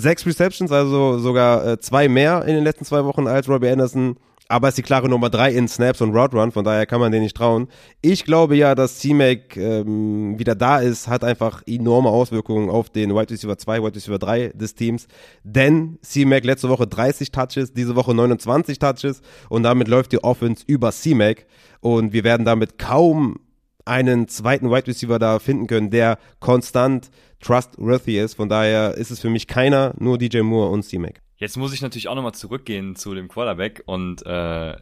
Sechs 0.00 0.24
Receptions, 0.24 0.70
also 0.70 1.18
sogar 1.18 1.66
äh, 1.66 1.80
zwei 1.80 2.08
mehr 2.08 2.44
in 2.44 2.54
den 2.54 2.64
letzten 2.64 2.84
zwei 2.84 3.04
Wochen 3.04 3.26
als 3.26 3.48
Robbie 3.48 3.68
Anderson. 3.68 4.16
Aber 4.50 4.68
ist 4.68 4.78
die 4.78 4.82
klare 4.82 5.10
Nummer 5.10 5.28
drei 5.28 5.52
in 5.52 5.68
Snaps 5.68 6.00
und 6.00 6.16
Route 6.16 6.34
Run, 6.34 6.52
von 6.52 6.64
daher 6.64 6.86
kann 6.86 7.00
man 7.00 7.12
den 7.12 7.22
nicht 7.22 7.36
trauen. 7.36 7.68
Ich 8.00 8.24
glaube 8.24 8.56
ja, 8.56 8.74
dass 8.74 8.98
C-Mac 8.98 9.58
ähm, 9.58 10.38
wieder 10.38 10.54
da 10.54 10.78
ist, 10.78 11.06
hat 11.06 11.22
einfach 11.22 11.62
enorme 11.66 12.08
Auswirkungen 12.08 12.70
auf 12.70 12.88
den 12.88 13.14
Wide 13.14 13.28
Receiver 13.30 13.58
2, 13.58 13.82
Wide 13.82 13.96
Receiver 13.96 14.18
3 14.18 14.52
des 14.54 14.74
Teams. 14.74 15.06
Denn 15.44 15.98
C-Mac 16.00 16.44
letzte 16.44 16.70
Woche 16.70 16.86
30 16.86 17.30
Touches, 17.30 17.74
diese 17.74 17.94
Woche 17.94 18.14
29 18.14 18.78
Touches 18.78 19.20
und 19.50 19.64
damit 19.64 19.86
läuft 19.86 20.12
die 20.12 20.24
Offense 20.24 20.64
über 20.66 20.92
C-Mac 20.92 21.44
und 21.80 22.14
wir 22.14 22.24
werden 22.24 22.46
damit 22.46 22.78
kaum 22.78 23.40
einen 23.88 24.28
zweiten 24.28 24.70
Wide 24.70 24.86
Receiver 24.86 25.18
da 25.18 25.38
finden 25.38 25.66
können, 25.66 25.90
der 25.90 26.18
konstant 26.40 27.10
trustworthy 27.40 28.18
ist. 28.18 28.34
Von 28.34 28.48
daher 28.48 28.94
ist 28.94 29.10
es 29.10 29.20
für 29.20 29.30
mich 29.30 29.46
keiner, 29.46 29.94
nur 29.98 30.18
DJ 30.18 30.40
Moore 30.40 30.70
und 30.70 30.82
C-Mac. 30.82 31.20
Jetzt 31.36 31.56
muss 31.56 31.72
ich 31.72 31.82
natürlich 31.82 32.08
auch 32.08 32.16
nochmal 32.16 32.34
zurückgehen 32.34 32.96
zu 32.96 33.14
dem 33.14 33.28
Quarterback 33.28 33.82
und 33.86 34.26
äh, 34.26 34.74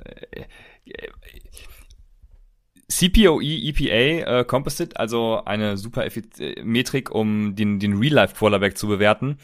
CPOE, 2.88 3.42
EPA, 3.42 4.40
äh, 4.40 4.44
Composite, 4.44 4.98
also 4.98 5.42
eine 5.44 5.76
super 5.76 6.07
Effiz 6.07 6.40
äh, 6.40 6.62
Metrik, 6.62 7.11
um 7.11 7.54
den, 7.57 7.78
den 7.78 7.98
Real-Life-Quarterback 7.98 8.78
zu 8.78 8.86
bewerten. 8.86 9.38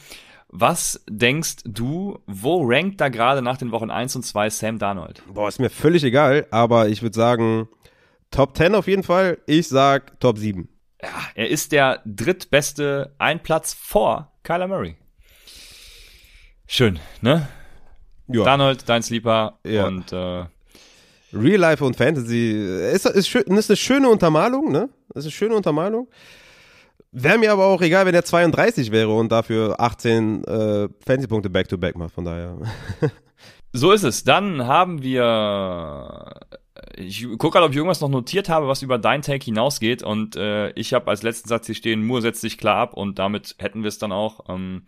Was 0.48 1.02
denkst 1.08 1.56
du, 1.64 2.18
wo 2.26 2.62
rankt 2.64 3.00
da 3.00 3.08
gerade 3.08 3.42
nach 3.42 3.56
den 3.56 3.72
Wochen 3.72 3.90
1 3.90 4.16
und 4.16 4.22
2 4.22 4.50
Sam 4.50 4.78
Darnold? 4.78 5.22
Boah, 5.32 5.48
ist 5.48 5.58
mir 5.58 5.70
völlig 5.70 6.04
egal, 6.04 6.46
aber 6.50 6.88
ich 6.88 7.02
würde 7.02 7.16
sagen, 7.16 7.68
Top 8.33 8.57
10 8.57 8.74
auf 8.74 8.89
jeden 8.89 9.05
Fall. 9.05 9.39
Ich 9.47 9.68
sag 9.68 10.18
Top 10.18 10.39
7. 10.39 10.68
Ja, 11.01 11.09
er 11.35 11.49
ist 11.49 11.70
der 11.72 12.01
drittbeste, 12.05 13.14
ein 13.18 13.43
Platz 13.43 13.74
vor 13.74 14.33
Kyler 14.43 14.66
Murray. 14.68 14.97
Schön, 16.66 16.99
ne? 17.20 17.49
Ja. 18.28 18.45
Darnold, 18.45 18.89
dein 18.89 19.03
Sleeper 19.03 19.59
Ja. 19.64 19.87
und 19.87 20.12
äh, 20.12 20.47
Real 21.35 21.59
Life 21.61 21.85
und 21.85 21.97
Fantasy 21.97 22.53
ist, 22.93 23.07
ist, 23.07 23.28
schön, 23.28 23.43
ist 23.43 23.70
eine 23.70 23.76
schöne 23.76 24.09
Untermalung, 24.09 24.70
ne? 24.72 24.89
Ist 25.14 25.24
eine 25.24 25.30
schöne 25.33 25.55
Untermalung. 25.55 26.09
Wäre 27.11 27.39
mir 27.39 27.53
aber 27.53 27.66
auch 27.66 27.83
egal, 27.83 28.07
wenn 28.07 28.14
er 28.14 28.24
32 28.24 28.91
wäre 28.91 29.14
und 29.14 29.30
dafür 29.33 29.78
18 29.78 30.45
äh, 30.45 30.89
Fantasy-Punkte 31.05 31.51
back-to-back 31.51 31.97
macht, 31.97 32.14
von 32.14 32.24
daher. 32.24 32.57
So 33.74 33.93
ist 33.93 34.03
es. 34.03 34.22
Dann 34.22 34.66
haben 34.66 35.03
wir. 35.03 36.41
Ich 36.97 37.24
gucke 37.24 37.51
gerade, 37.51 37.66
ob 37.66 37.72
ich 37.72 37.76
irgendwas 37.76 38.01
noch 38.01 38.09
notiert 38.09 38.49
habe, 38.49 38.68
was 38.68 38.83
über 38.83 38.99
dein 38.99 39.22
Take 39.22 39.45
hinausgeht. 39.45 40.03
Und 40.03 40.37
äh, 40.37 40.70
ich 40.72 40.95
habe 40.95 41.09
als 41.11 41.22
letzten 41.22 41.49
Satz 41.49 41.66
hier 41.66 41.74
stehen, 41.74 42.05
Moore 42.05 42.22
setzt 42.22 42.41
sich 42.41 42.59
klar 42.59 42.76
ab 42.78 42.95
und 42.95 43.18
damit 43.18 43.57
hätten 43.59 43.83
wir 43.83 43.89
es 43.89 43.99
dann 43.99 44.12
auch. 44.12 44.49
Ähm, 44.49 44.85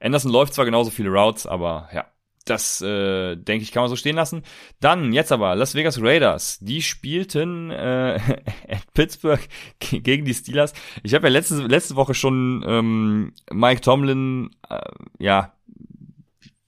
Anderson 0.00 0.32
läuft 0.32 0.54
zwar 0.54 0.64
genauso 0.64 0.90
viele 0.90 1.10
Routes, 1.10 1.46
aber 1.46 1.88
ja, 1.94 2.06
das 2.44 2.80
äh, 2.80 3.36
denke 3.36 3.62
ich, 3.62 3.70
kann 3.70 3.82
man 3.84 3.90
so 3.90 3.94
stehen 3.96 4.16
lassen. 4.16 4.42
Dann, 4.80 5.12
jetzt 5.12 5.30
aber, 5.30 5.54
Las 5.54 5.74
Vegas 5.76 6.00
Raiders. 6.02 6.58
Die 6.60 6.82
spielten 6.82 7.70
äh, 7.70 8.18
at 8.68 8.92
Pittsburgh 8.94 9.40
ge- 9.78 10.00
gegen 10.00 10.24
die 10.24 10.34
Steelers. 10.34 10.72
Ich 11.04 11.14
habe 11.14 11.28
ja 11.28 11.32
letzte, 11.32 11.62
letzte 11.66 11.94
Woche 11.96 12.14
schon 12.14 12.64
ähm, 12.66 13.32
Mike 13.52 13.80
Tomlin, 13.80 14.50
äh, 14.68 14.80
ja, 15.20 15.52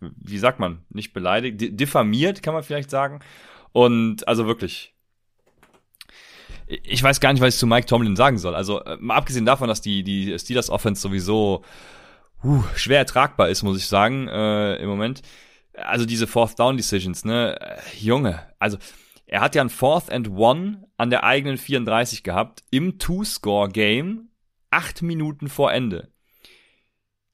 wie 0.01 0.39
sagt 0.39 0.61
man, 0.61 0.81
nicht 0.91 1.13
beleidigt, 1.13 1.61
di- 1.61 1.75
diffamiert, 1.75 2.43
kann 2.43 2.55
man 2.55 2.63
vielleicht 2.63 2.91
sagen. 2.91 3.21
Und 3.75 4.29
also 4.29 4.47
wirklich, 4.47 4.95
ich 6.69 7.03
weiß 7.03 7.19
gar 7.19 7.33
nicht, 7.33 7.43
was 7.43 7.55
ich 7.55 7.59
zu 7.59 7.67
Mike 7.67 7.89
Tomlin 7.89 8.15
sagen 8.15 8.39
soll. 8.39 8.55
Also 8.55 8.81
äh, 8.85 8.97
mal 9.01 9.17
abgesehen 9.17 9.45
davon, 9.45 9.67
dass 9.67 9.81
die, 9.81 10.05
die 10.05 10.39
Steelers 10.39 10.71
Offense 10.71 11.03
sowieso 11.03 11.65
uh, 12.45 12.63
schwer 12.77 12.99
ertragbar 12.99 13.49
ist, 13.49 13.65
muss 13.65 13.77
ich 13.77 13.89
sagen, 13.89 14.29
äh, 14.29 14.77
im 14.77 14.89
Moment. 14.89 15.23
Also 15.73 16.07
diese 16.07 16.29
Fourth 16.29 16.57
Down 16.57 16.77
Decisions, 16.77 17.25
ne, 17.25 17.61
äh, 17.61 17.81
Junge, 17.99 18.47
also 18.61 18.79
er 19.27 19.41
hat 19.41 19.57
ja 19.57 19.63
ein 19.63 19.71
Fourth 19.71 20.09
and 20.09 20.31
One 20.31 20.85
an 20.97 21.11
der 21.11 21.25
eigenen 21.25 21.59
34 21.59 22.23
gehabt 22.23 22.63
im 22.71 23.01
Two-Score-Game, 23.01 24.29
acht 24.71 25.03
Minuten 25.03 25.49
vor 25.49 25.73
Ende. 25.73 26.13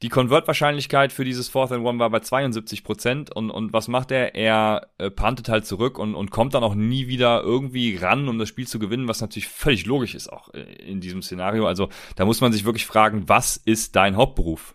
Die 0.02 0.08
Convert-Wahrscheinlichkeit 0.08 1.12
für 1.12 1.24
dieses 1.26 1.50
Fourth 1.50 1.72
and 1.72 1.84
One 1.84 1.98
war 1.98 2.08
bei 2.08 2.20
72 2.20 2.84
Prozent 2.84 3.34
und, 3.36 3.50
und 3.50 3.74
was 3.74 3.86
macht 3.86 4.10
er? 4.10 4.34
Er 4.34 4.88
äh, 4.96 5.10
puntet 5.10 5.50
halt 5.50 5.66
zurück 5.66 5.98
und, 5.98 6.14
und 6.14 6.30
kommt 6.30 6.54
dann 6.54 6.62
auch 6.64 6.74
nie 6.74 7.06
wieder 7.06 7.42
irgendwie 7.42 7.96
ran, 7.96 8.26
um 8.28 8.38
das 8.38 8.48
Spiel 8.48 8.66
zu 8.66 8.78
gewinnen, 8.78 9.08
was 9.08 9.20
natürlich 9.20 9.48
völlig 9.48 9.84
logisch 9.84 10.14
ist 10.14 10.32
auch 10.32 10.54
äh, 10.54 10.62
in 10.62 11.00
diesem 11.00 11.20
Szenario. 11.20 11.66
Also 11.66 11.90
da 12.16 12.24
muss 12.24 12.40
man 12.40 12.50
sich 12.50 12.64
wirklich 12.64 12.86
fragen, 12.86 13.28
was 13.28 13.58
ist 13.58 13.94
dein 13.96 14.16
Hauptberuf? 14.16 14.74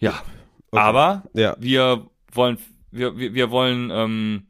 Ja, 0.00 0.20
Okay. 0.70 0.82
aber 0.82 1.24
Ja. 1.32 1.56
wir 1.58 2.10
wollen, 2.32 2.58
wir, 2.90 3.16
wir, 3.16 3.32
wir 3.32 3.50
wollen 3.50 3.90
ähm, 3.90 4.48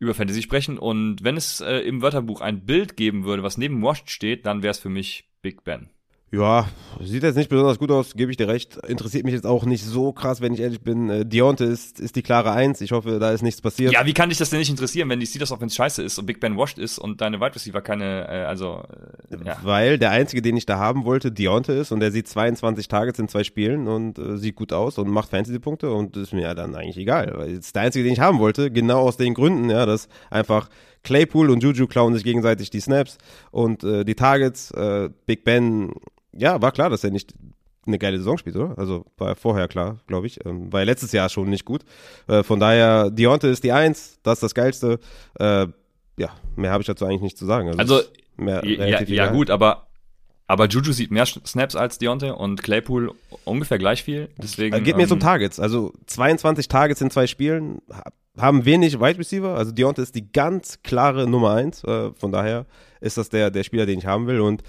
über 0.00 0.12
Fantasy 0.12 0.42
sprechen 0.42 0.76
und 0.78 1.22
wenn 1.22 1.36
es 1.36 1.60
äh, 1.60 1.76
im 1.80 2.02
Wörterbuch 2.02 2.40
ein 2.40 2.64
Bild 2.66 2.96
geben 2.96 3.22
würde, 3.24 3.44
was 3.44 3.58
neben 3.58 3.80
Washed 3.82 4.10
steht, 4.10 4.44
dann 4.44 4.64
wäre 4.64 4.72
es 4.72 4.80
für 4.80 4.88
mich 4.88 5.30
Big 5.40 5.62
Ben. 5.62 5.90
Ja, 6.32 6.66
sieht 6.98 7.22
jetzt 7.24 7.36
nicht 7.36 7.50
besonders 7.50 7.78
gut 7.78 7.90
aus, 7.90 8.14
gebe 8.14 8.30
ich 8.30 8.38
dir 8.38 8.48
recht. 8.48 8.78
Interessiert 8.88 9.24
mich 9.24 9.34
jetzt 9.34 9.44
auch 9.44 9.66
nicht 9.66 9.84
so 9.84 10.12
krass, 10.12 10.40
wenn 10.40 10.54
ich 10.54 10.60
ehrlich 10.60 10.80
bin. 10.80 11.10
Äh, 11.10 11.26
Deontay 11.26 11.66
ist, 11.66 12.00
ist 12.00 12.16
die 12.16 12.22
klare 12.22 12.52
Eins. 12.52 12.80
Ich 12.80 12.92
hoffe, 12.92 13.18
da 13.18 13.32
ist 13.32 13.42
nichts 13.42 13.60
passiert. 13.60 13.92
Ja, 13.92 14.06
wie 14.06 14.14
kann 14.14 14.30
dich 14.30 14.38
das 14.38 14.48
denn 14.48 14.58
nicht 14.58 14.70
interessieren, 14.70 15.10
wenn 15.10 15.20
die 15.20 15.26
Steelers 15.26 15.52
Offense 15.52 15.76
scheiße 15.76 16.02
ist 16.02 16.18
und 16.18 16.24
Big 16.24 16.40
Ben 16.40 16.56
washed 16.56 16.78
ist 16.78 16.98
und 16.98 17.20
deine 17.20 17.38
Wide 17.38 17.54
Receiver 17.54 17.82
keine, 17.82 18.28
äh, 18.28 18.44
also, 18.44 18.82
äh, 19.30 19.44
ja. 19.44 19.58
Weil 19.62 19.98
der 19.98 20.10
einzige, 20.12 20.40
den 20.40 20.56
ich 20.56 20.64
da 20.64 20.78
haben 20.78 21.04
wollte, 21.04 21.30
Deontay 21.30 21.78
ist 21.78 21.92
und 21.92 22.00
der 22.00 22.10
sieht 22.10 22.28
22 22.28 22.88
Targets 22.88 23.18
in 23.18 23.28
zwei 23.28 23.44
Spielen 23.44 23.86
und 23.86 24.18
äh, 24.18 24.38
sieht 24.38 24.56
gut 24.56 24.72
aus 24.72 24.96
und 24.96 25.10
macht 25.10 25.28
Fantasy-Punkte 25.28 25.92
und 25.92 26.16
ist 26.16 26.32
mir 26.32 26.42
ja 26.42 26.54
dann 26.54 26.74
eigentlich 26.74 26.96
egal. 26.96 27.30
Weil 27.36 27.50
ist 27.50 27.74
der 27.74 27.82
einzige, 27.82 28.04
den 28.04 28.14
ich 28.14 28.20
haben 28.20 28.38
wollte, 28.38 28.70
genau 28.70 29.00
aus 29.00 29.18
den 29.18 29.34
Gründen, 29.34 29.68
ja, 29.68 29.84
dass 29.84 30.08
einfach 30.30 30.70
Claypool 31.02 31.50
und 31.50 31.62
Juju 31.62 31.86
klauen 31.88 32.14
sich 32.14 32.24
gegenseitig 32.24 32.70
die 32.70 32.80
Snaps 32.80 33.18
und 33.50 33.84
äh, 33.84 34.04
die 34.04 34.14
Targets. 34.14 34.70
Äh, 34.70 35.10
Big 35.26 35.44
Ben 35.44 35.92
ja, 36.32 36.60
war 36.60 36.72
klar, 36.72 36.90
dass 36.90 37.04
er 37.04 37.10
nicht 37.10 37.34
eine 37.86 37.98
geile 37.98 38.18
Saison 38.18 38.38
spielt, 38.38 38.56
oder? 38.56 38.78
Also 38.78 39.04
war 39.18 39.34
vorher 39.34 39.68
klar, 39.68 39.98
glaube 40.06 40.26
ich. 40.26 40.44
Ähm, 40.46 40.72
war 40.72 40.80
ja 40.80 40.86
letztes 40.86 41.12
Jahr 41.12 41.28
schon 41.28 41.50
nicht 41.50 41.64
gut. 41.64 41.82
Äh, 42.28 42.42
von 42.42 42.60
daher, 42.60 43.10
Deontay 43.10 43.50
ist 43.50 43.64
die 43.64 43.72
Eins, 43.72 44.18
das 44.22 44.34
ist 44.34 44.42
das 44.42 44.54
Geilste. 44.54 45.00
Äh, 45.38 45.66
ja, 46.16 46.30
mehr 46.56 46.70
habe 46.70 46.82
ich 46.82 46.86
dazu 46.86 47.04
eigentlich 47.04 47.22
nicht 47.22 47.38
zu 47.38 47.46
sagen. 47.46 47.68
Also, 47.78 47.96
also 47.96 48.08
mehr, 48.36 48.64
ja, 48.64 49.02
ja 49.02 49.32
gut, 49.32 49.50
aber 49.50 49.88
aber 50.46 50.66
Juju 50.66 50.92
sieht 50.92 51.10
mehr 51.10 51.24
Snaps 51.24 51.74
als 51.76 51.96
Deontay 51.96 52.30
und 52.30 52.62
Claypool 52.62 53.12
ungefähr 53.44 53.78
gleich 53.78 54.02
viel. 54.02 54.28
Deswegen, 54.36 54.76
äh, 54.76 54.80
geht 54.80 54.96
mir 54.96 55.00
ähm, 55.02 55.06
jetzt 55.06 55.12
um 55.12 55.20
Targets. 55.20 55.58
Also 55.58 55.94
22 56.06 56.68
Targets 56.68 57.00
in 57.00 57.10
zwei 57.10 57.26
Spielen, 57.26 57.80
haben 58.36 58.64
wenig 58.64 59.00
Wide 59.00 59.18
Receiver. 59.18 59.56
Also 59.56 59.72
Deontay 59.72 60.02
ist 60.02 60.14
die 60.14 60.30
ganz 60.30 60.82
klare 60.82 61.26
Nummer 61.26 61.52
eins. 61.52 61.82
Äh, 61.84 62.12
von 62.12 62.32
daher 62.32 62.66
ist 63.00 63.16
das 63.16 63.30
der, 63.30 63.50
der 63.50 63.62
Spieler, 63.62 63.86
den 63.86 63.98
ich 63.98 64.06
haben 64.06 64.26
will. 64.26 64.40
Und 64.40 64.62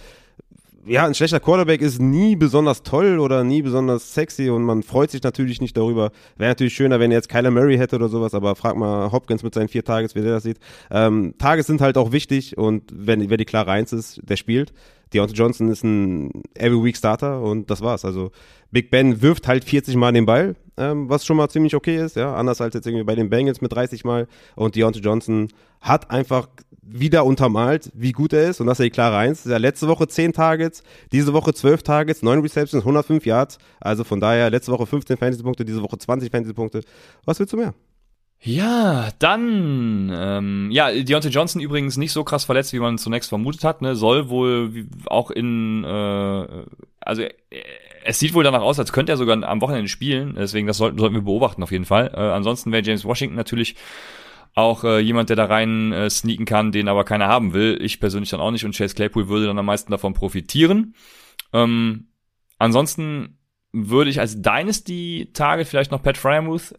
ja, 0.85 1.05
ein 1.05 1.13
schlechter 1.13 1.39
Quarterback 1.39 1.81
ist 1.81 2.01
nie 2.01 2.35
besonders 2.35 2.83
toll 2.83 3.19
oder 3.19 3.43
nie 3.43 3.61
besonders 3.61 4.13
sexy 4.13 4.49
und 4.49 4.63
man 4.63 4.83
freut 4.83 5.11
sich 5.11 5.23
natürlich 5.23 5.61
nicht 5.61 5.77
darüber. 5.77 6.11
Wäre 6.37 6.51
natürlich 6.51 6.73
schöner, 6.73 6.99
wenn 6.99 7.11
er 7.11 7.17
jetzt 7.17 7.29
Kyler 7.29 7.51
Murray 7.51 7.77
hätte 7.77 7.95
oder 7.95 8.09
sowas, 8.09 8.33
aber 8.33 8.55
frag 8.55 8.75
mal 8.75 9.11
Hopkins 9.11 9.43
mit 9.43 9.53
seinen 9.53 9.69
vier 9.69 9.83
Tages, 9.83 10.15
wie 10.15 10.21
der 10.21 10.31
das 10.31 10.43
sieht. 10.43 10.57
Ähm, 10.91 11.35
Tages 11.37 11.67
sind 11.67 11.81
halt 11.81 11.97
auch 11.97 12.11
wichtig 12.11 12.57
und 12.57 12.83
wenn, 12.91 13.29
wer 13.29 13.37
die 13.37 13.45
klare 13.45 13.71
Eins 13.71 13.93
ist, 13.93 14.19
der 14.23 14.35
spielt. 14.35 14.73
Deontay 15.13 15.35
Johnson 15.35 15.69
ist 15.69 15.83
ein 15.83 16.43
Every 16.55 16.83
Week 16.83 16.97
Starter 16.97 17.41
und 17.41 17.69
das 17.69 17.81
war's. 17.81 18.05
Also 18.05 18.31
Big 18.71 18.89
Ben 18.89 19.21
wirft 19.21 19.47
halt 19.47 19.63
40 19.63 19.95
Mal 19.95 20.13
den 20.13 20.25
Ball, 20.25 20.55
ähm, 20.77 21.09
was 21.09 21.25
schon 21.25 21.37
mal 21.37 21.49
ziemlich 21.49 21.75
okay 21.75 21.97
ist, 21.97 22.15
ja, 22.15 22.35
anders 22.35 22.61
als 22.61 22.73
jetzt 22.73 22.87
irgendwie 22.87 23.03
bei 23.03 23.15
den 23.15 23.29
Bengals 23.29 23.61
mit 23.61 23.71
30 23.71 24.03
Mal 24.03 24.27
und 24.55 24.75
Deontay 24.75 24.99
Johnson 25.01 25.49
hat 25.81 26.09
einfach 26.11 26.47
wieder 26.81 27.25
untermalt, 27.25 27.91
wie 27.93 28.11
gut 28.11 28.33
er 28.33 28.49
ist 28.49 28.59
und 28.59 28.67
das 28.67 28.75
ist 28.75 28.79
ja 28.79 28.85
die 28.85 28.91
klare 28.91 29.17
Eins. 29.17 29.45
Ja, 29.45 29.57
letzte 29.57 29.87
Woche 29.87 30.07
10 30.07 30.33
Targets, 30.33 30.83
diese 31.11 31.33
Woche 31.33 31.53
12 31.53 31.83
Targets, 31.83 32.21
9 32.21 32.39
Receptions, 32.41 32.83
105 32.83 33.25
Yards. 33.25 33.57
Also 33.79 34.03
von 34.03 34.19
daher 34.19 34.49
letzte 34.49 34.71
Woche 34.71 34.85
15 34.85 35.17
Fantasy-Punkte, 35.17 35.65
diese 35.65 35.81
Woche 35.81 35.97
20 35.97 36.29
Fantasy-Punkte. 36.29 36.81
Was 37.25 37.39
willst 37.39 37.53
du 37.53 37.57
mehr? 37.57 37.73
Ja, 38.45 39.09
dann, 39.19 40.11
ähm, 40.13 40.69
ja, 40.69 40.91
Deontay 40.91 41.29
Johnson 41.29 41.61
übrigens 41.61 41.95
nicht 41.95 42.11
so 42.11 42.25
krass 42.25 42.43
verletzt, 42.43 42.73
wie 42.73 42.79
man 42.79 42.97
zunächst 42.97 43.29
vermutet 43.29 43.63
hat, 43.63 43.81
ne, 43.81 43.95
soll 43.95 44.27
wohl 44.27 44.85
auch 45.05 45.31
in, 45.31 45.85
äh, 45.85 46.65
also 46.99 47.21
äh, 47.21 47.31
es 48.03 48.19
sieht 48.19 48.33
wohl 48.33 48.43
danach 48.43 48.61
aus, 48.61 48.79
als 48.79 48.91
könnte 48.91 49.13
er 49.13 49.17
sogar 49.17 49.41
am 49.41 49.61
Wochenende 49.61 49.87
spielen, 49.87 50.35
deswegen 50.37 50.67
das 50.67 50.75
sollten, 50.75 50.97
sollten 50.97 51.15
wir 51.15 51.21
beobachten 51.21 51.63
auf 51.63 51.71
jeden 51.71 51.85
Fall. 51.85 52.11
Äh, 52.13 52.19
ansonsten 52.19 52.73
wäre 52.73 52.83
James 52.83 53.05
Washington 53.05 53.37
natürlich 53.37 53.77
auch 54.55 54.83
äh, 54.83 54.99
jemand, 54.99 55.29
der 55.29 55.37
da 55.37 55.45
rein 55.45 55.93
äh, 55.93 56.09
sneaken 56.09 56.43
kann, 56.43 56.73
den 56.73 56.89
aber 56.89 57.05
keiner 57.05 57.29
haben 57.29 57.53
will. 57.53 57.79
Ich 57.81 58.01
persönlich 58.01 58.31
dann 58.31 58.41
auch 58.41 58.51
nicht 58.51 58.65
und 58.65 58.75
Chase 58.75 58.93
Claypool 58.93 59.29
würde 59.29 59.45
dann 59.45 59.57
am 59.57 59.65
meisten 59.65 59.89
davon 59.89 60.13
profitieren. 60.13 60.95
Ähm, 61.53 62.09
ansonsten 62.59 63.37
würde 63.71 64.09
ich 64.09 64.19
als 64.19 64.41
Dynasty-Target 64.41 65.65
vielleicht 65.65 65.91
noch 65.91 66.03
Pat 66.03 66.17
Fryermuth, 66.17 66.75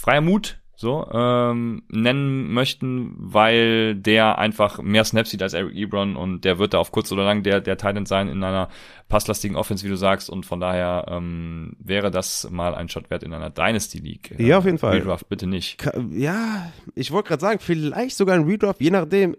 Fryermuth 0.00 0.63
so 0.76 1.06
ähm, 1.12 1.82
nennen 1.88 2.52
möchten, 2.52 3.14
weil 3.16 3.94
der 3.94 4.38
einfach 4.38 4.82
mehr 4.82 5.04
Snaps 5.04 5.30
sieht 5.30 5.42
als 5.42 5.54
Eric 5.54 5.74
Ebron 5.74 6.16
und 6.16 6.44
der 6.44 6.58
wird 6.58 6.74
da 6.74 6.78
auf 6.78 6.90
kurz 6.90 7.12
oder 7.12 7.24
lang 7.24 7.42
der 7.42 7.60
der 7.60 7.76
Titan 7.76 8.06
sein 8.06 8.28
in 8.28 8.42
einer 8.42 8.68
passlastigen 9.08 9.56
Offense, 9.56 9.84
wie 9.84 9.88
du 9.88 9.96
sagst 9.96 10.28
und 10.28 10.46
von 10.46 10.60
daher 10.60 11.06
ähm, 11.08 11.76
wäre 11.78 12.10
das 12.10 12.48
mal 12.50 12.74
ein 12.74 12.88
Shot 12.88 13.10
wert 13.10 13.22
in 13.22 13.32
einer 13.32 13.50
Dynasty 13.50 13.98
League. 13.98 14.34
Ja, 14.38 14.58
auf 14.58 14.64
jeden 14.64 14.78
Fall. 14.78 14.98
Redraft 14.98 15.28
bitte 15.28 15.46
nicht. 15.46 15.84
Ja, 16.10 16.72
ich 16.94 17.12
wollte 17.12 17.28
gerade 17.28 17.40
sagen, 17.40 17.60
vielleicht 17.60 18.16
sogar 18.16 18.34
ein 18.34 18.44
Redraft, 18.44 18.80
je 18.80 18.90
nachdem 18.90 19.36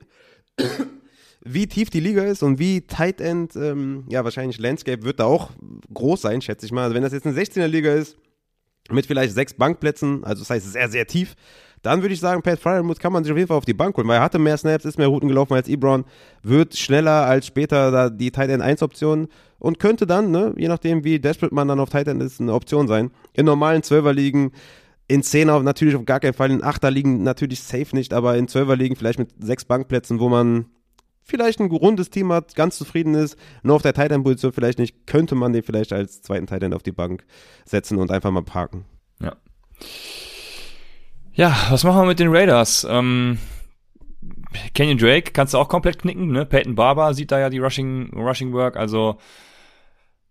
wie 1.41 1.67
tief 1.67 1.89
die 1.89 1.99
Liga 1.99 2.23
ist 2.23 2.43
und 2.43 2.59
wie 2.59 2.81
Tight 2.81 3.19
End, 3.19 3.55
ähm, 3.55 4.05
ja, 4.09 4.23
wahrscheinlich 4.23 4.57
Landscape 4.57 5.03
wird 5.03 5.19
da 5.19 5.25
auch 5.25 5.51
groß 5.93 6.21
sein, 6.21 6.41
schätze 6.41 6.65
ich 6.65 6.71
mal. 6.71 6.83
Also 6.83 6.95
wenn 6.95 7.03
das 7.03 7.13
jetzt 7.13 7.27
eine 7.27 7.37
16er 7.37 7.67
Liga 7.67 7.93
ist, 7.93 8.17
mit 8.91 9.05
vielleicht 9.05 9.33
sechs 9.33 9.53
Bankplätzen, 9.53 10.23
also 10.23 10.41
das 10.41 10.49
heißt 10.49 10.71
sehr, 10.71 10.89
sehr 10.89 11.07
tief, 11.07 11.35
dann 11.81 12.01
würde 12.01 12.13
ich 12.13 12.19
sagen, 12.19 12.41
Pat 12.41 12.59
Fryermuth 12.59 12.99
kann 12.99 13.13
man 13.13 13.23
sich 13.23 13.31
auf 13.31 13.37
jeden 13.37 13.47
Fall 13.47 13.57
auf 13.57 13.65
die 13.65 13.73
Bank 13.73 13.95
holen, 13.95 14.07
weil 14.07 14.17
er 14.17 14.23
hatte 14.23 14.39
mehr 14.39 14.57
Snaps, 14.57 14.85
ist 14.85 14.97
mehr 14.97 15.07
Routen 15.07 15.29
gelaufen 15.29 15.53
als 15.53 15.67
Ebron, 15.67 16.05
wird 16.41 16.75
schneller 16.75 17.25
als 17.25 17.45
später 17.45 17.91
da 17.91 18.09
die 18.09 18.31
Tight 18.31 18.49
End 18.49 18.63
1 18.63 18.81
Option 18.81 19.27
und 19.59 19.79
könnte 19.79 20.07
dann, 20.07 20.31
ne, 20.31 20.53
je 20.57 20.67
nachdem 20.67 21.03
wie 21.03 21.19
desperate 21.19 21.53
man 21.53 21.67
dann 21.67 21.79
auf 21.79 21.89
Tight 21.89 22.07
End 22.07 22.23
ist, 22.23 22.41
eine 22.41 22.53
Option 22.53 22.87
sein. 22.87 23.11
In 23.33 23.45
normalen 23.45 23.83
12er 23.83 24.13
Ligen, 24.13 24.51
in 25.07 25.21
10er 25.21 25.61
natürlich 25.61 25.95
auf 25.95 26.05
gar 26.05 26.19
keinen 26.19 26.33
Fall, 26.33 26.49
in 26.49 26.63
8er 26.63 26.89
Ligen 26.89 27.21
natürlich 27.21 27.61
safe 27.61 27.95
nicht, 27.95 28.13
aber 28.13 28.35
in 28.35 28.47
12er 28.47 28.75
Ligen 28.75 28.95
vielleicht 28.95 29.19
mit 29.19 29.29
sechs 29.39 29.65
Bankplätzen, 29.65 30.19
wo 30.19 30.29
man 30.29 30.65
vielleicht 31.25 31.59
ein 31.59 31.69
rundes 31.69 32.09
Team 32.09 32.31
hat, 32.31 32.55
ganz 32.55 32.77
zufrieden 32.77 33.15
ist, 33.15 33.37
nur 33.63 33.75
auf 33.75 33.81
der 33.81 33.93
Tight 33.93 34.11
End 34.11 34.23
Position 34.23 34.53
vielleicht 34.53 34.79
nicht, 34.79 35.07
könnte 35.07 35.35
man 35.35 35.51
den 35.51 35.63
vielleicht 35.63 35.91
als 35.91 36.21
zweiten 36.21 36.47
Tight 36.47 36.63
auf 36.73 36.83
die 36.83 36.91
Bank 36.91 37.25
setzen 37.65 37.97
und 37.97 38.11
einfach 38.11 38.31
mal 38.31 38.43
parken. 38.43 38.85
Ja. 39.19 39.35
Ja, 41.33 41.53
was 41.69 41.83
machen 41.83 42.01
wir 42.01 42.05
mit 42.05 42.19
den 42.19 42.33
Raiders? 42.33 42.87
Ähm, 42.89 43.39
Kenyon 44.73 44.97
Drake 44.97 45.31
kannst 45.31 45.53
du 45.53 45.57
auch 45.57 45.67
komplett 45.67 45.99
knicken, 45.99 46.31
ne? 46.31 46.45
Peyton 46.45 46.75
Barber 46.75 47.13
sieht 47.13 47.31
da 47.31 47.39
ja 47.39 47.49
die 47.49 47.59
Rushing, 47.59 48.11
Rushing 48.15 48.53
Work, 48.53 48.77
also 48.77 49.17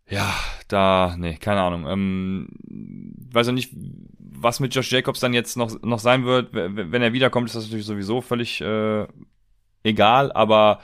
ja, 0.08 0.34
da, 0.68 1.16
nee, 1.18 1.36
keine 1.36 1.62
Ahnung. 1.62 1.86
Ähm, 1.88 2.48
weiß 3.32 3.48
auch 3.48 3.52
nicht, 3.52 3.72
was 4.18 4.60
mit 4.60 4.74
Josh 4.74 4.92
Jacobs 4.92 5.20
dann 5.20 5.32
jetzt 5.32 5.56
noch, 5.56 5.80
noch 5.82 5.98
sein 5.98 6.24
wird. 6.24 6.50
Wenn 6.52 7.02
er 7.02 7.14
wiederkommt, 7.14 7.46
ist 7.46 7.56
das 7.56 7.64
natürlich 7.64 7.86
sowieso 7.86 8.20
völlig 8.20 8.60
äh, 8.60 9.06
egal, 9.84 10.32
aber 10.32 10.80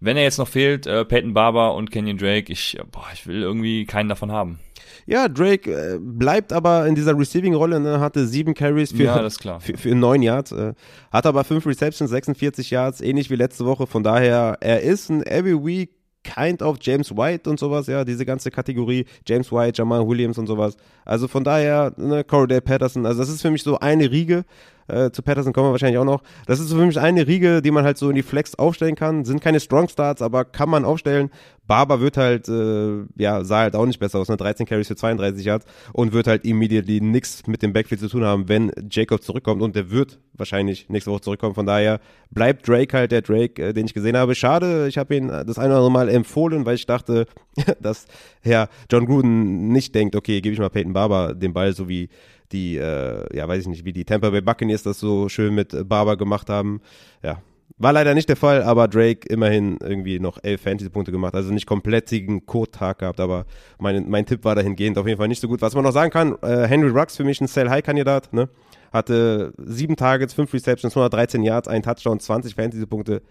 wenn 0.00 0.16
er 0.16 0.22
jetzt 0.22 0.38
noch 0.38 0.48
fehlt, 0.48 0.86
äh, 0.86 1.04
Peyton 1.04 1.34
Barber 1.34 1.74
und 1.74 1.90
Kenyon 1.90 2.18
Drake, 2.18 2.52
ich, 2.52 2.78
boah, 2.90 3.06
ich 3.12 3.26
will 3.26 3.42
irgendwie 3.42 3.84
keinen 3.84 4.08
davon 4.08 4.32
haben. 4.32 4.58
Ja, 5.06 5.28
Drake 5.28 5.70
äh, 5.70 5.98
bleibt 6.00 6.52
aber 6.52 6.86
in 6.86 6.94
dieser 6.94 7.18
Receiving-Rolle, 7.18 7.80
ne, 7.80 8.00
hatte 8.00 8.26
sieben 8.26 8.54
Carries 8.54 8.92
für, 8.92 9.04
ja, 9.04 9.28
für, 9.58 9.76
für 9.76 9.94
neun 9.94 10.22
Yards, 10.22 10.52
äh, 10.52 10.74
hat 11.10 11.26
aber 11.26 11.44
fünf 11.44 11.66
Receptions, 11.66 12.10
46 12.10 12.70
Yards, 12.70 13.00
ähnlich 13.00 13.30
wie 13.30 13.36
letzte 13.36 13.64
Woche. 13.66 13.86
Von 13.86 14.02
daher, 14.02 14.56
er 14.60 14.80
ist 14.82 15.10
ein 15.10 15.22
Every 15.26 15.64
Week 15.64 15.90
kind 16.22 16.62
of 16.62 16.76
James 16.80 17.16
White 17.16 17.48
und 17.48 17.58
sowas, 17.58 17.86
ja, 17.86 18.04
diese 18.04 18.26
ganze 18.26 18.50
Kategorie, 18.50 19.06
James 19.26 19.50
White, 19.50 19.78
Jamal 19.78 20.06
Williams 20.06 20.38
und 20.38 20.46
sowas. 20.46 20.76
Also 21.04 21.28
von 21.28 21.44
daher, 21.44 21.92
ne, 21.96 22.24
Corey 22.24 22.60
Patterson, 22.60 23.06
also 23.06 23.20
das 23.20 23.28
ist 23.30 23.42
für 23.42 23.50
mich 23.50 23.62
so 23.62 23.78
eine 23.78 24.10
Riege, 24.10 24.44
äh, 24.90 25.12
zu 25.12 25.22
Patterson 25.22 25.52
kommen 25.52 25.68
wir 25.68 25.72
wahrscheinlich 25.72 25.98
auch 25.98 26.04
noch. 26.04 26.22
Das 26.46 26.60
ist 26.60 26.72
für 26.72 26.84
mich 26.84 26.98
eine 26.98 27.26
Riege, 27.26 27.62
die 27.62 27.70
man 27.70 27.84
halt 27.84 27.98
so 27.98 28.08
in 28.08 28.16
die 28.16 28.22
Flex 28.22 28.54
aufstellen 28.54 28.96
kann. 28.96 29.24
Sind 29.24 29.40
keine 29.40 29.60
Strong 29.60 29.88
Starts, 29.88 30.22
aber 30.22 30.44
kann 30.44 30.68
man 30.68 30.84
aufstellen. 30.84 31.30
Barber 31.66 32.00
wird 32.00 32.16
halt, 32.16 32.48
äh, 32.48 33.04
ja, 33.16 33.44
sah 33.44 33.60
halt 33.60 33.76
auch 33.76 33.86
nicht 33.86 34.00
besser 34.00 34.18
aus, 34.18 34.28
ne? 34.28 34.36
13 34.36 34.66
Carries 34.66 34.88
für 34.88 34.96
32 34.96 35.44
Yards 35.44 35.66
und 35.92 36.12
wird 36.12 36.26
halt 36.26 36.44
immediately 36.44 37.00
nichts 37.00 37.46
mit 37.46 37.62
dem 37.62 37.72
Backfield 37.72 38.00
zu 38.00 38.08
tun 38.08 38.24
haben, 38.24 38.48
wenn 38.48 38.72
Jacob 38.90 39.22
zurückkommt 39.22 39.62
und 39.62 39.76
der 39.76 39.90
wird 39.90 40.18
wahrscheinlich 40.32 40.88
nächste 40.88 41.12
Woche 41.12 41.20
zurückkommen. 41.20 41.54
Von 41.54 41.66
daher 41.66 42.00
bleibt 42.30 42.66
Drake 42.66 42.96
halt 42.96 43.12
der 43.12 43.22
Drake, 43.22 43.62
äh, 43.62 43.72
den 43.72 43.86
ich 43.86 43.94
gesehen 43.94 44.16
habe. 44.16 44.34
Schade, 44.34 44.88
ich 44.88 44.98
habe 44.98 45.14
ihn 45.14 45.28
das 45.28 45.58
eine 45.58 45.68
oder 45.68 45.76
andere 45.76 45.92
Mal 45.92 46.08
empfohlen, 46.08 46.66
weil 46.66 46.74
ich 46.74 46.86
dachte, 46.86 47.26
dass 47.80 48.06
Herr 48.40 48.68
John 48.90 49.06
Gruden 49.06 49.68
nicht 49.68 49.94
denkt, 49.94 50.16
okay, 50.16 50.40
gebe 50.40 50.52
ich 50.52 50.58
mal 50.58 50.70
Peyton 50.70 50.92
Barber 50.92 51.34
den 51.34 51.52
Ball, 51.52 51.72
so 51.72 51.88
wie 51.88 52.08
die, 52.52 52.76
äh, 52.76 53.36
ja, 53.36 53.46
weiß 53.46 53.62
ich 53.62 53.68
nicht, 53.68 53.84
wie 53.84 53.92
die 53.92 54.04
Tampa 54.04 54.30
Bay 54.30 54.40
Buccaneers 54.40 54.82
das 54.82 54.98
so 54.98 55.28
schön 55.28 55.54
mit 55.54 55.88
Barber 55.88 56.16
gemacht 56.16 56.48
haben. 56.48 56.80
Ja, 57.22 57.42
war 57.78 57.94
leider 57.94 58.14
nicht 58.14 58.28
der 58.28 58.36
Fall, 58.36 58.62
aber 58.62 58.88
Drake 58.88 59.26
immerhin 59.28 59.78
irgendwie 59.82 60.20
noch 60.20 60.38
elf 60.42 60.60
Fantasy-Punkte 60.60 61.12
gemacht. 61.12 61.34
Also 61.34 61.50
nicht 61.50 61.66
komplettigen 61.66 62.44
Code-Tag 62.44 62.98
gehabt, 62.98 63.20
aber 63.20 63.46
mein, 63.78 64.08
mein 64.08 64.26
Tipp 64.26 64.44
war 64.44 64.54
dahingehend 64.54 64.98
auf 64.98 65.06
jeden 65.06 65.18
Fall 65.18 65.28
nicht 65.28 65.40
so 65.40 65.48
gut. 65.48 65.62
Was 65.62 65.74
man 65.74 65.84
noch 65.84 65.92
sagen 65.92 66.10
kann, 66.10 66.36
äh, 66.42 66.66
Henry 66.66 66.90
Rux 66.90 67.16
für 67.16 67.24
mich 67.24 67.40
ein 67.40 67.46
Sell-High-Kandidat, 67.46 68.32
ne? 68.32 68.48
Hatte 68.92 69.54
sieben 69.56 69.96
Targets, 69.96 70.34
fünf 70.34 70.52
Receptions, 70.52 70.94
113 70.94 71.42
Yards, 71.42 71.68
ein 71.68 71.82
Touchdown, 71.82 72.20
20 72.20 72.54
Fantasy-Punkte 72.54 73.22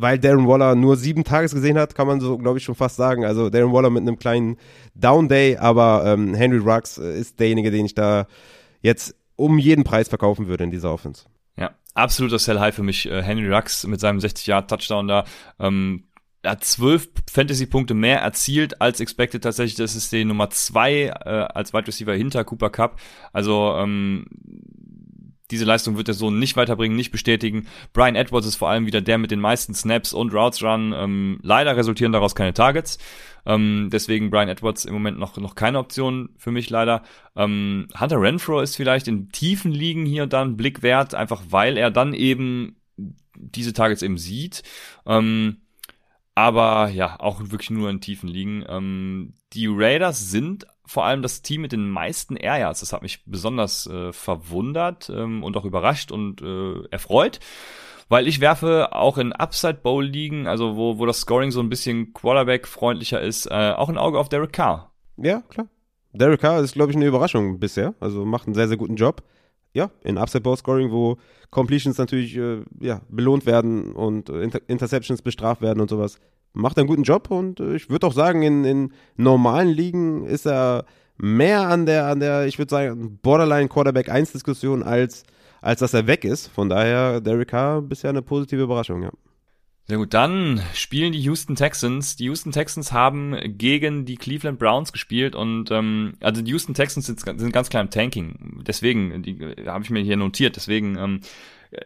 weil 0.00 0.18
Darren 0.18 0.46
Waller 0.46 0.74
nur 0.74 0.96
sieben 0.96 1.24
Tages 1.24 1.54
gesehen 1.54 1.78
hat, 1.78 1.94
kann 1.94 2.06
man 2.06 2.20
so, 2.20 2.38
glaube 2.38 2.58
ich, 2.58 2.64
schon 2.64 2.74
fast 2.74 2.96
sagen. 2.96 3.24
Also 3.24 3.50
Darren 3.50 3.72
Waller 3.72 3.90
mit 3.90 4.02
einem 4.02 4.18
kleinen 4.18 4.56
Down 4.94 5.28
Day, 5.28 5.56
aber 5.56 6.04
ähm, 6.06 6.34
Henry 6.34 6.58
Rux 6.58 6.98
äh, 6.98 7.18
ist 7.18 7.40
derjenige, 7.40 7.70
den 7.70 7.86
ich 7.86 7.94
da 7.94 8.26
jetzt 8.82 9.14
um 9.36 9.58
jeden 9.58 9.84
Preis 9.84 10.08
verkaufen 10.08 10.46
würde 10.46 10.64
in 10.64 10.70
dieser 10.70 10.92
Offense. 10.92 11.24
Ja, 11.56 11.70
absoluter 11.94 12.38
Sell 12.38 12.60
High 12.60 12.74
für 12.74 12.82
mich. 12.82 13.06
Äh, 13.06 13.22
Henry 13.22 13.52
Rux 13.52 13.86
mit 13.86 14.00
seinem 14.00 14.20
60 14.20 14.46
Yard 14.46 14.68
Touchdown 14.70 15.08
da. 15.08 15.24
Ähm, 15.58 16.04
er 16.42 16.52
hat 16.52 16.64
zwölf 16.64 17.08
Fantasy-Punkte 17.30 17.92
mehr 17.94 18.20
erzielt 18.20 18.80
als 18.80 19.00
expected 19.00 19.42
tatsächlich. 19.42 19.76
Das 19.76 19.94
ist 19.94 20.10
die 20.12 20.24
Nummer 20.24 20.48
zwei 20.50 21.12
äh, 21.24 21.28
als 21.28 21.74
Wide 21.74 21.86
Receiver 21.86 22.14
hinter 22.14 22.44
Cooper 22.44 22.70
Cup. 22.70 22.98
Also 23.32 23.74
ähm, 23.76 24.26
diese 25.50 25.64
Leistung 25.64 25.96
wird 25.96 26.08
er 26.08 26.14
so 26.14 26.30
nicht 26.30 26.56
weiterbringen, 26.56 26.96
nicht 26.96 27.10
bestätigen. 27.10 27.66
Brian 27.92 28.16
Edwards 28.16 28.46
ist 28.46 28.56
vor 28.56 28.68
allem 28.68 28.86
wieder 28.86 29.00
der 29.00 29.18
mit 29.18 29.30
den 29.30 29.40
meisten 29.40 29.74
Snaps 29.74 30.12
und 30.12 30.32
Routes 30.32 30.62
Run. 30.62 30.94
Ähm, 30.96 31.38
leider 31.42 31.76
resultieren 31.76 32.12
daraus 32.12 32.34
keine 32.34 32.54
Targets. 32.54 32.98
Ähm, 33.46 33.88
deswegen 33.92 34.30
Brian 34.30 34.48
Edwards 34.48 34.84
im 34.84 34.94
Moment 34.94 35.18
noch, 35.18 35.36
noch 35.36 35.54
keine 35.54 35.78
Option 35.78 36.30
für 36.36 36.50
mich 36.50 36.70
leider. 36.70 37.02
Ähm, 37.36 37.88
Hunter 37.98 38.20
Renfro 38.20 38.60
ist 38.60 38.76
vielleicht 38.76 39.08
in 39.08 39.30
tiefen 39.30 39.72
Ligen 39.72 40.06
hier 40.06 40.24
und 40.24 40.32
da 40.32 40.42
ein 40.42 40.56
Blick 40.56 40.82
wert, 40.82 41.14
einfach 41.14 41.42
weil 41.48 41.76
er 41.76 41.90
dann 41.90 42.14
eben 42.14 42.76
diese 43.34 43.72
Targets 43.72 44.02
eben 44.02 44.18
sieht. 44.18 44.62
Ähm, 45.06 45.58
aber 46.34 46.88
ja, 46.88 47.18
auch 47.18 47.40
wirklich 47.40 47.70
nur 47.70 47.90
in 47.90 48.00
tiefen 48.00 48.28
Ligen. 48.28 48.64
Ähm, 48.68 49.34
die 49.52 49.66
Raiders 49.68 50.30
sind 50.30 50.66
vor 50.90 51.04
allem 51.04 51.22
das 51.22 51.40
Team 51.40 51.60
mit 51.60 51.70
den 51.70 51.88
meisten 51.88 52.34
Air 52.34 52.58
Yards. 52.58 52.80
Das 52.80 52.92
hat 52.92 53.02
mich 53.02 53.24
besonders 53.24 53.86
äh, 53.86 54.12
verwundert 54.12 55.08
ähm, 55.08 55.44
und 55.44 55.56
auch 55.56 55.64
überrascht 55.64 56.10
und 56.10 56.42
äh, 56.42 56.82
erfreut. 56.90 57.38
Weil 58.08 58.26
ich 58.26 58.40
werfe 58.40 58.92
auch 58.92 59.16
in 59.16 59.32
Upside 59.32 59.74
Bowl 59.84 60.04
Ligen, 60.04 60.48
also 60.48 60.74
wo, 60.74 60.98
wo 60.98 61.06
das 61.06 61.20
Scoring 61.20 61.52
so 61.52 61.60
ein 61.60 61.68
bisschen 61.68 62.12
Quarterback-freundlicher 62.12 63.20
ist, 63.20 63.46
äh, 63.46 63.70
auch 63.70 63.88
ein 63.88 63.98
Auge 63.98 64.18
auf 64.18 64.28
Derek 64.28 64.52
Carr. 64.52 64.90
Ja, 65.16 65.42
klar. 65.42 65.68
Derek 66.12 66.40
Carr 66.40 66.60
ist, 66.60 66.74
glaube 66.74 66.90
ich, 66.90 66.96
eine 66.96 67.06
Überraschung 67.06 67.60
bisher. 67.60 67.94
Also 68.00 68.24
macht 68.24 68.48
einen 68.48 68.54
sehr, 68.54 68.66
sehr 68.66 68.76
guten 68.76 68.96
Job. 68.96 69.22
Ja, 69.72 69.92
in 70.02 70.18
Upside 70.18 70.42
Bowl 70.42 70.56
Scoring, 70.56 70.90
wo 70.90 71.18
Completions 71.50 71.98
natürlich 71.98 72.36
äh, 72.36 72.64
ja, 72.80 73.02
belohnt 73.08 73.46
werden 73.46 73.92
und 73.92 74.28
äh, 74.28 74.42
Inter 74.42 74.60
Interceptions 74.66 75.22
bestraft 75.22 75.62
werden 75.62 75.80
und 75.80 75.88
sowas 75.88 76.18
macht 76.52 76.78
einen 76.78 76.88
guten 76.88 77.02
Job 77.02 77.30
und 77.30 77.60
äh, 77.60 77.76
ich 77.76 77.90
würde 77.90 78.06
auch 78.06 78.12
sagen, 78.12 78.42
in, 78.42 78.64
in 78.64 78.92
normalen 79.16 79.68
Ligen 79.68 80.24
ist 80.24 80.46
er 80.46 80.84
mehr 81.16 81.68
an 81.68 81.86
der, 81.86 82.06
an 82.06 82.20
der, 82.20 82.46
ich 82.46 82.58
würde 82.58 82.70
sagen, 82.70 83.18
Borderline 83.22 83.68
Quarterback 83.68 84.08
1 84.08 84.32
Diskussion 84.32 84.82
als, 84.82 85.24
als 85.60 85.80
dass 85.80 85.94
er 85.94 86.06
weg 86.06 86.24
ist. 86.24 86.48
Von 86.48 86.68
daher, 86.68 87.20
Derek 87.20 87.48
Carr 87.48 87.82
bisher 87.82 88.10
eine 88.10 88.22
positive 88.22 88.62
Überraschung, 88.62 89.02
ja. 89.02 89.10
Sehr 89.90 89.98
gut, 89.98 90.14
dann 90.14 90.62
spielen 90.72 91.10
die 91.12 91.20
Houston 91.22 91.56
Texans. 91.56 92.14
Die 92.14 92.26
Houston 92.26 92.52
Texans 92.52 92.92
haben 92.92 93.34
gegen 93.58 94.04
die 94.04 94.16
Cleveland 94.16 94.60
Browns 94.60 94.92
gespielt 94.92 95.34
und 95.34 95.72
ähm, 95.72 96.14
also 96.20 96.42
die 96.42 96.52
Houston 96.52 96.74
Texans 96.74 97.06
sind, 97.06 97.18
sind 97.18 97.52
ganz 97.52 97.70
klar 97.70 97.82
im 97.82 97.90
Tanking. 97.90 98.62
Deswegen, 98.64 99.24
die 99.24 99.36
habe 99.66 99.82
ich 99.82 99.90
mir 99.90 100.00
hier 100.00 100.16
notiert. 100.16 100.54
Deswegen 100.54 100.96
ähm, 100.96 101.20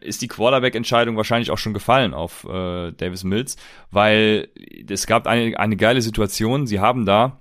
ist 0.00 0.22
die 0.22 0.28
Quarterback-Entscheidung 0.28 1.16
wahrscheinlich 1.16 1.50
auch 1.50 1.58
schon 1.58 1.74
gefallen 1.74 2.14
auf 2.14 2.44
äh, 2.44 2.92
Davis 2.92 3.24
Mills, 3.24 3.56
weil 3.90 4.48
es 4.88 5.06
gab 5.06 5.26
eine, 5.26 5.58
eine 5.58 5.76
geile 5.76 6.02
Situation. 6.02 6.66
Sie 6.66 6.80
haben 6.80 7.04
da 7.04 7.40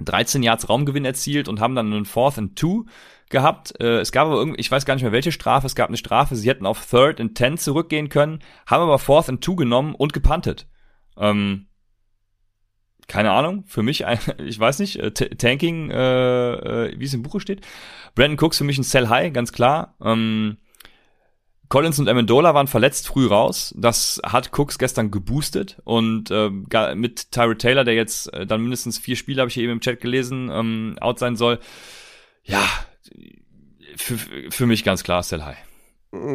13 0.00 0.42
Yards 0.42 0.68
Raumgewinn 0.68 1.04
erzielt 1.04 1.48
und 1.48 1.60
haben 1.60 1.74
dann 1.74 1.92
einen 1.92 2.04
Fourth 2.04 2.38
and 2.38 2.56
Two 2.56 2.86
gehabt. 3.30 3.78
Äh, 3.80 4.00
es 4.00 4.12
gab 4.12 4.26
aber 4.26 4.36
irgendwie, 4.36 4.60
ich 4.60 4.70
weiß 4.70 4.84
gar 4.84 4.94
nicht 4.94 5.04
mehr 5.04 5.12
welche 5.12 5.32
Strafe, 5.32 5.66
es 5.66 5.74
gab 5.74 5.88
eine 5.88 5.96
Strafe, 5.96 6.36
sie 6.36 6.48
hätten 6.48 6.66
auf 6.66 6.84
Third 6.84 7.20
and 7.20 7.36
Ten 7.36 7.58
zurückgehen 7.58 8.08
können, 8.08 8.40
haben 8.66 8.82
aber 8.82 8.98
Fourth 8.98 9.28
and 9.28 9.42
Two 9.42 9.56
genommen 9.56 9.94
und 9.94 10.12
gepuntet. 10.12 10.66
Ähm, 11.16 11.68
keine 13.06 13.32
Ahnung, 13.32 13.64
für 13.66 13.82
mich, 13.82 14.04
ich 14.38 14.58
weiß 14.58 14.80
nicht, 14.80 14.96
äh, 14.96 15.12
Tanking, 15.12 15.90
äh, 15.90 16.86
äh, 16.88 16.98
wie 16.98 17.04
es 17.04 17.14
im 17.14 17.22
Buche 17.22 17.40
steht. 17.40 17.60
Brandon 18.14 18.38
Cooks 18.38 18.58
für 18.58 18.64
mich 18.64 18.78
ein 18.78 18.84
Sell 18.84 19.08
High, 19.08 19.32
ganz 19.32 19.52
klar. 19.52 19.94
Ähm, 20.02 20.58
Collins 21.74 21.98
und 21.98 22.08
Amendola 22.08 22.54
waren 22.54 22.68
verletzt 22.68 23.08
früh 23.08 23.26
raus. 23.26 23.74
Das 23.76 24.20
hat 24.24 24.56
Cooks 24.56 24.78
gestern 24.78 25.10
geboostet 25.10 25.82
und 25.82 26.30
äh, 26.30 26.48
mit 26.94 27.32
Tyrod 27.32 27.58
Taylor, 27.58 27.82
der 27.82 27.94
jetzt 27.94 28.32
äh, 28.32 28.46
dann 28.46 28.60
mindestens 28.60 28.96
vier 28.96 29.16
Spiele, 29.16 29.40
habe 29.40 29.48
ich 29.48 29.54
hier 29.54 29.64
eben 29.64 29.72
im 29.72 29.80
Chat 29.80 30.00
gelesen, 30.00 30.50
ähm, 30.52 30.96
out 31.00 31.18
sein 31.18 31.34
soll. 31.34 31.58
Ja, 32.44 32.62
für, 33.96 34.16
für 34.52 34.66
mich 34.66 34.84
ganz 34.84 35.02
klar 35.02 35.24
Sell 35.24 35.42
High. 35.42 35.56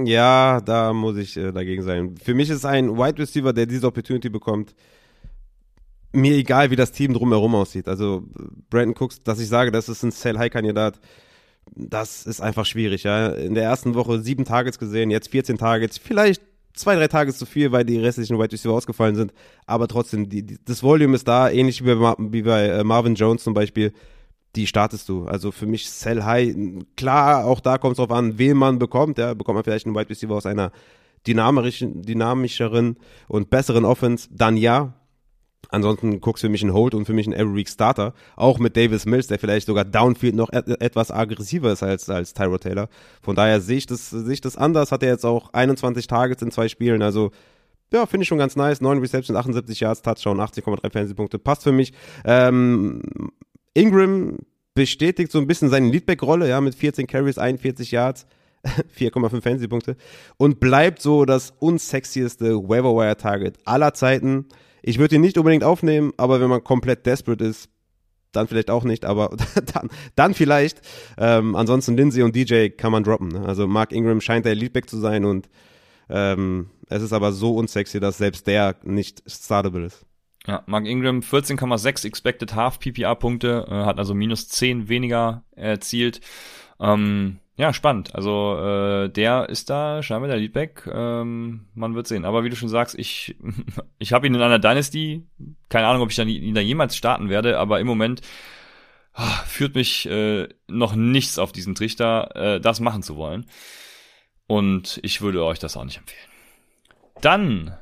Ja, 0.03 0.59
da 0.59 0.91
muss 0.91 1.15
ich 1.15 1.37
äh, 1.37 1.53
dagegen 1.53 1.83
sein. 1.83 2.17
Für 2.21 2.33
mich 2.33 2.49
ist 2.49 2.65
ein 2.65 2.97
Wide 2.97 3.19
Receiver, 3.19 3.53
der 3.53 3.65
diese 3.65 3.87
Opportunity 3.87 4.27
bekommt, 4.27 4.75
mir 6.11 6.33
egal, 6.33 6.69
wie 6.69 6.75
das 6.75 6.91
Team 6.91 7.13
drumherum 7.13 7.55
aussieht. 7.55 7.87
Also 7.87 8.25
Brandon 8.69 9.01
Cooks, 9.01 9.23
dass 9.23 9.39
ich 9.39 9.47
sage, 9.47 9.71
das 9.71 9.87
ist 9.87 10.03
ein 10.03 10.11
Sell-High-Kandidat, 10.11 10.99
das 11.75 12.25
ist 12.25 12.41
einfach 12.41 12.65
schwierig, 12.65 13.03
ja. 13.03 13.27
In 13.27 13.53
der 13.53 13.63
ersten 13.63 13.95
Woche 13.95 14.19
sieben 14.21 14.45
Targets 14.45 14.79
gesehen, 14.79 15.11
jetzt 15.11 15.29
14 15.29 15.57
Targets, 15.57 15.97
vielleicht 15.97 16.41
zwei, 16.73 16.95
drei 16.95 17.07
Tage 17.07 17.33
zu 17.33 17.45
viel, 17.45 17.71
weil 17.71 17.85
die 17.85 17.97
restlichen 17.97 18.39
Wide 18.39 18.51
Receiver 18.51 18.73
ausgefallen 18.73 19.15
sind, 19.15 19.33
aber 19.65 19.87
trotzdem, 19.87 20.29
die, 20.29 20.43
die, 20.43 20.57
das 20.63 20.83
Volume 20.83 21.15
ist 21.15 21.27
da, 21.27 21.49
ähnlich 21.49 21.83
wie 21.83 21.95
bei, 21.95 22.15
wie 22.17 22.41
bei 22.41 22.67
äh, 22.67 22.83
Marvin 22.83 23.15
Jones 23.15 23.43
zum 23.43 23.53
Beispiel, 23.53 23.93
die 24.55 24.65
startest 24.65 25.07
du. 25.09 25.25
Also 25.25 25.51
für 25.51 25.67
mich 25.67 25.89
Sell 25.89 26.23
High, 26.23 26.55
klar, 26.95 27.45
auch 27.45 27.59
da 27.59 27.77
kommt 27.77 27.93
es 27.93 27.97
drauf 27.97 28.11
an, 28.11 28.37
wen 28.37 28.57
man 28.57 28.79
bekommt, 28.79 29.17
ja, 29.17 29.33
bekommt 29.33 29.55
man 29.55 29.63
vielleicht 29.63 29.85
einen 29.85 29.95
Wide 29.95 30.09
Receiver 30.09 30.35
aus 30.35 30.45
einer 30.45 30.71
dynamischeren 31.27 32.97
und 33.27 33.49
besseren 33.49 33.85
Offense, 33.85 34.29
dann 34.31 34.57
ja, 34.57 34.93
Ansonsten 35.71 36.19
guckst 36.19 36.43
du 36.43 36.47
für 36.47 36.51
mich 36.51 36.63
ein 36.63 36.73
Hold 36.73 36.95
und 36.95 37.05
für 37.05 37.13
mich 37.13 37.27
ein 37.27 37.33
Every 37.33 37.55
Week 37.55 37.69
Starter. 37.69 38.13
Auch 38.35 38.57
mit 38.57 38.75
Davis 38.75 39.05
Mills, 39.05 39.27
der 39.27 39.37
vielleicht 39.37 39.67
sogar 39.67 39.85
Downfield 39.85 40.35
noch 40.35 40.51
et 40.51 40.67
etwas 40.81 41.11
aggressiver 41.11 41.71
ist 41.71 41.83
als, 41.83 42.09
als 42.09 42.33
Tyro 42.33 42.57
Taylor. 42.57 42.89
Von 43.21 43.35
daher 43.35 43.61
sehe 43.61 43.77
ich 43.77 43.85
das, 43.85 44.09
sehe 44.09 44.33
ich 44.33 44.41
das 44.41 44.57
anders. 44.57 44.91
Hat 44.91 45.03
er 45.03 45.09
jetzt 45.09 45.25
auch 45.25 45.53
21 45.53 46.07
Targets 46.07 46.41
in 46.41 46.51
zwei 46.51 46.69
Spielen. 46.69 47.03
Also, 47.03 47.31
ja, 47.93 48.05
finde 48.07 48.23
ich 48.23 48.27
schon 48.27 48.39
ganz 48.39 48.55
nice. 48.55 48.81
9 48.81 48.97
Receptions, 48.99 49.37
78 49.37 49.79
Yards, 49.79 50.01
Touchdown, 50.01 50.39
80,3 50.39 50.91
Fantasy-Punkte. 50.91 51.37
Passt 51.37 51.63
für 51.63 51.71
mich. 51.71 51.93
Ähm, 52.25 53.03
Ingram 53.75 54.37
bestätigt 54.73 55.31
so 55.31 55.39
ein 55.39 55.47
bisschen 55.47 55.69
seine 55.69 55.89
Leadback-Rolle, 55.89 56.49
ja, 56.49 56.61
mit 56.61 56.73
14 56.73 57.05
Carries, 57.05 57.37
41 57.37 57.91
Yards. 57.91 58.25
4,5 58.97 59.41
Fantasy-Punkte 59.41 59.95
und 60.35 60.59
bleibt 60.59 61.01
so 61.01 61.23
das 61.23 61.53
unsexieste 61.59 62.57
Waiver-Wire-Target 62.57 63.57
aller 63.63 63.93
Zeiten. 63.93 64.47
Ich 64.81 64.99
würde 64.99 65.15
ihn 65.15 65.21
nicht 65.21 65.37
unbedingt 65.37 65.63
aufnehmen, 65.63 66.13
aber 66.17 66.41
wenn 66.41 66.49
man 66.49 66.63
komplett 66.63 67.05
desperate 67.05 67.43
ist, 67.43 67.69
dann 68.31 68.47
vielleicht 68.47 68.69
auch 68.69 68.83
nicht, 68.83 69.05
aber 69.05 69.35
dann, 69.73 69.89
dann 70.15 70.33
vielleicht. 70.33 70.81
Ähm, 71.17 71.55
ansonsten 71.55 71.97
Lindsay 71.97 72.23
und 72.23 72.35
DJ 72.35 72.69
kann 72.69 72.91
man 72.91 73.03
droppen. 73.03 73.29
Ne? 73.29 73.45
Also 73.45 73.67
Mark 73.67 73.91
Ingram 73.91 74.21
scheint 74.21 74.45
der 74.45 74.55
Leadback 74.55 74.89
zu 74.89 74.97
sein 74.97 75.25
und 75.25 75.49
ähm, 76.09 76.69
es 76.87 77.03
ist 77.03 77.13
aber 77.13 77.31
so 77.31 77.55
unsexy, 77.55 77.99
dass 77.99 78.17
selbst 78.17 78.47
der 78.47 78.75
nicht 78.83 79.23
startable 79.27 79.85
ist. 79.85 80.05
Ja, 80.47 80.63
Mark 80.65 80.85
Ingram 80.87 81.19
14,6 81.19 82.07
expected 82.07 82.55
half 82.55 82.79
PPR 82.79 83.15
Punkte, 83.15 83.67
äh, 83.69 83.73
hat 83.85 83.99
also 83.99 84.13
minus 84.13 84.47
10 84.47 84.89
weniger 84.89 85.43
erzielt. 85.55 86.21
Ähm, 86.79 87.39
ja, 87.59 87.73
spannend. 87.73 88.15
Also 88.15 88.57
äh, 88.57 89.09
der 89.09 89.49
ist 89.49 89.69
da 89.69 90.01
scheinbar 90.01 90.29
der 90.29 90.37
Leadback. 90.37 90.89
Ähm, 90.89 91.67
man 91.73 91.93
wird 91.93 92.07
sehen. 92.07 92.23
Aber 92.23 92.45
wie 92.45 92.49
du 92.49 92.55
schon 92.55 92.69
sagst, 92.69 92.97
ich 92.97 93.35
ich 93.99 94.13
habe 94.13 94.25
ihn 94.25 94.33
in 94.33 94.41
einer 94.41 94.59
Dynasty. 94.59 95.27
Keine 95.67 95.87
Ahnung, 95.87 96.03
ob 96.03 96.09
ich 96.09 96.15
dann 96.15 96.29
ihn 96.29 96.55
da 96.55 96.61
jemals 96.61 96.95
starten 96.95 97.27
werde. 97.27 97.59
Aber 97.59 97.81
im 97.81 97.87
Moment 97.87 98.21
ah, 99.11 99.43
führt 99.45 99.75
mich 99.75 100.05
äh, 100.09 100.47
noch 100.69 100.95
nichts 100.95 101.37
auf 101.37 101.51
diesen 101.51 101.75
Trichter, 101.75 102.33
äh, 102.33 102.61
das 102.61 102.79
machen 102.79 103.03
zu 103.03 103.17
wollen. 103.17 103.45
Und 104.47 105.01
ich 105.03 105.19
würde 105.19 105.43
euch 105.43 105.59
das 105.59 105.75
auch 105.75 105.83
nicht 105.83 105.97
empfehlen. 105.97 106.31
Dann 107.19 107.77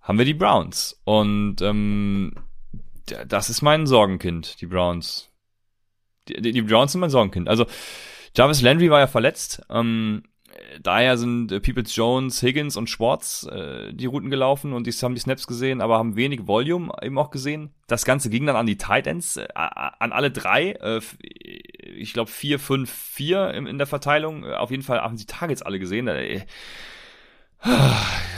haben 0.00 0.18
wir 0.18 0.24
die 0.24 0.34
Browns 0.34 1.00
und 1.04 1.62
ähm, 1.62 2.34
das 3.28 3.50
ist 3.50 3.62
mein 3.62 3.86
Sorgenkind, 3.86 4.60
die 4.60 4.66
Browns. 4.66 5.30
Die, 6.26 6.40
die 6.40 6.62
Browns 6.62 6.90
sind 6.90 7.00
mein 7.00 7.10
Sorgenkind. 7.10 7.48
Also 7.48 7.66
Jarvis 8.36 8.62
Landry 8.62 8.90
war 8.90 9.00
ja 9.00 9.06
verletzt. 9.06 9.62
Ähm, 9.68 10.22
daher 10.82 11.16
sind 11.18 11.52
äh, 11.52 11.60
Peoples 11.60 11.94
Jones, 11.94 12.42
Higgins 12.42 12.76
und 12.76 12.88
Schwartz 12.88 13.46
äh, 13.50 13.92
die 13.92 14.06
Routen 14.06 14.30
gelaufen 14.30 14.72
und 14.72 14.86
die 14.86 14.92
haben 14.92 15.14
die 15.14 15.20
Snaps 15.20 15.46
gesehen, 15.46 15.80
aber 15.80 15.98
haben 15.98 16.16
wenig 16.16 16.46
Volume 16.46 16.92
eben 17.02 17.18
auch 17.18 17.30
gesehen. 17.30 17.70
Das 17.86 18.04
Ganze 18.04 18.30
ging 18.30 18.46
dann 18.46 18.56
an 18.56 18.66
die 18.66 18.78
Tight 18.78 19.06
Ends, 19.06 19.36
äh, 19.36 19.46
an 19.54 20.12
alle 20.12 20.30
drei. 20.30 20.72
Äh, 20.72 21.00
ich 21.96 22.12
glaube 22.12 22.30
4, 22.30 22.58
5, 22.58 22.90
4 22.90 23.50
in, 23.54 23.78
der 23.78 23.86
Verteilung. 23.86 24.44
Äh, 24.44 24.54
auf 24.54 24.70
jeden 24.70 24.82
Fall 24.82 25.00
haben 25.00 25.16
sie 25.16 25.26
Targets 25.26 25.62
alle 25.62 25.78
gesehen. 25.78 26.08
Äh, 26.08 26.40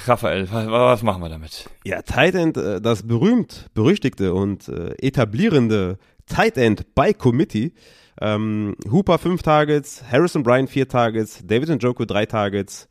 Raphael, 0.07 0.51
was 0.51 1.03
machen 1.03 1.23
wir 1.23 1.31
damit? 1.31 1.71
Ja, 1.85 2.03
Tight 2.03 2.35
End, 2.35 2.57
äh, 2.57 2.81
das 2.81 3.07
berühmt, 3.07 3.71
berüchtigte 3.75 4.35
und 4.35 4.69
etablierende 4.69 5.99
Tight 6.27 6.57
End 6.59 6.95
by 6.95 7.15
Committee 7.15 7.73
ähm, 8.21 8.75
Hooper 8.91 9.19
fünf 9.19 9.43
Targets, 9.43 10.05
Harrison 10.11 10.43
Bryan 10.43 10.69
vier 10.69 10.89
Targets, 10.89 11.43
David 11.45 11.69
Njoku 11.69 12.05
drei 12.05 12.27
Targets. 12.27 12.89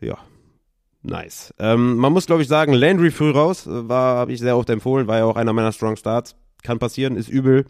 Ja, 0.00 0.18
nice. 1.02 1.54
Ähm, 1.58 1.96
man 1.96 2.12
muss, 2.12 2.26
glaube 2.26 2.42
ich, 2.42 2.48
sagen, 2.48 2.72
Landry 2.72 3.10
früh 3.10 3.30
raus, 3.30 3.66
äh, 3.66 3.88
war, 3.88 4.16
habe 4.16 4.32
ich 4.32 4.40
sehr 4.40 4.56
oft 4.56 4.70
empfohlen, 4.70 5.06
war 5.06 5.18
ja 5.18 5.24
auch 5.24 5.36
einer 5.36 5.52
meiner 5.52 5.72
Strong 5.72 5.96
Starts. 5.96 6.36
Kann 6.62 6.78
passieren, 6.78 7.16
ist 7.16 7.28
übel. 7.28 7.66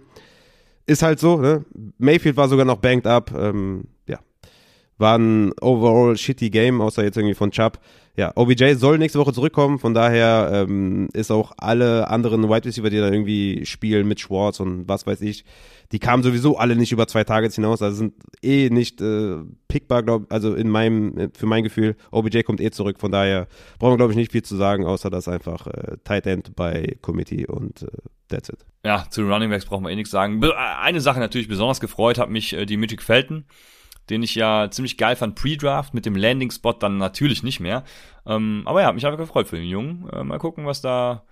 Ist 0.86 1.02
halt 1.02 1.18
so, 1.18 1.38
ne? 1.38 1.64
Mayfield 1.98 2.36
war 2.36 2.48
sogar 2.48 2.64
noch 2.64 2.78
banked 2.78 3.06
up. 3.06 3.32
Ähm. 3.32 3.88
War 4.98 5.18
ein 5.18 5.52
overall 5.60 6.16
shitty 6.16 6.50
Game, 6.50 6.80
außer 6.80 7.02
jetzt 7.02 7.16
irgendwie 7.16 7.34
von 7.34 7.50
Chubb. 7.50 7.78
Ja, 8.16 8.32
OBJ 8.36 8.74
soll 8.74 8.98
nächste 8.98 9.18
Woche 9.18 9.32
zurückkommen, 9.32 9.80
von 9.80 9.92
daher 9.92 10.50
ähm, 10.52 11.08
ist 11.12 11.32
auch 11.32 11.52
alle 11.56 12.08
anderen 12.08 12.48
Wide 12.48 12.64
Receiver, 12.64 12.88
die 12.88 12.98
da 12.98 13.10
irgendwie 13.10 13.66
spielen 13.66 14.06
mit 14.06 14.20
Schwartz 14.20 14.60
und 14.60 14.88
was 14.88 15.04
weiß 15.04 15.20
ich, 15.22 15.44
die 15.90 15.98
kamen 15.98 16.22
sowieso 16.22 16.56
alle 16.56 16.76
nicht 16.76 16.92
über 16.92 17.08
zwei 17.08 17.24
Tage 17.24 17.48
hinaus, 17.48 17.82
also 17.82 17.96
sind 17.96 18.14
eh 18.40 18.70
nicht 18.70 19.00
äh, 19.00 19.38
pickbar, 19.66 20.04
glaube 20.04 20.26
also 20.30 20.54
in 20.54 20.68
meinem, 20.68 21.32
für 21.36 21.46
mein 21.46 21.64
Gefühl, 21.64 21.96
OBJ 22.12 22.42
kommt 22.42 22.60
eh 22.60 22.70
zurück, 22.70 23.00
von 23.00 23.10
daher 23.10 23.48
brauchen 23.80 23.94
wir, 23.94 23.96
glaube 23.96 24.12
ich, 24.12 24.16
nicht 24.16 24.30
viel 24.30 24.44
zu 24.44 24.54
sagen, 24.54 24.86
außer 24.86 25.10
dass 25.10 25.26
einfach 25.26 25.66
äh, 25.66 25.96
Tight 26.04 26.28
End 26.28 26.54
bei 26.54 26.96
Committee 27.02 27.48
und 27.48 27.82
äh, 27.82 27.88
that's 28.28 28.48
it. 28.48 28.64
Ja, 28.84 29.06
zu 29.10 29.22
den 29.22 29.32
Running 29.32 29.50
Backs 29.50 29.66
brauchen 29.66 29.84
wir 29.84 29.90
eh 29.90 29.96
nichts 29.96 30.12
sagen. 30.12 30.40
Eine 30.44 31.00
Sache 31.00 31.18
natürlich 31.18 31.48
besonders 31.48 31.80
gefreut 31.80 32.18
hat 32.18 32.30
mich 32.30 32.52
äh, 32.52 32.64
die 32.64 32.76
Magic 32.76 33.02
Felton 33.02 33.44
den 34.10 34.22
ich 34.22 34.34
ja 34.34 34.70
ziemlich 34.70 34.96
geil 34.98 35.16
fand, 35.16 35.34
Pre-Draft, 35.34 35.94
mit 35.94 36.06
dem 36.06 36.16
Landing-Spot 36.16 36.74
dann 36.74 36.98
natürlich 36.98 37.42
nicht 37.42 37.60
mehr. 37.60 37.84
Ähm, 38.26 38.62
aber 38.64 38.82
ja, 38.82 38.92
mich 38.92 39.06
einfach 39.06 39.18
gefreut 39.18 39.48
für 39.48 39.56
den 39.56 39.68
Jungen. 39.68 40.08
Äh, 40.12 40.24
mal 40.24 40.38
gucken, 40.38 40.66
was 40.66 40.80
da 40.80 41.22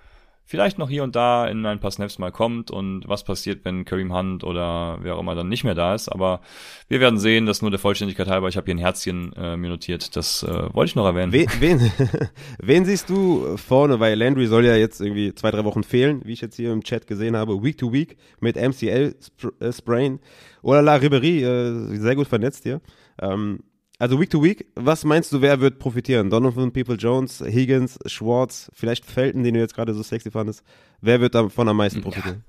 vielleicht 0.45 0.79
noch 0.79 0.89
hier 0.89 1.03
und 1.03 1.17
da 1.17 1.47
in 1.47 1.65
ein 1.65 1.81
paar 1.81 1.91
Snaps 1.91 2.19
mal 2.19 2.31
kommt 2.31 2.71
und 2.71 3.09
was 3.09 3.25
passiert, 3.25 3.65
wenn 3.65 3.85
Kareem 3.85 4.15
Hunt 4.15 4.45
oder 4.45 4.99
wer 5.03 5.17
auch 5.17 5.21
immer 5.21 5.35
dann 5.35 5.49
nicht 5.49 5.65
mehr 5.65 5.75
da 5.75 5.95
ist. 5.95 6.09
Aber 6.09 6.41
wir 6.89 7.01
werden 7.01 7.19
sehen, 7.19 7.47
das 7.47 7.63
nur 7.63 7.71
der 7.71 7.81
Vollständigkeit 7.81 8.29
halber. 8.29 8.49
Ich 8.49 8.57
habe 8.57 8.67
hier 8.67 8.75
ein 8.75 8.79
Herzchen 8.79 9.33
äh, 9.35 9.57
mir 9.57 9.71
notiert, 9.71 10.17
das 10.17 10.43
äh, 10.43 10.75
wollte 10.75 10.91
ich 10.91 10.95
noch 10.95 11.07
erwähnen. 11.07 11.33
Wen, 11.33 11.49
wen, 11.61 11.93
wen 12.59 12.85
siehst 12.85 13.09
du 13.09 13.57
vorne, 13.57 14.01
weil 14.01 14.19
Landry 14.19 14.47
soll 14.47 14.67
ja 14.67 14.77
jetzt 14.77 15.01
irgendwie 15.01 15.35
zwei, 15.35 15.51
drei 15.51 15.65
Wochen 15.65 15.85
fehlen, 15.85 16.23
wie 16.25 16.33
ich 16.33 16.41
jetzt 16.41 16.57
hier 16.57 16.73
im 16.73 16.83
Chat 16.83 17.07
gesehen 17.07 17.37
habe, 17.37 17.63
Week 17.63 17.79
to 17.79 17.93
Week 17.93 18.17
mit 18.41 18.57
MCL-Sprain. 18.57 20.21
Oder 20.63 20.83
La 20.83 20.97
Ribery, 20.97 21.43
äh, 21.43 21.97
sehr 21.97 22.15
gut 22.15 22.29
vernetzt 22.29 22.63
hier. 22.65 22.81
Ähm, 23.21 23.61
also 24.03 24.19
Week 24.19 24.31
to 24.31 24.43
Week, 24.43 24.67
was 24.75 25.05
meinst 25.05 25.33
du, 25.33 25.41
wer 25.41 25.61
wird 25.61 25.79
profitieren? 25.79 26.29
Donovan 26.29 26.73
People 26.73 26.97
Jones, 26.97 27.41
Higgins, 27.41 28.01
Schwartz, 28.07 28.69
vielleicht 28.75 29.07
Felton, 29.07 29.45
den 29.45 29.55
du 29.55 29.61
jetzt 29.61 29.77
gerade 29.77 29.95
so 29.95 30.03
sexy 30.03 30.29
fandest. 30.29 30.65
Wer 31.01 31.21
wird 31.21 31.37
davon 31.37 31.69
am 31.69 31.77
meisten 31.77 32.01
profitieren? 32.01 32.43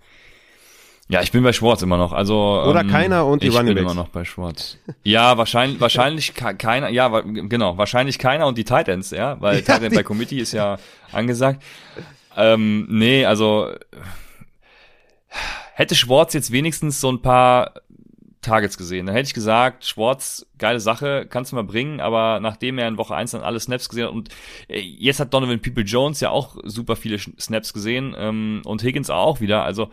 Ja. 1.09 1.19
ja 1.19 1.23
ich 1.23 1.31
bin 1.31 1.43
bei 1.43 1.53
Schwartz 1.53 1.83
immer 1.83 1.97
noch. 1.97 2.11
Also 2.11 2.63
oder 2.67 2.81
ähm, 2.81 2.89
keiner 2.89 3.27
und 3.27 3.43
die 3.43 3.49
ich 3.49 3.55
Running 3.55 3.75
bin 3.75 3.83
immer 3.83 3.93
noch 3.93 4.07
bei 4.07 4.25
Schwartz. 4.25 4.79
Ja, 5.03 5.37
wahrscheinlich, 5.37 5.79
wahrscheinlich 5.79 6.33
keiner. 6.33 6.89
Ja, 6.89 7.19
genau, 7.19 7.77
wahrscheinlich 7.77 8.17
keiner 8.17 8.47
und 8.47 8.57
die 8.57 8.63
Titans, 8.63 9.11
ja, 9.11 9.39
weil 9.39 9.57
ja, 9.67 9.75
Titan 9.77 9.93
bei 9.93 10.01
Committee 10.01 10.39
ist 10.39 10.53
ja 10.53 10.79
angesagt. 11.11 11.61
Ähm, 12.35 12.87
nee, 12.89 13.25
also 13.25 13.69
hätte 15.75 15.93
Schwartz 15.93 16.33
jetzt 16.33 16.51
wenigstens 16.51 16.99
so 16.99 17.11
ein 17.11 17.21
paar 17.21 17.73
Targets 18.43 18.77
gesehen. 18.77 19.05
Dann 19.07 19.15
hätte 19.15 19.27
ich 19.27 19.33
gesagt, 19.33 19.85
Schwartz, 19.85 20.45
geile 20.57 20.79
Sache, 20.79 21.25
kannst 21.27 21.51
du 21.51 21.55
mal 21.55 21.63
bringen, 21.63 21.99
aber 21.99 22.39
nachdem 22.39 22.77
er 22.77 22.87
in 22.87 22.97
Woche 22.97 23.15
1 23.15 23.31
dann 23.31 23.41
alle 23.41 23.59
Snaps 23.59 23.89
gesehen 23.89 24.05
hat 24.05 24.13
und 24.13 24.29
äh, 24.67 24.79
jetzt 24.79 25.19
hat 25.19 25.33
Donovan 25.33 25.61
People 25.61 25.83
Jones 25.83 26.19
ja 26.19 26.29
auch 26.29 26.57
super 26.63 26.95
viele 26.95 27.17
Snaps 27.17 27.73
gesehen 27.73 28.15
ähm, 28.17 28.61
und 28.65 28.83
Higgins 28.83 29.09
auch 29.09 29.41
wieder, 29.41 29.63
also 29.63 29.89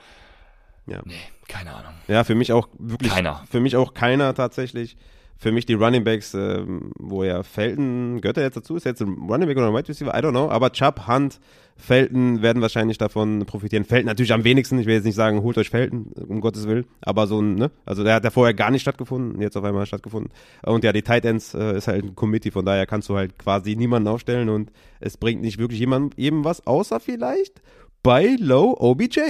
ja. 0.87 1.01
nee, 1.05 1.15
keine 1.49 1.75
Ahnung. 1.75 1.93
Ja, 2.09 2.25
für 2.25 2.35
mich 2.35 2.53
auch 2.53 2.69
wirklich 2.79 3.13
keiner. 3.13 3.45
Für 3.51 3.61
mich 3.61 3.77
auch 3.77 3.95
keiner 3.95 4.35
tatsächlich. 4.35 4.97
Für 5.41 5.53
mich 5.53 5.65
die 5.65 5.73
Running 5.73 6.05
Backs, 6.05 6.35
ähm, 6.35 6.93
wo 6.99 7.25
ja 7.25 7.43
Felton, 7.43 8.21
gehört 8.21 8.37
er 8.37 8.43
jetzt 8.43 8.59
dazu, 8.59 8.77
ist 8.77 8.85
er 8.85 8.93
jetzt 8.93 9.01
ein 9.01 9.17
Running 9.27 9.49
Back 9.49 9.57
oder 9.57 9.69
ein 9.69 9.75
Wide 9.75 9.89
Receiver, 9.89 10.11
I 10.15 10.19
don't 10.19 10.33
know, 10.33 10.51
aber 10.51 10.71
Chubb, 10.71 11.09
Hunt, 11.09 11.41
Felton 11.79 12.43
werden 12.43 12.61
wahrscheinlich 12.61 12.99
davon 12.99 13.47
profitieren. 13.47 13.85
Felton 13.85 14.05
natürlich 14.05 14.35
am 14.35 14.45
wenigsten. 14.45 14.79
Ich 14.79 14.85
will 14.85 14.97
jetzt 14.97 15.07
nicht 15.07 15.15
sagen, 15.15 15.43
holt 15.43 15.57
euch 15.57 15.71
Felton, 15.71 16.13
um 16.29 16.43
Gottes 16.43 16.69
Willen. 16.69 16.85
Aber 17.01 17.27
so 17.27 17.41
ein, 17.41 17.55
ne? 17.55 17.71
Also 17.87 18.05
der 18.05 18.17
hat 18.17 18.25
ja 18.25 18.29
vorher 18.29 18.53
gar 18.53 18.71
nicht 18.71 18.83
stattgefunden, 18.83 19.41
jetzt 19.41 19.57
auf 19.57 19.65
einmal 19.65 19.87
stattgefunden. 19.87 20.31
Und 20.63 20.85
ja, 20.85 20.93
die 20.93 21.01
Tight 21.01 21.25
Ends 21.25 21.55
äh, 21.55 21.75
ist 21.75 21.89
halt 21.89 22.05
ein 22.05 22.15
Committee, 22.15 22.51
von 22.51 22.67
daher 22.67 22.85
kannst 22.85 23.09
du 23.09 23.17
halt 23.17 23.39
quasi 23.39 23.77
niemanden 23.77 24.09
aufstellen 24.09 24.51
und 24.51 24.71
es 25.01 25.17
bringt 25.17 25.41
nicht 25.41 25.57
wirklich 25.57 25.81
jemandem 25.81 26.11
eben 26.23 26.45
was, 26.45 26.67
außer 26.67 27.01
vielleicht 27.01 27.63
bei 28.03 28.37
Low 28.39 28.77
OBJ. 28.79 29.21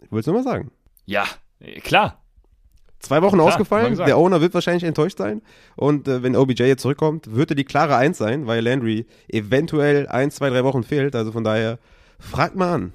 Ich 0.00 0.10
will 0.10 0.18
es 0.18 0.26
nur 0.26 0.34
mal 0.34 0.42
sagen. 0.42 0.72
Ja, 1.06 1.26
klar. 1.84 2.24
Zwei 3.00 3.22
Wochen 3.22 3.36
Klar, 3.36 3.48
ausgefallen. 3.48 3.96
Der 3.96 4.18
Owner 4.18 4.40
wird 4.40 4.54
wahrscheinlich 4.54 4.84
enttäuscht 4.84 5.18
sein. 5.18 5.42
Und 5.76 6.08
äh, 6.08 6.22
wenn 6.22 6.34
OBJ 6.34 6.64
jetzt 6.64 6.82
zurückkommt, 6.82 7.34
wird 7.34 7.50
er 7.50 7.56
die 7.56 7.64
klare 7.64 7.96
Eins 7.96 8.18
sein, 8.18 8.46
weil 8.46 8.62
Landry 8.62 9.06
eventuell 9.28 10.08
ein, 10.08 10.30
zwei, 10.30 10.50
drei 10.50 10.64
Wochen 10.64 10.82
fehlt. 10.82 11.14
Also 11.14 11.30
von 11.30 11.44
daher, 11.44 11.78
fragt 12.18 12.56
mal 12.56 12.72
an. 12.72 12.92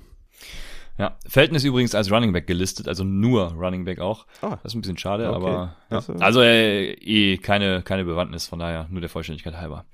Ja, 0.97 1.17
Felton 1.27 1.55
ist 1.55 1.63
übrigens 1.63 1.95
als 1.95 2.11
Running 2.11 2.34
Back 2.34 2.45
gelistet, 2.45 2.88
also 2.88 3.03
nur 3.03 3.53
Running 3.53 3.84
Back 3.84 3.99
auch. 3.99 4.27
Oh. 4.43 4.49
Das 4.49 4.65
ist 4.65 4.75
ein 4.75 4.81
bisschen 4.81 4.97
schade, 4.97 5.27
okay. 5.27 5.35
aber 5.35 5.75
ja. 5.89 6.01
also 6.19 6.41
äh, 6.41 6.91
eh 6.91 7.38
keine 7.38 7.81
keine 7.81 8.05
Bewandtnis, 8.05 8.45
von 8.45 8.59
daher 8.59 8.88
nur 8.91 9.01
der 9.01 9.09
Vollständigkeit 9.09 9.55
halber. 9.55 9.85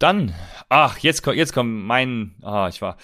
Dann, 0.00 0.34
ach 0.68 0.98
jetzt 0.98 1.22
kommt 1.22 1.36
jetzt 1.36 1.52
kommt 1.52 1.84
mein, 1.84 2.34
ah 2.42 2.66
ich 2.68 2.82
war 2.82 2.96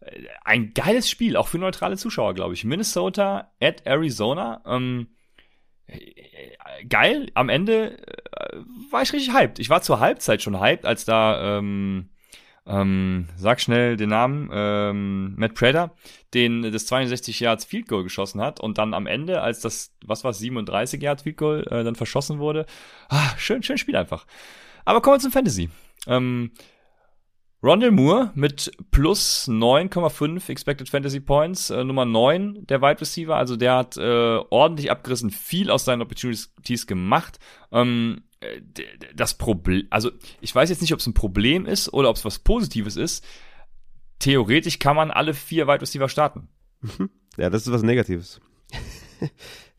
äh, 0.00 0.10
ein 0.44 0.72
geiles 0.72 1.10
Spiel 1.10 1.36
auch 1.36 1.48
für 1.48 1.58
neutrale 1.58 1.96
Zuschauer, 1.96 2.34
glaube 2.34 2.54
ich. 2.54 2.64
Minnesota 2.64 3.50
at 3.60 3.84
Arizona. 3.84 4.62
Ähm, 4.64 5.08
geil, 6.88 7.30
am 7.34 7.48
Ende 7.48 7.98
äh, 7.98 8.56
war 8.90 9.02
ich 9.02 9.12
richtig 9.12 9.32
hyped. 9.32 9.58
Ich 9.58 9.70
war 9.70 9.82
zur 9.82 10.00
Halbzeit 10.00 10.42
schon 10.42 10.60
hyped, 10.60 10.84
als 10.84 11.04
da, 11.04 11.58
ähm, 11.58 12.08
ähm, 12.66 13.28
sag 13.36 13.60
schnell 13.60 13.96
den 13.96 14.10
Namen, 14.10 14.48
ähm, 14.52 15.34
Matt 15.36 15.54
Prater, 15.54 15.94
den 16.34 16.62
das 16.70 16.86
62 16.86 17.40
Yards 17.40 17.64
Field 17.64 17.88
Goal 17.88 18.04
geschossen 18.04 18.40
hat 18.40 18.60
und 18.60 18.78
dann 18.78 18.94
am 18.94 19.06
Ende, 19.06 19.42
als 19.42 19.60
das, 19.60 19.92
was 20.04 20.24
war 20.24 20.32
37 20.32 21.02
Yards 21.02 21.22
Field 21.22 21.36
Goal 21.36 21.66
äh, 21.70 21.82
dann 21.82 21.96
verschossen 21.96 22.38
wurde, 22.38 22.66
ah, 23.08 23.34
schön, 23.36 23.62
schön 23.62 23.78
Spiel 23.78 23.96
einfach. 23.96 24.26
Aber 24.84 25.00
kommen 25.00 25.16
wir 25.16 25.20
zum 25.20 25.32
Fantasy. 25.32 25.70
Ähm, 26.06 26.52
Rondell 27.62 27.92
Moore 27.92 28.32
mit 28.34 28.72
plus 28.90 29.46
9,5 29.48 30.48
Expected 30.48 30.88
Fantasy 30.88 31.20
Points, 31.20 31.70
äh, 31.70 31.84
Nummer 31.84 32.04
9 32.04 32.66
der 32.66 32.82
Wide 32.82 33.00
Receiver. 33.00 33.36
Also 33.36 33.56
der 33.56 33.76
hat 33.76 33.96
äh, 33.96 34.00
ordentlich 34.50 34.90
abgerissen, 34.90 35.30
viel 35.30 35.70
aus 35.70 35.84
seinen 35.84 36.02
Opportunities 36.02 36.86
gemacht. 36.88 37.38
Ähm, 37.70 38.22
äh, 38.40 38.60
das 39.14 39.34
Problem, 39.34 39.86
also 39.90 40.10
ich 40.40 40.52
weiß 40.52 40.70
jetzt 40.70 40.82
nicht, 40.82 40.92
ob 40.92 40.98
es 40.98 41.06
ein 41.06 41.14
Problem 41.14 41.64
ist 41.64 41.92
oder 41.92 42.10
ob 42.10 42.16
es 42.16 42.24
was 42.24 42.40
Positives 42.40 42.96
ist. 42.96 43.24
Theoretisch 44.18 44.80
kann 44.80 44.96
man 44.96 45.12
alle 45.12 45.32
vier 45.32 45.68
Wide 45.68 45.82
Receiver 45.82 46.08
starten. 46.08 46.48
Ja, 47.36 47.48
das 47.48 47.66
ist 47.66 47.72
was 47.72 47.82
Negatives. 47.82 48.40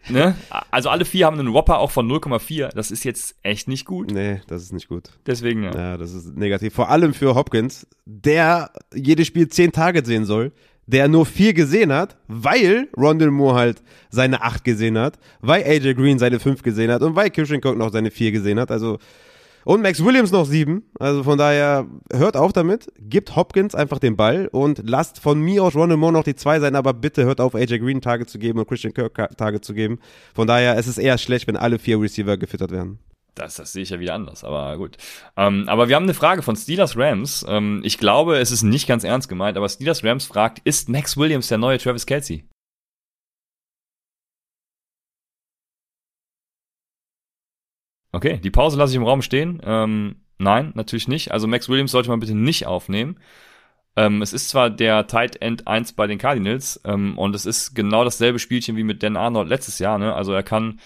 Ne? 0.09 0.35
Also 0.71 0.89
alle 0.89 1.05
vier 1.05 1.27
haben 1.27 1.39
einen 1.39 1.53
Whopper 1.53 1.79
auch 1.79 1.91
von 1.91 2.07
0,4. 2.11 2.69
Das 2.69 2.89
ist 2.89 3.03
jetzt 3.03 3.35
echt 3.43 3.67
nicht 3.67 3.85
gut. 3.85 4.11
Nee, 4.11 4.41
das 4.47 4.63
ist 4.63 4.73
nicht 4.73 4.87
gut. 4.87 5.11
Deswegen, 5.27 5.63
ja. 5.63 5.75
Ja, 5.75 5.97
das 5.97 6.13
ist 6.13 6.35
negativ. 6.35 6.73
Vor 6.73 6.89
allem 6.89 7.13
für 7.13 7.35
Hopkins, 7.35 7.87
der 8.05 8.71
jedes 8.93 9.27
Spiel 9.27 9.47
zehn 9.47 9.71
Targets 9.71 10.07
sehen 10.07 10.25
soll, 10.25 10.51
der 10.87 11.07
nur 11.07 11.25
vier 11.25 11.53
gesehen 11.53 11.93
hat, 11.93 12.17
weil 12.27 12.89
Rondell 12.97 13.31
Moore 13.31 13.55
halt 13.55 13.83
seine 14.09 14.41
acht 14.41 14.63
gesehen 14.63 14.97
hat, 14.97 15.17
weil 15.41 15.63
AJ 15.63 15.93
Green 15.93 16.19
seine 16.19 16.39
fünf 16.39 16.61
gesehen 16.63 16.91
hat 16.91 17.01
und 17.01 17.15
weil 17.15 17.29
Christian 17.29 17.61
Kirk 17.61 17.77
noch 17.77 17.91
seine 17.91 18.11
vier 18.11 18.31
gesehen 18.31 18.59
hat. 18.59 18.71
Also 18.71 18.99
und 19.65 19.81
Max 19.81 20.03
Williams 20.03 20.31
noch 20.31 20.45
sieben. 20.45 20.83
Also 20.99 21.23
von 21.23 21.37
daher, 21.37 21.87
hört 22.11 22.37
auf 22.37 22.53
damit. 22.53 22.91
Gibt 22.99 23.35
Hopkins 23.35 23.75
einfach 23.75 23.99
den 23.99 24.15
Ball 24.15 24.47
und 24.51 24.81
lasst 24.85 25.19
von 25.19 25.41
mir 25.41 25.63
aus 25.63 25.75
Ronald 25.75 25.99
Moore 25.99 26.13
noch 26.13 26.23
die 26.23 26.35
zwei 26.35 26.59
sein, 26.59 26.75
aber 26.75 26.93
bitte 26.93 27.23
hört 27.25 27.41
auf, 27.41 27.55
AJ 27.55 27.79
Green 27.79 28.01
Tage 28.01 28.25
zu 28.25 28.39
geben 28.39 28.59
und 28.59 28.67
Christian 28.67 28.93
Kirk 28.93 29.37
Tage 29.37 29.61
zu 29.61 29.73
geben. 29.73 29.99
Von 30.33 30.47
daher, 30.47 30.77
es 30.77 30.87
ist 30.87 30.97
eher 30.97 31.17
schlecht, 31.17 31.47
wenn 31.47 31.57
alle 31.57 31.79
vier 31.79 31.99
Receiver 31.99 32.37
gefüttert 32.37 32.71
werden. 32.71 32.99
Das, 33.35 33.55
das 33.55 33.73
sehe 33.73 33.81
ich 33.81 33.89
ja 33.89 33.99
wieder 33.99 34.13
anders, 34.13 34.43
aber 34.43 34.77
gut. 34.77 34.97
Ähm, 35.35 35.67
aber 35.67 35.89
wir 35.89 35.95
haben 35.95 36.03
eine 36.03 36.13
Frage 36.13 36.43
von 36.43 36.55
Steelers 36.55 36.95
Rams. 36.95 37.43
Ähm, 37.47 37.81
ich 37.83 37.97
glaube, 37.97 38.37
es 38.37 38.51
ist 38.51 38.61
nicht 38.61 38.87
ganz 38.87 39.03
ernst 39.03 39.27
gemeint, 39.27 39.57
aber 39.57 39.67
Steelers 39.69 40.03
Rams 40.03 40.27
fragt, 40.27 40.61
ist 40.65 40.87
Max 40.87 41.17
Williams 41.17 41.47
der 41.47 41.57
neue 41.57 41.79
Travis 41.79 42.05
Kelsey? 42.05 42.43
Okay, 48.13 48.37
die 48.37 48.51
Pause 48.51 48.77
lasse 48.77 48.93
ich 48.93 48.97
im 48.97 49.03
Raum 49.03 49.21
stehen. 49.21 49.59
Ähm, 49.65 50.15
nein, 50.37 50.71
natürlich 50.75 51.07
nicht. 51.07 51.31
Also 51.31 51.47
Max 51.47 51.67
Williams 51.67 51.91
sollte 51.91 52.09
man 52.09 52.19
bitte 52.19 52.35
nicht 52.35 52.67
aufnehmen. 52.67 53.17
Ähm, 53.95 54.21
es 54.21 54.33
ist 54.33 54.49
zwar 54.49 54.69
der 54.69 55.07
Tight 55.07 55.41
End 55.41 55.67
1 55.67 55.93
bei 55.93 56.07
den 56.07 56.19
Cardinals 56.19 56.79
ähm, 56.85 57.17
und 57.17 57.35
es 57.35 57.45
ist 57.45 57.75
genau 57.75 58.03
dasselbe 58.03 58.39
Spielchen 58.39 58.77
wie 58.77 58.83
mit 58.83 59.03
Dan 59.03 59.17
Arnold 59.17 59.49
letztes 59.49 59.79
Jahr. 59.79 59.97
Ne? 59.97 60.13
Also 60.13 60.31
er 60.31 60.43
kann 60.43 60.79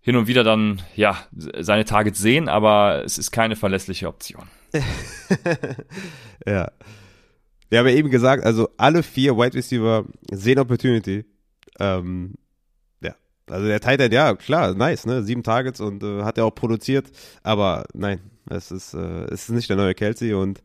hin 0.00 0.16
und 0.16 0.26
wieder 0.28 0.44
dann 0.44 0.82
ja 0.96 1.16
seine 1.32 1.84
Targets 1.84 2.20
sehen, 2.20 2.48
aber 2.48 3.04
es 3.04 3.18
ist 3.18 3.32
keine 3.32 3.56
verlässliche 3.56 4.08
Option. 4.08 4.48
ja. 6.46 6.70
Wir 7.68 7.78
haben 7.78 7.88
ja 7.88 7.94
eben 7.94 8.10
gesagt, 8.10 8.44
also 8.44 8.68
alle 8.76 9.02
vier 9.02 9.36
Wide 9.36 9.54
Receiver 9.54 10.04
sehen 10.30 10.58
Opportunity. 10.58 11.24
Ähm, 11.78 12.34
also 13.48 13.66
der 13.66 13.80
Titan, 13.80 14.12
ja, 14.12 14.34
klar, 14.34 14.74
nice, 14.74 15.06
ne? 15.06 15.22
Sieben 15.22 15.42
Targets 15.42 15.80
und 15.80 16.02
äh, 16.02 16.22
hat 16.22 16.38
er 16.38 16.46
auch 16.46 16.54
produziert, 16.54 17.10
aber 17.42 17.84
nein, 17.94 18.20
es 18.48 18.70
ist, 18.70 18.94
äh, 18.94 19.24
es 19.24 19.44
ist 19.44 19.50
nicht 19.50 19.68
der 19.68 19.76
neue 19.76 19.94
Kelsey 19.94 20.34
und 20.34 20.62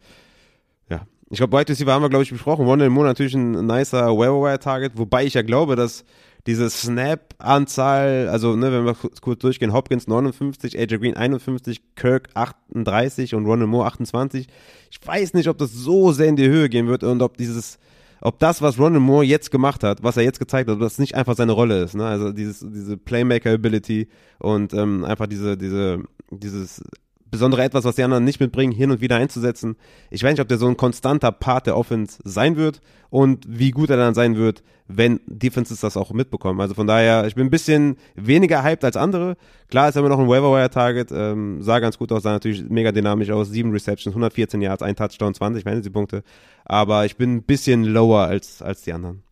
ja. 0.90 1.02
Ich 1.30 1.38
glaube, 1.38 1.58
White 1.58 1.74
Receiver 1.74 1.92
haben 1.92 2.04
wir, 2.04 2.10
glaube 2.10 2.24
ich, 2.24 2.32
besprochen. 2.32 2.66
Wonder 2.66 2.90
Moon 2.90 3.06
natürlich 3.06 3.34
ein 3.34 3.66
nicer 3.66 4.18
Wire-Target, 4.18 4.94
wobei 4.96 5.26
ich 5.26 5.34
ja 5.34 5.42
glaube, 5.42 5.76
dass 5.76 6.06
diese 6.48 6.70
Snap-Anzahl, 6.70 8.30
also 8.30 8.56
ne, 8.56 8.72
wenn 8.72 8.86
wir 8.86 8.96
kurz 9.20 9.40
durchgehen, 9.40 9.74
Hopkins 9.74 10.08
59, 10.08 10.80
AJ 10.80 11.00
Green 11.00 11.18
51, 11.18 11.82
Kirk 11.96 12.30
38 12.36 13.36
und 13.36 13.46
Ronald 13.46 13.70
Moore 13.70 13.88
28. 13.88 14.48
Ich 14.90 15.06
weiß 15.06 15.34
nicht, 15.34 15.50
ob 15.50 15.58
das 15.58 15.74
so 15.74 16.14
sehr 16.14 16.28
in 16.28 16.38
die 16.38 16.48
Höhe 16.48 16.70
gehen 16.70 16.88
wird 16.88 17.04
und 17.04 17.22
ob 17.22 17.36
dieses, 17.36 17.80
ob 18.22 18.40
das, 18.40 18.62
was 18.62 18.80
Ronald 18.80 19.04
Moore 19.04 19.26
jetzt 19.26 19.52
gemacht 19.52 19.84
hat, 19.84 20.04
was 20.04 20.18
er 20.18 20.24
jetzt 20.24 20.40
gezeigt 20.40 20.70
hat, 20.70 20.76
ob 20.76 20.82
das 20.82 21.00
nicht 21.00 21.16
einfach 21.16 21.36
seine 21.36 21.52
Rolle 21.52 21.84
ist. 21.84 21.96
Ne? 21.96 22.06
Also 22.06 22.32
dieses, 22.32 22.60
diese 22.60 22.98
Playmaker-Ability 22.98 24.08
und 24.40 24.74
ähm, 24.74 25.04
einfach 25.06 25.28
diese, 25.28 25.58
diese, 25.58 26.04
dieses 26.32 26.84
besondere 27.30 27.64
etwas, 27.64 27.86
was 27.86 27.96
die 27.96 28.04
anderen 28.04 28.24
nicht 28.24 28.40
mitbringen, 28.40 28.72
hin 28.72 28.92
und 28.92 29.02
wieder 29.02 29.18
einzusetzen. 29.18 29.76
Ich 30.10 30.24
weiß 30.24 30.32
nicht, 30.32 30.42
ob 30.42 30.48
der 30.48 30.58
so 30.58 30.68
ein 30.68 30.78
konstanter 30.78 31.32
Part 31.32 31.68
der 31.68 31.78
Offense 31.78 32.20
sein 32.24 32.56
wird 32.56 32.82
und 33.10 33.46
wie 33.48 33.72
gut 33.72 33.90
er 33.90 33.98
dann 33.98 34.14
sein 34.14 34.36
wird, 34.36 34.64
wenn 34.88 35.20
Defenses 35.28 35.82
das 35.82 35.98
auch 35.98 36.12
mitbekommen. 36.12 36.62
Also 36.62 36.74
von 36.74 36.88
daher, 36.88 37.28
ich 37.28 37.36
bin 37.36 37.48
ein 37.48 37.52
bisschen 37.52 37.98
weniger 38.16 38.64
hyped 38.64 38.86
als 38.86 38.96
andere. 38.96 39.36
Klar 39.70 39.90
ist 39.90 39.98
aber 39.98 40.10
noch 40.10 40.20
ein 40.20 40.28
Waiver-Wire-Target, 40.28 41.12
ähm, 41.12 41.62
sah 41.62 41.80
ganz 41.80 41.98
gut 41.98 42.12
aus, 42.12 42.24
sah 42.24 42.32
natürlich 42.32 42.64
mega 42.70 42.92
dynamisch 42.92 43.30
aus, 43.32 43.50
sieben 43.50 43.72
Receptions, 43.72 44.14
114 44.14 44.62
Yards, 44.62 44.82
ein 44.82 44.96
Touchdown, 44.96 45.34
20 45.34 45.64
Fantasy-Punkte. 45.64 46.24
Aber 46.66 47.06
ich 47.06 47.18
bin 47.18 47.36
ein 47.36 47.44
bisschen 47.44 47.84
lower 47.84 48.28
als, 48.28 48.62
als 48.62 48.82
die 48.82 48.94
anderen. 48.94 49.27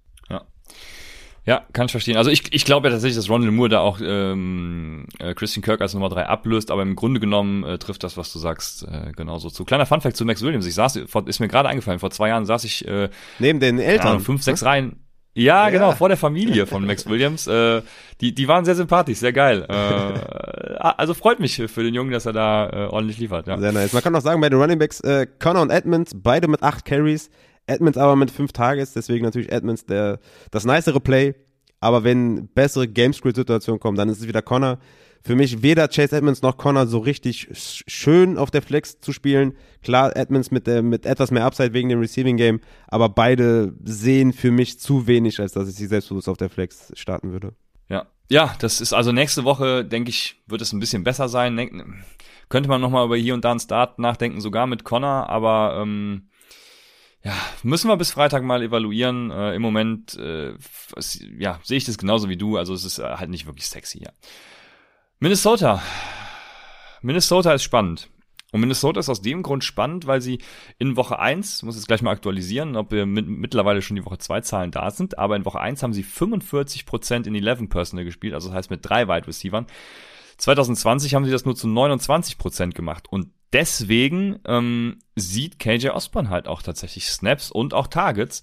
Ja, 1.46 1.64
kann 1.74 1.86
ich 1.86 1.92
verstehen. 1.92 2.18
Also 2.18 2.32
ich, 2.32 2.52
ich 2.54 2.66
glaube 2.66 2.88
ja 2.88 2.92
tatsächlich, 2.94 3.18
dass 3.18 3.30
Ronald 3.30 3.52
Moore 3.52 3.70
da 3.70 3.80
auch 3.80 4.00
ähm, 4.02 5.06
äh, 5.20 5.36
Christian 5.36 5.64
Kirk 5.64 5.80
als 5.80 5.94
Nummer 5.94 6.10
drei 6.10 6.26
ablöst, 6.26 6.72
aber 6.72 6.82
im 6.82 6.96
Grunde 6.96 7.20
genommen 7.20 7.64
äh, 7.64 7.78
trifft 7.78 8.04
das, 8.04 8.18
was 8.18 8.34
du 8.34 8.40
sagst, 8.40 8.84
äh, 8.84 9.12
genauso 9.16 9.52
zu. 9.52 9.64
Kleiner 9.64 9.86
Funfact 9.86 10.18
zu 10.18 10.26
Max 10.26 10.42
Williams. 10.42 10.66
Ich 10.66 10.74
saß, 10.74 11.02
vor, 11.06 11.28
ist 11.28 11.40
mir 11.40 11.48
gerade 11.48 11.70
eingefallen, 11.70 12.00
vor 12.00 12.10
zwei 12.10 12.30
Jahren 12.30 12.46
saß 12.46 12.64
ich 12.64 12.88
äh, 12.88 13.10
neben 13.38 13.60
den 13.60 13.78
Eltern. 13.78 14.08
Ahnung, 14.08 14.22
fünf, 14.22 14.42
sechs 14.42 14.66
Reihen. 14.66 15.02
Ja, 15.38 15.66
ja, 15.66 15.70
genau, 15.70 15.92
vor 15.92 16.08
der 16.08 16.18
Familie 16.18 16.66
von 16.66 16.86
Max 16.86 17.08
Williams. 17.08 17.46
Äh, 17.46 17.82
die, 18.22 18.34
die 18.34 18.48
waren 18.48 18.64
sehr 18.64 18.76
sympathisch, 18.76 19.18
sehr 19.18 19.34
geil. 19.34 19.66
Äh, 19.68 20.78
also 20.78 21.14
freut 21.14 21.42
mich 21.42 21.62
für 21.68 21.84
den 21.84 21.94
Jungen, 21.94 22.12
dass 22.12 22.26
er 22.26 22.32
da 22.32 22.70
äh, 22.70 22.88
ordentlich 22.88 23.18
liefert. 23.18 23.46
Ja. 23.46 23.58
Sehr 23.60 23.74
nice. 23.74 23.92
Man 23.92 24.02
kann 24.02 24.16
auch 24.16 24.22
sagen, 24.22 24.40
bei 24.40 24.50
den 24.50 24.60
Running 24.60 24.80
Backs, 24.80 25.02
äh, 25.02 25.28
Connor 25.40 25.62
und 25.62 25.72
Edmonds, 25.72 26.14
beide 26.16 26.48
mit 26.48 26.64
acht 26.64 26.86
Carries. 26.86 27.30
Edmonds 27.68 27.98
aber 27.98 28.16
mit 28.16 28.32
fünf 28.32 28.52
Tages, 28.52 28.94
deswegen 28.94 29.26
natürlich 29.26 29.52
Edmonds 29.52 29.86
der, 29.86 30.20
das 30.52 30.66
nicere 30.66 31.00
Play. 31.00 31.36
Aber 31.80 32.04
wenn 32.04 32.48
bessere 32.48 32.88
Gamescript-Situationen 32.88 33.80
kommen, 33.80 33.98
dann 33.98 34.10
ist 34.10 34.20
es 34.20 34.28
wieder 34.28 34.42
Connor. 34.42 34.80
Für 35.24 35.36
mich 35.36 35.64
weder 35.64 35.88
Chase 35.88 36.16
Edmonds 36.16 36.42
noch 36.44 36.58
Connor 36.58 36.86
so 36.86 37.00
richtig 37.00 37.48
schön 37.52 38.38
auf 38.38 38.52
der 38.52 38.62
Flex 38.62 39.00
zu 39.00 39.12
spielen. 39.12 39.54
Klar, 39.84 40.16
Edmonds 40.16 40.52
mit, 40.52 40.68
der, 40.68 40.84
mit 40.84 41.06
etwas 41.06 41.32
mehr 41.32 41.46
Upside 41.46 41.74
wegen 41.74 41.90
dem 41.90 42.00
Receiving 42.00 42.38
Game, 42.38 42.60
aber 42.88 43.10
beide 43.10 43.74
sehen 43.84 44.34
für 44.34 44.52
mich 44.52 44.80
zu 44.80 45.08
wenig, 45.08 45.40
als 45.40 45.54
dass 45.54 45.68
ich 45.68 45.76
sie 45.76 45.88
selbstbewusst 45.88 46.30
auf 46.30 46.38
der 46.38 46.50
Flex 46.50 46.92
starten 46.96 47.32
würde. 47.32 47.56
Ja, 47.90 48.06
ja, 48.30 48.54
das 48.60 48.82
ist 48.82 48.94
also 48.94 49.12
nächste 49.12 49.44
Woche, 49.44 49.84
denke 49.84 50.10
ich, 50.10 50.44
wird 50.46 50.62
es 50.62 50.74
ein 50.74 50.80
bisschen 50.80 51.04
besser 51.04 51.28
sein. 51.28 52.04
Könnte 52.50 52.70
man 52.70 52.82
nochmal 52.82 53.06
über 53.06 53.18
hier 53.18 53.34
und 53.34 53.44
da 53.44 53.52
einen 53.52 53.60
Start 53.60 53.98
nachdenken, 53.98 54.42
sogar 54.42 54.68
mit 54.68 54.84
Connor, 54.84 55.28
aber 55.30 55.80
ähm, 55.82 56.30
ja, 57.26 57.34
müssen 57.64 57.88
wir 57.90 57.98
bis 57.98 58.12
Freitag 58.12 58.44
mal 58.44 58.62
evaluieren. 58.62 59.32
Äh, 59.32 59.56
Im 59.56 59.62
Moment, 59.64 60.16
äh, 60.16 60.54
ja, 61.40 61.60
sehe 61.64 61.78
ich 61.78 61.86
das 61.86 61.98
genauso 61.98 62.30
wie 62.30 62.38
du. 62.38 62.56
Also 62.56 62.76
es 62.76 62.86
ist 62.86 63.00
äh, 63.00 63.04
halt 63.04 63.32
nicht 63.32 63.48
wirklich 63.48 63.68
sexy, 63.68 64.04
ja. 64.04 64.12
Minnesota. 65.20 65.82
Minnesota 67.02 67.54
ist 67.54 67.64
spannend. 67.64 68.12
Und 68.52 68.62
Minnesota 68.62 69.00
ist 69.00 69.10
aus 69.10 69.24
dem 69.24 69.42
Grund 69.42 69.64
spannend, 69.64 70.06
weil 70.06 70.22
sie 70.22 70.38
in 70.78 70.98
Woche 70.98 71.18
1, 71.18 71.64
muss 71.64 71.76
jetzt 71.76 71.88
gleich 71.88 72.04
mal 72.04 72.12
aktualisieren, 72.12 72.76
ob 72.76 72.92
wir 72.92 73.08
mit, 73.08 73.28
mittlerweile 73.28 73.82
schon 73.82 73.96
die 73.96 74.06
Woche 74.06 74.20
2 74.20 74.42
Zahlen 74.42 74.70
da 74.70 74.92
sind, 74.92 75.18
aber 75.18 75.36
in 75.36 75.46
Woche 75.46 75.60
1 75.60 75.82
haben 75.82 75.94
sie 75.94 76.04
45% 76.04 77.26
in 77.26 77.34
11 77.34 77.70
Personal 77.70 78.06
gespielt, 78.06 78.36
also 78.36 78.50
das 78.50 78.58
heißt 78.58 78.70
mit 78.70 78.88
drei 78.88 79.08
Wide 79.08 79.28
Receivern. 79.28 79.66
2020 80.38 81.16
haben 81.16 81.26
sie 81.26 81.32
das 81.32 81.44
nur 81.44 81.56
zu 81.56 81.68
29% 81.68 82.74
gemacht 82.74 83.08
und 83.10 83.30
deswegen 83.56 84.40
ähm, 84.46 85.00
sieht 85.16 85.60
KJ 85.60 85.90
Osborne 85.90 86.30
halt 86.30 86.48
auch 86.50 86.62
tatsächlich 86.62 87.08
Snaps 87.08 87.52
und 87.52 87.74
auch 87.74 87.88
Targets. 87.88 88.42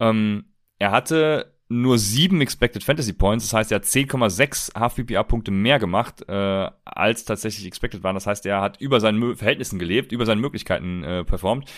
Ähm, 0.00 0.46
er 0.78 0.92
hatte 0.92 1.52
nur 1.68 1.98
sieben 1.98 2.40
Expected 2.40 2.82
Fantasy 2.82 3.12
Points, 3.12 3.44
das 3.44 3.52
heißt, 3.52 3.72
er 3.72 3.76
hat 3.76 3.84
10,6 3.84 4.74
Half-PPA-Punkte 4.74 5.50
mehr 5.50 5.78
gemacht, 5.78 6.26
äh, 6.26 6.70
als 6.84 7.26
tatsächlich 7.26 7.66
expected 7.66 8.02
waren. 8.02 8.14
Das 8.14 8.26
heißt, 8.26 8.46
er 8.46 8.62
hat 8.62 8.80
über 8.80 9.00
seinen 9.00 9.36
Verhältnissen 9.36 9.78
gelebt, 9.78 10.12
über 10.12 10.24
seinen 10.24 10.40
Möglichkeiten 10.40 11.04
äh, 11.04 11.24
performt. 11.24 11.70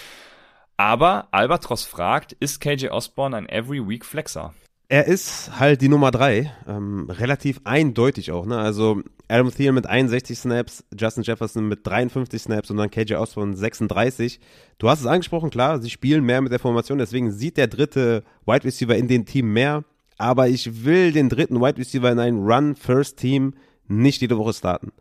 Aber 0.77 1.27
Albatros 1.33 1.85
fragt, 1.85 2.33
ist 2.35 2.61
KJ 2.61 2.91
Osborne 2.91 3.37
ein 3.37 3.49
Every 3.49 3.87
Week 3.89 4.05
Flexer? 4.05 4.55
Er 4.91 5.07
ist 5.07 5.59
halt 5.59 5.83
die 5.83 5.91
Nummer 5.91 6.11
drei, 6.11 6.51
ähm, 6.67 7.11
relativ 7.11 7.61
eindeutig 7.65 8.33
auch. 8.33 8.47
Ne? 8.47 8.57
Also 8.57 9.03
Adam 9.29 9.51
Thielen 9.51 9.75
mit 9.75 9.87
61 9.87 10.39
Snaps, 10.39 10.83
Justin 10.99 11.25
Jefferson 11.25 11.69
mit 11.69 11.87
53 11.87 12.41
Snaps 12.41 12.71
und 12.71 12.79
dann 12.79 12.91
KJ 12.91 13.17
Osborne 13.17 13.55
36. 13.55 14.41
Du 14.79 14.89
hast 14.89 15.01
es 15.01 15.07
angesprochen, 15.07 15.51
klar, 15.51 15.79
sie 15.83 15.91
spielen 15.91 16.25
mehr 16.25 16.41
mit 16.41 16.53
der 16.53 16.59
Formation, 16.59 16.97
deswegen 16.97 17.33
sieht 17.33 17.59
der 17.59 17.67
dritte 17.67 18.25
Wide 18.47 18.65
Receiver 18.65 18.97
in 18.97 19.09
den 19.09 19.27
Team 19.27 19.53
mehr. 19.53 19.85
Aber 20.17 20.49
ich 20.49 20.85
will 20.85 21.13
den 21.13 21.29
dritten 21.29 21.61
Wide 21.61 21.77
Receiver 21.77 22.11
in 22.11 22.19
ein 22.19 22.39
Run-First-Team 22.39 23.55
nicht 23.89 24.23
jede 24.23 24.39
Woche 24.39 24.55
starten. 24.55 24.93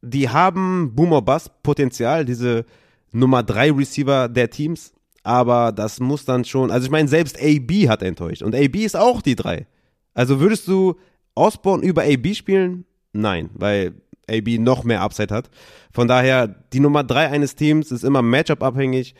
Die 0.00 0.30
haben 0.30 0.94
Boomer 0.94 1.20
Bass 1.20 1.50
Potenzial, 1.62 2.24
diese 2.24 2.64
Nummer 3.12 3.42
drei 3.42 3.70
Receiver 3.70 4.30
der 4.30 4.48
Teams, 4.48 4.94
aber 5.22 5.72
das 5.72 6.00
muss 6.00 6.24
dann 6.24 6.44
schon, 6.44 6.70
also 6.70 6.84
ich 6.86 6.90
meine, 6.90 7.08
selbst 7.08 7.38
AB 7.40 7.88
hat 7.88 8.02
enttäuscht 8.02 8.42
und 8.42 8.54
AB 8.54 8.76
ist 8.76 8.96
auch 8.96 9.22
die 9.22 9.36
drei. 9.36 9.66
Also 10.14 10.40
würdest 10.40 10.66
du 10.68 10.96
Osborne 11.34 11.84
über 11.84 12.02
AB 12.02 12.34
spielen? 12.34 12.84
Nein, 13.12 13.50
weil 13.54 13.94
AB 14.28 14.58
noch 14.58 14.84
mehr 14.84 15.02
Upside 15.02 15.34
hat. 15.34 15.50
Von 15.92 16.08
daher, 16.08 16.46
die 16.46 16.80
Nummer 16.80 17.04
drei 17.04 17.28
eines 17.28 17.54
Teams 17.54 17.90
ist 17.90 18.04
immer 18.04 18.22
Matchup-abhängig, 18.22 19.14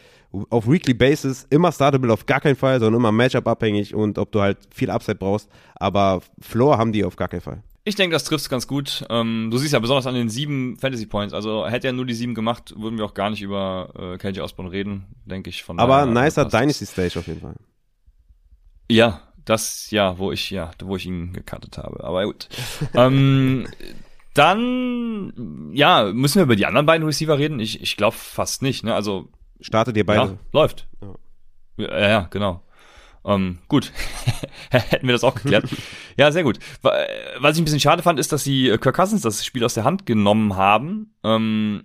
auf 0.48 0.68
Weekly 0.68 0.94
Basis, 0.94 1.46
immer 1.50 1.72
startable 1.72 2.12
auf 2.12 2.24
gar 2.24 2.40
keinen 2.40 2.54
Fall, 2.54 2.78
sondern 2.78 3.00
immer 3.00 3.12
Matchup-abhängig 3.12 3.94
und 3.94 4.16
ob 4.16 4.30
du 4.30 4.40
halt 4.40 4.58
viel 4.72 4.90
Upside 4.90 5.16
brauchst. 5.16 5.48
Aber 5.74 6.20
Floor 6.40 6.78
haben 6.78 6.92
die 6.92 7.04
auf 7.04 7.16
gar 7.16 7.28
keinen 7.28 7.40
Fall. 7.40 7.62
Ich 7.84 7.94
denke, 7.94 8.14
das 8.14 8.24
trifft 8.24 8.50
ganz 8.50 8.66
gut. 8.66 9.04
Ähm, 9.08 9.48
du 9.50 9.56
siehst 9.56 9.72
ja 9.72 9.78
besonders 9.78 10.06
an 10.06 10.14
den 10.14 10.28
sieben 10.28 10.76
Fantasy 10.76 11.06
Points. 11.06 11.32
Also 11.32 11.66
hätte 11.66 11.86
er 11.86 11.92
nur 11.94 12.04
die 12.04 12.14
sieben 12.14 12.34
gemacht, 12.34 12.74
würden 12.76 12.98
wir 12.98 13.06
auch 13.06 13.14
gar 13.14 13.30
nicht 13.30 13.40
über 13.40 13.90
äh, 13.98 14.18
KJ 14.18 14.40
Osborne 14.40 14.70
reden, 14.70 15.06
denke 15.24 15.48
ich. 15.48 15.62
Von 15.62 15.78
Aber 15.78 16.04
nicer 16.04 16.44
Dynasty 16.44 16.84
Stage 16.84 17.18
auf 17.18 17.26
jeden 17.26 17.40
Fall. 17.40 17.56
Ja, 18.90 19.22
das 19.46 19.90
ja, 19.90 20.18
wo 20.18 20.30
ich 20.30 20.50
ja, 20.50 20.72
wo 20.82 20.96
ich 20.96 21.06
ihn 21.06 21.32
gekartet 21.32 21.78
habe. 21.78 22.04
Aber 22.04 22.24
gut. 22.24 22.48
ähm, 22.94 23.66
dann 24.34 25.72
ja, 25.72 26.10
müssen 26.12 26.36
wir 26.36 26.42
über 26.42 26.56
die 26.56 26.66
anderen 26.66 26.86
beiden 26.86 27.06
Receiver 27.06 27.38
reden. 27.38 27.60
Ich, 27.60 27.80
ich 27.80 27.96
glaube 27.96 28.16
fast 28.16 28.60
nicht. 28.60 28.84
Ne? 28.84 28.94
Also 28.94 29.28
startet 29.60 29.96
ihr 29.96 30.04
beide? 30.04 30.32
Ja, 30.32 30.38
läuft. 30.52 30.86
Ja, 31.78 31.86
ja, 31.86 32.08
ja 32.08 32.28
genau. 32.30 32.62
Ähm, 33.24 33.58
gut, 33.68 33.92
hätten 34.70 35.06
wir 35.06 35.12
das 35.12 35.24
auch 35.24 35.34
geklärt. 35.34 35.64
ja, 36.16 36.32
sehr 36.32 36.42
gut. 36.42 36.58
Was 36.82 37.56
ich 37.56 37.60
ein 37.60 37.64
bisschen 37.64 37.80
schade 37.80 38.02
fand, 38.02 38.18
ist, 38.18 38.32
dass 38.32 38.44
sie 38.44 38.76
Kirk 38.80 38.96
Cousins 38.96 39.22
das 39.22 39.44
Spiel 39.44 39.64
aus 39.64 39.74
der 39.74 39.84
Hand 39.84 40.06
genommen 40.06 40.56
haben. 40.56 41.14
Ähm, 41.22 41.84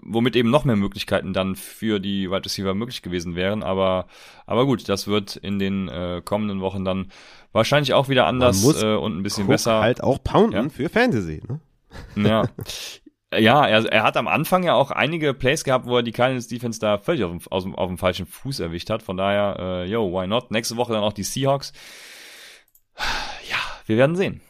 womit 0.00 0.36
eben 0.36 0.50
noch 0.50 0.64
mehr 0.64 0.76
Möglichkeiten 0.76 1.32
dann 1.32 1.56
für 1.56 2.00
die 2.00 2.30
Wide 2.30 2.44
Receiver 2.44 2.74
möglich 2.74 3.02
gewesen 3.02 3.34
wären. 3.34 3.62
Aber, 3.62 4.06
aber 4.46 4.66
gut, 4.66 4.88
das 4.88 5.06
wird 5.06 5.36
in 5.36 5.58
den 5.58 5.88
äh, 5.88 6.22
kommenden 6.24 6.60
Wochen 6.60 6.84
dann 6.84 7.08
wahrscheinlich 7.52 7.92
auch 7.94 8.08
wieder 8.08 8.26
anders 8.26 8.64
äh, 8.82 8.94
und 8.94 9.18
ein 9.18 9.22
bisschen 9.22 9.44
Cook 9.44 9.52
besser. 9.52 9.80
Halt 9.80 10.02
auch 10.02 10.22
pounden 10.22 10.64
ja. 10.64 10.70
für 10.70 10.88
Fantasy, 10.88 11.42
ne? 11.46 11.60
Ja. 12.16 12.48
Ja, 13.38 13.66
er, 13.66 13.84
er 13.86 14.02
hat 14.02 14.16
am 14.16 14.28
Anfang 14.28 14.62
ja 14.62 14.74
auch 14.74 14.90
einige 14.90 15.32
Plays 15.32 15.64
gehabt, 15.64 15.86
wo 15.86 15.96
er 15.96 16.02
die 16.02 16.12
Cardinals 16.12 16.48
Defense 16.48 16.78
da 16.78 16.98
völlig 16.98 17.24
auf 17.24 17.30
dem, 17.30 17.38
dem, 17.40 17.74
auf 17.74 17.88
dem 17.88 17.98
falschen 17.98 18.26
Fuß 18.26 18.60
erwischt 18.60 18.90
hat. 18.90 19.02
Von 19.02 19.16
daher, 19.16 19.56
äh, 19.58 19.90
yo, 19.90 20.12
why 20.12 20.26
not? 20.26 20.50
Nächste 20.50 20.76
Woche 20.76 20.92
dann 20.92 21.02
auch 21.02 21.12
die 21.12 21.22
Seahawks. 21.22 21.72
Ja, 23.48 23.56
wir 23.86 23.96
werden 23.96 24.16
sehen. 24.16 24.42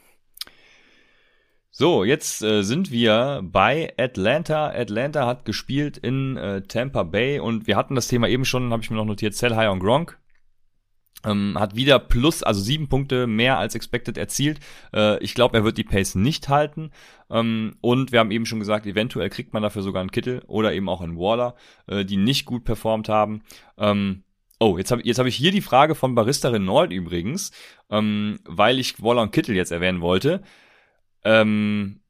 So, 1.74 2.04
jetzt 2.04 2.42
äh, 2.42 2.62
sind 2.62 2.90
wir 2.90 3.40
bei 3.42 3.94
Atlanta. 3.96 4.68
Atlanta 4.68 5.26
hat 5.26 5.44
gespielt 5.44 5.96
in 5.96 6.36
äh, 6.36 6.62
Tampa 6.62 7.02
Bay 7.02 7.40
und 7.40 7.66
wir 7.66 7.76
hatten 7.76 7.94
das 7.94 8.08
Thema 8.08 8.28
eben 8.28 8.44
schon, 8.44 8.72
habe 8.72 8.82
ich 8.82 8.90
mir 8.90 8.96
noch 8.96 9.06
notiert, 9.06 9.34
Sell 9.34 9.56
High 9.56 9.70
on 9.70 9.80
Gronk. 9.80 10.18
Ähm, 11.24 11.56
hat 11.58 11.76
wieder 11.76 11.98
plus, 11.98 12.42
also 12.42 12.60
sieben 12.60 12.88
Punkte 12.88 13.26
mehr 13.26 13.58
als 13.58 13.74
expected 13.74 14.18
erzielt. 14.18 14.60
Äh, 14.94 15.22
ich 15.22 15.34
glaube, 15.34 15.56
er 15.56 15.64
wird 15.64 15.78
die 15.78 15.84
Pace 15.84 16.14
nicht 16.14 16.48
halten. 16.48 16.90
Ähm, 17.30 17.76
und 17.80 18.12
wir 18.12 18.18
haben 18.18 18.30
eben 18.30 18.46
schon 18.46 18.58
gesagt, 18.58 18.86
eventuell 18.86 19.30
kriegt 19.30 19.52
man 19.52 19.62
dafür 19.62 19.82
sogar 19.82 20.00
einen 20.00 20.10
Kittel 20.10 20.42
oder 20.46 20.72
eben 20.72 20.88
auch 20.88 21.00
einen 21.00 21.16
Waller, 21.16 21.54
äh, 21.86 22.04
die 22.04 22.16
nicht 22.16 22.44
gut 22.44 22.64
performt 22.64 23.08
haben. 23.08 23.42
Ähm, 23.78 24.24
Oh, 24.64 24.78
jetzt 24.78 24.92
habe 24.92 25.02
jetzt 25.04 25.18
hab 25.18 25.26
ich 25.26 25.34
hier 25.34 25.50
die 25.50 25.60
Frage 25.60 25.96
von 25.96 26.14
Barista 26.14 26.48
Renault 26.50 26.92
übrigens, 26.92 27.50
ähm, 27.90 28.38
weil 28.44 28.78
ich 28.78 29.02
Waller 29.02 29.22
und 29.22 29.32
Kittel 29.32 29.56
jetzt 29.56 29.72
erwähnen 29.72 30.00
wollte. 30.00 30.40
Ähm, 31.24 32.01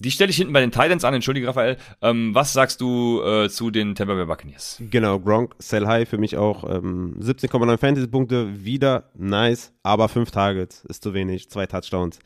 Die 0.00 0.12
stelle 0.12 0.30
ich 0.30 0.36
hinten 0.36 0.52
bei 0.52 0.60
den 0.60 0.70
Titans 0.70 1.02
an, 1.02 1.12
entschuldige 1.12 1.48
Raphael. 1.48 1.76
Ähm, 2.02 2.32
was 2.32 2.52
sagst 2.52 2.80
du 2.80 3.20
äh, 3.20 3.48
zu 3.48 3.72
den 3.72 3.96
Tampa 3.96 4.14
Bay 4.14 4.26
Buccaneers? 4.26 4.80
Genau, 4.90 5.18
Gronk, 5.18 5.56
Sell 5.58 5.88
High 5.88 6.08
für 6.08 6.18
mich 6.18 6.36
auch. 6.36 6.62
Ähm, 6.70 7.16
17,9 7.20 7.78
Fantasy-Punkte, 7.78 8.64
wieder 8.64 9.10
nice, 9.16 9.72
aber 9.82 10.08
5 10.08 10.30
Targets 10.30 10.84
ist 10.84 11.02
zu 11.02 11.14
wenig, 11.14 11.50
zwei 11.50 11.66
Touchdowns. 11.66 12.20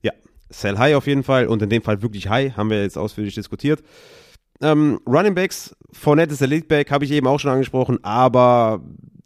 Ja, 0.00 0.12
Sell 0.48 0.78
High 0.78 0.94
auf 0.94 1.08
jeden 1.08 1.24
Fall 1.24 1.48
und 1.48 1.60
in 1.60 1.70
dem 1.70 1.82
Fall 1.82 2.02
wirklich 2.02 2.28
High, 2.28 2.56
haben 2.56 2.70
wir 2.70 2.82
jetzt 2.82 2.96
ausführlich 2.96 3.34
diskutiert. 3.34 3.82
Ähm, 4.60 5.00
Running 5.04 5.34
Backs, 5.34 5.74
Fournette 5.90 6.32
ist 6.32 6.40
der 6.40 6.48
Leadback, 6.48 6.92
habe 6.92 7.04
ich 7.04 7.10
eben 7.10 7.26
auch 7.26 7.40
schon 7.40 7.50
angesprochen, 7.50 7.98
aber 8.04 8.80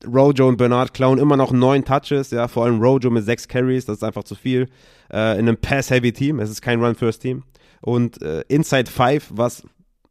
Rojo 0.06 0.48
und 0.48 0.56
Bernard 0.56 0.94
klauen 0.94 1.18
immer 1.18 1.36
noch 1.36 1.52
neun 1.52 1.84
Touches, 1.84 2.30
ja, 2.30 2.48
vor 2.48 2.64
allem 2.64 2.80
Rojo 2.80 3.10
mit 3.10 3.24
sechs 3.24 3.46
Carries, 3.46 3.84
das 3.84 3.98
ist 3.98 4.02
einfach 4.02 4.24
zu 4.24 4.34
viel. 4.34 4.68
Äh, 5.12 5.38
in 5.38 5.48
einem 5.48 5.58
Pass-Heavy-Team, 5.58 6.40
es 6.40 6.48
ist 6.48 6.62
kein 6.62 6.82
Run-First-Team. 6.82 7.42
Und 7.82 8.22
äh, 8.22 8.42
Inside 8.48 8.90
5, 8.90 9.32
was 9.34 9.64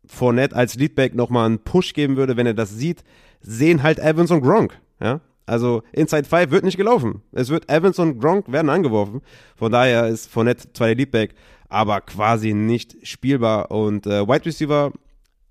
Fournette 0.06 0.56
als 0.56 0.76
Leadback 0.76 1.15
nochmal 1.15 1.48
einen 1.48 1.60
Push 1.60 1.93
geben 1.93 2.18
würde, 2.18 2.38
wenn 2.38 2.45
er 2.45 2.53
das 2.53 2.72
sieht, 2.72 3.03
sehen 3.39 3.81
halt 3.81 3.98
Evans 3.98 4.30
und 4.30 4.41
Gronk. 4.41 4.80
Ja? 5.02 5.22
Also 5.45 5.81
Inside 5.93 6.26
5 6.26 6.52
wird 6.52 6.64
nicht 6.64 6.77
gelaufen. 6.77 7.22
Es 7.31 7.49
wird 7.49 7.69
Evans 7.69 7.98
und 7.98 8.19
Gronk 8.19 8.52
werden 8.52 8.69
angeworfen. 8.69 9.22
Von 9.56 9.72
daher 9.72 10.07
ist 10.07 10.30
Fournette 10.30 10.72
zwar 10.73 10.88
der 10.88 10.95
Leadback, 10.98 11.34
aber 11.69 12.02
quasi 12.02 12.53
nicht 12.53 12.95
spielbar. 13.07 13.72
Und 13.72 14.06
äh, 14.06 14.27
Wide 14.27 14.45
Receiver 14.45 14.91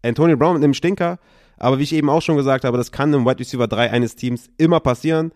Antonio 0.02 0.36
Brown 0.36 0.54
mit 0.54 0.64
einem 0.64 0.74
Stinker, 0.74 1.18
aber 1.56 1.78
wie 1.78 1.82
ich 1.82 1.92
eben 1.92 2.08
auch 2.08 2.22
schon 2.22 2.36
gesagt 2.36 2.64
habe, 2.64 2.78
das 2.78 2.92
kann 2.92 3.12
im 3.12 3.26
Wide 3.26 3.38
Receiver 3.38 3.66
3 3.66 3.90
eines 3.90 4.16
Teams 4.16 4.48
immer 4.56 4.80
passieren. 4.80 5.32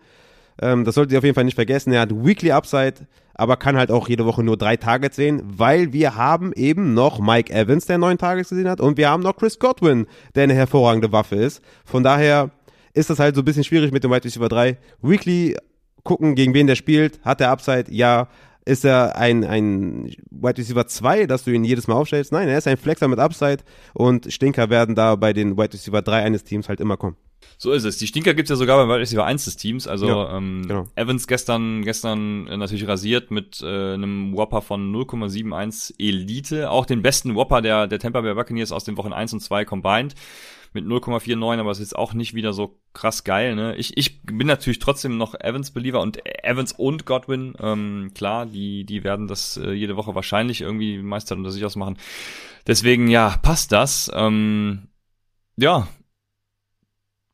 Ähm, 0.61 0.83
das 0.83 0.95
solltet 0.95 1.13
ihr 1.13 1.17
auf 1.19 1.23
jeden 1.23 1.35
Fall 1.35 1.43
nicht 1.43 1.55
vergessen. 1.55 1.93
Er 1.93 2.01
hat 2.01 2.11
Weekly 2.11 2.51
Upside, 2.51 3.07
aber 3.35 3.57
kann 3.57 3.77
halt 3.77 3.91
auch 3.91 4.09
jede 4.09 4.25
Woche 4.25 4.43
nur 4.43 4.57
drei 4.57 4.77
Targets 4.77 5.15
sehen, 5.15 5.43
weil 5.45 5.93
wir 5.93 6.15
haben 6.15 6.51
eben 6.53 6.93
noch 6.93 7.19
Mike 7.19 7.53
Evans, 7.53 7.85
der 7.85 7.97
neun 7.97 8.17
Targets 8.17 8.49
gesehen 8.49 8.69
hat, 8.69 8.81
und 8.81 8.97
wir 8.97 9.09
haben 9.09 9.23
noch 9.23 9.35
Chris 9.35 9.59
Godwin, 9.59 10.07
der 10.33 10.43
eine 10.43 10.53
hervorragende 10.53 11.11
Waffe 11.11 11.35
ist. 11.35 11.61
Von 11.83 12.03
daher 12.03 12.51
ist 12.93 13.09
das 13.09 13.19
halt 13.19 13.35
so 13.35 13.41
ein 13.41 13.45
bisschen 13.45 13.63
schwierig 13.63 13.91
mit 13.91 14.03
dem 14.03 14.11
Wide 14.11 14.23
Receiver 14.23 14.49
3. 14.49 14.77
Weekly 15.01 15.55
gucken, 16.03 16.35
gegen 16.35 16.53
wen 16.53 16.67
der 16.67 16.75
spielt. 16.75 17.19
Hat 17.23 17.41
der 17.41 17.51
Upside? 17.51 17.85
Ja. 17.89 18.29
Ist 18.65 18.83
er 18.83 19.15
ein, 19.15 19.43
ein 19.43 20.05
Wide 20.31 20.57
Receiver 20.57 20.87
2, 20.87 21.27
dass 21.27 21.43
du 21.43 21.51
ihn 21.51 21.63
jedes 21.63 21.87
Mal 21.87 21.93
aufstellst? 21.93 22.31
Nein, 22.31 22.49
er 22.49 22.57
ist 22.57 22.67
ein 22.67 22.77
Flexer 22.77 23.07
mit 23.07 23.19
Upside 23.19 23.59
und 23.93 24.33
Stinker 24.33 24.71
werden 24.71 24.95
da 24.95 25.15
bei 25.15 25.33
den 25.33 25.55
Wide 25.55 25.73
Receiver 25.73 26.01
3 26.01 26.23
eines 26.23 26.43
Teams 26.43 26.67
halt 26.67 26.79
immer 26.79 26.97
kommen. 26.97 27.15
So 27.57 27.71
ist 27.71 27.83
es. 27.83 27.97
Die 27.97 28.07
Stinker 28.07 28.33
gibt's 28.33 28.49
ja 28.49 28.55
sogar 28.55 28.77
beim 28.77 28.89
Wide 28.89 28.99
Receiver 28.99 29.23
1 29.23 29.45
des 29.45 29.57
Teams. 29.57 29.87
Also 29.87 30.07
ja, 30.07 30.37
ähm, 30.37 30.63
genau. 30.67 30.87
Evans 30.95 31.27
gestern 31.27 31.83
gestern 31.83 32.47
äh, 32.47 32.57
natürlich 32.57 32.87
rasiert 32.87 33.31
mit 33.31 33.61
äh, 33.61 33.93
einem 33.93 34.35
Whopper 34.35 34.61
von 34.61 34.93
0,71 34.93 35.93
Elite. 35.99 36.71
Auch 36.71 36.85
den 36.85 37.01
besten 37.01 37.35
Whopper 37.35 37.61
der, 37.61 37.87
der 37.87 37.99
Tampa 37.99 38.21
Bay 38.21 38.33
Buccaneers 38.33 38.71
aus 38.71 38.83
den 38.83 38.97
Wochen 38.97 39.13
1 39.13 39.33
und 39.33 39.41
2 39.41 39.63
combined 39.63 40.15
mit 40.75 40.85
0,49, 40.85 41.59
aber 41.59 41.71
es 41.71 41.79
ist 41.79 41.91
jetzt 41.91 41.95
auch 41.95 42.13
nicht 42.13 42.33
wieder 42.33 42.53
so 42.53 42.79
krass 42.93 43.23
geil. 43.23 43.55
Ne? 43.55 43.75
Ich, 43.75 43.97
ich 43.97 44.21
bin 44.23 44.47
natürlich 44.47 44.79
trotzdem 44.79 45.17
noch 45.17 45.33
Evans-Believer 45.33 46.01
und 46.01 46.19
Evans 46.43 46.71
und 46.71 47.05
Godwin, 47.05 47.55
ähm, 47.59 48.11
klar, 48.13 48.45
die, 48.45 48.83
die 48.85 49.03
werden 49.03 49.27
das 49.27 49.57
äh, 49.57 49.71
jede 49.71 49.97
Woche 49.97 50.13
wahrscheinlich 50.13 50.61
irgendwie 50.61 50.99
Meister 50.99 51.35
unter 51.35 51.51
sich 51.51 51.65
ausmachen. 51.65 51.97
Deswegen, 52.67 53.07
ja, 53.07 53.37
passt 53.41 53.71
das. 53.71 54.11
Ähm, 54.13 54.89
ja, 55.57 55.87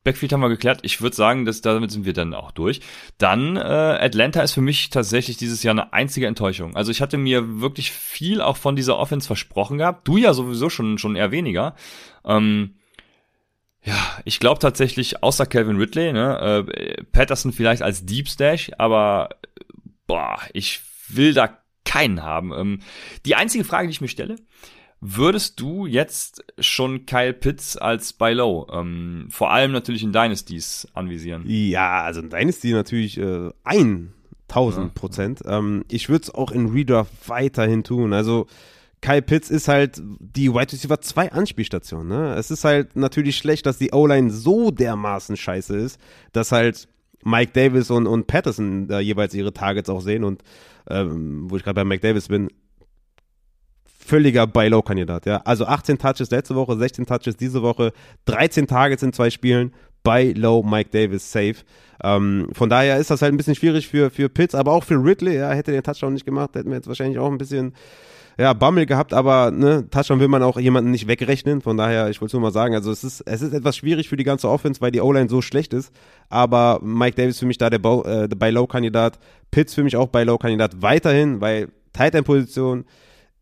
Backfield 0.04 0.32
haben 0.32 0.40
wir 0.40 0.48
geklärt. 0.48 0.80
Ich 0.82 1.00
würde 1.00 1.14
sagen, 1.14 1.44
dass 1.44 1.60
damit 1.60 1.90
sind 1.92 2.04
wir 2.04 2.12
dann 2.12 2.34
auch 2.34 2.50
durch. 2.50 2.80
Dann 3.18 3.56
äh, 3.56 3.60
Atlanta 3.60 4.42
ist 4.42 4.52
für 4.52 4.60
mich 4.60 4.90
tatsächlich 4.90 5.36
dieses 5.36 5.62
Jahr 5.62 5.72
eine 5.72 5.92
einzige 5.92 6.26
Enttäuschung. 6.26 6.74
Also 6.74 6.90
ich 6.90 7.00
hatte 7.00 7.18
mir 7.18 7.60
wirklich 7.60 7.92
viel 7.92 8.40
auch 8.40 8.56
von 8.56 8.74
dieser 8.74 8.98
Offense 8.98 9.26
versprochen 9.26 9.78
gehabt. 9.78 10.06
Du 10.08 10.16
ja 10.16 10.34
sowieso 10.34 10.70
schon 10.70 10.98
schon 10.98 11.14
eher 11.14 11.30
weniger. 11.30 11.76
Ähm, 12.24 12.74
ja, 13.84 14.20
ich 14.24 14.40
glaube 14.40 14.60
tatsächlich, 14.60 15.22
außer 15.22 15.46
Calvin 15.46 15.76
Ridley, 15.76 16.12
ne, 16.12 16.64
äh, 16.66 17.04
Patterson 17.04 17.52
vielleicht 17.52 17.82
als 17.82 18.04
Deep 18.06 18.28
Stash, 18.28 18.70
aber 18.78 19.30
boah, 20.06 20.38
ich 20.52 20.82
will 21.08 21.34
da 21.34 21.58
keinen 21.84 22.22
haben. 22.22 22.52
Ähm, 22.52 22.80
die 23.26 23.34
einzige 23.34 23.64
Frage, 23.64 23.88
die 23.88 23.92
ich 23.92 24.00
mir 24.00 24.08
stelle, 24.08 24.36
Würdest 25.04 25.58
du 25.58 25.86
jetzt 25.86 26.44
schon 26.60 27.06
Kyle 27.06 27.32
Pitts 27.32 27.76
als 27.76 28.12
Buy 28.12 28.34
Low, 28.34 28.68
ähm, 28.72 29.26
vor 29.30 29.50
allem 29.50 29.72
natürlich 29.72 30.04
in 30.04 30.12
Dynasties 30.12 30.86
anvisieren? 30.94 31.42
Ja, 31.44 32.02
also 32.02 32.20
in 32.20 32.30
Dynasty 32.30 32.70
natürlich 32.70 33.18
äh, 33.18 33.50
1000 33.64 34.94
Prozent. 34.94 35.40
Ja. 35.44 35.58
Ähm, 35.58 35.84
ich 35.90 36.08
würde 36.08 36.22
es 36.22 36.32
auch 36.32 36.52
in 36.52 36.68
Redraft 36.68 37.10
weiterhin 37.26 37.82
tun. 37.82 38.12
Also 38.12 38.46
Kyle 39.02 39.20
Pitts 39.20 39.50
ist 39.50 39.68
halt 39.68 40.00
die 40.00 40.54
Wide 40.54 40.72
Receiver 40.72 41.00
2 41.00 41.32
Anspielstation. 41.32 42.08
Ne? 42.08 42.34
Es 42.36 42.50
ist 42.50 42.64
halt 42.64 42.96
natürlich 42.96 43.36
schlecht, 43.36 43.66
dass 43.66 43.76
die 43.76 43.92
O-Line 43.92 44.30
so 44.30 44.70
dermaßen 44.70 45.36
scheiße 45.36 45.76
ist, 45.76 46.00
dass 46.32 46.52
halt 46.52 46.88
Mike 47.24 47.52
Davis 47.52 47.90
und, 47.90 48.06
und 48.06 48.28
Patterson 48.28 48.86
da 48.86 49.00
jeweils 49.00 49.34
ihre 49.34 49.52
Targets 49.52 49.90
auch 49.90 50.00
sehen 50.00 50.24
und 50.24 50.42
ähm, 50.88 51.50
wo 51.50 51.56
ich 51.56 51.64
gerade 51.64 51.74
bei 51.74 51.84
Mike 51.84 52.00
Davis 52.00 52.28
bin, 52.28 52.48
völliger 53.84 54.46
Buy-Low-Kandidat, 54.46 55.26
ja. 55.26 55.36
Also 55.44 55.66
18 55.66 55.98
Touches 55.98 56.30
letzte 56.30 56.54
Woche, 56.54 56.76
16 56.76 57.06
Touches 57.06 57.36
diese 57.36 57.62
Woche, 57.62 57.92
13 58.26 58.66
Targets 58.66 59.02
in 59.02 59.12
zwei 59.12 59.30
Spielen, 59.30 59.72
Buy-Low 60.02 60.62
Mike 60.62 60.90
Davis 60.90 61.30
safe. 61.30 61.56
Ähm, 62.02 62.48
von 62.52 62.68
daher 62.68 62.98
ist 62.98 63.10
das 63.10 63.22
halt 63.22 63.32
ein 63.32 63.36
bisschen 63.36 63.54
schwierig 63.54 63.88
für, 63.88 64.10
für 64.10 64.28
Pitts, 64.28 64.54
aber 64.54 64.72
auch 64.72 64.84
für 64.84 65.02
Ridley, 65.02 65.36
ja, 65.36 65.50
hätte 65.50 65.72
den 65.72 65.82
Touchdown 65.82 66.14
nicht 66.14 66.26
gemacht, 66.26 66.50
hätten 66.54 66.70
wir 66.70 66.76
jetzt 66.76 66.88
wahrscheinlich 66.88 67.18
auch 67.18 67.30
ein 67.30 67.38
bisschen 67.38 67.74
ja, 68.38 68.52
Bammel 68.54 68.86
gehabt, 68.86 69.12
aber 69.12 69.50
ne, 69.50 69.88
Touchdown 69.90 70.20
will 70.20 70.28
man 70.28 70.42
auch 70.42 70.58
jemanden 70.58 70.90
nicht 70.90 71.06
wegrechnen. 71.06 71.60
Von 71.60 71.76
daher, 71.76 72.08
ich 72.08 72.20
wollte 72.20 72.30
es 72.30 72.32
nur 72.32 72.42
mal 72.42 72.52
sagen, 72.52 72.74
also 72.74 72.90
es 72.90 73.04
ist, 73.04 73.20
es 73.20 73.42
ist 73.42 73.52
etwas 73.52 73.76
schwierig 73.76 74.08
für 74.08 74.16
die 74.16 74.24
ganze 74.24 74.48
Offense, 74.48 74.80
weil 74.80 74.90
die 74.90 75.00
O-Line 75.00 75.28
so 75.28 75.42
schlecht 75.42 75.74
ist. 75.74 75.92
Aber 76.28 76.80
Mike 76.82 77.16
Davis 77.16 77.38
für 77.38 77.46
mich 77.46 77.58
da 77.58 77.68
der, 77.70 77.80
äh, 77.80 78.28
der 78.28 78.36
Buy-Low-Kandidat, 78.36 79.18
Pitts 79.50 79.74
für 79.74 79.84
mich 79.84 79.96
auch 79.96 80.08
Buy-Low-Kandidat 80.08 80.80
weiterhin, 80.80 81.40
weil 81.40 81.68
Tight 81.92 82.14
End-Position 82.14 82.84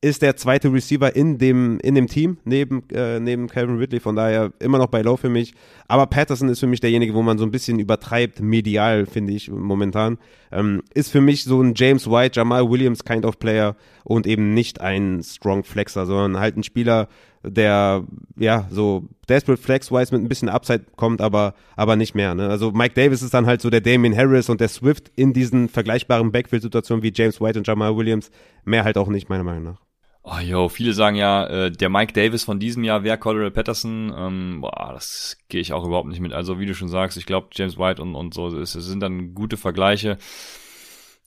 ist 0.03 0.23
der 0.23 0.37
zweite 0.37 0.73
Receiver 0.73 1.15
in 1.15 1.37
dem, 1.37 1.79
in 1.81 1.95
dem 1.95 2.07
Team 2.07 2.39
neben, 2.45 2.89
äh, 2.91 3.21
neben 3.21 3.49
Calvin 3.49 3.77
Ridley, 3.77 4.01
von 4.01 4.17
daher 4.17 4.51
immer 4.59 4.79
noch 4.79 4.87
bei 4.87 5.03
Low 5.03 5.17
für 5.17 5.29
mich. 5.29 5.53
Aber 5.89 6.07
Patterson 6.07 6.49
ist 6.49 6.61
für 6.61 6.67
mich 6.67 6.81
derjenige, 6.81 7.13
wo 7.13 7.23
man 7.23 7.37
so 7.37 7.45
ein 7.45 7.51
bisschen 7.51 7.79
übertreibt, 7.79 8.41
medial, 8.41 9.05
finde 9.05 9.35
ich 9.35 9.51
momentan. 9.51 10.19
Ähm, 10.53 10.83
ist 10.95 11.11
für 11.13 11.21
mich 11.21 11.45
so 11.45 11.61
ein 11.63 11.75
James 11.77 12.11
White, 12.11 12.39
Jamal 12.39 12.71
Williams 12.71 13.05
kind 13.05 13.27
of 13.27 13.39
Player 13.39 13.77
und 14.05 14.27
eben 14.27 14.55
nicht 14.55 14.81
ein 14.81 15.23
Strong 15.23 15.65
Flexer, 15.65 16.07
sondern 16.07 16.41
halt 16.41 16.57
ein 16.57 16.63
Spieler, 16.63 17.09
der 17.43 18.05
ja 18.37 18.67
so 18.71 19.05
Desperate 19.29 19.61
Flex-wise 19.61 20.15
mit 20.15 20.25
ein 20.25 20.29
bisschen 20.29 20.49
Upside 20.49 20.87
kommt, 20.97 21.21
aber, 21.21 21.55
aber 21.77 21.97
nicht 21.97 22.15
mehr. 22.15 22.35
Ne? 22.35 22.49
Also 22.49 22.71
Mike 22.71 22.95
Davis 22.95 23.21
ist 23.21 23.35
dann 23.35 23.47
halt 23.47 23.61
so 23.61 23.69
der 23.69 23.83
Damien 23.83 24.17
Harris 24.17 24.49
und 24.49 24.63
der 24.63 24.69
Swift 24.69 25.11
in 25.15 25.35
diesen 25.35 25.69
vergleichbaren 25.69 26.33
Backfield-Situationen 26.33 27.03
wie 27.03 27.13
James 27.15 27.39
White 27.41 27.59
und 27.59 27.67
Jamal 27.67 27.97
Williams. 27.97 28.31
Mehr 28.65 28.85
halt 28.85 28.97
auch 28.97 29.09
nicht, 29.09 29.29
meiner 29.29 29.45
Meinung 29.45 29.65
nach. 29.65 29.90
Oh, 30.23 30.39
yo, 30.39 30.69
viele 30.69 30.93
sagen 30.93 31.17
ja, 31.17 31.47
äh, 31.47 31.71
der 31.73 31.89
Mike 31.89 32.13
Davis 32.13 32.45
von 32.45 32.61
diesem 32.61 32.85
Jahr 32.85 33.05
wäre 33.05 33.17
Cordell 33.17 33.51
Patterson. 33.51 34.13
Ähm, 34.15 34.61
boah, 34.61 34.91
das 34.93 35.39
gehe 35.49 35.61
ich 35.63 35.73
auch 35.73 35.85
überhaupt 35.85 36.09
nicht 36.09 36.21
mit. 36.21 36.33
Also 36.35 36.61
wie 36.61 36.67
du 36.67 36.75
schon 36.75 36.89
sagst, 36.89 37.17
ich 37.17 37.25
glaube 37.25 37.49
James 37.53 37.79
White 37.79 38.03
und, 38.03 38.15
und 38.15 38.35
so, 38.35 38.49
es, 38.49 38.75
es 38.75 38.85
sind 38.85 39.01
dann 39.01 39.35
gute 39.35 39.57
Vergleiche. 39.57 40.19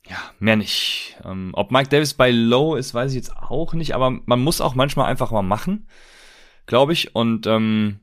Ja, 0.08 0.18
mehr 0.38 0.56
nicht. 0.56 1.16
Ähm, 1.24 1.50
ob 1.54 1.72
Mike 1.72 1.88
Davis 1.88 2.14
bei 2.14 2.30
Low 2.30 2.76
ist, 2.76 2.94
weiß 2.94 3.10
ich 3.12 3.16
jetzt 3.16 3.36
auch 3.36 3.72
nicht, 3.74 3.94
aber 3.94 4.10
man 4.10 4.40
muss 4.40 4.60
auch 4.60 4.74
manchmal 4.74 5.06
einfach 5.06 5.30
mal 5.32 5.42
machen, 5.42 5.88
glaube 6.66 6.92
ich. 6.92 7.16
Und 7.16 7.46
ähm, 7.46 8.00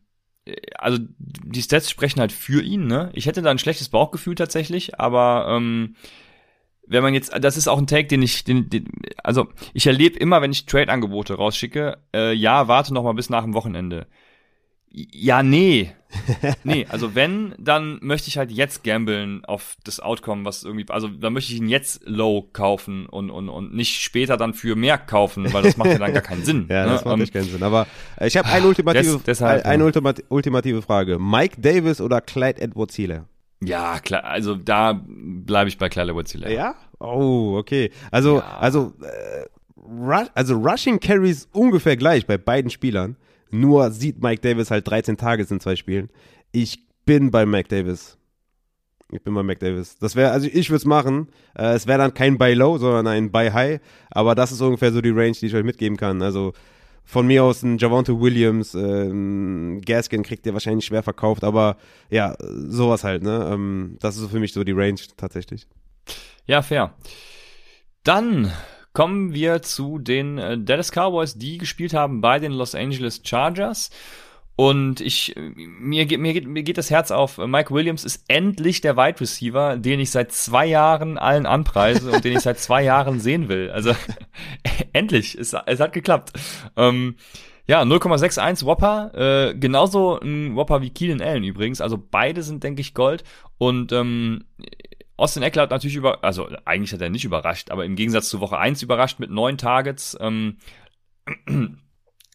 also 0.77 0.97
die 1.19 1.61
Stats 1.61 1.89
sprechen 1.89 2.19
halt 2.19 2.31
für 2.31 2.61
ihn, 2.61 2.87
ne? 2.87 3.11
Ich 3.13 3.27
hätte 3.27 3.41
da 3.41 3.51
ein 3.51 3.59
schlechtes 3.59 3.89
Bauchgefühl 3.89 4.35
tatsächlich, 4.35 4.99
aber 4.99 5.45
ähm, 5.49 5.95
wenn 6.91 7.03
man 7.03 7.13
jetzt, 7.13 7.31
das 7.39 7.55
ist 7.55 7.69
auch 7.69 7.77
ein 7.77 7.87
Take, 7.87 8.07
den 8.07 8.21
ich, 8.21 8.43
den, 8.43 8.69
den, 8.69 8.85
also 9.23 9.47
ich 9.73 9.87
erlebe 9.87 10.19
immer, 10.19 10.41
wenn 10.41 10.51
ich 10.51 10.65
Trade-Angebote 10.65 11.35
rausschicke, 11.35 11.97
äh, 12.13 12.33
ja, 12.33 12.67
warte 12.67 12.93
noch 12.93 13.03
mal 13.03 13.13
bis 13.13 13.29
nach 13.29 13.43
dem 13.43 13.53
Wochenende. 13.53 14.07
Ja, 14.89 15.41
nee. 15.41 15.93
nee, 16.65 16.85
also 16.89 17.15
wenn, 17.15 17.55
dann 17.57 17.99
möchte 18.01 18.27
ich 18.27 18.37
halt 18.37 18.51
jetzt 18.51 18.83
gambeln 18.83 19.45
auf 19.45 19.77
das 19.85 20.01
Outcome, 20.01 20.43
was 20.43 20.63
irgendwie, 20.63 20.85
also 20.89 21.07
dann 21.07 21.31
möchte 21.31 21.53
ich 21.53 21.59
ihn 21.59 21.69
jetzt 21.69 22.01
low 22.05 22.41
kaufen 22.51 23.05
und, 23.05 23.29
und, 23.29 23.47
und 23.47 23.73
nicht 23.73 24.01
später 24.01 24.35
dann 24.35 24.53
für 24.53 24.75
mehr 24.75 24.97
kaufen, 24.97 25.53
weil 25.53 25.63
das 25.63 25.77
macht 25.77 25.91
ja 25.91 25.97
dann 25.97 26.11
gar 26.11 26.21
keinen 26.21 26.43
Sinn. 26.43 26.65
ja, 26.69 26.83
ne? 26.83 26.91
das 26.91 27.05
macht 27.05 27.21
um, 27.21 27.25
keinen 27.25 27.49
Sinn. 27.49 27.63
Aber 27.63 27.87
ich 28.19 28.35
habe 28.35 28.49
eine 28.49 28.67
ultimative, 28.67 29.13
des, 29.13 29.23
deshalb, 29.23 29.65
eine 29.65 29.89
ultimative 30.27 30.81
Frage. 30.81 31.19
Mike 31.19 31.61
Davis 31.61 32.01
oder 32.01 32.19
Clyde 32.19 32.61
Edwards 32.61 32.95
Hiele? 32.95 33.27
Ja, 33.63 33.99
klar, 33.99 34.23
also 34.23 34.55
da 34.55 34.99
bleibe 35.05 35.69
ich 35.69 35.77
bei 35.77 35.87
Clyde 35.87 36.15
Woodsy. 36.15 36.39
Ja? 36.49 36.75
Oh, 36.99 37.55
okay. 37.57 37.91
Also, 38.09 38.37
ja. 38.37 38.57
also, 38.57 38.93
äh, 39.01 39.45
Rush, 39.77 40.27
also 40.33 40.55
Rushing 40.55 40.99
Carries 40.99 41.47
ungefähr 41.51 41.95
gleich 41.97 42.25
bei 42.25 42.37
beiden 42.37 42.71
Spielern. 42.71 43.17
Nur 43.51 43.91
sieht 43.91 44.21
Mike 44.21 44.41
Davis 44.41 44.71
halt 44.71 44.87
13 44.87 45.17
Tage 45.17 45.45
in 45.49 45.59
zwei 45.59 45.75
Spielen. 45.75 46.09
Ich 46.51 46.79
bin 47.05 47.31
bei 47.31 47.45
Mike 47.45 47.69
Davis. 47.69 48.17
Ich 49.11 49.21
bin 49.21 49.33
bei 49.33 49.43
Mike 49.43 49.59
Davis. 49.59 49.97
Das 49.99 50.15
wäre, 50.15 50.31
also 50.31 50.47
ich 50.51 50.69
würde 50.69 50.77
es 50.77 50.85
machen. 50.85 51.27
Äh, 51.55 51.73
es 51.73 51.85
wäre 51.85 51.99
dann 51.99 52.13
kein 52.13 52.37
Buy 52.37 52.53
Low, 52.53 52.77
sondern 52.77 53.07
ein 53.07 53.31
Buy 53.31 53.49
High. 53.51 53.81
Aber 54.09 54.35
das 54.35 54.51
ist 54.51 54.61
ungefähr 54.61 54.91
so 54.93 55.01
die 55.01 55.09
Range, 55.09 55.33
die 55.33 55.47
ich 55.47 55.55
euch 55.55 55.65
mitgeben 55.65 55.97
kann. 55.97 56.21
Also 56.21 56.53
von 57.03 57.27
mir 57.27 57.43
aus 57.43 57.63
ein 57.63 57.77
Javante 57.77 58.19
Williams, 58.19 58.73
äh, 58.73 59.79
Gaskin 59.81 60.23
kriegt 60.23 60.45
ihr 60.45 60.53
wahrscheinlich 60.53 60.85
schwer 60.85 61.03
verkauft, 61.03 61.43
aber 61.43 61.77
ja, 62.09 62.35
sowas 62.39 63.03
halt, 63.03 63.23
ne? 63.23 63.49
Ähm, 63.51 63.97
das 63.99 64.17
ist 64.17 64.31
für 64.31 64.39
mich 64.39 64.53
so 64.53 64.63
die 64.63 64.71
Range 64.71 64.99
tatsächlich. 65.17 65.67
Ja, 66.45 66.61
fair. 66.61 66.95
Dann 68.03 68.51
kommen 68.93 69.33
wir 69.33 69.61
zu 69.61 69.99
den 69.99 70.37
äh, 70.37 70.57
Dallas 70.57 70.91
Cowboys, 70.91 71.35
die 71.35 71.57
gespielt 71.57 71.93
haben 71.93 72.21
bei 72.21 72.39
den 72.39 72.51
Los 72.51 72.75
Angeles 72.75 73.21
Chargers. 73.23 73.89
Und 74.55 75.01
ich, 75.01 75.33
mir 75.55 76.05
geht, 76.05 76.19
mir 76.19 76.33
geht, 76.33 76.47
mir 76.47 76.63
geht 76.63 76.77
das 76.77 76.89
Herz 76.89 77.09
auf. 77.09 77.37
Mike 77.37 77.73
Williams 77.73 78.03
ist 78.03 78.25
endlich 78.27 78.81
der 78.81 78.97
Wide 78.97 79.19
Receiver, 79.19 79.77
den 79.77 79.99
ich 79.99 80.11
seit 80.11 80.31
zwei 80.31 80.65
Jahren 80.65 81.17
allen 81.17 81.45
anpreise 81.45 82.11
und 82.11 82.23
den 82.23 82.33
ich 82.33 82.41
seit 82.41 82.59
zwei 82.59 82.83
Jahren 82.83 83.19
sehen 83.19 83.49
will. 83.49 83.71
Also, 83.71 83.95
endlich. 84.93 85.35
Es, 85.35 85.55
es 85.65 85.79
hat 85.79 85.93
geklappt. 85.93 86.33
Ähm, 86.75 87.15
ja, 87.67 87.81
0,61 87.83 88.65
Whopper, 88.65 89.11
äh, 89.13 89.55
genauso 89.55 90.19
ein 90.19 90.55
Whopper 90.55 90.81
wie 90.81 90.89
Keenan 90.89 91.21
Allen 91.21 91.43
übrigens. 91.43 91.79
Also 91.79 91.97
beide 91.97 92.43
sind, 92.43 92.63
denke 92.63 92.81
ich, 92.81 92.93
Gold. 92.93 93.23
Und 93.57 93.93
ähm, 93.93 94.43
Austin 95.15 95.43
Eckler 95.43 95.63
hat 95.63 95.71
natürlich 95.71 95.95
über, 95.95 96.23
also 96.23 96.49
eigentlich 96.65 96.91
hat 96.91 97.01
er 97.01 97.09
nicht 97.09 97.23
überrascht, 97.23 97.71
aber 97.71 97.85
im 97.85 97.95
Gegensatz 97.95 98.27
zu 98.29 98.41
Woche 98.41 98.57
1 98.57 98.81
überrascht 98.81 99.19
mit 99.19 99.29
neun 99.29 99.57
Targets. 99.57 100.17
Ähm, 100.19 100.57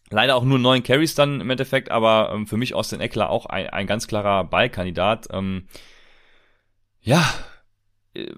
leider 0.09 0.35
auch 0.35 0.43
nur 0.43 0.59
neun 0.59 0.83
Carries 0.83 1.15
dann 1.15 1.41
im 1.41 1.49
Endeffekt, 1.49 1.91
aber 1.91 2.31
ähm, 2.33 2.47
für 2.47 2.57
mich 2.57 2.73
Austin 2.73 3.01
Eckler 3.01 3.29
auch 3.29 3.45
ein, 3.45 3.69
ein 3.69 3.87
ganz 3.87 4.07
klarer 4.07 4.43
Ballkandidat. 4.43 5.27
Ähm, 5.31 5.67
ja, 7.01 7.23
äh, 8.13 8.31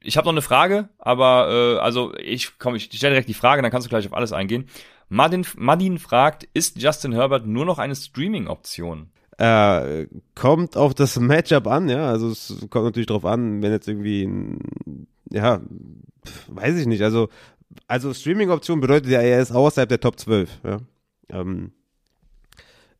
ich 0.00 0.16
habe 0.16 0.26
noch 0.26 0.32
eine 0.32 0.42
Frage, 0.42 0.88
aber 0.98 1.76
äh, 1.76 1.78
also 1.80 2.14
ich 2.16 2.58
komme, 2.58 2.76
ich 2.76 2.84
stelle 2.84 3.14
direkt 3.14 3.28
die 3.28 3.34
Frage, 3.34 3.62
dann 3.62 3.70
kannst 3.70 3.86
du 3.86 3.90
gleich 3.90 4.06
auf 4.06 4.14
alles 4.14 4.32
eingehen. 4.32 4.68
Madin, 5.08 5.46
Madin 5.56 5.98
fragt, 5.98 6.48
ist 6.52 6.80
Justin 6.80 7.12
Herbert 7.12 7.46
nur 7.46 7.64
noch 7.64 7.78
eine 7.78 7.96
Streaming-Option? 7.96 9.10
Äh, 9.38 10.08
kommt 10.34 10.76
auf 10.76 10.94
das 10.94 11.18
Matchup 11.18 11.66
an, 11.66 11.88
ja. 11.88 12.08
Also 12.08 12.28
es 12.28 12.66
kommt 12.70 12.86
natürlich 12.86 13.06
drauf 13.06 13.24
an, 13.24 13.62
wenn 13.62 13.72
jetzt 13.72 13.88
irgendwie, 13.88 14.28
ja, 15.30 15.60
weiß 16.48 16.76
ich 16.76 16.86
nicht. 16.86 17.02
Also, 17.02 17.28
also 17.86 18.12
Streaming-Option 18.12 18.80
bedeutet 18.80 19.10
ja, 19.10 19.20
er 19.20 19.40
ist 19.40 19.52
außerhalb 19.52 19.88
der 19.88 20.00
Top 20.00 20.18
12, 20.18 20.50
ja. 20.64 20.78
Ähm, 21.30 21.72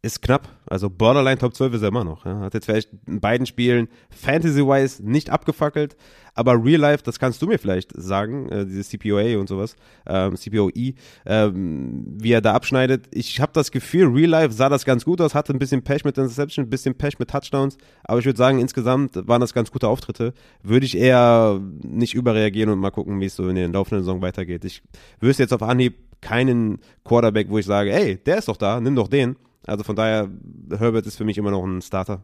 ist 0.01 0.23
knapp. 0.23 0.49
Also 0.67 0.91
Borderline 0.91 1.39
Top 1.39 1.55
12 1.55 1.75
ist 1.75 1.83
er 1.83 1.89
immer 1.89 2.05
noch. 2.05 2.25
Ja. 2.25 2.41
Hat 2.41 2.55
jetzt 2.55 2.67
vielleicht 2.67 2.91
in 3.07 3.21
beiden 3.21 3.47
Spielen 3.47 3.89
Fantasy-wise 4.11 5.03
nicht 5.03 5.31
abgefackelt, 5.31 5.97
aber 6.35 6.65
Real 6.65 6.81
Life, 6.81 7.03
das 7.03 7.19
kannst 7.19 7.43
du 7.43 7.49
mir 7.49 7.59
vielleicht 7.59 7.91
sagen, 8.01 8.49
äh, 8.49 8.65
dieses 8.65 8.91
CPOA 8.91 9.39
und 9.41 9.49
sowas, 9.49 9.75
ähm, 10.07 10.37
CPOE, 10.37 10.95
ähm, 11.27 12.05
wie 12.17 12.31
er 12.31 12.41
da 12.41 12.55
abschneidet. 12.55 13.07
Ich 13.11 13.41
habe 13.41 13.51
das 13.53 13.73
Gefühl, 13.73 14.07
Real 14.07 14.31
Life 14.31 14.53
sah 14.53 14.69
das 14.69 14.85
ganz 14.85 15.05
gut 15.05 15.21
aus, 15.21 15.35
hatte 15.35 15.53
ein 15.53 15.59
bisschen 15.59 15.83
Pech 15.83 16.05
mit 16.05 16.17
Interception, 16.17 16.67
ein 16.67 16.71
bisschen 16.71 16.95
Pech 16.95 17.19
mit 17.19 17.29
Touchdowns, 17.31 17.77
aber 18.05 18.21
ich 18.21 18.25
würde 18.25 18.39
sagen, 18.39 18.61
insgesamt 18.61 19.17
waren 19.27 19.41
das 19.41 19.53
ganz 19.53 19.73
gute 19.73 19.89
Auftritte. 19.89 20.33
Würde 20.63 20.87
ich 20.87 20.97
eher 20.97 21.61
nicht 21.83 22.15
überreagieren 22.15 22.71
und 22.71 22.79
mal 22.79 22.91
gucken, 22.91 23.21
wie 23.21 23.27
es 23.27 23.35
so 23.35 23.49
in 23.49 23.57
der 23.57 23.67
laufenden 23.69 24.05
Saison 24.05 24.23
weitergeht. 24.23 24.65
Ich 24.65 24.83
wüsste 25.19 25.43
jetzt 25.43 25.53
auf 25.53 25.63
Anhieb 25.63 26.08
keinen 26.21 26.81
Quarterback, 27.05 27.49
wo 27.51 27.59
ich 27.59 27.67
sage, 27.67 27.93
ey, 27.93 28.17
der 28.17 28.39
ist 28.39 28.49
doch 28.49 28.57
da, 28.57 28.81
nimm 28.81 28.97
doch 28.97 29.09
den. 29.09 29.37
Also 29.67 29.85
von 29.85 29.97
daher, 29.97 30.31
Herbert 30.71 31.07
ist 31.07 31.17
für 31.17 31.25
mich 31.25 31.39
immer 31.39 31.51
noch 31.51 31.65
ein 31.65 31.83
Starter. 31.83 32.23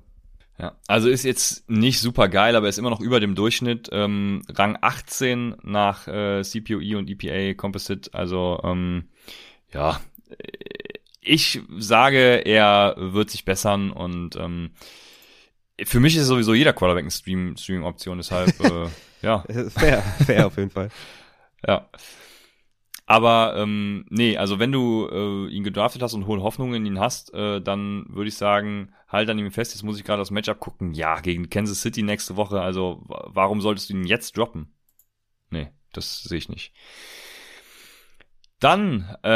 Ja, 0.59 0.77
also 0.87 1.09
ist 1.09 1.25
jetzt 1.25 1.69
nicht 1.69 2.01
super 2.01 2.29
geil, 2.29 2.55
aber 2.55 2.69
ist 2.69 2.79
immer 2.79 2.91
noch 2.91 3.01
über 3.01 3.19
dem 3.19 3.35
Durchschnitt. 3.35 3.89
Ähm, 3.93 4.43
Rang 4.49 4.79
18 4.81 5.57
nach 5.63 6.07
äh, 6.07 6.43
CPOE 6.43 6.97
und 6.97 7.11
EPA 7.11 7.55
Composite. 7.55 8.15
Also 8.15 8.61
ähm, 8.63 9.09
ja, 9.73 10.01
ich 11.21 11.61
sage, 11.79 12.43
er 12.45 12.95
wird 12.97 13.31
sich 13.31 13.45
bessern 13.45 13.91
und 13.91 14.37
ähm, 14.37 14.71
für 15.83 15.99
mich 15.99 16.17
ist 16.17 16.27
sowieso 16.27 16.55
jeder 16.55 16.73
Quarterback 16.73 17.03
eine 17.03 17.11
Stream, 17.11 17.57
Stream-Option, 17.57 18.19
deshalb 18.19 18.61
äh, 18.65 18.89
ja. 19.23 19.45
Fair, 19.71 20.03
fair 20.03 20.47
auf 20.47 20.57
jeden 20.57 20.71
Fall. 20.71 20.91
Ja. 21.67 21.89
Aber 23.07 23.55
ähm, 23.57 24.07
nee, 24.09 24.39
also 24.39 24.59
wenn 24.59 24.73
du 24.73 25.09
äh, 25.11 25.49
ihn 25.49 25.63
gedraftet 25.63 26.01
hast 26.03 26.15
und 26.15 26.27
hohe 26.27 26.43
Hoffnungen 26.43 26.75
in 26.75 26.87
ihn 26.87 27.01
hast, 27.01 27.35
äh, 27.35 27.61
dann 27.61 28.07
würde 28.09 28.29
ich 28.29 28.37
sagen, 28.37 28.95
halt 29.09 29.29
an 29.29 29.39
ihm 29.39 29.51
fest. 29.51 29.75
Jetzt 29.75 29.83
muss 29.83 29.99
ich 29.99 30.05
gerade 30.05 30.21
das 30.21 30.31
Matchup 30.31 30.59
gucken. 30.59 30.95
Ja, 30.95 31.21
gegen 31.21 31.51
Kansas 31.51 31.83
City 31.83 32.03
nächste 32.03 32.37
Woche. 32.37 32.61
Also 32.63 33.03
warum 33.07 33.61
solltest 33.61 33.91
du 33.91 33.95
ihn 33.95 34.05
jetzt 34.05 34.37
droppen? 34.39 34.73
Nee, 35.51 35.69
das 35.93 36.23
sehe 36.23 36.39
ich 36.39 36.49
nicht. 36.49 36.73
Dann 38.59 39.15
äh, 39.23 39.29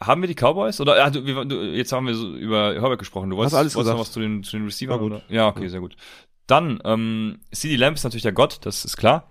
haben 0.00 0.22
wir 0.22 0.26
die 0.26 0.34
Cowboys 0.34 0.80
oder 0.80 1.06
äh, 1.06 1.10
du, 1.12 1.44
du, 1.44 1.62
jetzt 1.62 1.92
haben 1.92 2.08
wir 2.08 2.16
so 2.16 2.34
über 2.34 2.74
Herbert 2.74 2.98
gesprochen. 2.98 3.30
Du 3.30 3.36
wolltest, 3.36 3.54
alles 3.54 3.76
wolltest 3.76 3.94
noch 3.94 4.00
was 4.00 4.10
zu 4.10 4.18
den, 4.18 4.42
zu 4.42 4.56
den 4.56 4.64
Receivern? 4.64 5.00
Oder? 5.00 5.22
Ja, 5.28 5.46
okay, 5.46 5.68
sehr 5.68 5.78
gut. 5.78 5.94
Dann 6.48 6.80
ähm, 6.84 7.38
CD 7.52 7.76
Lamb 7.76 7.96
ist 7.96 8.02
natürlich 8.02 8.22
der 8.22 8.32
Gott, 8.32 8.58
das 8.62 8.84
ist 8.84 8.96
klar. 8.96 9.30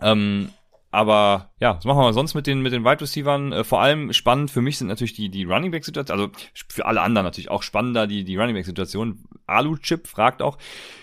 Ähm, 0.00 0.48
aber 0.94 1.52
ja, 1.60 1.76
was 1.76 1.84
machen 1.84 1.98
wir 1.98 2.12
sonst 2.12 2.34
mit 2.34 2.46
den 2.46 2.60
mit 2.60 2.72
den 2.72 2.84
Wide 2.84 3.00
Receivern? 3.00 3.52
Äh, 3.52 3.64
vor 3.64 3.80
allem 3.80 4.12
spannend 4.12 4.50
für 4.50 4.62
mich 4.62 4.78
sind 4.78 4.86
natürlich 4.86 5.12
die 5.12 5.28
die 5.28 5.44
Running 5.44 5.70
Back 5.70 5.84
Situation, 5.84 6.20
also 6.20 6.32
für 6.68 6.86
alle 6.86 7.02
anderen 7.02 7.24
natürlich 7.24 7.50
auch 7.50 7.62
spannender 7.62 8.06
die 8.06 8.24
die 8.24 8.36
Running 8.36 8.54
Back 8.54 8.64
Situation. 8.64 9.24
Alu 9.46 9.76
Chip 9.76 10.06
fragt 10.06 10.40
auch, 10.40 10.56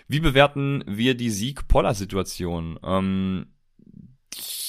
wie 0.08 0.20
bewerten 0.20 0.84
wir 0.88 1.16
die 1.16 1.30
Sieg 1.30 1.68
Poller 1.68 1.94
Situation? 1.94 2.80
Ähm, 2.84 3.48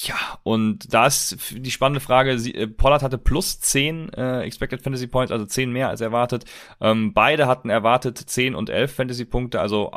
ja, 0.03 0.15
und 0.43 0.93
da 0.93 1.07
ist 1.07 1.37
die 1.51 1.71
spannende 1.71 2.01
Frage, 2.01 2.37
sie, 2.37 2.53
äh, 2.53 2.67
Pollard 2.67 3.01
hatte 3.01 3.17
plus 3.17 3.61
10 3.61 4.09
äh, 4.09 4.41
Expected 4.41 4.81
Fantasy 4.81 5.07
Points, 5.07 5.31
also 5.31 5.45
10 5.45 5.71
mehr 5.71 5.87
als 5.87 6.01
erwartet. 6.01 6.43
Ähm, 6.81 7.13
beide 7.13 7.47
hatten 7.47 7.69
erwartet 7.69 8.17
10 8.17 8.55
und 8.55 8.69
11 8.69 8.93
Fantasy 8.93 9.23
Punkte, 9.23 9.61
also 9.61 9.91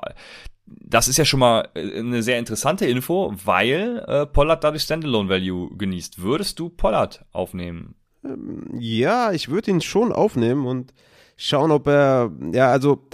das 0.66 1.09
ist 1.09 1.16
ja 1.16 1.24
schon 1.24 1.40
mal 1.40 1.68
äh, 1.74 1.98
eine 1.98 2.22
sehr 2.22 2.38
interessante 2.38 2.86
Info, 2.86 3.32
weil 3.44 4.05
äh, 4.06 4.26
Pollard 4.26 4.64
dadurch 4.64 4.82
Standalone 4.82 5.28
Value 5.28 5.76
genießt. 5.76 6.20
Würdest 6.22 6.59
du 6.59 6.68
Pollard 6.68 7.24
aufnehmen? 7.32 7.94
Ähm, 8.24 8.66
ja, 8.78 9.32
ich 9.32 9.48
würde 9.48 9.70
ihn 9.70 9.80
schon 9.80 10.12
aufnehmen 10.12 10.66
und 10.66 10.93
schauen, 11.36 11.70
ob 11.70 11.86
er, 11.86 12.32
ja, 12.52 12.70
also 12.70 13.06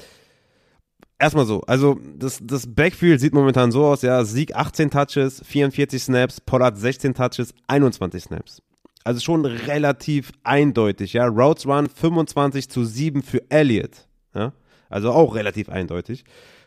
erstmal 1.19 1.47
so, 1.47 1.61
also 1.63 1.99
das, 2.17 2.41
das 2.43 2.75
Backfield 2.75 3.21
sieht 3.21 3.35
momentan 3.35 3.73
so 3.73 3.85
aus, 3.87 4.03
ja, 4.03 4.25
Sieg 4.25 4.55
18 4.57 4.91
Touches, 4.91 5.43
44 5.45 6.03
Snaps, 6.03 6.41
Pollard 6.41 6.79
16 6.79 7.15
Touches, 7.15 7.55
21 7.69 8.25
Snaps. 8.25 8.63
Also 9.05 9.21
schon 9.21 9.45
relativ 9.45 10.33
eindeutig, 10.45 11.15
ja. 11.15 11.27
Routes 11.27 11.67
Run 11.67 11.89
25 11.89 12.69
zu 12.69 12.85
7 12.85 13.23
für 13.23 13.43
Elliott, 13.51 14.07
ja. 14.35 14.53
Also 14.89 15.11
auch 15.11 15.35
relativ 15.35 15.71
eindeutig. 15.71 16.25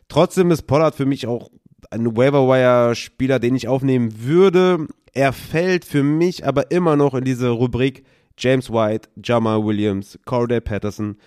Trotzdem 0.08 0.52
ist 0.52 0.64
Pollard 0.64 0.96
für 0.96 1.06
mich 1.06 1.28
auch 1.28 1.50
ein 1.92 2.16
Waiver-Wire-Spieler, 2.16 3.40
den 3.40 3.56
ich 3.56 3.68
aufnehmen 3.68 4.24
würde. 4.24 4.88
Er 5.14 5.34
fällt 5.34 5.86
für 5.86 6.04
mich 6.04 6.46
aber 6.46 6.72
immer 6.72 6.96
noch 6.96 7.14
in 7.14 7.24
diese 7.24 7.50
Rubrik 7.50 8.04
James 8.38 8.70
White, 8.70 9.10
Jamal 9.24 9.64
Williams, 9.64 10.20
Cordell 10.26 10.62
Patterson, 10.62 11.18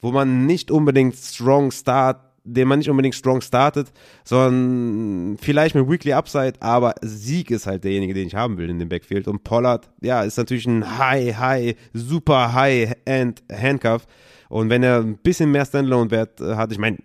wo 0.00 0.12
man 0.12 0.46
nicht 0.46 0.70
unbedingt 0.70 1.16
strong 1.16 1.70
start, 1.70 2.20
den 2.44 2.68
man 2.68 2.78
nicht 2.78 2.88
unbedingt 2.88 3.14
strong 3.14 3.40
startet, 3.40 3.92
sondern 4.24 5.36
vielleicht 5.38 5.74
mit 5.74 5.88
Weekly 5.88 6.12
Upside, 6.12 6.54
aber 6.60 6.94
Sieg 7.02 7.50
ist 7.50 7.66
halt 7.66 7.84
derjenige, 7.84 8.14
den 8.14 8.26
ich 8.26 8.34
haben 8.34 8.58
will 8.58 8.70
in 8.70 8.78
dem 8.78 8.88
Backfield. 8.88 9.28
Und 9.28 9.44
Pollard, 9.44 9.90
ja, 10.00 10.22
ist 10.22 10.38
natürlich 10.38 10.66
ein 10.66 10.98
High, 10.98 11.36
High, 11.38 11.76
super 11.92 12.52
High-End 12.54 13.42
Handcuff. 13.52 14.06
Und 14.48 14.70
wenn 14.70 14.82
er 14.82 15.00
ein 15.00 15.18
bisschen 15.18 15.50
mehr 15.50 15.66
Standalone-Wert 15.66 16.40
hat, 16.40 16.72
ich 16.72 16.78
meine, 16.78 16.98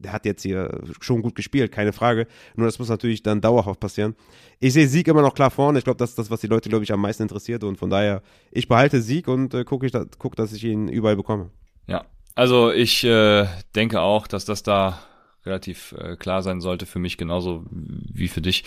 der 0.00 0.12
hat 0.12 0.24
jetzt 0.24 0.42
hier 0.42 0.80
schon 1.00 1.22
gut 1.22 1.34
gespielt, 1.34 1.70
keine 1.72 1.92
Frage. 1.92 2.26
Nur 2.56 2.66
das 2.66 2.78
muss 2.78 2.88
natürlich 2.88 3.22
dann 3.22 3.40
dauerhaft 3.40 3.80
passieren. 3.80 4.16
Ich 4.58 4.72
sehe 4.72 4.88
Sieg 4.88 5.08
immer 5.08 5.22
noch 5.22 5.34
klar 5.34 5.50
vorne. 5.50 5.78
Ich 5.78 5.84
glaube, 5.84 5.98
das 5.98 6.10
ist 6.10 6.18
das, 6.18 6.30
was 6.30 6.40
die 6.40 6.46
Leute, 6.46 6.68
glaube 6.68 6.84
ich, 6.84 6.92
am 6.92 7.00
meisten 7.00 7.22
interessiert. 7.22 7.64
Und 7.64 7.76
von 7.76 7.90
daher, 7.90 8.22
ich 8.50 8.68
behalte 8.68 9.00
Sieg 9.00 9.28
und 9.28 9.54
äh, 9.54 9.64
gucke, 9.64 9.90
guck, 10.18 10.36
dass 10.36 10.52
ich 10.52 10.64
ihn 10.64 10.88
überall 10.88 11.16
bekomme. 11.16 11.50
Ja, 11.86 12.04
also 12.34 12.72
ich 12.72 13.04
äh, 13.04 13.46
denke 13.74 14.00
auch, 14.00 14.26
dass 14.26 14.44
das 14.44 14.62
da 14.62 14.98
relativ 15.46 15.94
äh, 15.98 16.16
klar 16.16 16.42
sein 16.42 16.60
sollte 16.60 16.84
für 16.86 16.98
mich 16.98 17.16
genauso 17.16 17.64
wie 17.70 18.28
für 18.28 18.42
dich. 18.42 18.64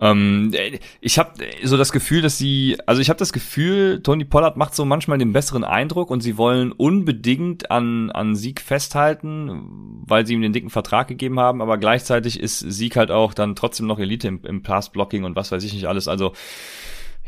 Ähm, 0.00 0.52
ich 1.00 1.18
habe 1.18 1.32
so 1.62 1.76
das 1.76 1.92
Gefühl, 1.92 2.22
dass 2.22 2.38
sie, 2.38 2.76
also 2.86 3.00
ich 3.00 3.08
habe 3.08 3.18
das 3.18 3.32
Gefühl, 3.32 4.02
Tony 4.02 4.24
Pollard 4.24 4.56
macht 4.56 4.74
so 4.74 4.84
manchmal 4.84 5.18
den 5.18 5.32
besseren 5.32 5.64
Eindruck 5.64 6.10
und 6.10 6.20
sie 6.20 6.36
wollen 6.36 6.72
unbedingt 6.72 7.70
an 7.70 8.10
an 8.10 8.34
Sieg 8.34 8.60
festhalten, 8.60 10.02
weil 10.06 10.26
sie 10.26 10.34
ihm 10.34 10.42
den 10.42 10.52
dicken 10.52 10.70
Vertrag 10.70 11.08
gegeben 11.08 11.38
haben, 11.38 11.62
aber 11.62 11.78
gleichzeitig 11.78 12.40
ist 12.40 12.58
Sieg 12.58 12.96
halt 12.96 13.10
auch 13.10 13.32
dann 13.32 13.54
trotzdem 13.54 13.86
noch 13.86 13.98
Elite 13.98 14.28
im, 14.28 14.44
im 14.44 14.62
Pass-Blocking 14.62 15.24
und 15.24 15.36
was 15.36 15.52
weiß 15.52 15.62
ich 15.62 15.72
nicht 15.72 15.86
alles. 15.86 16.08
Also 16.08 16.32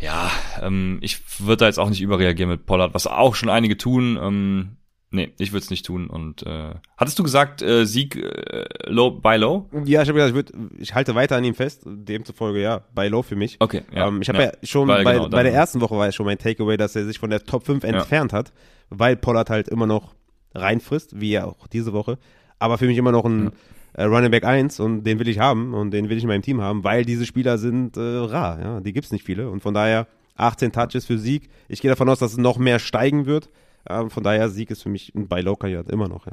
ja, 0.01 0.31
ähm, 0.63 0.99
ich 1.03 1.21
würde 1.39 1.59
da 1.59 1.67
jetzt 1.67 1.79
auch 1.79 1.91
nicht 1.91 2.01
überreagieren 2.01 2.51
mit 2.51 2.67
Pollard, 2.67 2.95
was 2.95 3.07
auch 3.07 3.35
schon 3.35 3.51
einige 3.51 3.77
tun. 3.77 4.19
Ähm, 4.21 4.77
Nee, 5.13 5.33
ich 5.39 5.51
würde 5.51 5.65
es 5.65 5.71
nicht 5.71 5.85
tun. 5.85 6.07
Und 6.07 6.47
äh, 6.47 6.75
hattest 6.97 7.19
du 7.19 7.25
gesagt, 7.25 7.63
äh, 7.63 7.85
Sieg 7.85 8.17
äh, 8.17 8.65
low 8.87 9.11
by 9.11 9.37
low? 9.37 9.69
Ja, 9.85 10.03
ich 10.03 10.09
habe 10.09 10.19
gesagt, 10.19 10.31
ich, 10.31 10.35
würd, 10.35 10.53
ich 10.79 10.95
halte 10.95 11.17
weiter 11.17 11.37
an 11.37 11.43
ihm 11.43 11.55
fest. 11.55 11.83
Demzufolge 11.85 12.61
ja, 12.61 12.83
by 12.95 13.09
low 13.09 13.23
für 13.23 13.35
mich. 13.35 13.57
Okay. 13.59 13.83
Ja, 13.93 14.07
ähm, 14.07 14.23
ich 14.23 14.29
habe 14.29 14.39
ja. 14.39 14.45
ja. 14.47 14.53
schon 14.63 14.87
bei, 14.87 15.03
genau, 15.03 15.29
bei 15.29 15.43
der 15.43 15.53
ersten 15.53 15.81
Woche 15.81 15.97
war 15.97 16.07
ja 16.07 16.13
schon 16.13 16.27
mein 16.27 16.39
Takeaway, 16.39 16.77
dass 16.77 16.95
er 16.95 17.05
sich 17.07 17.19
von 17.19 17.31
der 17.31 17.45
Top 17.45 17.67
5 17.67 17.83
entfernt 17.83 18.31
ja. 18.31 18.39
hat. 18.39 18.53
weil 18.91 19.17
Pollard 19.17 19.51
halt 19.51 19.69
immer 19.69 19.87
noch 19.87 20.15
reinfrisst, 20.55 21.21
wie 21.21 21.33
er 21.33 21.49
auch 21.49 21.67
diese 21.67 21.93
Woche. 21.93 22.19
Aber 22.61 22.79
für 22.79 22.87
mich 22.87 22.97
immer 22.97 23.13
noch 23.13 23.25
ein 23.25 23.53
ja. 23.97 24.05
äh, 24.05 24.05
Running 24.05 24.31
Back 24.31 24.45
1 24.45 24.79
und 24.79 25.03
den 25.03 25.19
will 25.19 25.29
ich 25.29 25.41
haben 25.41 25.75
und 25.75 25.91
den 25.91 26.09
will 26.09 26.19
ich 26.19 26.23
in 26.23 26.29
meinem 26.29 26.43
Team 26.43 26.61
haben, 26.61 26.85
weil 26.85 27.05
diese 27.05 27.27
Spieler 27.27 27.59
sind 27.59 27.97
äh, 27.97 28.01
rar. 28.01 28.61
Ja? 28.61 28.81
Die 28.81 28.93
gibt 28.93 29.07
es 29.07 29.13
nicht 29.13 29.25
viele 29.25 29.51
und 29.51 29.61
von 29.61 29.75
daher 29.75 30.07
18 30.37 30.71
Touches 30.71 31.05
für 31.05 31.19
Sieg. 31.19 31.51
Ich 31.69 31.81
gehe 31.81 31.91
davon 31.91 32.09
aus, 32.09 32.21
dass 32.21 32.33
es 32.33 32.39
noch 32.39 32.59
mehr 32.59 32.79
steigen 32.79 33.27
wird. 33.27 33.51
Von 33.87 34.23
daher, 34.23 34.49
Sieg 34.49 34.71
ist 34.71 34.83
für 34.83 34.89
mich 34.89 35.15
ein 35.15 35.29
Buy-Low-Kandidat 35.29 35.89
immer 35.91 36.09
noch. 36.09 36.27
Ja. 36.27 36.33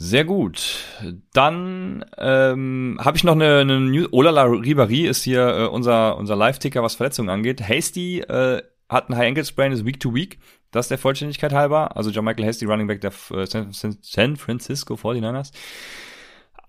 Sehr 0.00 0.24
gut. 0.24 0.84
Dann 1.32 2.04
ähm, 2.18 3.00
habe 3.00 3.16
ich 3.16 3.24
noch 3.24 3.32
eine, 3.32 3.58
eine 3.58 3.80
News. 3.80 4.08
Olala 4.12 4.44
Ribari 4.44 5.06
ist 5.06 5.24
hier 5.24 5.48
äh, 5.48 5.66
unser, 5.66 6.16
unser 6.16 6.36
Live-Ticker, 6.36 6.84
was 6.84 6.94
Verletzungen 6.94 7.30
angeht. 7.30 7.68
Hasty 7.68 8.20
äh, 8.20 8.62
hat 8.88 9.10
ein 9.10 9.16
High 9.16 9.26
Ankle 9.28 9.44
Sprain, 9.44 9.72
ist 9.72 9.84
Week 9.84 9.98
to 9.98 10.14
Week. 10.14 10.38
Das 10.70 10.86
der 10.86 10.98
Vollständigkeit 10.98 11.52
halber. 11.52 11.96
Also 11.96 12.10
John 12.10 12.24
Michael 12.24 12.46
Hasty, 12.46 12.66
Running 12.66 12.86
Back 12.86 13.00
der 13.00 13.12
äh, 13.32 13.46
San 13.46 14.36
Francisco 14.36 14.94
49ers. 14.94 15.50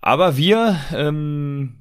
Aber 0.00 0.36
wir 0.36 0.80
ähm, 0.92 1.80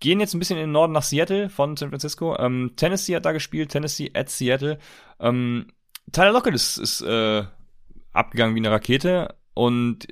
gehen 0.00 0.20
jetzt 0.20 0.34
ein 0.34 0.40
bisschen 0.40 0.58
in 0.58 0.64
den 0.64 0.72
Norden 0.72 0.92
nach 0.92 1.04
Seattle 1.04 1.48
von 1.48 1.76
San 1.78 1.88
Francisco. 1.88 2.36
Ähm, 2.38 2.72
Tennessee 2.76 3.16
hat 3.16 3.24
da 3.24 3.32
gespielt, 3.32 3.70
Tennessee 3.70 4.10
at 4.12 4.28
Seattle. 4.28 4.78
Ähm, 5.20 5.68
Tyler 6.10 6.32
Lockett 6.32 6.54
ist, 6.54 6.76
ist 6.76 7.00
äh, 7.00 7.44
abgegangen 8.12 8.54
wie 8.54 8.60
eine 8.60 8.70
Rakete 8.70 9.36
und 9.54 10.08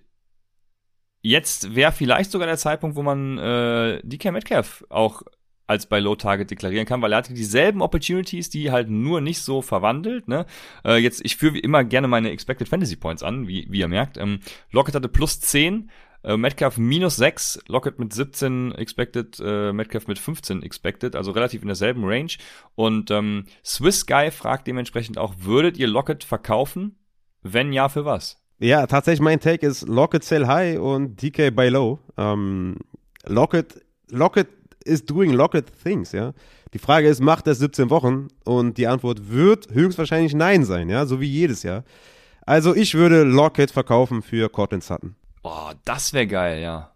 jetzt 1.22 1.74
wäre 1.74 1.92
vielleicht 1.92 2.30
sogar 2.30 2.46
der 2.46 2.56
Zeitpunkt, 2.56 2.96
wo 2.96 3.02
man 3.02 3.38
äh, 3.38 4.00
DK 4.02 4.32
Metcalf 4.32 4.84
auch 4.88 5.22
als 5.70 5.86
bei 5.86 6.00
Low 6.00 6.16
Target 6.16 6.50
deklarieren 6.50 6.84
kann, 6.84 7.00
weil 7.00 7.12
er 7.12 7.18
hatte 7.18 7.32
dieselben 7.32 7.80
Opportunities, 7.80 8.50
die 8.50 8.72
halt 8.72 8.90
nur 8.90 9.20
nicht 9.20 9.40
so 9.40 9.62
verwandelt. 9.62 10.26
Ne? 10.26 10.44
Äh, 10.84 10.96
jetzt, 10.96 11.24
ich 11.24 11.36
führe 11.36 11.54
wie 11.54 11.60
immer 11.60 11.84
gerne 11.84 12.08
meine 12.08 12.30
Expected 12.30 12.68
Fantasy 12.68 12.96
Points 12.96 13.22
an, 13.22 13.46
wie, 13.46 13.68
wie 13.70 13.78
ihr 13.78 13.86
merkt. 13.86 14.16
Ähm, 14.16 14.40
Lockett 14.72 14.96
hatte 14.96 15.08
plus 15.08 15.38
10, 15.38 15.88
äh, 16.24 16.36
Metcalf 16.36 16.76
minus 16.76 17.14
6, 17.16 17.60
Lockett 17.68 18.00
mit 18.00 18.12
17 18.12 18.72
expected, 18.72 19.40
äh, 19.40 19.72
Metcalf 19.72 20.08
mit 20.08 20.18
15 20.18 20.64
expected, 20.64 21.14
also 21.14 21.30
relativ 21.30 21.62
in 21.62 21.68
derselben 21.68 22.04
Range. 22.04 22.32
Und 22.74 23.12
ähm, 23.12 23.44
Swiss 23.64 24.06
Guy 24.06 24.32
fragt 24.32 24.66
dementsprechend 24.66 25.18
auch, 25.18 25.34
würdet 25.38 25.78
ihr 25.78 25.86
Lockett 25.86 26.24
verkaufen? 26.24 26.96
Wenn 27.42 27.72
ja, 27.72 27.88
für 27.88 28.04
was? 28.04 28.36
Ja, 28.58 28.86
tatsächlich 28.86 29.20
mein 29.20 29.40
Take 29.40 29.66
ist 29.66 29.88
Lockett 29.88 30.22
sell 30.22 30.46
high 30.46 30.78
und 30.78 31.20
DK 31.22 31.54
buy 31.54 31.68
low. 31.68 31.98
Ähm, 32.18 32.76
Lockett, 33.24 33.80
Lockett 34.10 34.48
is 34.84 35.04
doing 35.04 35.32
Lockett 35.32 35.66
things, 35.82 36.12
ja. 36.12 36.32
Die 36.72 36.78
Frage 36.78 37.08
ist, 37.08 37.20
macht 37.20 37.46
er 37.46 37.54
17 37.54 37.90
Wochen? 37.90 38.28
Und 38.44 38.78
die 38.78 38.86
Antwort 38.86 39.30
wird 39.30 39.70
höchstwahrscheinlich 39.72 40.34
nein 40.34 40.64
sein, 40.64 40.88
ja, 40.88 41.06
so 41.06 41.20
wie 41.20 41.26
jedes 41.26 41.62
Jahr. 41.62 41.84
Also 42.46 42.74
ich 42.74 42.94
würde 42.94 43.22
Lockett 43.24 43.70
verkaufen 43.70 44.22
für 44.22 44.48
Cortland 44.48 44.84
Sutton. 44.84 45.16
Boah, 45.42 45.74
das 45.84 46.12
wäre 46.12 46.26
geil, 46.26 46.60
ja. 46.60 46.90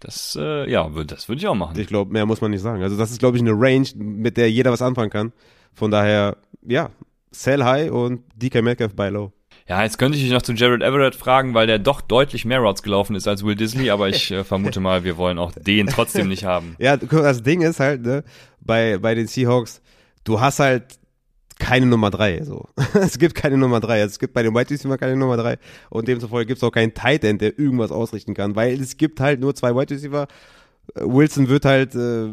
Das, 0.00 0.36
äh, 0.38 0.68
ja, 0.70 0.88
das 1.06 1.28
würde 1.28 1.40
ich 1.40 1.46
auch 1.46 1.54
machen. 1.54 1.78
Ich 1.78 1.86
glaube, 1.86 2.12
mehr 2.12 2.26
muss 2.26 2.40
man 2.40 2.50
nicht 2.50 2.60
sagen. 2.60 2.82
Also 2.82 2.96
das 2.96 3.10
ist, 3.10 3.20
glaube 3.20 3.36
ich, 3.36 3.42
eine 3.42 3.52
Range, 3.52 3.86
mit 3.94 4.36
der 4.36 4.50
jeder 4.50 4.72
was 4.72 4.82
anfangen 4.82 5.10
kann. 5.10 5.32
Von 5.74 5.90
daher, 5.90 6.36
ja, 6.62 6.90
sell 7.32 7.64
high 7.64 7.90
und 7.90 8.22
DK 8.36 8.62
Metcalf 8.62 8.94
buy 8.94 9.08
low. 9.08 9.32
Ja, 9.68 9.82
jetzt 9.82 9.98
könnte 9.98 10.16
ich 10.18 10.24
dich 10.24 10.32
noch 10.32 10.42
zu 10.42 10.52
Jared 10.52 10.82
Everett 10.82 11.14
fragen, 11.14 11.54
weil 11.54 11.66
der 11.66 11.78
doch 11.78 12.00
deutlich 12.00 12.44
mehr 12.44 12.58
Routes 12.58 12.82
gelaufen 12.82 13.14
ist 13.14 13.28
als 13.28 13.44
Will 13.44 13.54
Disley, 13.54 13.90
aber 13.90 14.08
ich 14.08 14.30
äh, 14.30 14.44
vermute 14.44 14.80
mal, 14.80 15.04
wir 15.04 15.16
wollen 15.16 15.38
auch 15.38 15.52
den 15.52 15.86
trotzdem 15.86 16.28
nicht 16.28 16.44
haben. 16.44 16.76
Ja, 16.82 16.96
das 16.96 17.42
Ding 17.42 17.62
ist 17.62 17.80
halt, 17.80 18.02
ne, 18.02 18.24
bei, 18.60 18.98
bei 18.98 19.14
den 19.14 19.26
Seahawks, 19.28 19.80
du 20.24 20.40
hast 20.40 20.58
halt 20.58 20.98
keine 21.58 21.86
Nummer 21.86 22.10
drei. 22.10 22.42
So. 22.42 22.66
es 22.94 23.18
gibt 23.18 23.34
keine 23.34 23.56
Nummer 23.56 23.78
drei. 23.78 24.00
Es 24.00 24.18
gibt 24.18 24.34
bei 24.34 24.42
den 24.42 24.54
White 24.54 24.70
Receiver 24.70 24.98
keine 24.98 25.16
Nummer 25.16 25.36
drei 25.36 25.58
und 25.90 26.08
demzufolge 26.08 26.46
gibt 26.46 26.58
es 26.58 26.64
auch 26.64 26.72
keinen 26.72 26.92
Tight 26.92 27.22
End, 27.24 27.40
der 27.40 27.58
irgendwas 27.58 27.92
ausrichten 27.92 28.34
kann, 28.34 28.56
weil 28.56 28.80
es 28.80 28.96
gibt 28.96 29.20
halt 29.20 29.40
nur 29.40 29.54
zwei 29.54 29.74
White 29.74 29.94
Receiver 29.94 30.26
Wilson 30.94 31.48
wird 31.48 31.64
halt, 31.64 31.94
äh, 31.94 32.32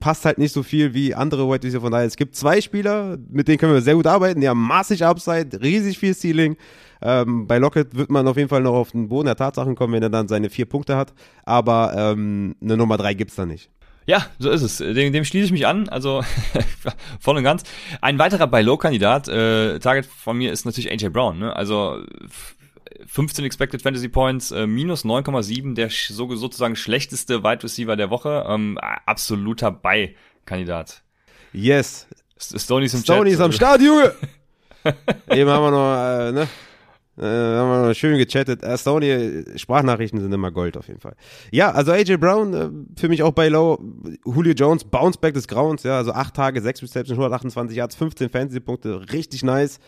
passt 0.00 0.24
halt 0.24 0.38
nicht 0.38 0.52
so 0.52 0.62
viel 0.62 0.94
wie 0.94 1.14
andere 1.14 1.48
Wide 1.48 1.66
Receiver. 1.66 1.82
Von 1.82 1.92
daher, 1.92 2.06
es 2.06 2.16
gibt 2.16 2.34
zwei 2.34 2.60
Spieler, 2.60 3.18
mit 3.30 3.48
denen 3.48 3.58
können 3.58 3.74
wir 3.74 3.82
sehr 3.82 3.94
gut 3.94 4.06
arbeiten. 4.06 4.40
Die 4.40 4.48
haben 4.48 4.60
massig 4.60 5.04
Upside, 5.04 5.60
riesig 5.60 5.98
viel 5.98 6.14
Ceiling. 6.14 6.56
Ähm, 7.02 7.46
bei 7.46 7.58
Lockett 7.58 7.94
wird 7.94 8.10
man 8.10 8.26
auf 8.26 8.36
jeden 8.36 8.48
Fall 8.48 8.62
noch 8.62 8.74
auf 8.74 8.92
den 8.92 9.08
Boden 9.08 9.26
der 9.26 9.36
Tatsachen 9.36 9.74
kommen, 9.74 9.92
wenn 9.92 10.02
er 10.02 10.10
dann 10.10 10.28
seine 10.28 10.48
vier 10.48 10.66
Punkte 10.66 10.96
hat. 10.96 11.12
Aber 11.44 11.92
ähm, 11.96 12.56
eine 12.62 12.76
Nummer 12.76 12.96
drei 12.96 13.12
gibt's 13.12 13.34
da 13.34 13.44
nicht. 13.44 13.70
Ja, 14.06 14.26
so 14.38 14.50
ist 14.50 14.62
es. 14.62 14.78
Dem, 14.78 15.12
dem 15.12 15.24
schließe 15.24 15.46
ich 15.46 15.52
mich 15.52 15.66
an. 15.66 15.88
Also 15.88 16.22
voll 17.20 17.36
und 17.36 17.44
ganz. 17.44 17.62
Ein 18.02 18.18
weiterer 18.18 18.46
bei 18.46 18.62
Low-Kandidat, 18.62 19.28
äh, 19.28 19.78
Target 19.78 20.06
von 20.06 20.36
mir 20.36 20.52
ist 20.52 20.64
natürlich 20.66 20.90
AJ 20.90 21.08
Brown. 21.08 21.38
Ne? 21.38 21.54
Also 21.54 22.02
15 23.06 23.44
Expected 23.44 23.82
Fantasy 23.82 24.08
Points, 24.08 24.50
äh, 24.50 24.66
minus 24.66 25.04
9,7, 25.04 25.74
der 25.74 25.88
so, 25.90 26.34
sozusagen 26.34 26.76
schlechteste 26.76 27.42
Wide 27.42 27.62
Receiver 27.62 27.96
der 27.96 28.10
Woche. 28.10 28.44
Ähm, 28.48 28.78
absoluter 28.78 29.70
Bei-Kandidat. 29.70 31.02
Yes. 31.52 32.06
Stoney 32.38 32.86
ist 32.86 32.94
im 32.94 33.00
Stoney 33.00 33.30
ist 33.30 33.40
am 33.40 33.52
Start, 33.52 33.80
Junge! 33.80 34.12
Eben 35.30 35.48
haben 35.48 35.64
wir 35.64 35.70
noch, 35.70 36.28
äh, 36.28 36.32
ne? 36.32 36.48
Äh, 37.16 37.22
haben 37.22 37.70
wir 37.70 37.88
noch 37.88 37.94
schön 37.94 38.18
gechattet. 38.18 38.62
Äh, 38.62 38.76
Stoney, 38.76 39.44
Sprachnachrichten 39.56 40.20
sind 40.20 40.32
immer 40.32 40.50
Gold 40.50 40.76
auf 40.76 40.88
jeden 40.88 41.00
Fall. 41.00 41.14
Ja, 41.52 41.70
also 41.70 41.92
AJ 41.92 42.16
Brown, 42.16 42.54
äh, 42.54 42.70
für 43.00 43.08
mich 43.08 43.22
auch 43.22 43.30
bei 43.30 43.48
Low. 43.48 43.78
Julio 44.26 44.52
Jones, 44.52 44.84
Bounceback 44.84 45.34
des 45.34 45.46
Grauens, 45.46 45.84
ja, 45.84 45.96
also 45.96 46.12
8 46.12 46.34
Tage, 46.34 46.60
6 46.60 46.82
Receptions, 46.82 47.16
128 47.16 47.76
Yards, 47.76 47.94
15 47.94 48.30
Fantasy-Punkte, 48.30 49.12
richtig 49.12 49.44
nice. 49.44 49.78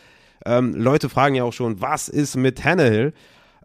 Ähm, 0.47 0.75
Leute 0.75 1.09
fragen 1.09 1.35
ja 1.35 1.45
auch 1.45 1.53
schon, 1.53 1.81
was 1.81 2.09
ist 2.09 2.37
mit 2.37 2.59
Tannehill? 2.59 3.13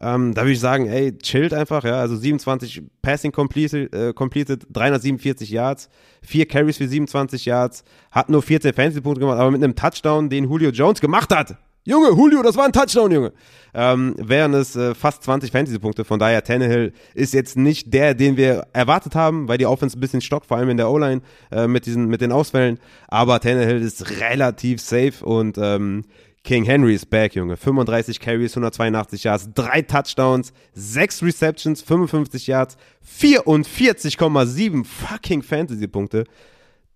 Ähm, 0.01 0.33
da 0.33 0.41
würde 0.41 0.53
ich 0.53 0.59
sagen, 0.59 0.87
ey, 0.87 1.15
chillt 1.19 1.53
einfach, 1.53 1.83
ja. 1.83 1.99
Also 1.99 2.15
27 2.15 2.81
Passing 3.03 3.31
completed, 3.31 3.93
äh, 3.93 4.13
completed 4.13 4.65
347 4.71 5.51
Yards, 5.51 5.89
4 6.23 6.47
Carries 6.47 6.77
für 6.77 6.87
27 6.87 7.45
Yards, 7.45 7.83
hat 8.09 8.29
nur 8.29 8.41
14 8.41 8.73
Fantasy-Punkte 8.73 9.19
gemacht, 9.19 9.37
aber 9.37 9.51
mit 9.51 9.63
einem 9.63 9.75
Touchdown, 9.75 10.29
den 10.29 10.45
Julio 10.45 10.71
Jones 10.71 11.01
gemacht 11.01 11.29
hat. 11.33 11.55
Junge, 11.83 12.09
Julio, 12.09 12.43
das 12.43 12.57
war 12.57 12.65
ein 12.65 12.73
Touchdown, 12.73 13.11
Junge. 13.11 13.33
Ähm, 13.73 14.15
wären 14.17 14.53
es 14.53 14.75
äh, 14.75 14.93
fast 14.93 15.23
20 15.23 15.51
Fantasy-Punkte. 15.51 16.03
Von 16.03 16.19
daher, 16.19 16.43
Tannehill 16.43 16.93
ist 17.15 17.33
jetzt 17.33 17.57
nicht 17.57 17.91
der, 17.91 18.13
den 18.13 18.37
wir 18.37 18.67
erwartet 18.73 19.15
haben, 19.15 19.47
weil 19.47 19.57
die 19.57 19.65
Offense 19.65 19.97
ein 19.97 19.99
bisschen 19.99 20.21
stockt, 20.21 20.45
vor 20.45 20.57
allem 20.57 20.69
in 20.69 20.77
der 20.77 20.91
O-Line 20.91 21.21
äh, 21.51 21.67
mit, 21.67 21.87
diesen, 21.87 22.05
mit 22.05 22.21
den 22.21 22.31
Ausfällen. 22.31 22.79
Aber 23.07 23.39
Tannehill 23.39 23.81
ist 23.81 24.19
relativ 24.19 24.79
safe 24.79 25.25
und 25.25 25.57
ähm, 25.59 26.03
King 26.43 26.63
Henry 26.63 26.95
ist 26.95 27.09
back, 27.09 27.35
Junge. 27.35 27.55
35 27.55 28.19
Carries, 28.19 28.53
182 28.53 29.23
Yards, 29.23 29.49
3 29.53 29.84
Touchdowns, 29.84 30.53
6 30.73 31.23
Receptions, 31.23 31.81
55 31.81 32.47
Yards, 32.47 32.77
44,7 33.05 34.84
fucking 34.84 35.43
Fantasy-Punkte. 35.43 36.26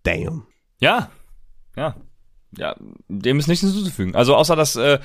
Damn. 0.04 0.48
Ja, 0.80 1.12
ja. 1.76 1.96
Ja, 2.58 2.76
dem 3.10 3.40
ist 3.40 3.48
nichts 3.48 3.66
hinzuzufügen. 3.66 4.16
Also 4.16 4.36
außer 4.36 4.56
dass 4.56 4.78
äh, 4.78 5.00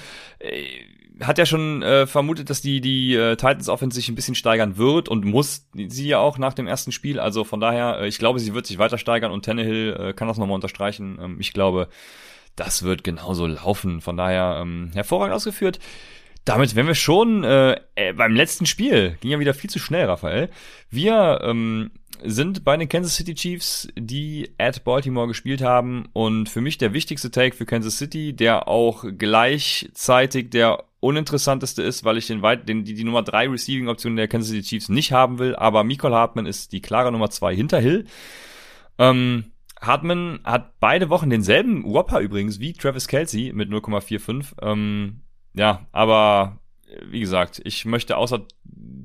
hat 1.21 1.39
ja 1.39 1.47
schon 1.47 1.83
äh, 1.83 2.07
vermutet, 2.07 2.49
dass 2.49 2.63
die 2.63 2.81
die 2.81 3.15
äh, 3.15 3.37
Titans 3.37 3.69
Offense 3.69 3.97
sich 3.97 4.09
ein 4.09 4.15
bisschen 4.15 4.35
steigern 4.35 4.77
wird 4.77 5.09
und 5.09 5.25
muss 5.25 5.69
sie 5.75 6.09
ja 6.09 6.19
auch 6.19 6.39
nach 6.39 6.55
dem 6.55 6.67
ersten 6.67 6.93
Spiel. 6.93 7.19
Also 7.19 7.45
von 7.45 7.61
daher, 7.61 8.01
äh, 8.01 8.09
ich 8.09 8.19
glaube, 8.19 8.39
sie 8.39 8.55
wird 8.55 8.67
sich 8.67 8.79
weiter 8.79 8.99
steigern 8.99 9.33
und 9.33 9.45
Tannehill 9.45 9.97
äh, 9.99 10.13
kann 10.13 10.29
das 10.29 10.39
nochmal 10.39 10.55
unterstreichen. 10.55 11.19
Ähm, 11.21 11.37
ich 11.41 11.53
glaube, 11.53 11.89
das 12.57 12.83
wird 12.83 13.05
genauso 13.05 13.47
laufen. 13.47 14.01
Von 14.01 14.17
daher 14.17 14.59
ähm, 14.61 14.91
hervorragend 14.95 15.35
ausgeführt. 15.35 15.79
Damit 16.45 16.75
wären 16.75 16.87
wir 16.87 16.95
schon 16.95 17.45
äh, 17.45 17.77
äh, 17.95 18.13
beim 18.13 18.35
letzten 18.35 18.67
Spiel. 18.67 19.17
Ging 19.21 19.31
ja 19.31 19.41
wieder 19.41 19.55
viel 19.55 19.71
zu 19.71 19.79
schnell, 19.79 20.07
Raphael. 20.07 20.51
Wir 20.91 21.41
ähm, 21.43 21.91
sind 22.25 22.65
bei 22.65 22.77
den 22.77 22.89
Kansas 22.89 23.17
City 23.17 23.35
Chiefs, 23.35 23.89
die 23.97 24.51
at 24.59 24.85
Baltimore 24.85 25.29
gespielt 25.29 25.63
haben. 25.63 26.09
Und 26.13 26.49
für 26.49 26.61
mich 26.61 26.79
der 26.79 26.93
wichtigste 26.93 27.31
Take 27.31 27.57
für 27.57 27.67
Kansas 27.67 27.99
City, 27.99 28.33
der 28.33 28.69
auch 28.69 29.05
gleichzeitig 29.17 30.51
der 30.51 30.85
uninteressanteste 31.01 31.83
ist, 31.83 32.05
weil 32.05 32.19
ich 32.19 32.27
den, 32.27 32.43
weit, 32.43 32.69
den 32.69 32.85
die, 32.85 32.95
die 32.95 33.05
Nummer 33.05 33.23
3 33.23 33.49
Receiving 33.49 33.89
Option 33.89 34.17
der 34.17 34.29
Kansas 34.29 34.51
City 34.51 34.63
Chiefs 34.63 34.89
nicht 34.89 35.13
haben 35.13 35.39
will. 35.39 35.55
Aber 35.57 35.85
Michael 35.85 36.15
Hartman 36.15 36.47
ist 36.47 36.73
die 36.73 36.83
klare 36.83 37.13
Nummer 37.13 37.31
2 37.31 37.55
hinter 37.55 37.81
Hill. 37.81 38.07
Ähm, 38.99 39.50
Hartman 39.81 40.41
hat 40.45 40.79
beide 40.81 41.09
Wochen 41.09 41.31
denselben 41.31 41.85
Whopper 41.85 42.21
übrigens 42.21 42.61
wie 42.61 42.73
Travis 42.73 43.09
Kelsey 43.09 43.53
mit 43.55 43.71
0,45. 43.71 44.53
Ähm, 44.63 45.21
ja, 45.55 45.87
aber 45.93 46.59
wie 47.09 47.21
gesagt, 47.21 47.61
ich 47.65 47.85
möchte 47.85 48.17
außer 48.17 48.47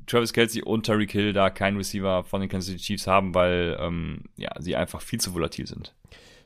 Travis 0.06 0.32
Kelsey 0.32 0.62
und 0.62 0.86
Tyreek 0.86 1.12
Hill 1.12 1.32
da 1.32 1.50
keinen 1.50 1.76
Receiver 1.76 2.24
von 2.24 2.40
den 2.40 2.50
Kansas 2.50 2.70
City 2.70 2.82
Chiefs 2.82 3.06
haben, 3.06 3.34
weil 3.34 3.76
ähm, 3.80 4.24
ja, 4.36 4.50
sie 4.58 4.76
einfach 4.76 5.00
viel 5.00 5.20
zu 5.20 5.34
volatil 5.34 5.66
sind. 5.66 5.94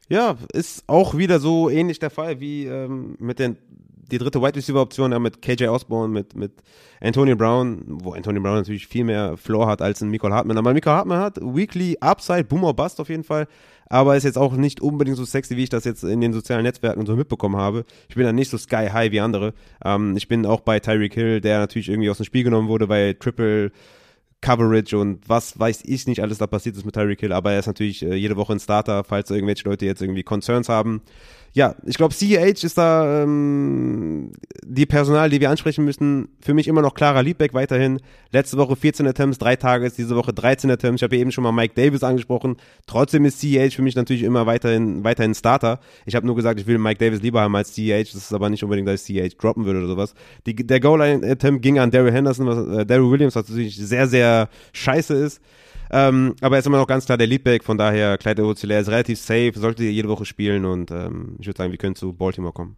Ja, 0.09 0.37
ist 0.53 0.85
auch 0.89 1.17
wieder 1.17 1.39
so 1.39 1.71
ähnlich 1.71 1.99
der 1.99 2.11
Fall 2.11 2.41
wie 2.41 2.67
ähm, 2.67 3.17
mit 3.19 3.39
den 3.39 3.57
die 4.11 4.19
dritte 4.19 4.43
Wide 4.43 4.57
Receiver 4.57 4.81
Option 4.81 5.23
mit 5.23 5.41
KJ 5.41 5.69
Osborne, 5.69 6.13
mit, 6.13 6.35
mit 6.35 6.53
Antonio 7.01 7.37
Brown, 7.37 7.85
wo 7.87 8.13
Antonio 8.13 8.43
Brown 8.43 8.57
natürlich 8.57 8.87
viel 8.87 9.05
mehr 9.05 9.37
Floor 9.37 9.69
hat 9.69 9.83
als 9.83 10.03
ein 10.03 10.11
Michael 10.11 10.33
Hartman. 10.33 10.59
Aber 10.59 10.73
Michael 10.73 10.97
Hartman 10.97 11.21
hat 11.21 11.39
Weekly 11.41 11.97
Upside, 12.01 12.45
Boom 12.45 12.65
or 12.65 12.75
Bust 12.75 13.01
auf 13.01 13.09
jeden 13.09 13.25
Fall. 13.25 13.47
Aber 13.91 14.17
ist 14.17 14.25
jetzt 14.25 14.39
auch 14.39 14.55
nicht 14.55 14.81
unbedingt 14.81 15.17
so 15.17 15.25
sexy, 15.25 15.57
wie 15.57 15.65
ich 15.65 15.69
das 15.69 15.85
jetzt 15.85 16.05
in 16.05 16.21
den 16.21 16.33
sozialen 16.33 16.63
Netzwerken 16.63 17.05
so 17.05 17.17
mitbekommen 17.17 17.57
habe. 17.57 17.85
Ich 18.09 18.15
bin 18.15 18.25
da 18.25 18.33
nicht 18.33 18.49
so 18.49 18.57
sky 18.57 18.89
high 18.91 19.11
wie 19.11 19.21
andere. 19.21 19.53
Ähm, 19.85 20.17
ich 20.17 20.29
bin 20.29 20.47
auch 20.47 20.61
bei 20.61 20.79
Tyreek 20.81 21.13
Hill, 21.13 21.41
der 21.41 21.59
natürlich 21.59 21.89
irgendwie 21.89 22.09
aus 22.09 22.17
dem 22.17 22.25
Spiel 22.25 22.45
genommen 22.45 22.69
wurde, 22.69 22.87
bei 22.87 23.15
Triple 23.19 23.73
Coverage 24.41 24.97
und 24.97 25.29
was 25.29 25.59
weiß 25.59 25.83
ich 25.85 26.07
nicht 26.07 26.23
alles 26.23 26.39
da 26.39 26.47
passiert 26.47 26.77
ist 26.77 26.87
mit 26.87 26.95
Tyreek 26.95 27.21
Hill, 27.21 27.33
aber 27.33 27.53
er 27.53 27.59
ist 27.59 27.67
natürlich 27.67 28.03
äh, 28.03 28.15
jede 28.15 28.37
Woche 28.37 28.55
ein 28.55 28.61
Starter, 28.61 29.05
falls 29.05 29.31
irgendwelche 29.31 29.69
Leute 29.69 29.85
jetzt 29.85 30.01
irgendwie 30.01 30.23
Concerns 30.23 30.71
haben 30.71 31.03
ja, 31.53 31.75
ich 31.85 31.97
glaube, 31.97 32.15
CEH 32.15 32.63
ist 32.63 32.79
da 32.79 33.23
ähm, 33.23 34.31
die 34.65 34.87
Personal, 34.87 35.31
die 35.31 35.41
wir 35.41 35.51
ansprechen 35.51 35.85
müssen. 35.85 36.29
Für 36.41 36.55
mich 36.55 36.69
immer 36.69 36.81
noch 36.81 36.95
Clara 36.95 37.21
Liebbeck 37.21 37.55
weiterhin. 37.55 38.01
Letzte 38.31 38.57
Woche 38.57 38.77
14 38.77 39.07
Attempts, 39.09 39.39
drei 39.39 39.57
Tages, 39.57 39.95
diese 39.95 40.15
Woche 40.15 40.33
13 40.33 40.71
Attempts. 40.71 41.01
Ich 41.01 41.03
habe 41.03 41.17
eben 41.17 41.33
schon 41.33 41.43
mal 41.43 41.51
Mike 41.51 41.75
Davis 41.75 42.05
angesprochen. 42.05 42.57
Trotzdem 42.87 43.25
ist 43.25 43.41
CEH 43.41 43.75
für 43.75 43.83
mich 43.83 43.97
natürlich 43.97 44.23
immer 44.23 44.47
weiterhin, 44.47 45.03
weiterhin 45.03 45.35
Starter. 45.35 45.81
Ich 46.07 46.15
habe 46.15 46.25
nur 46.25 46.37
gesagt, 46.37 46.61
ich 46.61 46.69
will 46.69 46.79
Mike 46.79 46.99
Davis 46.99 47.21
lieber 47.21 47.41
haben 47.41 47.57
als 47.57 47.75
CEH. 47.75 48.05
Das 48.05 48.15
ist 48.15 48.33
aber 48.33 48.49
nicht 48.49 48.63
unbedingt, 48.63 48.87
dass 48.87 49.09
ich 49.09 49.17
CEH 49.17 49.37
droppen 49.37 49.65
würde 49.65 49.81
oder 49.81 49.89
sowas. 49.89 50.15
Die, 50.47 50.55
der 50.55 50.79
Goal-Line-Attempt 50.79 51.63
ging 51.63 51.81
an 51.81 51.91
Daryl 51.91 52.13
Henderson, 52.13 52.47
was, 52.47 52.79
äh, 52.79 52.87
Daryl 52.87 53.11
Williams, 53.11 53.35
was 53.35 53.49
natürlich 53.49 53.77
sehr, 53.77 54.07
sehr 54.07 54.49
scheiße 54.73 55.15
ist. 55.15 55.41
Ähm, 55.91 56.37
aber 56.41 56.57
er 56.57 56.61
ist 56.61 56.67
immer 56.67 56.79
noch 56.79 56.87
ganz 56.87 57.07
klar 57.07 57.19
der 57.19 57.27
Leadback, 57.27 57.65
von 57.65 57.77
daher 57.77 58.17
Clyde 58.17 58.45
Ozile 58.45 58.79
ist 58.79 58.89
relativ 58.89 59.19
safe, 59.19 59.53
sollte 59.57 59.85
jede 59.85 60.09
Woche 60.09 60.25
spielen 60.25 60.65
und 60.65 60.91
ähm, 60.91 61.37
ich 61.41 61.47
würde 61.47 61.59
sagen, 61.59 61.73
wir 61.73 61.79
können 61.79 61.97
zu 61.97 62.13
Baltimore 62.13 62.53
kommen. 62.53 62.77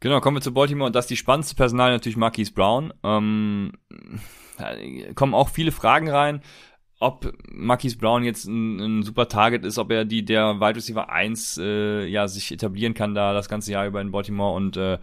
Genau, 0.00 0.20
kommen 0.20 0.36
wir 0.36 0.40
zu 0.40 0.52
Baltimore 0.52 0.86
und 0.86 0.96
das 0.96 1.04
ist 1.04 1.10
die 1.10 1.16
spannendste 1.16 1.54
Personal 1.54 1.90
natürlich 1.92 2.16
Marquise 2.16 2.52
Brown. 2.52 2.92
Ähm, 3.04 3.72
da 4.58 4.74
kommen 5.14 5.34
auch 5.34 5.48
viele 5.48 5.70
Fragen 5.70 6.08
rein, 6.08 6.40
ob 7.00 7.32
Marquise 7.50 7.96
Brown 7.96 8.24
jetzt 8.24 8.46
ein, 8.46 8.80
ein, 8.80 9.02
super 9.02 9.28
Target 9.28 9.64
ist, 9.64 9.78
ob 9.78 9.92
er 9.92 10.04
die 10.04 10.24
der 10.24 10.60
Wide 10.60 10.76
Receiver 10.76 11.10
1 11.10 11.58
äh, 11.58 12.06
ja 12.06 12.26
sich 12.26 12.50
etablieren 12.50 12.94
kann 12.94 13.14
da 13.14 13.32
das 13.32 13.48
ganze 13.48 13.72
Jahr 13.72 13.86
über 13.86 14.00
in 14.00 14.10
Baltimore 14.10 14.54
und 14.54 14.76
äh, 14.76 14.98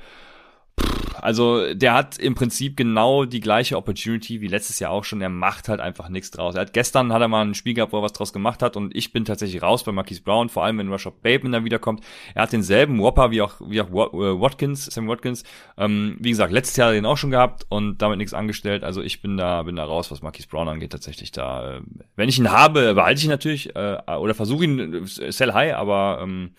also 1.26 1.74
der 1.74 1.94
hat 1.94 2.20
im 2.20 2.36
Prinzip 2.36 2.78
genau 2.78 3.26
die 3.26 3.40
gleiche 3.40 3.78
Opportunity 3.78 4.42
wie 4.42 4.48
letztes 4.48 4.78
Jahr 4.78 4.92
auch 4.92 5.04
schon. 5.04 5.22
Er 5.22 5.30
macht 5.30 5.70
halt 5.70 5.80
einfach 5.80 6.08
nichts 6.08 6.30
draus. 6.30 6.54
Er 6.54 6.62
hat 6.62 6.74
gestern 6.74 7.12
hat 7.12 7.22
er 7.22 7.28
mal 7.28 7.44
ein 7.44 7.56
Spiel 7.56 7.74
gehabt, 7.74 7.94
wo 7.94 7.98
er 7.98 8.04
was 8.04 8.14
draus 8.14 8.32
gemacht 8.32 8.62
hat 8.62 8.78
und 8.78 8.96
ich 8.96 9.12
bin 9.12 9.26
tatsächlich 9.26 9.64
raus 9.64 9.84
bei 9.84 9.92
Marquise 9.92 10.22
Brown, 10.22 10.50
vor 10.50 10.64
allem 10.64 10.78
wenn 10.78 10.92
Rashad 10.92 11.24
Bateman 11.24 11.52
dann 11.52 11.66
wiederkommt. 11.66 12.02
Er 12.36 12.44
hat 12.44 12.54
denselben 12.54 13.00
Whopper 13.00 13.32
wie 13.32 13.42
auch 13.42 13.56
wie 13.66 13.82
auch 13.82 13.90
äh, 13.90 14.40
Watkins, 14.40 14.86
Sam 14.86 15.08
Watkins. 15.08 15.44
Ähm, 15.78 16.16
wie 16.20 16.30
gesagt, 16.30 16.52
letztes 16.52 16.78
Jahr 16.78 16.92
den 16.92 17.08
auch 17.08 17.18
schon 17.18 17.32
gehabt 17.32 17.66
und 17.70 18.04
damit 18.04 18.20
nichts 18.20 18.36
angestellt. 18.36 18.84
Also 18.84 19.02
ich 19.02 19.24
bin 19.24 19.36
da 19.36 19.64
bin 19.64 19.78
da 19.78 19.86
raus, 19.86 20.12
was 20.12 20.22
Marquise 20.22 20.48
Brown 20.48 20.68
angeht 20.68 20.92
tatsächlich. 20.92 21.32
Da, 21.32 21.78
äh, 21.78 21.82
wenn 22.16 22.30
ich 22.30 22.38
ihn 22.38 22.52
habe, 22.52 22.94
behalte 22.94 23.18
ich 23.18 23.26
ihn 23.26 23.32
natürlich 23.32 23.76
äh, 23.76 23.98
oder 24.20 24.36
versuche 24.36 24.64
ihn 24.64 24.94
äh, 24.94 25.32
sell 25.32 25.54
high, 25.54 25.74
aber 25.74 26.20
ähm, 26.22 26.52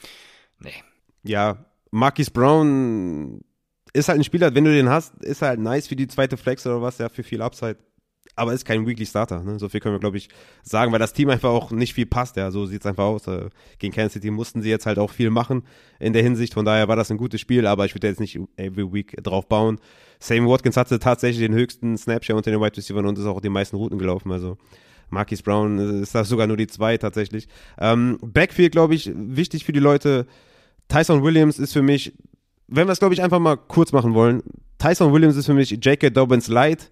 nee. 0.59 0.75
Ja, 1.23 1.65
Marquise 1.93 2.31
Brown 2.31 3.43
ist 3.97 4.09
halt 4.09 4.19
ein 4.21 4.25
Spieler, 4.25 4.55
wenn 4.55 4.65
du 4.65 4.73
den 4.73 4.89
hast, 4.89 5.15
ist 5.23 5.43
halt 5.43 5.61
nice 5.61 5.89
für 5.89 5.97
die 5.97 6.07
zweite 6.07 6.37
Flex 6.37 6.67
oder 6.67 6.83
was, 6.83 6.99
ja, 6.99 7.09
für 7.09 7.23
viel 7.23 7.43
Upside. 7.43 7.77
Aber 8.39 8.53
ist 8.53 8.67
kein 8.67 8.87
Weekly 8.87 9.07
Starter, 9.07 9.43
ne? 9.43 9.59
So 9.59 9.71
viel 9.71 9.81
können 9.81 9.95
wir, 9.95 9.99
glaube 9.99 10.19
ich, 10.19 10.29
sagen, 10.63 10.93
weil 10.93 10.99
das 10.99 11.15
Team 11.15 11.31
einfach 11.31 11.49
auch 11.49 11.71
nicht 11.71 11.95
viel 11.95 12.05
passt, 12.05 12.37
ja. 12.37 12.51
So 12.51 12.67
sieht's 12.67 12.85
einfach 12.85 13.05
aus. 13.05 13.27
Äh, 13.27 13.49
gegen 13.79 13.95
Kansas 13.95 14.13
City 14.13 14.31
mussten 14.31 14.61
sie 14.61 14.69
jetzt 14.69 14.85
halt 14.85 14.99
auch 14.99 15.11
viel 15.11 15.31
machen 15.31 15.63
in 15.99 16.13
der 16.13 16.23
Hinsicht. 16.23 16.53
Von 16.53 16.67
daher 16.67 16.87
war 16.87 16.97
das 16.97 17.11
ein 17.11 17.17
gutes 17.17 17.41
Spiel, 17.41 17.67
aber 17.67 17.87
ich 17.87 17.95
würde 17.95 18.09
jetzt 18.09 18.21
nicht 18.21 18.39
every 18.57 18.93
week 18.93 19.17
drauf 19.23 19.49
bauen. 19.49 19.81
Sam 20.19 20.47
Watkins 20.47 20.77
hatte 20.77 20.99
tatsächlich 20.99 21.47
den 21.47 21.57
höchsten 21.57 21.97
Snapshare 21.97 22.37
unter 22.37 22.51
den 22.51 22.61
Wide 22.61 22.77
Receivers 22.77 23.07
und 23.07 23.19
ist 23.19 23.25
auch 23.25 23.41
die 23.41 23.49
meisten 23.49 23.77
Routen 23.77 23.99
gelaufen. 23.99 24.31
Also 24.31 24.59
Marquis 25.09 25.43
Brown 25.43 26.03
ist 26.03 26.15
das 26.15 26.29
sogar 26.29 26.47
nur 26.47 26.59
die 26.59 26.67
zwei 26.67 26.99
tatsächlich. 26.99 27.49
Ähm, 27.79 28.19
Backfield, 28.21 28.73
glaube 28.73 28.95
ich, 28.95 29.11
wichtig 29.15 29.65
für 29.65 29.73
die 29.73 29.81
Leute. 29.81 30.27
Tyson 30.89 31.23
Williams 31.23 31.59
ist 31.59 31.73
für 31.73 31.83
mich 31.83 32.13
wenn 32.69 32.87
wir 32.87 32.93
es, 32.93 32.99
glaube 32.99 33.15
ich, 33.15 33.23
einfach 33.23 33.39
mal 33.39 33.57
kurz 33.57 33.93
machen 33.93 34.15
wollen, 34.15 34.43
Tyson 34.79 35.13
Williams 35.13 35.37
ist 35.37 35.47
für 35.47 35.55
mich 35.55 35.71
J.K. 35.71 36.11
Dobbins 36.11 36.49
Light, 36.49 36.91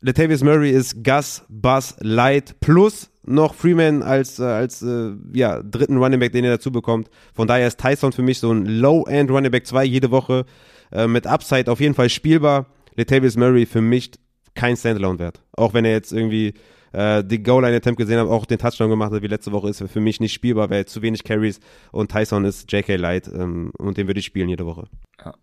Latavius 0.00 0.42
Murray 0.42 0.70
ist 0.70 1.02
Gus 1.02 1.42
Buzz 1.48 1.96
Light 2.00 2.60
plus 2.60 3.10
noch 3.24 3.54
Freeman 3.54 4.02
als, 4.02 4.38
äh, 4.38 4.44
als 4.44 4.82
äh, 4.82 5.12
ja, 5.32 5.62
dritten 5.62 5.96
Running 5.96 6.20
Back, 6.20 6.32
den 6.32 6.44
er 6.44 6.52
dazu 6.52 6.70
bekommt. 6.70 7.10
Von 7.34 7.48
daher 7.48 7.66
ist 7.66 7.80
Tyson 7.80 8.12
für 8.12 8.22
mich 8.22 8.38
so 8.38 8.52
ein 8.52 8.66
Low-End 8.66 9.30
Running 9.30 9.50
Back 9.50 9.66
2 9.66 9.84
jede 9.84 10.10
Woche 10.10 10.44
äh, 10.92 11.06
mit 11.08 11.26
Upside 11.26 11.70
auf 11.70 11.80
jeden 11.80 11.94
Fall 11.94 12.08
spielbar. 12.08 12.66
Latavius 12.94 13.36
Murray 13.36 13.66
für 13.66 13.80
mich 13.80 14.12
kein 14.54 14.76
Standalone-Wert. 14.76 15.42
Auch 15.52 15.74
wenn 15.74 15.84
er 15.84 15.92
jetzt 15.92 16.12
irgendwie 16.12 16.54
äh, 16.96 17.22
die 17.22 17.42
Goal-Line-Attempt 17.42 17.98
gesehen 17.98 18.18
habe, 18.18 18.30
auch 18.30 18.46
den 18.46 18.58
Touchdown 18.58 18.88
gemacht 18.88 19.12
hat 19.12 19.22
wie 19.22 19.26
letzte 19.26 19.52
Woche, 19.52 19.68
ist 19.68 19.84
für 19.86 20.00
mich 20.00 20.18
nicht 20.18 20.32
spielbar, 20.32 20.70
weil 20.70 20.86
zu 20.86 21.02
wenig 21.02 21.24
Carries 21.24 21.60
und 21.92 22.10
Tyson 22.10 22.44
ist 22.44 22.72
J.K. 22.72 22.96
Light 22.96 23.28
ähm, 23.28 23.70
und 23.78 23.98
den 23.98 24.06
würde 24.06 24.20
ich 24.20 24.26
spielen 24.26 24.48
jede 24.48 24.64
Woche. 24.64 24.88
Ja. 25.22 25.34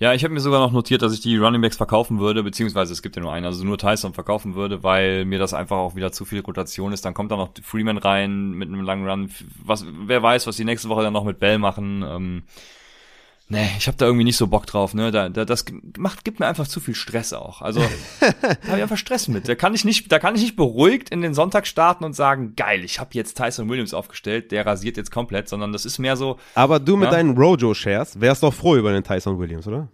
Ja, 0.00 0.14
ich 0.14 0.22
habe 0.22 0.32
mir 0.32 0.38
sogar 0.38 0.60
noch 0.60 0.70
notiert, 0.70 1.02
dass 1.02 1.12
ich 1.12 1.20
die 1.20 1.36
Running 1.36 1.60
Backs 1.60 1.76
verkaufen 1.76 2.20
würde, 2.20 2.44
beziehungsweise 2.44 2.92
es 2.92 3.02
gibt 3.02 3.16
ja 3.16 3.22
nur 3.22 3.32
einen, 3.32 3.46
also 3.46 3.64
nur 3.64 3.78
Tyson 3.78 4.14
verkaufen 4.14 4.54
würde, 4.54 4.84
weil 4.84 5.24
mir 5.24 5.40
das 5.40 5.54
einfach 5.54 5.76
auch 5.76 5.96
wieder 5.96 6.12
zu 6.12 6.24
viel 6.24 6.38
Rotation 6.40 6.92
ist. 6.92 7.04
Dann 7.04 7.14
kommt 7.14 7.32
da 7.32 7.36
noch 7.36 7.50
Freeman 7.64 7.98
rein 7.98 8.52
mit 8.52 8.68
einem 8.68 8.82
langen 8.82 9.08
Run. 9.08 9.30
Was, 9.64 9.84
wer 10.06 10.22
weiß, 10.22 10.46
was 10.46 10.56
die 10.56 10.64
nächste 10.64 10.88
Woche 10.88 11.02
dann 11.02 11.12
noch 11.12 11.24
mit 11.24 11.40
Bell 11.40 11.58
machen. 11.58 12.04
Ähm, 12.06 12.42
Nee, 13.50 13.70
ich 13.78 13.86
habe 13.86 13.96
da 13.96 14.04
irgendwie 14.04 14.24
nicht 14.24 14.36
so 14.36 14.46
Bock 14.46 14.66
drauf, 14.66 14.92
ne? 14.92 15.10
Da, 15.10 15.30
da, 15.30 15.46
das 15.46 15.64
macht, 15.96 16.22
gibt 16.24 16.38
mir 16.38 16.46
einfach 16.46 16.68
zu 16.68 16.80
viel 16.80 16.94
Stress 16.94 17.32
auch. 17.32 17.62
Also 17.62 17.80
habe 18.20 18.76
ich 18.76 18.82
einfach 18.82 18.98
Stress 18.98 19.26
mit. 19.26 19.48
Da 19.48 19.54
kann 19.54 19.74
ich 19.74 19.86
nicht, 19.86 20.12
da 20.12 20.18
kann 20.18 20.34
ich 20.34 20.42
nicht 20.42 20.56
beruhigt 20.56 21.08
in 21.08 21.22
den 21.22 21.32
Sonntag 21.32 21.66
starten 21.66 22.04
und 22.04 22.12
sagen, 22.12 22.54
geil, 22.56 22.84
ich 22.84 23.00
habe 23.00 23.10
jetzt 23.14 23.38
Tyson 23.38 23.70
Williams 23.70 23.94
aufgestellt, 23.94 24.52
der 24.52 24.66
rasiert 24.66 24.98
jetzt 24.98 25.10
komplett, 25.10 25.48
sondern 25.48 25.72
das 25.72 25.86
ist 25.86 25.98
mehr 25.98 26.16
so. 26.16 26.38
Aber 26.54 26.78
du 26.78 26.96
mit 26.96 27.06
ja? 27.06 27.12
deinen 27.12 27.38
Rojo-Shares 27.38 28.20
wärst 28.20 28.42
doch 28.42 28.52
froh 28.52 28.76
über 28.76 28.92
den 28.92 29.02
Tyson 29.02 29.38
Williams, 29.38 29.66
oder? 29.66 29.88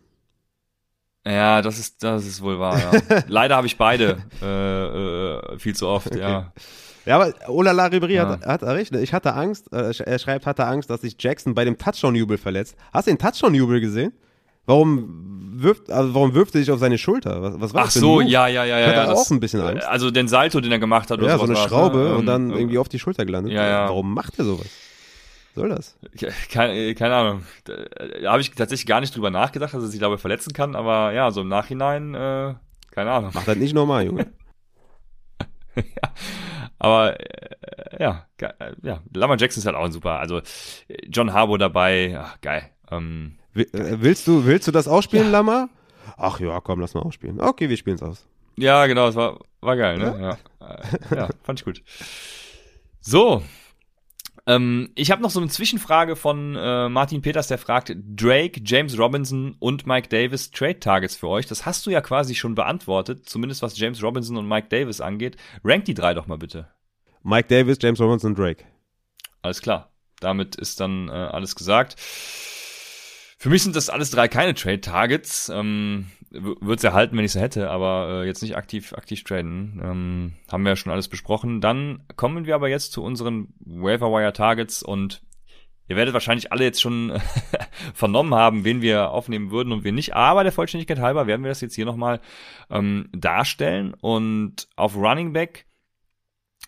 Ja, 1.25 1.63
das 1.63 1.79
ist, 1.79 2.03
das 2.03 2.27
ist 2.27 2.43
wohl 2.43 2.59
wahr. 2.59 2.79
Ja. 2.79 3.23
Leider 3.29 3.57
habe 3.57 3.69
ich 3.69 3.79
beide 3.79 4.19
äh, 4.43 5.55
äh, 5.55 5.59
viel 5.59 5.77
zu 5.77 5.87
oft, 5.87 6.15
ja. 6.17 6.53
Ja, 7.07 7.17
aber 7.17 7.35
Olala 7.49 7.87
Ribéry 7.87 8.13
ja. 8.13 8.29
hat, 8.29 8.47
hat 8.47 8.63
recht. 8.63 8.93
Ne? 8.93 9.01
Ich 9.03 9.13
hatte 9.13 9.35
Angst, 9.35 9.73
äh, 9.73 9.93
er 10.05 10.19
schreibt, 10.19 10.47
hatte 10.47 10.67
Angst, 10.67 10.91
dass 10.91 11.03
sich 11.03 11.17
Jackson 11.19 11.55
bei 11.55 11.65
dem 11.65 11.77
Touchdown-Jubel 11.77 12.39
verletzt. 12.39 12.77
Hast 12.93 13.07
du 13.07 13.13
den 13.13 13.19
Touchdown-Jubel 13.19 13.81
gesehen? 13.81 14.13
Warum 14.67 15.53
wirft, 15.57 15.91
also 15.91 16.15
warum 16.15 16.35
wirft 16.35 16.55
er 16.55 16.61
sich 16.61 16.71
auf 16.71 16.81
seine 16.81 16.97
Schulter? 16.97 17.43
Was, 17.43 17.61
was 17.61 17.75
war 17.75 17.83
Ach 17.83 17.87
das 17.87 17.95
so, 17.95 18.23
ja, 18.23 18.47
ja, 18.47 18.65
ja, 18.65 18.79
ja. 18.79 18.81
Ich 18.81 18.97
hatte 18.97 19.11
ja, 19.11 19.15
auch 19.15 19.31
ein 19.31 19.41
bisschen 19.41 19.61
Angst. 19.61 19.87
Also 19.87 20.11
den 20.11 20.27
Salto, 20.27 20.61
den 20.61 20.73
er 20.73 20.79
gemacht 20.79 21.11
hat 21.11 21.19
oder 21.19 21.29
Ja, 21.29 21.39
so 21.39 21.45
eine 21.45 21.57
Schraube 21.57 21.99
ne? 21.99 22.15
und 22.17 22.27
dann 22.27 22.51
irgendwie 22.51 22.79
auf 22.79 22.89
die 22.89 22.99
Schulter 22.99 23.27
gelandet. 23.27 23.53
Ja, 23.53 23.67
ja. 23.67 23.89
Warum 23.89 24.15
macht 24.15 24.39
er 24.39 24.47
sowas? 24.47 24.67
Soll 25.55 25.69
das? 25.69 25.97
Keine, 26.51 26.95
keine 26.95 27.15
Ahnung. 27.15 27.43
Da, 27.65 27.75
da 28.23 28.33
habe 28.33 28.41
ich 28.41 28.51
tatsächlich 28.53 28.87
gar 28.87 29.01
nicht 29.01 29.15
drüber 29.15 29.31
nachgedacht, 29.31 29.75
dass 29.75 29.83
er 29.83 29.89
sich 29.89 30.01
dabei 30.01 30.17
verletzen 30.17 30.53
kann, 30.53 30.75
aber 30.75 31.13
ja, 31.13 31.31
so 31.31 31.43
im 31.43 31.49
Nachhinein, 31.49 32.15
äh, 32.15 32.55
keine 32.91 33.13
Ahnung. 33.13 33.31
Macht 33.35 33.47
das 33.47 33.57
nicht 33.57 33.75
normal, 33.75 34.07
Junge. 34.07 34.27
ja. 35.77 36.11
Aber 36.79 37.19
äh, 37.21 38.03
ja, 38.03 38.27
äh, 38.41 38.73
ja, 38.83 39.01
Lamar 39.15 39.39
Jackson 39.39 39.61
ist 39.61 39.67
halt 39.67 39.77
auch 39.77 39.85
ein 39.85 39.93
super. 39.93 40.19
Also 40.19 40.43
John 41.09 41.33
Harbour 41.33 41.59
dabei, 41.59 42.19
ach, 42.19 42.41
geil. 42.41 42.71
Ähm, 42.91 43.37
äh, 43.55 43.65
willst 43.73 44.27
du, 44.27 44.45
willst 44.45 44.67
du 44.69 44.73
das 44.73 44.89
ausspielen, 44.89 45.27
ja. 45.27 45.33
Lamar? 45.33 45.69
Ach 46.17 46.41
ja, 46.41 46.61
komm, 46.61 46.81
lass 46.81 46.95
mal 46.95 47.03
ausspielen. 47.03 47.41
Okay, 47.41 47.69
wir 47.69 47.77
spielen 47.77 47.97
es 47.97 48.03
aus. 48.03 48.27
Ja, 48.57 48.87
genau, 48.87 49.09
es 49.09 49.17
war, 49.17 49.41
war 49.61 49.77
geil, 49.77 49.99
ne? 49.99 50.39
Ja, 50.61 50.69
ja, 51.11 51.17
ja 51.17 51.29
fand 51.43 51.61
ich 51.61 51.65
gut. 51.65 51.83
So, 53.01 53.43
ähm, 54.47 54.91
ich 54.95 55.11
habe 55.11 55.23
noch 55.23 55.31
so 55.31 55.41
eine 55.41 55.49
Zwischenfrage 55.49 56.17
von 56.17 56.55
äh, 56.57 56.89
Martin 56.89 57.23
Peters, 57.23 57.49
der 57.49 57.59
fragt, 57.59 57.97
Drake, 57.97 58.61
James 58.65 58.99
Robinson 58.99 59.57
und 59.59 59.87
Mike 59.87 60.09
Davis 60.09 60.51
Trade 60.51 60.81
Targets 60.81 61.17
für 61.17 61.29
euch. 61.29 61.47
Das 61.47 61.65
hast 61.65 61.87
du 61.87 61.91
ja 61.91 62.01
quasi 62.01 62.35
schon 62.35 62.55
beantwortet, 62.55 63.29
zumindest 63.29 63.63
was 63.63 63.79
James 63.79 64.03
Robinson 64.03 64.37
und 64.37 64.47
Mike 64.47 64.69
Davis 64.69 65.01
angeht. 65.01 65.37
Rank 65.65 65.87
die 65.87 65.95
drei 65.95 66.13
doch 66.13 66.27
mal 66.27 66.39
bitte. 66.39 66.69
Mike 67.23 67.49
Davis, 67.49 67.79
James 67.81 68.01
Robinson 68.01 68.33
und 68.33 68.39
Drake. 68.39 68.65
Alles 69.41 69.63
klar. 69.63 69.91
Damit 70.21 70.57
ist 70.57 70.81
dann 70.81 71.09
äh, 71.09 71.13
alles 71.13 71.55
gesagt. 71.55 71.97
Für 71.99 73.49
mich 73.49 73.63
sind 73.63 73.77
das 73.77 73.91
alles 73.91 74.11
drei 74.11 74.29
keine 74.29 74.55
Trade 74.55 74.81
Targets. 74.81 75.49
Ähm, 75.49 76.07
würde 76.35 76.75
es 76.75 76.85
erhalten, 76.85 77.17
wenn 77.17 77.25
ich 77.25 77.35
es 77.35 77.41
hätte, 77.41 77.71
aber 77.71 78.23
äh, 78.23 78.27
jetzt 78.27 78.43
nicht 78.43 78.57
aktiv 78.57 78.93
aktiv 78.95 79.25
traden. 79.25 79.81
Ähm, 79.83 80.33
haben 80.51 80.65
wir 80.65 80.71
ja 80.71 80.77
schon 80.77 80.93
alles 80.93 81.09
besprochen. 81.09 81.61
Dann 81.61 82.03
kommen 82.17 82.47
wir 82.47 82.55
aber 82.55 82.69
jetzt 82.69 82.93
zu 82.93 83.03
unseren 83.03 83.55
Waiver 83.61 84.33
Targets 84.33 84.83
und 84.83 85.23
ihr 85.89 85.97
werdet 85.97 86.15
wahrscheinlich 86.15 86.53
alle 86.53 86.65
jetzt 86.65 86.81
schon 86.81 87.13
vernommen 87.95 88.35
haben, 88.35 88.65
wen 88.65 88.83
wir 88.83 89.11
aufnehmen 89.11 89.51
würden 89.51 89.73
und 89.73 89.85
wen 89.85 89.95
nicht. 89.95 90.15
Aber 90.15 90.43
der 90.43 90.53
Vollständigkeit 90.53 90.99
halber 90.99 91.27
werden 91.27 91.43
wir 91.43 91.51
das 91.51 91.61
jetzt 91.61 91.75
hier 91.75 91.87
nochmal 91.87 92.21
ähm, 92.71 93.09
darstellen 93.13 93.95
und 93.95 94.69
auf 94.77 94.97
Running 94.97 95.33
Back. 95.33 95.67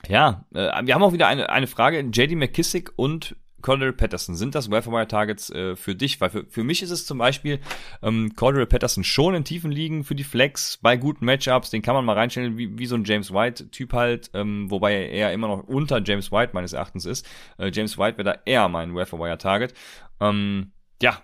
Ja, 0.08 0.44
äh, 0.54 0.70
wir 0.84 0.94
haben 0.94 1.02
auch 1.02 1.12
wieder 1.12 1.26
eine, 1.26 1.50
eine 1.50 1.66
Frage. 1.66 2.00
JD 2.00 2.36
McKissick 2.36 2.92
und 2.96 3.36
Cordell 3.66 3.92
Patterson, 3.92 4.36
sind 4.36 4.54
das 4.54 4.70
Wire 4.70 5.08
Targets 5.08 5.50
äh, 5.50 5.74
für 5.74 5.96
dich? 5.96 6.20
Weil 6.20 6.30
für, 6.30 6.44
für 6.48 6.62
mich 6.62 6.84
ist 6.84 6.92
es 6.92 7.04
zum 7.04 7.18
Beispiel 7.18 7.58
ähm, 8.00 8.32
Cordell 8.36 8.64
Patterson 8.64 9.02
schon 9.02 9.34
in 9.34 9.42
tiefen 9.42 9.72
Ligen 9.72 10.04
für 10.04 10.14
die 10.14 10.22
Flex 10.22 10.76
bei 10.80 10.96
guten 10.96 11.24
Matchups, 11.24 11.70
den 11.70 11.82
kann 11.82 11.96
man 11.96 12.04
mal 12.04 12.12
reinstellen, 12.12 12.56
wie, 12.58 12.78
wie 12.78 12.86
so 12.86 12.94
ein 12.94 13.02
James 13.02 13.32
White-Typ 13.32 13.92
halt, 13.92 14.30
ähm, 14.34 14.70
wobei 14.70 15.08
er 15.08 15.32
immer 15.32 15.48
noch 15.48 15.64
unter 15.64 16.00
James 16.00 16.30
White 16.30 16.52
meines 16.54 16.74
Erachtens 16.74 17.06
ist. 17.06 17.26
Äh, 17.58 17.72
James 17.74 17.98
White 17.98 18.18
wäre 18.18 18.34
da 18.34 18.38
eher 18.44 18.68
mein 18.68 18.94
Wire 18.94 19.38
Target. 19.38 19.74
Ähm, 20.20 20.70
ja, 21.02 21.20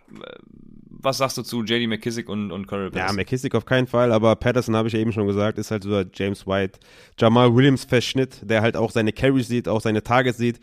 was 0.89 1.19
sagst 1.19 1.39
du 1.39 1.43
zu 1.43 1.62
JD 1.62 1.89
McKissick 1.89 2.28
und, 2.28 2.51
und 2.51 2.66
Cordell 2.66 2.90
Patterson? 2.90 3.16
Ja, 3.16 3.23
McKissick 3.23 3.55
auf 3.55 3.66
keinen 3.66 3.86
Fall, 3.86 4.10
aber 4.10 4.35
Patterson 4.35 4.74
habe 4.74 4.89
ich 4.89 4.94
ja 4.94 5.01
eben 5.01 5.12
schon 5.12 5.28
gesagt, 5.28 5.59
ist 5.59 5.70
halt 5.70 5.85
so 5.85 5.90
der 5.90 6.06
James 6.12 6.44
White, 6.44 6.81
Jamal 7.20 7.55
Williams 7.55 7.85
Verschnitt, 7.85 8.40
der 8.43 8.62
halt 8.62 8.77
auch 8.77 8.90
seine 8.90 9.12
Carries 9.12 9.47
sieht, 9.47 9.69
auch 9.69 9.81
seine 9.81 10.02
Targets 10.02 10.39
sieht, 10.39 10.59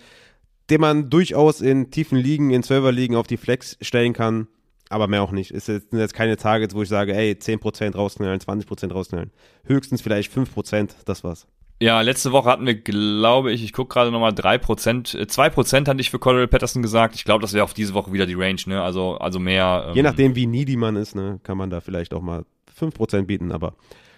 den 0.70 0.82
man 0.82 1.10
durchaus 1.10 1.62
in 1.62 1.91
tiefen 1.91 2.18
Ligen, 2.18 2.52
in 2.52 2.64
Server-Ligen 2.64 3.16
auf 3.16 3.28
die 3.28 3.38
Flex 3.38 3.78
stellen 3.82 4.14
kann, 4.14 4.48
aber 4.90 5.08
mehr 5.08 5.22
auch 5.24 5.32
nicht. 5.32 5.52
Es 5.52 5.66
sind 5.66 5.94
jetzt 5.94 6.14
keine 6.14 6.38
Targets, 6.38 6.74
wo 6.74 6.82
ich 6.82 6.90
sage, 6.90 7.16
ey, 7.16 7.34
10% 7.34 7.96
rausknallen, 7.96 8.40
20% 8.40 8.91
rausknallen. 8.91 9.32
Höchstens 9.66 10.02
vielleicht 10.02 10.32
5%, 10.32 10.91
das 11.06 11.24
war's. 11.24 11.48
Ja, 11.82 12.02
letzte 12.02 12.34
Woche 12.34 12.50
hatten 12.50 12.66
wir, 12.66 12.76
glaube 12.76 13.54
ich, 13.54 13.64
ich 13.64 13.72
gucke 13.72 13.94
gerade 13.94 14.12
nochmal, 14.12 14.34
drei 14.34 14.58
Prozent, 14.58 15.14
äh, 15.14 15.28
zwei 15.28 15.50
Prozent 15.50 15.88
hatte 15.88 16.02
ich 16.02 16.10
für 16.10 16.20
Cordell 16.20 16.48
Patterson 16.48 16.82
gesagt. 16.82 17.16
Ich 17.16 17.24
glaube, 17.24 17.41
das 17.41 17.54
wäre 17.54 17.64
auch 17.64 17.72
diese 17.72 17.94
Woche 17.94 18.12
wieder 18.12 18.26
die 18.26 18.34
Range, 18.34 18.60
ne? 18.66 18.82
Also, 18.82 19.18
also 19.18 19.40
mehr. 19.40 19.86
Ähm 19.88 19.96
Je 19.96 20.04
nachdem, 20.04 20.36
wie 20.36 20.46
needy 20.46 20.76
man 20.76 20.98
ist, 20.98 21.16
ne, 21.16 21.40
kann 21.44 21.58
man 21.58 21.70
da 21.70 21.80
vielleicht 21.80 22.14
auch 22.14 22.22
mal 22.22 22.46
fünf 22.74 22.96
Prozent 22.96 23.28
bieten, 23.28 23.54
aber 23.54 23.76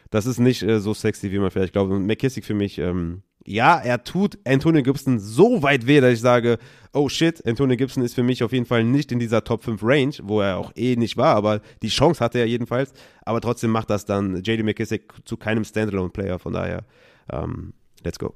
das 0.09 0.25
ist 0.25 0.39
nicht 0.39 0.63
äh, 0.63 0.79
so 0.79 0.95
sexy, 0.95 1.31
wie 1.31 1.37
man 1.37 1.51
vielleicht 1.51 1.73
glaubt. 1.73 1.91
Und 1.91 2.07
McKissick 2.07 2.45
für 2.45 2.55
mich, 2.55 2.79
ähm, 2.79 3.21
ja, 3.45 3.79
er 3.79 4.03
tut 4.03 4.37
Antonio 4.45 4.83
Gibson 4.83 5.19
so 5.19 5.63
weit 5.63 5.87
weh, 5.87 5.99
dass 5.99 6.13
ich 6.13 6.21
sage, 6.21 6.57
oh 6.93 7.09
shit, 7.09 7.45
Antonio 7.45 7.75
Gibson 7.75 8.03
ist 8.03 8.13
für 8.13 8.23
mich 8.23 8.43
auf 8.43 8.51
jeden 8.51 8.65
Fall 8.65 8.83
nicht 8.83 9.11
in 9.11 9.19
dieser 9.19 9.43
Top 9.43 9.63
5 9.63 9.81
Range, 9.83 10.13
wo 10.23 10.41
er 10.41 10.57
auch 10.57 10.71
eh 10.75 10.95
nicht 10.95 11.17
war, 11.17 11.35
aber 11.35 11.61
die 11.81 11.89
Chance 11.89 12.23
hatte 12.23 12.39
er 12.39 12.45
jedenfalls. 12.45 12.93
Aber 13.23 13.41
trotzdem 13.41 13.71
macht 13.71 13.89
das 13.89 14.05
dann 14.05 14.43
JD 14.43 14.63
McKissick 14.63 15.13
zu 15.25 15.37
keinem 15.37 15.63
Standalone-Player, 15.63 16.39
von 16.39 16.53
daher 16.53 16.83
ähm, 17.31 17.73
let's 18.03 18.19
go. 18.19 18.35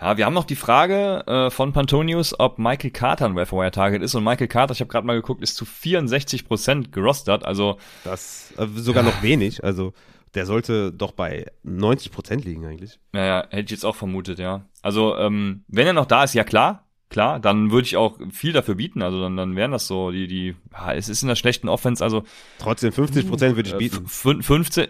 Ja, 0.00 0.16
wir 0.16 0.26
haben 0.26 0.34
noch 0.34 0.44
die 0.44 0.56
Frage 0.56 1.24
äh, 1.26 1.50
von 1.50 1.72
Pantonius, 1.72 2.38
ob 2.38 2.58
Michael 2.58 2.90
Carter 2.90 3.26
ein 3.26 3.36
Wire 3.36 3.70
Target 3.70 4.02
ist. 4.02 4.14
Und 4.16 4.24
Michael 4.24 4.48
Carter, 4.48 4.72
ich 4.72 4.80
habe 4.80 4.90
gerade 4.90 5.06
mal 5.06 5.14
geguckt, 5.14 5.40
ist 5.40 5.54
zu 5.54 5.64
64 5.64 6.48
Prozent 6.48 6.92
gerostert. 6.92 7.44
Also 7.44 7.78
das 8.02 8.52
äh, 8.58 8.66
sogar 8.74 9.04
noch 9.04 9.22
wenig. 9.22 9.62
Also 9.62 9.92
der 10.34 10.46
sollte 10.46 10.92
doch 10.92 11.12
bei 11.12 11.46
90 11.62 12.12
Prozent 12.12 12.44
liegen 12.44 12.64
eigentlich. 12.66 12.98
Ja, 13.12 13.24
ja, 13.24 13.46
hätte 13.50 13.64
ich 13.66 13.70
jetzt 13.70 13.84
auch 13.84 13.96
vermutet, 13.96 14.38
ja. 14.38 14.66
Also 14.82 15.16
ähm, 15.16 15.64
wenn 15.68 15.86
er 15.86 15.92
noch 15.92 16.06
da 16.06 16.24
ist, 16.24 16.34
ja 16.34 16.44
klar, 16.44 16.86
klar, 17.08 17.38
dann 17.40 17.70
würde 17.70 17.86
ich 17.86 17.96
auch 17.96 18.18
viel 18.30 18.52
dafür 18.52 18.74
bieten. 18.74 19.02
Also 19.02 19.20
dann, 19.20 19.36
dann 19.36 19.56
wären 19.56 19.70
das 19.70 19.86
so 19.86 20.10
die 20.10 20.26
die. 20.26 20.56
Ja, 20.72 20.92
es 20.94 21.08
ist 21.08 21.22
in 21.22 21.28
der 21.28 21.36
schlechten 21.36 21.68
Offense, 21.68 22.02
also 22.02 22.24
trotzdem 22.58 22.92
50 22.92 23.28
Prozent 23.28 23.56
würde 23.56 23.68
ich 23.70 23.76
bieten. 23.76 24.04
Äh, 24.04 24.42
15 24.42 24.88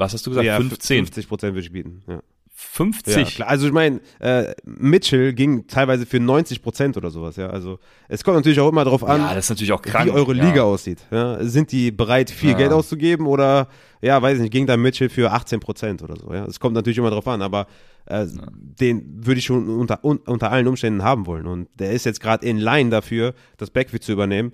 was 0.00 0.14
hast 0.14 0.26
du 0.26 0.30
gesagt? 0.30 0.46
Ja, 0.46 0.56
15? 0.56 1.04
50 1.04 1.28
Prozent 1.28 1.54
würde 1.54 1.66
ich 1.66 1.72
bieten, 1.72 2.02
ja. 2.08 2.22
50? 2.62 3.38
Ja. 3.38 3.46
Also 3.46 3.66
ich 3.66 3.72
meine, 3.72 4.00
äh, 4.18 4.52
Mitchell 4.64 5.32
ging 5.32 5.66
teilweise 5.66 6.04
für 6.04 6.20
90 6.20 6.62
Prozent 6.62 6.96
oder 6.96 7.10
sowas, 7.10 7.36
ja. 7.36 7.48
Also 7.48 7.78
es 8.08 8.22
kommt 8.22 8.36
natürlich 8.36 8.60
auch 8.60 8.68
immer 8.68 8.84
darauf 8.84 9.02
an, 9.02 9.20
ja, 9.20 9.34
wie 10.04 10.10
eure 10.10 10.32
Liga 10.34 10.56
ja. 10.56 10.62
aussieht. 10.64 10.98
Sind 11.40 11.72
die 11.72 11.90
bereit, 11.90 12.30
viel 12.30 12.54
Geld 12.54 12.72
auszugeben 12.72 13.26
oder, 13.26 13.68
ja, 14.02 14.20
weiß 14.20 14.36
ich 14.36 14.42
nicht, 14.42 14.52
ging 14.52 14.66
da 14.66 14.76
Mitchell 14.76 15.08
für 15.08 15.32
18 15.32 15.60
Prozent 15.60 16.02
oder 16.02 16.16
so, 16.16 16.32
ja. 16.32 16.44
Es 16.44 16.60
kommt 16.60 16.74
natürlich 16.74 16.98
immer 16.98 17.10
darauf 17.10 17.28
an, 17.28 17.42
aber 17.42 17.66
äh, 18.06 18.26
den 18.28 19.24
würde 19.26 19.38
ich 19.38 19.46
schon 19.46 19.68
unter, 19.68 20.04
un, 20.04 20.18
unter 20.18 20.52
allen 20.52 20.68
Umständen 20.68 21.02
haben 21.02 21.26
wollen. 21.26 21.46
Und 21.46 21.68
der 21.78 21.92
ist 21.92 22.04
jetzt 22.04 22.20
gerade 22.20 22.46
in 22.46 22.58
Line 22.58 22.90
dafür, 22.90 23.34
das 23.56 23.70
Backfield 23.70 24.04
zu 24.04 24.12
übernehmen 24.12 24.52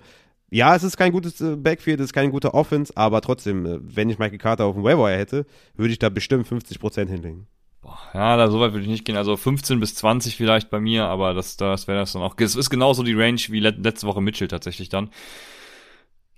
ja, 0.49 0.75
es 0.75 0.83
ist 0.83 0.97
kein 0.97 1.11
gutes 1.11 1.41
äh, 1.41 1.55
Backfield, 1.57 1.99
es 1.99 2.05
ist 2.05 2.13
kein 2.13 2.31
guter 2.31 2.53
Offense, 2.53 2.93
aber 2.95 3.21
trotzdem, 3.21 3.65
äh, 3.65 3.79
wenn 3.81 4.09
ich 4.09 4.17
Michael 4.17 4.37
Carter 4.37 4.65
auf 4.65 4.75
dem 4.75 4.83
Waiver 4.83 5.09
hätte, 5.11 5.45
würde 5.75 5.91
ich 5.91 5.99
da 5.99 6.09
bestimmt 6.09 6.47
50% 6.47 7.07
hinlegen. 7.07 7.47
Ja, 8.13 8.35
da 8.35 8.49
so 8.49 8.59
weit 8.59 8.73
würde 8.73 8.83
ich 8.83 8.89
nicht 8.89 9.05
gehen. 9.05 9.17
Also 9.17 9.37
15 9.37 9.79
bis 9.79 9.95
20 9.95 10.35
vielleicht 10.35 10.69
bei 10.69 10.79
mir, 10.79 11.05
aber 11.05 11.33
das, 11.33 11.57
das 11.57 11.87
wäre 11.87 11.99
das 11.99 12.13
dann 12.13 12.21
auch. 12.21 12.35
Es 12.37 12.55
ist 12.55 12.69
genauso 12.69 13.03
die 13.03 13.13
Range 13.13 13.39
wie 13.49 13.59
letzte 13.59 14.07
Woche 14.07 14.21
Mitchell 14.21 14.47
tatsächlich 14.47 14.89
dann. 14.89 15.09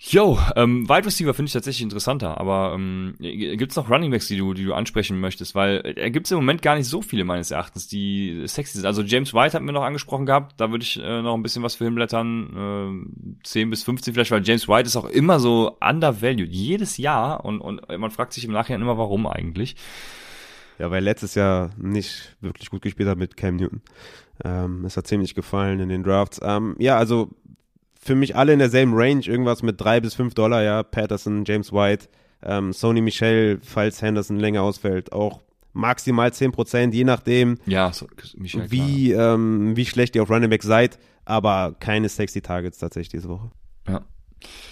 Yo, 0.02 0.40
ähm, 0.56 0.88
Wide 0.88 1.06
Receiver 1.06 1.34
finde 1.34 1.48
ich 1.48 1.54
tatsächlich 1.54 1.84
interessanter, 1.84 2.40
aber 2.40 2.72
ähm, 2.74 3.16
gibt 3.20 3.72
es 3.72 3.76
noch 3.76 3.90
Running 3.90 4.12
Backs, 4.12 4.28
die 4.28 4.38
du, 4.38 4.54
die 4.54 4.64
du 4.64 4.74
ansprechen 4.74 5.20
möchtest? 5.20 5.56
Weil 5.56 5.82
äh, 5.84 6.10
gibt 6.10 6.26
es 6.26 6.32
im 6.32 6.38
Moment 6.38 6.62
gar 6.62 6.78
nicht 6.78 6.88
so 6.88 7.02
viele 7.02 7.26
meines 7.26 7.52
Erachtens, 7.52 7.90
die 7.90 8.44
sexy 8.46 8.78
sind. 8.78 8.86
Also 8.86 9.02
James 9.02 9.34
White 9.34 9.56
hat 9.56 9.62
mir 9.62 9.74
noch 9.74 9.84
angesprochen 9.84 10.26
gehabt, 10.26 10.54
da 10.56 10.72
würde 10.72 10.84
ich 10.84 10.98
äh, 11.04 11.22
noch 11.22 11.34
ein 11.34 11.44
bisschen 11.44 11.64
was 11.64 11.76
für 11.76 11.84
hinblättern, 11.84 13.10
äh, 13.44 13.44
10 13.44 13.70
bis 13.70 13.84
15 13.84 14.14
vielleicht, 14.14 14.32
weil 14.32 14.42
James 14.46 14.70
White 14.70 14.88
ist 14.88 14.96
auch 14.96 15.10
immer 15.10 15.42
so 15.42 15.76
undervalued, 15.82 16.50
jedes 16.50 16.96
Jahr 16.96 17.44
und, 17.44 17.60
und 17.60 17.82
man 17.98 18.10
fragt 18.10 18.32
sich 18.32 18.46
im 18.46 18.54
Nachhinein 18.54 18.82
immer, 18.82 18.98
warum 18.98 19.28
eigentlich. 19.28 19.76
Ja, 20.80 20.90
weil 20.90 21.04
letztes 21.04 21.36
Jahr 21.36 21.72
nicht 21.78 22.38
wirklich 22.40 22.70
gut 22.70 22.82
gespielt 22.82 23.10
hat 23.10 23.18
mit 23.18 23.36
Cam 23.36 23.58
Newton. 23.58 23.82
Ähm, 24.44 24.86
es 24.86 24.96
hat 24.96 25.08
ziemlich 25.08 25.36
gefallen 25.36 25.82
in 25.82 25.90
den 25.90 26.04
Drafts. 26.04 26.40
Ähm, 26.42 26.76
ja, 26.80 26.98
also 26.98 27.30
für 28.00 28.16
mich 28.16 28.36
alle 28.36 28.54
in 28.54 28.60
derselben 28.60 28.94
Range, 28.96 29.22
irgendwas 29.26 29.62
mit 29.62 29.80
drei 29.80 30.00
bis 30.00 30.16
fünf 30.16 30.34
Dollar, 30.34 30.64
ja. 30.64 30.84
Patterson, 30.84 31.44
James 31.46 31.74
White, 31.74 32.08
ähm, 32.42 32.72
Sony 32.72 33.02
Michel, 33.02 33.60
falls 33.62 34.02
Henderson 34.02 34.40
länger 34.40 34.64
ausfällt, 34.64 35.12
auch 35.12 35.42
maximal 35.74 36.34
zehn 36.34 36.54
Prozent, 36.54 36.94
je 36.94 37.04
nachdem, 37.04 37.58
ja, 37.66 37.92
so, 37.92 38.08
Michel, 38.38 38.72
wie, 38.72 39.12
ähm, 39.12 39.76
wie 39.76 39.86
schlecht 39.86 40.16
ihr 40.16 40.24
auf 40.24 40.30
Running 40.30 40.50
Back 40.50 40.64
seid, 40.64 40.98
aber 41.26 41.76
keine 41.80 42.08
sexy 42.08 42.42
Targets 42.42 42.78
tatsächlich 42.78 43.10
diese 43.10 43.30
Woche. 43.30 43.52
Ja. 43.88 44.02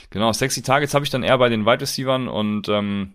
Genau, 0.09 0.31
sexy 0.31 0.61
Targets 0.61 0.93
habe 0.93 1.03
ich 1.03 1.11
dann 1.11 1.23
eher 1.23 1.37
bei 1.37 1.49
den 1.49 1.65
Wide 1.65 1.81
Receivers 1.81 2.29
und 2.29 2.69
ähm, 2.69 3.13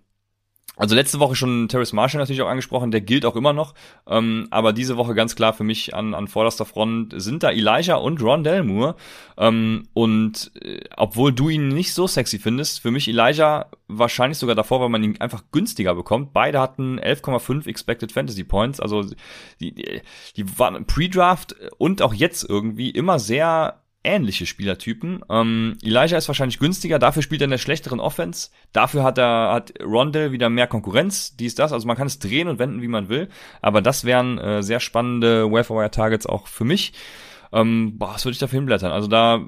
also 0.75 0.95
letzte 0.95 1.21
Woche 1.21 1.37
schon 1.37 1.69
Terrace 1.69 1.93
Marshall 1.93 2.21
natürlich 2.21 2.41
auch 2.41 2.49
angesprochen, 2.49 2.91
der 2.91 3.03
gilt 3.03 3.27
auch 3.27 3.37
immer 3.37 3.53
noch. 3.53 3.75
Ähm, 4.07 4.49
aber 4.51 4.73
diese 4.73 4.97
Woche 4.97 5.15
ganz 5.15 5.37
klar 5.37 5.53
für 5.53 5.65
mich 5.65 5.95
an, 5.95 6.15
an 6.15 6.29
vorderster 6.29 6.65
Front 6.65 7.13
sind 7.15 7.43
da 7.43 7.51
Elijah 7.51 7.97
und 7.97 8.23
Ron 8.23 8.43
Delmoore. 8.43 8.97
Ähm, 9.37 9.89
und 9.93 10.51
äh, 10.63 10.81
obwohl 10.97 11.35
du 11.35 11.51
ihn 11.51 11.69
nicht 11.69 11.93
so 11.93 12.07
sexy 12.07 12.39
findest, 12.39 12.81
für 12.81 12.91
mich 12.91 13.07
Elijah 13.07 13.67
wahrscheinlich 13.87 14.39
sogar 14.39 14.57
davor, 14.57 14.81
weil 14.81 14.89
man 14.89 15.05
ihn 15.05 15.21
einfach 15.21 15.45
günstiger 15.53 15.95
bekommt. 15.95 16.33
Beide 16.33 16.59
hatten 16.59 16.99
11,5 16.99 17.69
Expected 17.69 18.11
Fantasy 18.11 18.43
Points. 18.43 18.81
Also 18.81 19.05
die, 19.61 19.75
die, 19.75 20.01
die 20.37 20.59
waren 20.59 20.87
Pre-Draft 20.87 21.55
und 21.77 22.01
auch 22.01 22.15
jetzt 22.15 22.49
irgendwie 22.49 22.89
immer 22.89 23.19
sehr 23.19 23.82
ähnliche 24.05 24.47
Spielertypen. 24.47 25.25
Ähm, 25.31 25.77
Elijah 25.83 26.17
ist 26.17 26.29
wahrscheinlich 26.29 26.59
günstiger, 26.59 26.99
dafür 26.99 27.23
spielt 27.23 27.41
er 27.43 27.47
in 27.47 27.51
der 27.51 27.59
schlechteren 27.59 28.01
Offense. 28.01 28.51
Dafür 28.73 29.03
hat 29.03 29.19
er 29.19 29.53
hat 29.53 29.73
Rondell 29.83 30.33
wieder 30.33 30.51
mehr 30.51 30.67
Konkurrenz, 30.67 31.37
dies, 31.37 31.55
das. 31.55 31.73
Also 31.73 31.87
man 31.87 31.97
kann 31.97 32.07
es 32.07 32.19
drehen 32.19 32.49
und 32.49 32.59
wenden, 32.59 32.83
wie 32.83 32.89
man 32.89 33.09
will. 33.09 33.29
Aber 33.61 33.81
das 33.83 34.05
wären 34.05 34.39
äh, 34.39 34.63
sehr 34.63 34.81
spannende 34.81 35.51
Wire-Targets 35.51 36.27
auch 36.27 36.47
für 36.47 36.65
mich. 36.65 36.93
Ähm, 37.53 37.99
boah, 37.99 38.15
was 38.15 38.25
würde 38.25 38.33
ich 38.33 38.39
dafür 38.39 38.59
hinblättern? 38.59 38.93
Also 38.93 39.09
da 39.09 39.47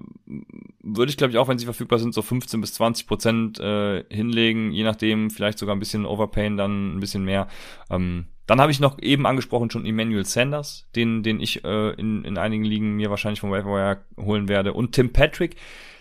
würde 0.83 1.11
ich, 1.11 1.17
glaube 1.17 1.31
ich, 1.31 1.39
auch, 1.39 1.49
wenn 1.49 1.59
sie 1.59 1.65
verfügbar 1.65 1.99
sind, 1.99 2.13
so 2.13 2.21
15 2.21 2.61
bis 2.61 2.75
20 2.75 3.07
Prozent 3.07 3.59
äh, 3.61 4.05
hinlegen, 4.11 4.73
je 4.73 4.85
nachdem, 4.85 5.31
vielleicht 5.31 5.59
sogar 5.59 5.75
ein 5.75 5.79
bisschen 5.79 6.05
Overpayen, 6.05 6.59
dann 6.59 6.97
ein 6.97 7.01
bisschen 7.01 7.25
mehr. 7.25 7.49
Ähm, 7.91 8.27
dann 8.47 8.61
habe 8.61 8.73
ich 8.73 8.81
noch 8.81 8.99
eben 9.01 9.27
angesprochen 9.27 9.71
schon 9.71 9.87
Emmanuel 9.87 10.27
Sanders, 10.27 10.87
den, 10.95 11.23
den 11.23 11.41
ich 11.41 11.65
äh, 11.65 11.91
in, 11.95 12.25
in 12.25 12.37
einigen 12.37 12.65
Ligen 12.65 12.97
mir 12.97 13.11
wahrscheinlich 13.11 13.41
vom 13.41 13.51
Wire 13.51 14.05
holen 14.19 14.49
werde. 14.49 14.73
Und 14.73 14.93
Tim 14.93 15.13
Patrick. 15.13 15.57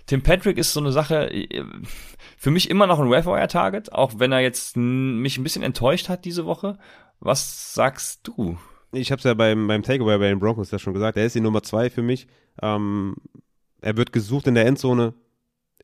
Tim 0.05 0.21
Patrick 0.21 0.57
ist 0.57 0.73
so 0.73 0.81
eine 0.81 0.91
Sache, 0.91 1.31
äh, 1.31 1.63
für 2.37 2.51
mich 2.51 2.69
immer 2.69 2.87
noch 2.87 2.99
ein 2.99 3.09
Wire-Target, 3.09 3.93
auch 3.93 4.19
wenn 4.19 4.33
er 4.33 4.41
jetzt 4.41 4.75
mich 4.75 5.37
ein 5.37 5.43
bisschen 5.43 5.63
enttäuscht 5.63 6.09
hat 6.09 6.25
diese 6.25 6.45
Woche. 6.45 6.77
Was 7.21 7.73
sagst 7.73 8.27
du? 8.27 8.57
Ich 8.91 9.11
habe 9.11 9.19
es 9.19 9.23
ja 9.23 9.33
beim, 9.33 9.67
beim 9.67 9.81
Takeaway 9.81 10.17
bei 10.17 10.27
den 10.27 10.39
Broncos 10.39 10.71
ja 10.71 10.79
schon 10.79 10.93
gesagt, 10.93 11.17
er 11.17 11.25
ist 11.25 11.35
die 11.35 11.41
Nummer 11.41 11.63
zwei 11.63 11.89
für 11.89 12.01
mich. 12.01 12.27
Ähm, 12.61 13.15
er 13.81 13.95
wird 13.95 14.11
gesucht 14.11 14.47
in 14.47 14.55
der 14.55 14.65
Endzone 14.65 15.13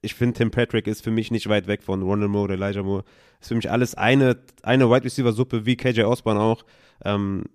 ich 0.02 0.16
finde, 0.16 0.38
Tim 0.38 0.52
Patrick 0.52 0.88
ist 0.88 1.04
für 1.04 1.12
mich 1.12 1.32
nicht 1.32 1.50
weit 1.50 1.68
weg 1.68 1.84
von 1.84 2.02
Ronald 2.02 2.32
Moore 2.32 2.46
oder 2.46 2.54
Elijah 2.54 2.84
Moore. 2.84 3.04
Ist 3.42 3.50
für 3.50 3.56
mich 3.56 3.70
alles 3.70 3.96
eine, 3.96 4.38
eine 4.64 4.90
Wide 4.90 5.04
Receiver 5.04 5.34
Suppe, 5.34 5.66
wie 5.66 5.76
KJ 5.76 6.04
Osborne 6.04 6.40
auch. 6.40 6.64
Ähm, 7.04 7.46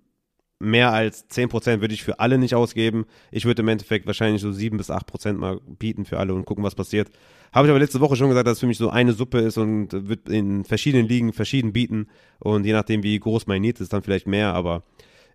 mehr 0.59 0.93
als 0.93 1.29
10% 1.29 1.81
würde 1.81 1.93
ich 1.93 2.03
für 2.03 2.19
alle 2.19 2.37
nicht 2.37 2.55
ausgeben. 2.55 3.05
Ich 3.31 3.45
würde 3.45 3.61
im 3.61 3.67
Endeffekt 3.67 4.05
wahrscheinlich 4.05 4.41
so 4.41 4.51
7 4.51 4.77
bis 4.77 4.89
8% 4.89 5.33
mal 5.33 5.59
bieten 5.65 6.05
für 6.05 6.19
alle 6.19 6.33
und 6.33 6.45
gucken, 6.45 6.63
was 6.63 6.75
passiert. 6.75 7.09
Habe 7.51 7.67
ich 7.67 7.71
aber 7.71 7.79
letzte 7.79 7.99
Woche 7.99 8.15
schon 8.15 8.29
gesagt, 8.29 8.47
dass 8.47 8.53
es 8.53 8.59
für 8.59 8.67
mich 8.67 8.77
so 8.77 8.89
eine 8.89 9.13
Suppe 9.13 9.39
ist 9.39 9.57
und 9.57 9.89
wird 10.07 10.29
in 10.29 10.65
verschiedenen 10.65 11.07
Ligen 11.07 11.33
verschieden 11.33 11.73
bieten. 11.73 12.07
Und 12.39 12.65
je 12.65 12.73
nachdem, 12.73 13.03
wie 13.03 13.19
groß 13.19 13.47
mein 13.47 13.61
Need 13.61 13.79
ist, 13.79 13.93
dann 13.93 14.03
vielleicht 14.03 14.27
mehr, 14.27 14.53
aber 14.53 14.83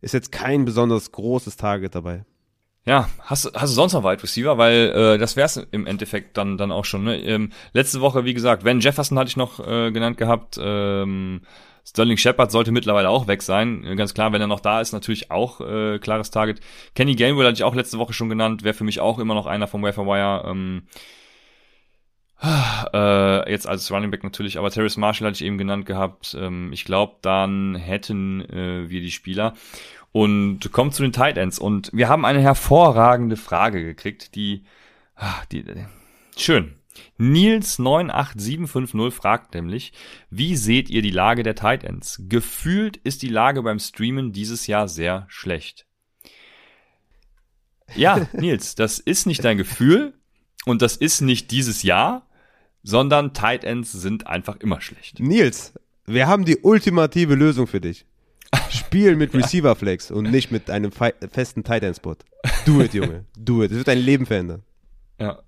ist 0.01 0.15
jetzt 0.15 0.32
kein 0.32 0.65
besonders 0.65 1.12
großes 1.12 1.57
Target 1.57 1.95
dabei. 1.95 2.24
Ja, 2.91 3.09
hast, 3.21 3.53
hast 3.55 3.71
du 3.71 3.75
sonst 3.75 3.93
noch 3.93 4.03
Wide 4.03 4.21
Receiver? 4.21 4.59
Weil 4.59 4.91
äh, 4.91 5.17
das 5.17 5.37
wär's 5.37 5.57
im 5.71 5.87
Endeffekt 5.87 6.37
dann 6.37 6.59
dann 6.59 6.73
auch 6.73 6.85
schon. 6.85 7.05
Ne? 7.05 7.23
Ähm, 7.23 7.53
letzte 7.73 8.01
Woche, 8.01 8.25
wie 8.25 8.35
gesagt, 8.35 8.65
Van 8.65 8.81
Jefferson 8.81 9.17
hatte 9.17 9.29
ich 9.29 9.37
noch 9.37 9.61
äh, 9.61 9.93
genannt 9.93 10.17
gehabt. 10.17 10.59
Ähm, 10.61 11.43
Sterling 11.87 12.17
Shepard 12.17 12.51
sollte 12.51 12.73
mittlerweile 12.73 13.09
auch 13.09 13.29
weg 13.29 13.43
sein. 13.43 13.95
Ganz 13.97 14.12
klar, 14.12 14.33
wenn 14.33 14.41
er 14.41 14.49
noch 14.49 14.59
da 14.59 14.81
ist, 14.81 14.91
natürlich 14.91 15.31
auch 15.31 15.61
äh, 15.61 16.01
klares 16.01 16.33
Target. 16.33 16.59
Kenny 16.97 17.15
Gainwell 17.15 17.47
hatte 17.47 17.55
ich 17.59 17.62
auch 17.62 17.77
letzte 17.77 17.99
Woche 17.99 18.12
schon 18.12 18.29
genannt, 18.29 18.65
wäre 18.65 18.75
für 18.75 18.83
mich 18.83 18.99
auch 18.99 19.21
immer 19.21 19.35
noch 19.35 19.47
einer 19.47 19.69
vom 19.69 19.85
Wafer 19.85 20.07
Wire. 20.07 20.51
Ähm, 20.51 20.83
äh, 22.93 23.53
jetzt 23.53 23.69
als 23.69 23.89
Running 23.93 24.11
Back 24.11 24.25
natürlich, 24.25 24.59
aber 24.59 24.71
Terrace 24.73 24.97
Marshall 24.97 25.29
hatte 25.29 25.37
ich 25.37 25.45
eben 25.45 25.59
genannt 25.59 25.87
gehabt. 25.87 26.37
Ähm, 26.37 26.73
ich 26.73 26.85
glaube, 26.85 27.19
dann 27.23 27.77
hätten 27.77 28.41
äh, 28.51 28.91
wir 28.91 29.01
die 29.01 29.12
Spieler. 29.12 29.55
Und 30.12 30.73
kommt 30.73 30.95
zu 30.95 31.03
den 31.03 31.12
Tight 31.12 31.37
Ends. 31.37 31.59
Und 31.59 31.91
wir 31.93 32.09
haben 32.09 32.24
eine 32.24 32.41
hervorragende 32.41 33.37
Frage 33.37 33.85
gekriegt, 33.85 34.35
die, 34.35 34.65
ah, 35.15 35.43
die, 35.53 35.62
die 35.62 35.87
schön. 36.37 36.74
Nils98750 37.19 39.11
fragt 39.11 39.55
nämlich, 39.55 39.93
wie 40.31 40.57
seht 40.57 40.91
ihr 40.91 41.03
die 41.03 41.11
Lage 41.11 41.43
der 41.43 41.55
Tight 41.55 41.85
Ends? 41.85 42.23
Gefühlt 42.28 42.97
ist 42.97 43.23
die 43.23 43.28
Lage 43.28 43.62
beim 43.62 43.78
Streamen 43.78 44.32
dieses 44.32 44.66
Jahr 44.66 44.89
sehr 44.89 45.27
schlecht. 45.28 45.87
Ja, 47.95 48.27
Nils, 48.32 48.74
das 48.74 48.99
ist 48.99 49.27
nicht 49.27 49.45
dein 49.45 49.59
Gefühl 49.59 50.15
und 50.65 50.82
das 50.82 50.97
ist 50.97 51.20
nicht 51.20 51.51
dieses 51.51 51.82
Jahr, 51.82 52.27
sondern 52.82 53.35
Tight 53.35 53.65
Ends 53.65 53.93
sind 53.93 54.27
einfach 54.27 54.57
immer 54.57 54.81
schlecht. 54.81 55.20
Nils, 55.20 55.74
wir 56.07 56.27
haben 56.27 56.45
die 56.45 56.59
ultimative 56.59 57.35
Lösung 57.35 57.66
für 57.66 57.81
dich. 57.81 58.07
Spiel 58.70 59.16
mit 59.16 59.35
Receiver 59.35 59.74
Flex 59.77 60.10
und 60.10 60.31
nicht 60.31 60.51
mit 60.51 60.70
einem 60.70 60.93
festen 60.93 61.64
Tight 61.64 61.82
End 61.82 61.97
Spot. 61.97 62.16
Do 62.66 62.81
it, 62.81 62.94
Junge. 62.94 63.24
Do 63.36 63.62
it. 63.62 63.70
Das 63.70 63.78
wird 63.78 63.89
dein 63.89 63.98
Leben 63.98 64.27
verändern. 64.27 64.62
Ja. 65.18 65.43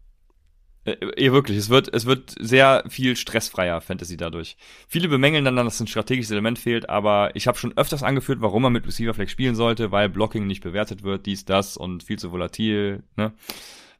Äh, 0.84 1.30
wirklich, 1.30 1.56
es 1.56 1.68
wird, 1.68 1.92
es 1.94 2.06
wird 2.06 2.34
sehr 2.40 2.84
viel 2.88 3.14
stressfreier 3.14 3.80
Fantasy 3.80 4.16
dadurch. 4.16 4.56
Viele 4.88 5.08
bemängeln 5.08 5.44
dann, 5.44 5.54
dass 5.56 5.80
ein 5.80 5.86
strategisches 5.86 6.32
Element 6.32 6.58
fehlt, 6.58 6.88
aber 6.88 7.30
ich 7.34 7.46
habe 7.46 7.56
schon 7.56 7.76
öfters 7.76 8.02
angeführt, 8.02 8.40
warum 8.40 8.62
man 8.62 8.72
mit 8.72 8.86
Receiver 8.86 9.14
Flex 9.14 9.30
spielen 9.30 9.54
sollte, 9.54 9.92
weil 9.92 10.08
Blocking 10.08 10.46
nicht 10.46 10.62
bewertet 10.62 11.04
wird, 11.04 11.26
dies, 11.26 11.44
das 11.44 11.76
und 11.76 12.02
viel 12.02 12.18
zu 12.18 12.32
volatil. 12.32 13.04
Ne? 13.16 13.32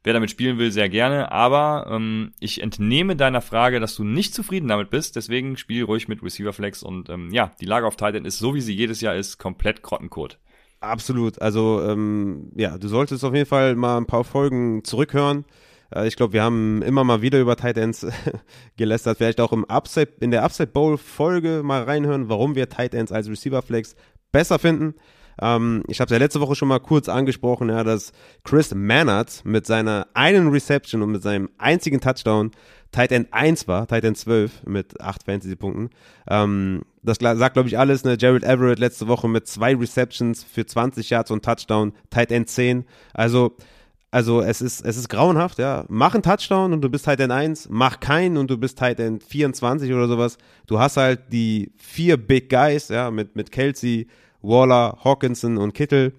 Wer 0.04 0.14
damit 0.14 0.30
spielen 0.30 0.58
will, 0.58 0.72
sehr 0.72 0.88
gerne. 0.88 1.30
Aber 1.30 1.86
ähm, 1.88 2.32
ich 2.40 2.60
entnehme 2.60 3.14
deiner 3.14 3.40
Frage, 3.40 3.78
dass 3.78 3.94
du 3.94 4.02
nicht 4.02 4.34
zufrieden 4.34 4.68
damit 4.68 4.90
bist. 4.90 5.14
Deswegen 5.14 5.56
spiel 5.56 5.84
ruhig 5.84 6.08
mit 6.08 6.22
Receiver 6.22 6.52
Flex. 6.52 6.82
Und 6.82 7.08
ähm, 7.08 7.30
ja, 7.32 7.52
die 7.60 7.66
Lage 7.66 7.86
auf 7.86 7.96
Titan 7.96 8.24
ist 8.24 8.38
so, 8.38 8.54
wie 8.54 8.60
sie 8.60 8.74
jedes 8.74 9.00
Jahr 9.00 9.14
ist, 9.14 9.38
komplett 9.38 9.82
Grottenkot. 9.82 10.38
Absolut. 10.80 11.40
Also 11.40 11.80
ähm, 11.82 12.50
ja, 12.56 12.76
du 12.78 12.88
solltest 12.88 13.24
auf 13.24 13.34
jeden 13.34 13.46
Fall 13.46 13.76
mal 13.76 13.96
ein 13.96 14.06
paar 14.06 14.24
Folgen 14.24 14.82
zurückhören. 14.82 15.44
Äh, 15.94 16.08
ich 16.08 16.16
glaube, 16.16 16.32
wir 16.32 16.42
haben 16.42 16.82
immer 16.82 17.04
mal 17.04 17.22
wieder 17.22 17.40
über 17.40 17.56
Tight 17.56 17.78
Ends 17.78 18.04
gelästert. 18.76 19.18
Vielleicht 19.18 19.40
auch 19.40 19.52
im 19.52 19.64
Upside, 19.66 20.14
in 20.20 20.32
der 20.32 20.42
Upside 20.42 20.72
Bowl 20.72 20.98
Folge 20.98 21.62
mal 21.62 21.84
reinhören, 21.84 22.28
warum 22.28 22.56
wir 22.56 22.68
Tight 22.68 22.94
Ends 22.94 23.12
als 23.12 23.28
Receiver 23.28 23.62
Flex 23.62 23.94
besser 24.32 24.58
finden. 24.58 24.94
Ähm, 25.40 25.82
ich 25.88 26.00
habe 26.00 26.06
es 26.06 26.12
ja 26.12 26.18
letzte 26.18 26.40
Woche 26.40 26.54
schon 26.54 26.68
mal 26.68 26.80
kurz 26.80 27.08
angesprochen, 27.08 27.68
ja, 27.68 27.84
dass 27.84 28.12
Chris 28.44 28.74
Mannert 28.74 29.42
mit 29.44 29.66
seiner 29.66 30.08
einen 30.14 30.48
Reception 30.48 31.02
und 31.02 31.12
mit 31.12 31.22
seinem 31.22 31.48
einzigen 31.58 32.00
Touchdown 32.00 32.50
Tight 32.92 33.10
End 33.10 33.32
1 33.32 33.66
war, 33.68 33.86
Tight 33.86 34.04
End 34.04 34.18
12 34.18 34.66
mit 34.66 35.00
8 35.00 35.24
Fantasy-Punkten. 35.24 35.90
Ähm, 36.28 36.82
das 37.02 37.18
sagt, 37.20 37.54
glaube 37.54 37.68
ich, 37.68 37.78
alles. 37.78 38.04
Ne? 38.04 38.16
Jared 38.20 38.44
Everett 38.44 38.78
letzte 38.78 39.08
Woche 39.08 39.28
mit 39.28 39.48
zwei 39.48 39.74
Receptions 39.74 40.44
für 40.44 40.66
20 40.66 41.08
Yards 41.10 41.30
und 41.30 41.44
Touchdown, 41.44 41.94
Tight 42.10 42.30
End 42.30 42.48
10. 42.48 42.84
Also, 43.14 43.56
also 44.10 44.42
es 44.42 44.60
ist, 44.60 44.84
es 44.84 44.98
ist 44.98 45.08
grauenhaft, 45.08 45.58
ja. 45.58 45.86
Mach 45.88 46.12
einen 46.12 46.22
Touchdown 46.22 46.74
und 46.74 46.82
du 46.82 46.90
bist 46.90 47.06
Tight 47.06 47.20
End 47.20 47.32
1, 47.32 47.70
mach 47.70 47.98
keinen 47.98 48.36
und 48.36 48.50
du 48.50 48.58
bist 48.58 48.78
Tight 48.78 49.00
End 49.00 49.24
24 49.24 49.90
oder 49.92 50.06
sowas. 50.06 50.36
Du 50.66 50.78
hast 50.78 50.98
halt 50.98 51.32
die 51.32 51.72
vier 51.78 52.18
Big 52.18 52.50
Guys, 52.50 52.88
ja, 52.88 53.10
mit, 53.10 53.36
mit 53.36 53.50
Kelsey, 53.50 54.06
Waller, 54.42 54.98
Hawkinson 55.04 55.58
und 55.58 55.74
Kittel. 55.74 56.12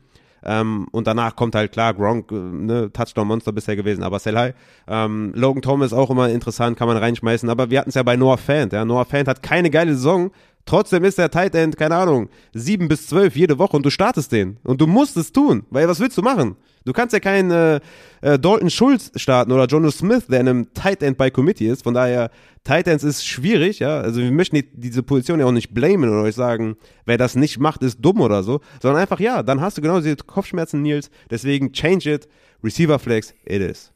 Ähm, 0.45 0.87
und 0.91 1.07
danach 1.07 1.37
kommt 1.37 1.55
halt 1.55 1.71
klar 1.71 1.93
Gronk, 1.93 2.29
äh, 2.31 2.35
ne, 2.35 2.91
Touchdown-Monster 2.91 3.53
bisher 3.53 3.77
gewesen, 3.77 4.03
aber 4.03 4.19
Sell 4.19 4.35
High. 4.35 4.53
Ähm, 4.87 5.31
Logan 5.35 5.61
Thomas 5.61 5.93
auch 5.93 6.09
immer 6.09 6.29
interessant, 6.29 6.77
kann 6.77 6.89
man 6.89 6.97
reinschmeißen. 6.97 7.49
Aber 7.49 7.69
wir 7.69 7.79
hatten 7.79 7.89
es 7.89 7.95
ja 7.95 8.03
bei 8.03 8.17
Noah 8.17 8.37
Fant. 8.37 8.73
Ja. 8.73 8.83
Noah 8.83 9.05
Fant 9.05 9.29
hat 9.29 9.41
keine 9.41 9.69
geile 9.69 9.93
Saison, 9.93 10.31
Trotzdem 10.65 11.03
ist 11.03 11.17
der 11.17 11.29
Tight 11.29 11.55
End, 11.55 11.77
keine 11.77 11.95
Ahnung, 11.95 12.29
sieben 12.53 12.87
bis 12.87 13.07
zwölf 13.07 13.35
jede 13.35 13.59
Woche 13.59 13.75
und 13.75 13.85
du 13.85 13.89
startest 13.89 14.31
den. 14.31 14.57
Und 14.63 14.79
du 14.79 14.87
musst 14.87 15.17
es 15.17 15.31
tun, 15.31 15.65
weil 15.69 15.87
was 15.87 15.99
willst 15.99 16.17
du 16.17 16.21
machen? 16.21 16.55
Du 16.85 16.93
kannst 16.93 17.13
ja 17.13 17.19
keinen 17.19 17.51
äh, 17.51 17.79
äh, 18.21 18.37
Dalton 18.37 18.69
Schulz 18.69 19.11
starten 19.15 19.51
oder 19.51 19.65
Jono 19.65 19.89
Smith, 19.91 20.27
der 20.27 20.41
in 20.41 20.49
einem 20.49 20.73
Tight 20.73 21.01
End 21.01 21.17
bei 21.17 21.29
Committee 21.29 21.67
ist. 21.67 21.83
Von 21.83 21.93
daher, 21.93 22.29
Tight 22.63 22.87
Ends 22.87 23.03
ist 23.03 23.25
schwierig, 23.25 23.79
ja. 23.79 23.99
Also 23.99 24.21
wir 24.21 24.31
möchten 24.31 24.55
die, 24.57 24.69
diese 24.73 25.03
Position 25.03 25.39
ja 25.39 25.45
auch 25.45 25.51
nicht 25.51 25.73
blamen 25.73 26.09
oder 26.09 26.23
euch 26.23 26.35
sagen, 26.35 26.75
wer 27.05 27.17
das 27.17 27.35
nicht 27.35 27.59
macht, 27.59 27.83
ist 27.83 27.99
dumm 28.01 28.21
oder 28.21 28.43
so. 28.43 28.61
Sondern 28.81 29.01
einfach, 29.01 29.19
ja, 29.19 29.43
dann 29.43 29.61
hast 29.61 29.77
du 29.77 29.81
genau 29.81 29.99
diese 29.99 30.17
Kopfschmerzen, 30.17 30.81
Nils. 30.81 31.09
Deswegen 31.29 31.71
change 31.71 32.11
it. 32.11 32.27
Receiver 32.63 32.97
Flex, 32.99 33.33
it 33.45 33.61
is. 33.61 33.92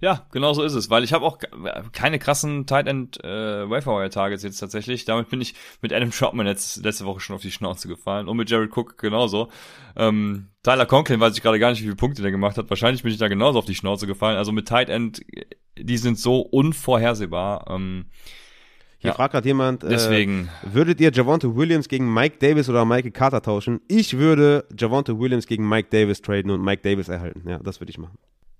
Ja, 0.00 0.26
genau 0.30 0.52
so 0.52 0.62
ist 0.62 0.74
es, 0.74 0.90
weil 0.90 1.02
ich 1.02 1.12
habe 1.12 1.24
auch 1.24 1.38
keine 1.92 2.18
krassen 2.20 2.66
Tight 2.66 2.86
End 2.86 3.22
äh, 3.24 3.68
Wire 3.68 4.10
Targets 4.10 4.44
jetzt 4.44 4.58
tatsächlich. 4.58 5.04
Damit 5.04 5.28
bin 5.28 5.40
ich 5.40 5.54
mit 5.82 5.92
Adam 5.92 6.10
Troutman 6.10 6.46
jetzt 6.46 6.84
letzte 6.84 7.04
Woche 7.04 7.20
schon 7.20 7.34
auf 7.34 7.42
die 7.42 7.50
Schnauze 7.50 7.88
gefallen 7.88 8.28
und 8.28 8.36
mit 8.36 8.48
Jared 8.48 8.76
Cook 8.76 8.96
genauso. 8.98 9.48
Ähm, 9.96 10.48
Tyler 10.62 10.86
Conklin 10.86 11.18
weiß 11.18 11.34
ich 11.36 11.42
gerade 11.42 11.58
gar 11.58 11.70
nicht, 11.70 11.80
wie 11.80 11.84
viele 11.84 11.96
Punkte 11.96 12.22
der 12.22 12.30
gemacht 12.30 12.58
hat. 12.58 12.70
Wahrscheinlich 12.70 13.02
bin 13.02 13.10
ich 13.10 13.18
da 13.18 13.26
genauso 13.26 13.58
auf 13.58 13.64
die 13.64 13.74
Schnauze 13.74 14.06
gefallen. 14.06 14.36
Also 14.36 14.52
mit 14.52 14.68
Tight 14.68 14.88
End, 14.88 15.20
die 15.76 15.98
sind 15.98 16.18
so 16.18 16.40
unvorhersehbar. 16.40 17.66
Ähm, 17.68 18.06
hier 19.00 19.10
ja, 19.10 19.14
fragt 19.14 19.32
gerade 19.32 19.46
jemand, 19.46 19.84
äh, 19.84 19.88
deswegen. 19.88 20.48
Äh, 20.62 20.74
würdet 20.74 21.00
ihr 21.00 21.12
Javonte 21.12 21.56
Williams 21.56 21.88
gegen 21.88 22.12
Mike 22.12 22.38
Davis 22.38 22.68
oder 22.68 22.84
Michael 22.84 23.12
Carter 23.12 23.42
tauschen? 23.42 23.80
Ich 23.88 24.16
würde 24.16 24.64
Javonte 24.76 25.18
Williams 25.18 25.46
gegen 25.46 25.68
Mike 25.68 25.88
Davis 25.90 26.20
traden 26.20 26.50
und 26.50 26.62
Mike 26.62 26.82
Davis 26.82 27.08
erhalten. 27.08 27.48
Ja, 27.48 27.58
das 27.58 27.80
würde 27.80 27.90
ich 27.90 27.98
machen. 27.98 28.18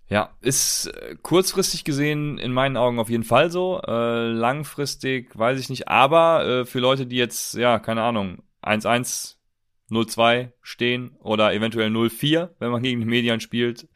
Ja, 0.08 0.34
ist 0.40 0.86
äh, 0.86 1.16
kurzfristig 1.20 1.84
gesehen 1.84 2.38
in 2.38 2.52
meinen 2.52 2.78
Augen 2.78 2.98
auf 2.98 3.10
jeden 3.10 3.24
Fall 3.24 3.50
so. 3.50 3.80
Äh, 3.86 4.28
langfristig 4.28 5.38
weiß 5.38 5.60
ich 5.60 5.68
nicht. 5.68 5.88
Aber 5.88 6.46
äh, 6.46 6.64
für 6.64 6.78
Leute, 6.80 7.06
die 7.06 7.16
jetzt, 7.16 7.54
ja, 7.54 7.78
keine 7.78 8.02
Ahnung, 8.02 8.42
1-1, 8.62 9.36
0-2 9.90 10.52
stehen 10.62 11.16
oder 11.20 11.52
eventuell 11.52 11.90
0-4, 11.90 12.50
wenn 12.58 12.70
man 12.70 12.82
gegen 12.82 13.00
die 13.00 13.06
Medien 13.06 13.40
spielt, 13.40 13.86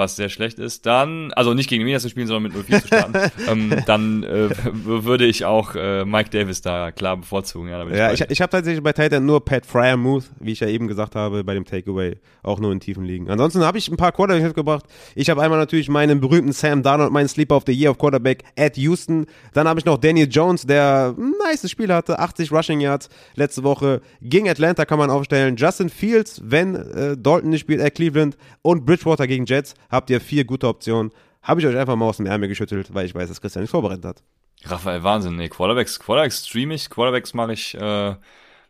was 0.00 0.16
sehr 0.16 0.30
schlecht 0.30 0.58
ist, 0.58 0.86
dann, 0.86 1.32
also 1.34 1.54
nicht 1.54 1.68
gegen 1.68 1.84
Minas 1.84 2.02
zu 2.02 2.08
spielen, 2.08 2.26
sondern 2.26 2.52
mit 2.52 2.68
0-4 2.68 2.80
zu 2.80 2.86
starten, 2.88 3.30
ähm, 3.48 3.76
dann 3.86 4.24
äh, 4.24 4.48
würde 4.72 5.26
ich 5.26 5.44
auch 5.44 5.76
äh, 5.76 6.04
Mike 6.04 6.30
Davis 6.30 6.62
da 6.62 6.90
klar 6.90 7.18
bevorzugen. 7.18 7.68
Ja, 7.68 7.86
ich, 7.86 7.96
ja, 7.96 8.12
ich, 8.12 8.20
ich 8.22 8.40
habe 8.40 8.50
tatsächlich 8.50 8.82
bei 8.82 8.92
Titan 8.92 9.26
nur 9.26 9.44
Pat 9.44 9.66
Fryermuth, 9.66 10.24
wie 10.40 10.52
ich 10.52 10.60
ja 10.60 10.68
eben 10.68 10.88
gesagt 10.88 11.14
habe, 11.14 11.44
bei 11.44 11.54
dem 11.54 11.64
Takeaway 11.64 12.16
auch 12.42 12.58
nur 12.58 12.72
in 12.72 12.80
tiefen 12.80 13.04
Ligen. 13.04 13.30
Ansonsten 13.30 13.62
habe 13.62 13.78
ich 13.78 13.88
ein 13.88 13.96
paar 13.96 14.12
Quarterbacks 14.12 14.46
mitgebracht. 14.46 14.86
Ich 15.14 15.28
habe 15.28 15.42
einmal 15.42 15.58
natürlich 15.58 15.88
meinen 15.88 16.20
berühmten 16.20 16.52
Sam 16.52 16.82
Darnold, 16.82 17.12
meinen 17.12 17.28
Sleeper 17.28 17.56
of 17.56 17.64
the 17.66 17.72
Year 17.72 17.90
auf 17.90 17.98
Quarterback 17.98 18.42
at 18.58 18.76
Houston. 18.78 19.26
Dann 19.52 19.68
habe 19.68 19.78
ich 19.78 19.84
noch 19.84 19.98
Daniel 19.98 20.28
Jones, 20.30 20.66
der 20.66 21.14
ein 21.16 21.34
nice 21.44 21.70
Spiel 21.70 21.92
hatte, 21.92 22.18
80 22.18 22.50
Rushing 22.50 22.80
Yards 22.80 23.10
letzte 23.34 23.62
Woche. 23.62 24.00
Gegen 24.22 24.48
Atlanta 24.48 24.86
kann 24.86 24.98
man 24.98 25.10
aufstellen. 25.10 25.56
Justin 25.56 25.90
Fields, 25.90 26.40
wenn 26.42 26.74
äh, 26.74 27.16
Dalton 27.18 27.50
nicht 27.50 27.60
spielt, 27.60 27.82
at 27.82 27.94
Cleveland. 27.94 28.36
Und 28.62 28.86
Bridgewater 28.86 29.26
gegen 29.26 29.44
Jets 29.44 29.74
habt 29.90 30.10
ihr 30.10 30.20
vier 30.20 30.44
gute 30.44 30.68
Optionen. 30.68 31.12
Habe 31.42 31.60
ich 31.60 31.66
euch 31.66 31.76
einfach 31.76 31.96
mal 31.96 32.06
aus 32.06 32.18
dem 32.18 32.26
Ärmel 32.26 32.48
geschüttelt, 32.48 32.92
weil 32.94 33.06
ich 33.06 33.14
weiß, 33.14 33.28
dass 33.28 33.40
Christian 33.40 33.62
nicht 33.62 33.70
vorbereitet 33.70 34.04
hat. 34.04 34.22
Raphael, 34.64 35.02
Wahnsinn. 35.02 35.36
Nee, 35.36 35.48
Quarterbacks, 35.48 35.98
Quarterbacks 35.98 36.46
streame 36.46 36.74
ich, 36.74 36.90
Quarterbacks 36.90 37.32
mache 37.34 37.52
ich, 37.52 37.74
äh, 37.74 38.14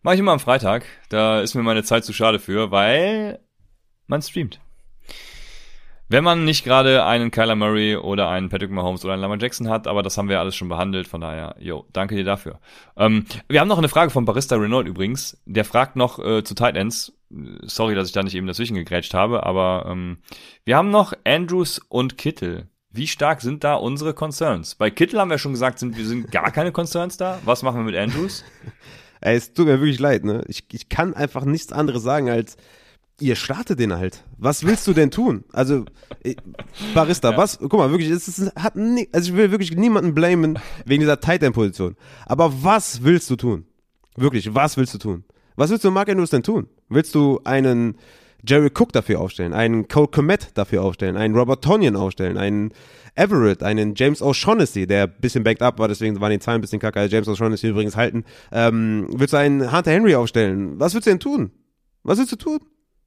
mache 0.02 0.14
ich 0.14 0.20
immer 0.20 0.32
am 0.32 0.40
Freitag. 0.40 0.84
Da 1.08 1.40
ist 1.40 1.54
mir 1.54 1.62
meine 1.62 1.82
Zeit 1.82 2.04
zu 2.04 2.12
schade 2.12 2.38
für, 2.38 2.70
weil 2.70 3.40
man 4.06 4.22
streamt. 4.22 4.60
Wenn 6.08 6.24
man 6.24 6.44
nicht 6.44 6.64
gerade 6.64 7.04
einen 7.04 7.30
Kyler 7.30 7.54
Murray 7.54 7.96
oder 7.96 8.28
einen 8.28 8.48
Patrick 8.48 8.72
Mahomes 8.72 9.04
oder 9.04 9.14
einen 9.14 9.22
Lamar 9.22 9.38
Jackson 9.40 9.68
hat, 9.68 9.86
aber 9.86 10.02
das 10.02 10.18
haben 10.18 10.28
wir 10.28 10.40
alles 10.40 10.56
schon 10.56 10.68
behandelt, 10.68 11.06
von 11.06 11.20
daher, 11.20 11.54
yo, 11.60 11.86
danke 11.92 12.16
dir 12.16 12.24
dafür. 12.24 12.58
Ähm, 12.96 13.26
wir 13.48 13.60
haben 13.60 13.68
noch 13.68 13.78
eine 13.78 13.88
Frage 13.88 14.10
von 14.10 14.24
Barista 14.24 14.56
Renault 14.56 14.88
übrigens. 14.88 15.40
Der 15.46 15.64
fragt 15.64 15.94
noch 15.94 16.18
äh, 16.18 16.42
zu 16.42 16.56
Tight 16.56 16.76
Ends. 16.76 17.12
Sorry, 17.62 17.94
dass 17.94 18.08
ich 18.08 18.12
da 18.12 18.22
nicht 18.22 18.34
eben 18.34 18.46
dazwischen 18.46 18.74
gegrätscht 18.74 19.14
habe, 19.14 19.44
aber 19.44 19.86
ähm, 19.88 20.18
wir 20.64 20.76
haben 20.76 20.90
noch 20.90 21.12
Andrews 21.24 21.80
und 21.88 22.18
Kittel. 22.18 22.68
Wie 22.90 23.06
stark 23.06 23.40
sind 23.40 23.62
da 23.62 23.74
unsere 23.74 24.14
Concerns? 24.14 24.74
Bei 24.74 24.90
Kittel 24.90 25.20
haben 25.20 25.30
wir 25.30 25.38
schon 25.38 25.52
gesagt, 25.52 25.78
sind 25.78 25.96
wir 25.96 26.04
sind 26.04 26.32
gar 26.32 26.50
keine 26.50 26.72
Concerns 26.72 27.16
da. 27.16 27.38
Was 27.44 27.62
machen 27.62 27.78
wir 27.78 27.84
mit 27.84 27.96
Andrews? 27.96 28.44
Ey, 29.20 29.36
es 29.36 29.52
tut 29.52 29.66
mir 29.66 29.80
wirklich 29.80 30.00
leid, 30.00 30.24
ne? 30.24 30.42
Ich, 30.48 30.64
ich 30.72 30.88
kann 30.88 31.14
einfach 31.14 31.44
nichts 31.44 31.72
anderes 31.72 32.02
sagen 32.02 32.30
als 32.30 32.56
ihr 33.20 33.36
startet 33.36 33.78
den 33.78 33.92
halt. 33.92 34.24
Was 34.38 34.64
willst 34.64 34.86
du 34.86 34.92
denn 34.92 35.10
tun? 35.10 35.44
Also, 35.52 35.84
äh, 36.24 36.34
Barista, 36.94 37.30
ja. 37.32 37.36
was, 37.36 37.58
guck 37.58 37.74
mal, 37.74 37.90
wirklich, 37.90 38.10
es 38.10 38.26
ist, 38.26 38.54
hat 38.56 38.76
nie, 38.76 39.08
also 39.12 39.30
ich 39.30 39.36
will 39.36 39.50
wirklich 39.50 39.76
niemanden 39.76 40.14
blamen 40.14 40.58
wegen 40.84 41.00
dieser 41.00 41.20
Tight 41.20 41.42
End 41.42 41.54
Position. 41.54 41.96
Aber 42.26 42.52
was 42.62 43.02
willst 43.02 43.30
du 43.30 43.36
tun? 43.36 43.66
Wirklich, 44.16 44.54
was 44.54 44.76
willst 44.76 44.94
du 44.94 44.98
tun? 44.98 45.24
Was 45.56 45.70
willst 45.70 45.84
du 45.84 45.90
Mark 45.90 46.08
Andrews 46.08 46.30
denn 46.30 46.42
tun? 46.42 46.68
Willst 46.90 47.14
du 47.14 47.40
einen, 47.44 47.96
Jerry 48.46 48.70
Cook 48.76 48.92
dafür 48.92 49.20
aufstellen, 49.20 49.52
einen 49.52 49.88
Cole 49.88 50.08
Komet 50.08 50.50
dafür 50.54 50.82
aufstellen, 50.82 51.16
einen 51.16 51.36
Robert 51.36 51.62
Tonyan 51.62 51.96
aufstellen, 51.96 52.36
einen 52.36 52.72
Everett, 53.14 53.62
einen 53.62 53.94
James 53.94 54.22
O'Shaughnessy, 54.22 54.86
der 54.86 55.04
ein 55.04 55.14
bisschen 55.20 55.44
backed 55.44 55.62
up 55.62 55.78
war, 55.78 55.88
deswegen 55.88 56.20
waren 56.20 56.30
die 56.30 56.38
Zahlen 56.38 56.58
ein 56.58 56.60
bisschen 56.60 56.80
kacke, 56.80 57.00
also 57.00 57.14
James 57.14 57.28
O'Shaughnessy 57.28 57.68
übrigens 57.68 57.96
halten. 57.96 58.24
Ähm, 58.52 59.08
willst 59.12 59.32
du 59.32 59.36
einen 59.36 59.72
Hunter 59.72 59.90
Henry 59.90 60.14
aufstellen? 60.14 60.78
Was 60.78 60.94
willst 60.94 61.06
du 61.06 61.10
denn 61.10 61.20
tun? 61.20 61.50
Was 62.02 62.18
willst 62.18 62.32
du 62.32 62.36
tun? 62.36 62.60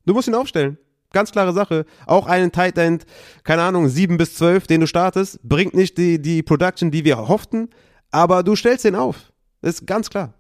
Du 0.05 0.13
musst 0.13 0.27
ihn 0.27 0.35
aufstellen. 0.35 0.77
Ganz 1.11 1.31
klare 1.31 1.53
Sache. 1.53 1.85
Auch 2.07 2.27
einen 2.27 2.51
Tight 2.51 2.77
End, 2.77 3.05
keine 3.43 3.61
Ahnung, 3.61 3.87
7 3.87 4.17
bis 4.17 4.35
12, 4.35 4.67
den 4.67 4.81
du 4.81 4.87
startest, 4.87 5.39
bringt 5.43 5.73
nicht 5.73 5.97
die, 5.97 6.21
die 6.21 6.41
Production, 6.43 6.91
die 6.91 7.05
wir 7.05 7.17
hofften, 7.17 7.69
aber 8.11 8.43
du 8.43 8.55
stellst 8.55 8.85
den 8.85 8.95
auf. 8.95 9.31
Das 9.61 9.75
ist 9.75 9.87
ganz 9.87 10.09
klar. 10.09 10.33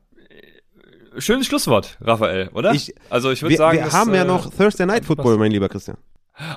Schönes 1.17 1.47
Schlusswort, 1.47 1.97
Raphael, 2.01 2.49
oder? 2.53 2.71
Ich, 2.73 2.93
also 3.09 3.31
ich 3.31 3.41
würde 3.41 3.51
wir, 3.51 3.57
sagen, 3.57 3.77
wir 3.77 3.85
das, 3.85 3.93
haben 3.93 4.13
ja 4.13 4.23
äh, 4.23 4.25
noch 4.25 4.49
Thursday 4.49 4.85
Night 4.85 5.05
Football, 5.05 5.37
mein 5.37 5.51
lieber 5.51 5.69
Christian. 5.69 5.97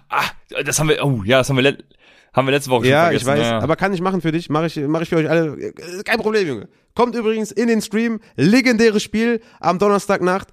Ah, 0.09 0.25
das 0.65 0.79
haben 0.79 0.89
wir, 0.89 1.05
oh 1.05 1.23
ja, 1.25 1.39
das 1.39 1.49
haben 1.49 1.57
wir, 1.57 1.63
let, 1.63 1.85
haben 2.33 2.47
wir 2.47 2.53
letzte 2.53 2.71
Woche 2.71 2.85
schon 2.85 2.93
Ja, 2.93 3.05
vergessen. 3.05 3.23
ich 3.23 3.27
weiß, 3.27 3.47
ja. 3.47 3.59
aber 3.59 3.77
kann 3.77 3.93
ich 3.93 4.01
machen 4.01 4.21
für 4.21 4.33
dich, 4.33 4.49
mache 4.49 4.67
ich, 4.67 4.77
mach 4.77 5.03
ich 5.03 5.09
für 5.09 5.17
euch 5.17 5.29
alle. 5.29 5.57
Äh, 5.59 5.73
Kein 6.05 6.19
Problem, 6.19 6.47
Junge. 6.47 6.69
Kommt 6.95 7.15
übrigens 7.15 7.53
in 7.53 7.69
den 7.69 7.83
Stream, 7.83 8.21
legendäres 8.37 9.03
Spiel 9.03 9.41
am 9.61 9.79
Donnerstagnacht. 9.79 10.49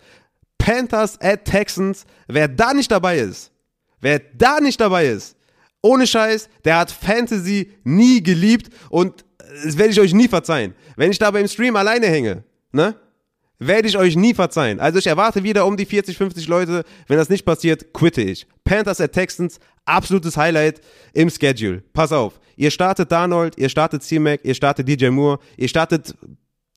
Panthers 0.58 1.20
at 1.22 1.46
Texans. 1.46 2.06
Wer 2.28 2.48
da 2.48 2.74
nicht 2.74 2.92
dabei 2.92 3.18
ist, 3.18 3.52
wer 4.00 4.20
da 4.20 4.60
nicht 4.60 4.80
dabei 4.80 5.08
ist, 5.08 5.36
ohne 5.82 6.08
Scheiß, 6.08 6.50
der 6.64 6.78
hat 6.78 6.92
Fantasy 6.92 7.72
nie 7.84 8.24
geliebt 8.24 8.74
und 8.90 9.26
das 9.64 9.78
werde 9.78 9.92
ich 9.92 10.00
euch 10.00 10.14
nie 10.14 10.28
verzeihen. 10.28 10.74
Wenn 10.96 11.12
ich 11.12 11.20
da 11.20 11.32
beim 11.32 11.48
Stream 11.48 11.76
alleine 11.76 12.08
hänge, 12.08 12.44
ne? 12.72 12.96
Werde 13.60 13.88
ich 13.88 13.98
euch 13.98 14.16
nie 14.16 14.34
verzeihen. 14.34 14.80
Also 14.80 15.00
ich 15.00 15.08
erwarte 15.08 15.44
wieder 15.44 15.66
um 15.66 15.78
die 15.78 15.86
40, 15.86 16.18
50 16.18 16.48
Leute. 16.48 16.84
Wenn 17.08 17.18
das 17.18 17.30
nicht 17.30 17.46
passiert, 17.46 17.94
quitte 17.94 18.22
ich. 18.22 18.48
Panthers 18.64 19.00
at 19.00 19.14
Texans, 19.14 19.60
absolutes 19.86 20.38
Highlight 20.38 20.82
im 21.14 21.30
Schedule. 21.30 21.84
Pass 21.94 22.12
auf. 22.12 22.40
Ihr 22.56 22.72
startet 22.72 23.12
Darnold, 23.12 23.58
ihr 23.58 23.70
startet 23.70 24.04
C-Mac, 24.04 24.42
ihr 24.44 24.54
startet 24.54 24.88
DJ 24.88 25.10
Moore, 25.10 25.40
ihr 25.58 25.68
startet 25.68 26.16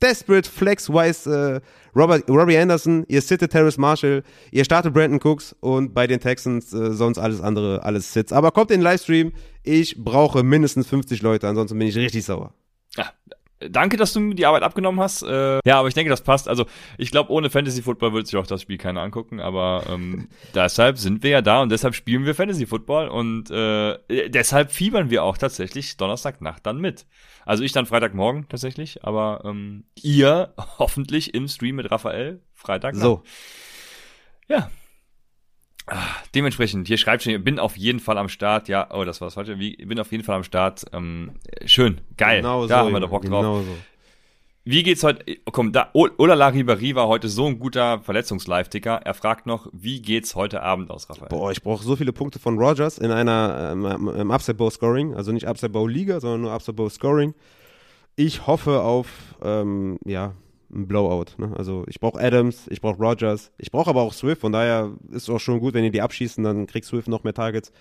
Desperate 0.03 0.49
Flex-wise 0.49 1.63
äh, 1.65 1.99
Robbie 1.99 2.59
Anderson, 2.59 3.05
ihr 3.09 3.23
sittet 3.23 3.53
Terrace 3.53 3.79
Marshall, 3.79 4.23
ihr 4.51 4.65
startet 4.65 4.93
Brandon 4.93 5.21
Cooks 5.23 5.57
und 5.61 5.95
bei 5.95 6.07
den 6.07 6.21
Texans 6.21 6.73
äh, 6.73 6.93
sonst 6.93 7.19
alles 7.19 7.41
andere, 7.41 7.83
alles 7.83 8.13
Sits. 8.13 8.33
Aber 8.33 8.51
kommt 8.51 8.71
in 8.71 8.81
den 8.81 8.85
Livestream, 8.85 9.33
ich 9.63 10.03
brauche 10.03 10.43
mindestens 10.43 10.87
50 10.87 11.23
Leute, 11.23 11.49
ansonsten 11.49 11.79
bin 11.79 11.89
ich 11.89 11.97
richtig 11.97 12.25
sauer. 12.25 12.53
Ja, 12.97 13.11
danke, 13.61 13.97
dass 13.97 14.13
du 14.13 14.21
mir 14.21 14.35
die 14.35 14.47
Arbeit 14.47 14.63
abgenommen 14.63 15.01
hast. 15.01 15.23
Äh, 15.23 15.61
ja, 15.65 15.79
aber 15.79 15.89
ich 15.89 15.95
denke, 15.95 16.11
das 16.11 16.23
passt. 16.23 16.49
Also 16.49 16.67
ich 16.99 17.11
glaube, 17.11 17.33
ohne 17.33 17.51
Fantasy 17.51 17.83
Football 17.83 18.13
würde 18.13 18.27
sich 18.27 18.37
auch 18.37 18.47
das 18.47 18.63
Spiel 18.63 18.79
keiner 18.79 19.03
angucken. 19.03 19.41
Aber 19.41 19.85
ähm, 19.89 20.29
deshalb 20.55 20.99
sind 20.99 21.23
wir 21.23 21.31
ja 21.31 21.43
da 21.43 21.63
und 21.63 21.71
deshalb 21.71 21.95
spielen 21.95 22.25
wir 22.25 22.35
Fantasy 22.35 22.67
Football 22.67 23.09
und 23.09 23.51
äh, 23.51 24.29
deshalb 24.29 24.73
fiebern 24.73 25.11
wir 25.11 25.25
auch 25.25 25.39
tatsächlich 25.39 25.97
Donnerstagnacht 25.97 26.65
dann 26.67 26.79
mit. 26.79 27.07
Also 27.45 27.63
ich 27.63 27.73
dann 27.73 27.87
Freitagmorgen 27.87 28.49
tatsächlich, 28.49 29.05
aber 29.05 29.43
ähm, 29.45 29.85
ihr 30.03 30.53
hoffentlich 30.79 31.35
im 31.35 31.49
Stream 31.49 31.77
mit 31.77 31.91
Raphael 31.91 32.41
Freitag. 32.55 32.97
So, 32.97 33.23
Ja. 34.49 34.71
Ah, 35.87 36.17
Dementsprechend, 36.35 36.89
hier 36.89 36.99
schreibt 36.99 37.23
schon, 37.23 37.45
bin 37.45 37.59
auf 37.59 37.77
jeden 37.77 38.01
Fall 38.01 38.19
am 38.19 38.29
Start. 38.29 38.69
Ja, 38.69 38.89
oh, 38.93 39.05
das 39.05 39.21
war 39.21 39.27
das 39.27 39.35
falsche. 39.35 39.59
Wie, 39.59 39.77
bin 39.77 40.01
auf 40.01 40.11
jeden 40.11 40.25
Fall 40.25 40.37
am 40.37 40.43
Start. 40.43 40.85
Ähm, 40.93 41.33
schön, 41.65 42.01
geil. 42.17 42.39
genau 42.39 42.67
da 42.67 42.81
so. 42.81 42.87
haben 42.87 42.93
wir 42.93 43.01
doch 43.01 43.11
Bock 43.11 43.25
drauf. 43.25 43.43
Genau 43.43 43.61
so. 43.61 43.77
Wie 44.65 44.83
geht's 44.83 45.05
heute? 45.05 45.25
Oh, 45.47 45.53
Komm, 45.53 45.71
da, 45.71 45.91
Olala 45.93 46.49
Ribéry 46.49 46.97
war 46.97 47.07
heute 47.07 47.29
so 47.29 47.47
ein 47.47 47.61
guter 47.61 48.01
Verletzungslive-Ticker. 48.01 49.01
Er 49.05 49.15
fragt 49.15 49.47
noch, 49.47 49.69
wie 49.73 50.03
geht's 50.03 50.35
heute 50.35 50.61
Abend 50.61 50.91
aus, 50.91 51.09
Raphael? 51.09 51.29
Boah, 51.29 51.53
ich 51.53 51.63
brauche 51.63 51.85
so 51.85 51.95
viele 51.95 52.13
Punkte 52.13 52.41
von 52.41 52.59
Rogers 52.59 52.99
in 52.99 53.13
einer 53.13 53.71
ähm, 53.73 54.09
im 54.09 54.31
Upside 54.33 54.57
Bowl 54.57 54.73
Scoring, 54.73 55.15
also 55.15 55.31
nicht 55.31 55.47
Upside 55.47 55.71
Bowl 55.71 55.89
Liga, 55.89 56.19
sondern 56.19 56.41
nur 56.41 56.51
Upside 56.51 56.75
Bowl 56.75 56.91
Scoring. 56.91 57.33
Ich 58.17 58.49
hoffe 58.49 58.81
auf 58.81 59.07
ähm, 59.41 59.99
ja 60.05 60.33
ein 60.73 60.89
Blowout. 60.89 61.39
Ne? 61.39 61.55
Also 61.57 61.85
ich 61.89 62.01
brauche 62.01 62.21
Adams, 62.21 62.67
ich 62.69 62.81
brauche 62.81 62.99
Rogers, 62.99 63.53
ich 63.59 63.71
brauche 63.71 63.91
aber 63.91 64.03
auch 64.03 64.13
Swift. 64.13 64.41
Von 64.41 64.53
daher 64.53 64.93
ist 65.11 65.25
es 65.25 65.31
auch 65.31 65.39
schon 65.39 65.61
gut, 65.61 65.75
wenn 65.75 65.85
ihr 65.85 65.91
die 65.91 66.03
abschießen, 66.03 66.43
dann 66.43 66.67
kriegt 66.67 66.87
Swift 66.87 67.09
noch 67.09 67.25
mehr 67.25 67.35
Targets. 67.35 67.73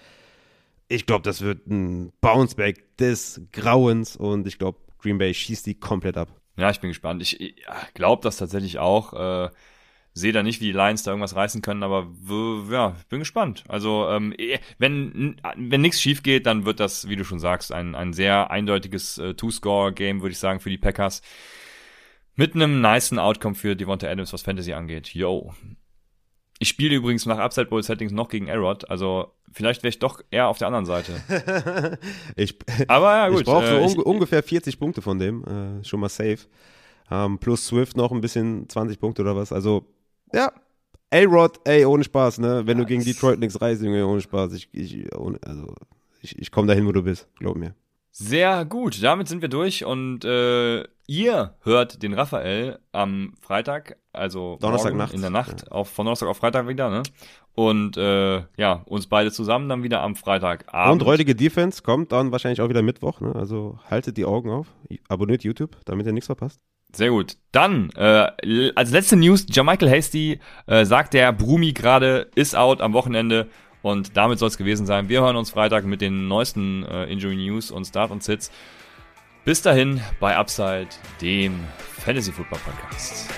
Ich 0.88 1.06
glaube, 1.06 1.24
das 1.24 1.42
wird 1.42 1.68
ein 1.68 2.12
Bounceback 2.22 2.98
des 2.98 3.42
Grauens 3.52 4.16
und 4.16 4.48
ich 4.48 4.60
glaube, 4.60 4.80
Green 5.00 5.18
Bay 5.18 5.34
schießt 5.34 5.66
die 5.66 5.76
komplett 5.76 6.18
ab. 6.18 6.30
Ja, 6.58 6.70
ich 6.70 6.80
bin 6.80 6.90
gespannt. 6.90 7.22
Ich, 7.22 7.40
ich 7.40 7.56
glaube 7.94 8.22
das 8.24 8.38
tatsächlich 8.38 8.80
auch. 8.80 9.14
Äh, 9.14 9.50
Sehe 10.18 10.32
da 10.32 10.44
nicht, 10.44 10.62
wie 10.62 10.68
die 10.68 10.72
Lions 10.72 11.04
da 11.04 11.12
irgendwas 11.12 11.36
reißen 11.36 11.62
können, 11.62 11.84
aber 11.84 12.08
ja, 12.72 12.96
bin 13.10 13.20
gespannt. 13.20 13.66
Also 13.68 14.08
ähm, 14.10 14.34
eh, 14.38 14.60
wenn 14.78 15.36
wenn 15.58 15.82
nichts 15.82 16.00
schief 16.00 16.24
geht, 16.24 16.46
dann 16.46 16.66
wird 16.66 16.80
das, 16.80 17.10
wie 17.10 17.18
du 17.18 17.26
schon 17.26 17.40
sagst, 17.40 17.74
ein, 17.74 17.96
ein 17.96 18.14
sehr 18.14 18.50
eindeutiges 18.50 19.18
äh, 19.18 19.34
Two-Score-Game, 19.34 20.22
würde 20.22 20.32
ich 20.32 20.40
sagen, 20.40 20.62
für 20.62 20.70
die 20.70 20.78
Packers. 20.78 21.22
Mit 22.36 22.56
einem 22.56 22.82
nicen 22.82 23.20
Outcome 23.20 23.56
für 23.56 23.76
Devonta 23.76 24.08
Adams, 24.08 24.34
was 24.34 24.42
Fantasy 24.42 24.74
angeht. 24.74 25.14
Yo. 25.14 25.54
Ich 26.60 26.70
spiele 26.70 26.96
übrigens 26.96 27.26
nach 27.26 27.38
Upside 27.38 27.68
Bowl 27.68 27.84
Settings 27.84 28.12
noch 28.14 28.30
gegen 28.30 28.48
Erod, 28.48 28.90
also 28.90 29.34
vielleicht 29.52 29.84
wäre 29.84 29.90
ich 29.90 30.00
doch 30.00 30.22
eher 30.32 30.48
auf 30.48 30.58
der 30.58 30.68
anderen 30.68 30.86
Seite. 30.86 31.14
Ich, 32.38 32.58
Aber 32.88 33.12
ja, 33.16 33.30
gut. 33.30 33.40
ich 33.40 33.46
brauche 33.46 33.68
so 33.68 33.76
äh, 33.76 33.86
unge- 33.86 34.04
ungefähr 34.04 34.42
40 34.44 34.80
Punkte 34.80 35.02
von 35.02 35.20
dem, 35.20 35.44
äh, 35.44 35.84
schon 35.84 36.00
mal 36.00 36.10
safe. 36.10 36.40
Ähm, 37.12 37.38
plus 37.40 37.66
Swift 37.68 37.98
noch 37.98 38.12
ein 38.12 38.22
bisschen 38.22 38.68
20 38.70 39.00
Punkte 39.00 39.22
oder 39.22 39.36
was. 39.36 39.52
Also, 39.52 39.86
ja. 40.34 40.52
A-Rod, 41.12 41.60
ey, 41.66 41.86
ohne 41.86 42.04
Spaß, 42.04 42.40
ne? 42.40 42.64
Wenn 42.66 42.78
du 42.80 42.86
gegen 42.86 43.04
Detroit 43.04 43.40
nichts 43.40 43.62
reißt, 43.62 43.82
Junge, 43.84 44.08
ohne 44.08 44.22
Spaß. 44.22 44.54
Ich, 44.54 44.70
ich, 44.72 45.14
ohne, 45.16 45.38
also, 45.46 45.74
ich, 46.22 46.38
ich 46.40 46.52
komme 46.52 46.68
dahin, 46.68 46.86
wo 46.88 46.92
du 46.92 47.04
bist, 47.04 47.28
glaub 47.38 47.56
mir. 47.58 47.76
Sehr 48.12 48.66
gut, 48.66 49.04
damit 49.04 49.28
sind 49.28 49.42
wir 49.42 49.50
durch 49.50 49.86
und 49.86 50.26
äh, 50.26 50.84
ihr 51.08 51.56
hört 51.62 52.04
den 52.04 52.14
Raphael 52.14 52.80
am 52.92 53.34
Freitag, 53.42 53.98
also 54.14 54.58
Donnerstagnacht. 54.60 55.14
in 55.14 55.22
der 55.22 55.30
Nacht, 55.30 55.72
auf, 55.72 55.90
von 55.90 56.06
Donnerstag 56.06 56.30
auf 56.30 56.38
Freitag 56.38 56.68
wieder, 56.68 56.90
ne? 56.90 57.04
Und 57.54 57.96
äh, 57.96 58.44
ja, 58.58 58.82
uns 58.86 59.08
beide 59.08 59.32
zusammen 59.32 59.70
dann 59.70 59.84
wieder 59.84 60.02
am 60.02 60.16
Freitagabend. 60.16 61.02
Und 61.02 61.08
räudige 61.08 61.36
Defense 61.36 61.82
kommt 61.82 62.12
dann 62.12 62.32
wahrscheinlich 62.32 62.62
auch 62.62 62.70
wieder 62.70 62.82
Mittwoch, 62.82 63.22
ne? 63.22 63.34
Also 63.36 63.80
haltet 63.90 64.18
die 64.18 64.26
Augen 64.26 64.50
auf, 64.50 64.68
abonniert 65.08 65.44
YouTube, 65.44 65.78
damit 65.86 66.06
ihr 66.06 66.14
nichts 66.14 66.28
verpasst. 66.28 66.60
Sehr 66.94 67.10
gut. 67.10 67.38
Dann, 67.52 67.90
äh, 67.92 68.72
als 68.76 68.92
letzte 68.92 69.18
News, 69.18 69.46
Jamichael 69.50 69.90
Hasty 69.90 70.40
äh, 70.66 70.86
sagt 70.86 71.14
der 71.14 71.34
Brumi 71.34 71.74
gerade, 71.74 72.30
ist 72.36 72.56
out 72.56 72.82
am 72.82 72.94
Wochenende. 72.94 73.48
Und 73.82 74.18
damit 74.18 74.40
soll 74.40 74.48
es 74.48 74.58
gewesen 74.58 74.86
sein. 74.86 75.10
Wir 75.10 75.22
hören 75.22 75.36
uns 75.36 75.52
Freitag 75.52 75.86
mit 75.86 76.02
den 76.02 76.28
neuesten 76.28 76.84
äh, 76.86 77.06
Injury 77.06 77.36
News 77.36 77.70
und 77.70 77.86
Start 77.86 78.12
und 78.12 78.24
Sits. 78.24 78.50
Bis 79.46 79.62
dahin 79.62 80.02
bei 80.20 80.36
Upside, 80.36 80.88
dem 81.22 81.64
Fantasy 81.78 82.32
Football 82.32 82.60
Podcast. 82.66 83.30